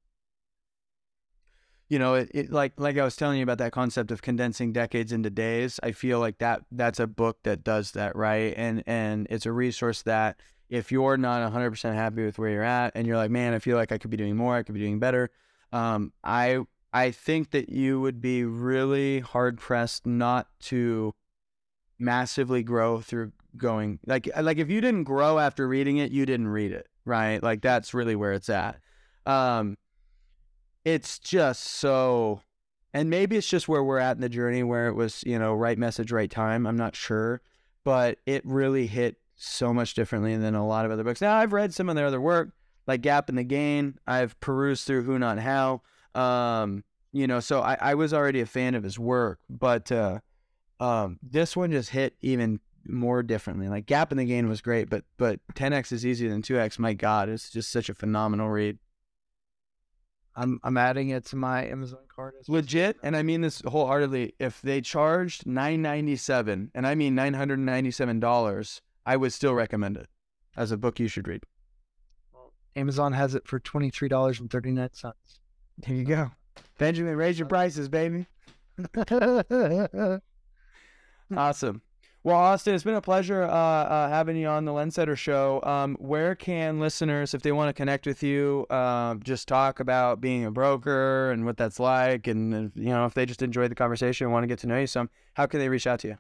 you 1.91 1.99
know 1.99 2.13
it, 2.15 2.31
it 2.33 2.49
like 2.49 2.71
like 2.77 2.97
i 2.97 3.03
was 3.03 3.17
telling 3.17 3.37
you 3.37 3.43
about 3.43 3.57
that 3.57 3.73
concept 3.73 4.11
of 4.11 4.21
condensing 4.21 4.71
decades 4.71 5.11
into 5.11 5.29
days 5.29 5.77
i 5.83 5.91
feel 5.91 6.19
like 6.21 6.37
that 6.37 6.61
that's 6.71 7.01
a 7.01 7.05
book 7.05 7.39
that 7.43 7.65
does 7.65 7.91
that 7.91 8.15
right? 8.15 8.53
And 8.55 8.81
and 8.87 9.27
it's 9.29 9.45
a 9.45 9.51
resource 9.51 10.01
that 10.03 10.39
if 10.69 10.89
you're 10.89 11.17
not 11.17 11.51
100% 11.51 11.93
happy 11.93 12.23
with 12.23 12.39
where 12.39 12.49
you're 12.49 12.63
at 12.63 12.93
and 12.95 13.05
you're 13.05 13.17
like 13.17 13.29
man 13.29 13.53
i 13.53 13.59
feel 13.59 13.75
like 13.75 13.91
i 13.91 13.97
could 13.97 14.09
be 14.09 14.15
doing 14.15 14.37
more 14.37 14.55
i 14.55 14.63
could 14.63 14.73
be 14.73 14.79
doing 14.79 14.99
better 14.99 15.31
um, 15.73 16.13
i 16.23 16.59
i 16.93 17.11
think 17.11 17.51
that 17.51 17.67
you 17.67 17.99
would 17.99 18.21
be 18.21 18.45
really 18.45 19.19
hard 19.19 19.59
pressed 19.59 20.05
not 20.05 20.47
to 20.61 21.13
massively 22.01 22.63
grow 22.63 22.99
through 22.99 23.31
going 23.57 23.99
like 24.05 24.29
like 24.41 24.57
if 24.57 24.69
you 24.69 24.81
didn't 24.81 25.03
grow 25.03 25.37
after 25.37 25.67
reading 25.67 25.97
it 25.97 26.11
you 26.11 26.25
didn't 26.25 26.47
read 26.47 26.71
it 26.71 26.87
right? 27.05 27.41
Like 27.41 27.61
that's 27.61 27.93
really 27.93 28.15
where 28.15 28.33
it's 28.33 28.49
at. 28.49 28.79
Um 29.25 29.77
it's 30.83 31.19
just 31.19 31.63
so 31.63 32.41
and 32.93 33.09
maybe 33.09 33.37
it's 33.37 33.47
just 33.47 33.67
where 33.67 33.83
we're 33.83 33.99
at 33.99 34.17
in 34.17 34.21
the 34.21 34.29
journey 34.29 34.63
where 34.63 34.87
it 34.87 34.93
was 34.93 35.23
you 35.27 35.37
know 35.37 35.53
right 35.53 35.77
message 35.77 36.11
right 36.11 36.31
time 36.31 36.65
i'm 36.65 36.75
not 36.75 36.95
sure 36.95 37.39
but 37.83 38.17
it 38.25 38.43
really 38.45 38.87
hit 38.87 39.17
so 39.35 39.71
much 39.71 39.93
differently 39.93 40.35
than 40.35 40.55
a 40.55 40.65
lot 40.65 40.85
of 40.85 40.91
other 40.91 41.03
books. 41.03 41.21
Now 41.21 41.37
i've 41.37 41.53
read 41.53 41.71
some 41.71 41.87
of 41.87 41.95
their 41.95 42.07
other 42.07 42.19
work 42.19 42.49
like 42.87 43.01
gap 43.01 43.29
and 43.29 43.37
the 43.37 43.43
gain 43.43 43.99
i've 44.07 44.39
perused 44.39 44.87
through 44.87 45.03
who 45.03 45.19
not 45.19 45.37
how 45.37 45.83
um 46.15 46.83
you 47.11 47.27
know 47.27 47.39
so 47.39 47.61
i, 47.61 47.77
I 47.79 47.93
was 47.93 48.11
already 48.11 48.41
a 48.41 48.47
fan 48.47 48.73
of 48.73 48.83
his 48.83 48.97
work 48.97 49.37
but 49.51 49.91
uh 49.91 50.19
um 50.81 51.17
this 51.21 51.55
one 51.55 51.71
just 51.71 51.89
hit 51.91 52.15
even 52.21 52.59
more 52.85 53.21
differently 53.21 53.69
like 53.69 53.85
gap 53.85 54.09
and 54.11 54.19
the 54.19 54.25
gain 54.25 54.49
was 54.49 54.59
great 54.59 54.89
but 54.89 55.03
but 55.17 55.39
10x 55.53 55.91
is 55.91 56.03
easier 56.05 56.29
than 56.29 56.41
2x 56.41 56.79
my 56.79 56.93
god 56.93 57.29
it's 57.29 57.51
just 57.51 57.71
such 57.71 57.87
a 57.89 57.93
phenomenal 57.93 58.49
read. 58.49 58.77
I'm 60.35 60.59
I'm 60.63 60.77
adding 60.77 61.09
it 61.09 61.25
to 61.25 61.35
my 61.35 61.65
Amazon 61.67 61.99
cart. 62.13 62.35
as 62.39 62.47
legit? 62.49 62.97
And 63.03 63.15
i 63.15 63.21
mean 63.21 63.41
this 63.41 63.61
wholeheartedly 63.65 64.33
if 64.39 64.61
they 64.61 64.81
charged 64.81 65.45
997 65.45 66.71
and 66.73 66.87
i 66.87 66.95
mean 66.95 67.13
997 67.15 68.19
dollars 68.19 68.81
i 69.05 69.15
would 69.17 69.33
still 69.33 69.53
recommend 69.53 69.97
it 69.97 70.07
as 70.57 70.71
a 70.71 70.77
book 70.77 70.99
you 70.99 71.07
should 71.07 71.27
read. 71.27 71.43
Amazon 72.75 73.11
has 73.13 73.35
it 73.35 73.45
for 73.45 73.59
twenty 73.59 73.89
three 73.89 74.07
dollars 74.07 74.39
and 74.39 74.49
thirty 74.49 74.71
nine 74.71 74.93
cents. 74.93 75.41
there 75.79 75.95
you 75.95 76.05
go. 76.05 76.31
Benjamin 76.77 77.15
raise 77.17 77.37
your 77.37 77.47
prices 77.47 77.89
baby 77.89 78.25
awesome 81.35 81.81
well 82.23 82.37
austin 82.37 82.75
it's 82.75 82.83
been 82.83 82.95
a 82.95 83.01
pleasure 83.01 83.43
uh, 83.43 83.47
uh, 83.47 84.09
having 84.09 84.37
you 84.37 84.47
on 84.47 84.65
the 84.65 84.71
Lendsetter 84.71 85.17
show 85.17 85.61
um, 85.63 85.95
where 85.99 86.35
can 86.35 86.79
listeners 86.79 87.33
if 87.33 87.41
they 87.41 87.51
want 87.51 87.69
to 87.69 87.73
connect 87.73 88.05
with 88.05 88.21
you 88.23 88.65
uh, 88.69 89.15
just 89.15 89.47
talk 89.47 89.79
about 89.79 90.21
being 90.21 90.45
a 90.45 90.51
broker 90.51 91.31
and 91.31 91.45
what 91.45 91.57
that's 91.57 91.79
like 91.79 92.27
and 92.27 92.53
if, 92.53 92.71
you 92.75 92.89
know 92.89 93.05
if 93.05 93.13
they 93.13 93.25
just 93.25 93.41
enjoyed 93.41 93.71
the 93.71 93.75
conversation 93.75 94.25
and 94.25 94.33
want 94.33 94.43
to 94.43 94.47
get 94.47 94.59
to 94.59 94.67
know 94.67 94.79
you 94.79 94.87
some 94.87 95.09
how 95.33 95.45
can 95.45 95.59
they 95.59 95.69
reach 95.69 95.87
out 95.87 95.99
to 95.99 96.09
you 96.09 96.17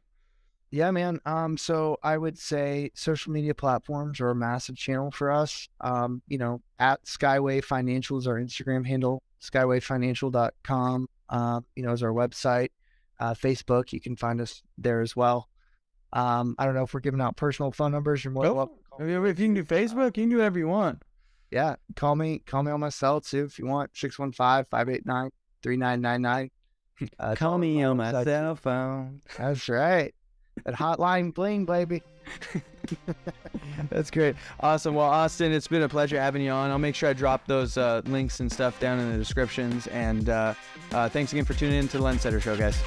Yeah, 0.73 0.89
man. 0.91 1.19
Um, 1.25 1.57
so 1.57 1.97
I 2.01 2.17
would 2.17 2.37
say 2.37 2.91
social 2.93 3.33
media 3.33 3.53
platforms 3.53 4.21
are 4.21 4.29
a 4.29 4.35
massive 4.35 4.77
channel 4.77 5.11
for 5.11 5.29
us. 5.29 5.67
Um, 5.81 6.21
you 6.29 6.37
know, 6.37 6.61
at 6.79 7.03
Skyway 7.03 7.61
Financial 7.61 8.17
is 8.17 8.25
our 8.25 8.35
Instagram 8.35 8.87
handle, 8.87 9.21
skywayfinancial.com, 9.41 11.09
um, 11.29 11.65
you 11.75 11.83
know, 11.83 11.91
is 11.91 12.01
our 12.01 12.13
website. 12.13 12.69
Uh, 13.21 13.35
Facebook, 13.35 13.93
you 13.93 14.01
can 14.01 14.15
find 14.15 14.41
us 14.41 14.63
there 14.79 15.01
as 15.01 15.15
well. 15.15 15.47
Um, 16.11 16.55
I 16.57 16.65
don't 16.65 16.73
know 16.73 16.83
if 16.83 16.93
we're 16.93 16.99
giving 17.01 17.21
out 17.21 17.37
personal 17.37 17.71
phone 17.71 17.91
numbers. 17.91 18.23
You're 18.25 18.33
more 18.33 18.45
than 18.45 18.55
welcome. 18.55 18.77
to 18.77 18.83
call 18.89 19.01
I 19.01 19.03
me. 19.03 19.13
mean, 19.15 19.25
if 19.27 19.39
you 19.39 19.45
can 19.45 19.53
do 19.53 19.63
facebook 19.63 20.17
you 20.17 20.23
can 20.23 20.29
do 20.29 20.37
whatever 20.37 20.57
you 20.59 20.67
want 20.67 21.03
Yeah, 21.51 21.75
call 21.95 22.15
me, 22.15 22.39
call 22.39 22.63
me 22.63 22.71
on 22.71 22.79
my 22.81 22.89
cell 22.89 23.21
too 23.21 23.43
if 23.45 23.59
you 23.59 23.67
want, 23.67 23.93
615-589-3999. 23.93 26.49
Uh, 27.17 27.33
call 27.33 27.57
me 27.57 27.81
on 27.81 27.97
my 27.97 28.11
cell 28.23 28.55
phone 28.55 29.21
That's 29.35 29.67
right. 29.67 30.13
That 30.65 30.75
hotline 30.75 31.33
bling, 31.33 31.65
baby. 31.65 32.03
That's 33.89 34.11
great. 34.11 34.35
Awesome. 34.59 34.95
Well, 34.95 35.05
Austin, 35.05 35.51
it's 35.51 35.67
been 35.67 35.83
a 35.83 35.89
pleasure 35.89 36.19
having 36.19 36.41
you 36.41 36.51
on. 36.51 36.71
I'll 36.71 36.79
make 36.79 36.95
sure 36.95 37.09
I 37.09 37.13
drop 37.13 37.47
those 37.47 37.77
uh, 37.77 38.01
links 38.05 38.39
and 38.39 38.51
stuff 38.51 38.79
down 38.79 38.99
in 38.99 39.11
the 39.11 39.17
descriptions. 39.17 39.87
And 39.87 40.29
uh, 40.29 40.53
uh, 40.91 41.09
thanks 41.09 41.31
again 41.31 41.45
for 41.45 41.53
tuning 41.53 41.79
in 41.79 41.87
to 41.89 41.97
the 41.97 42.03
Lendsetter 42.03 42.41
Show, 42.41 42.57
guys. 42.57 42.77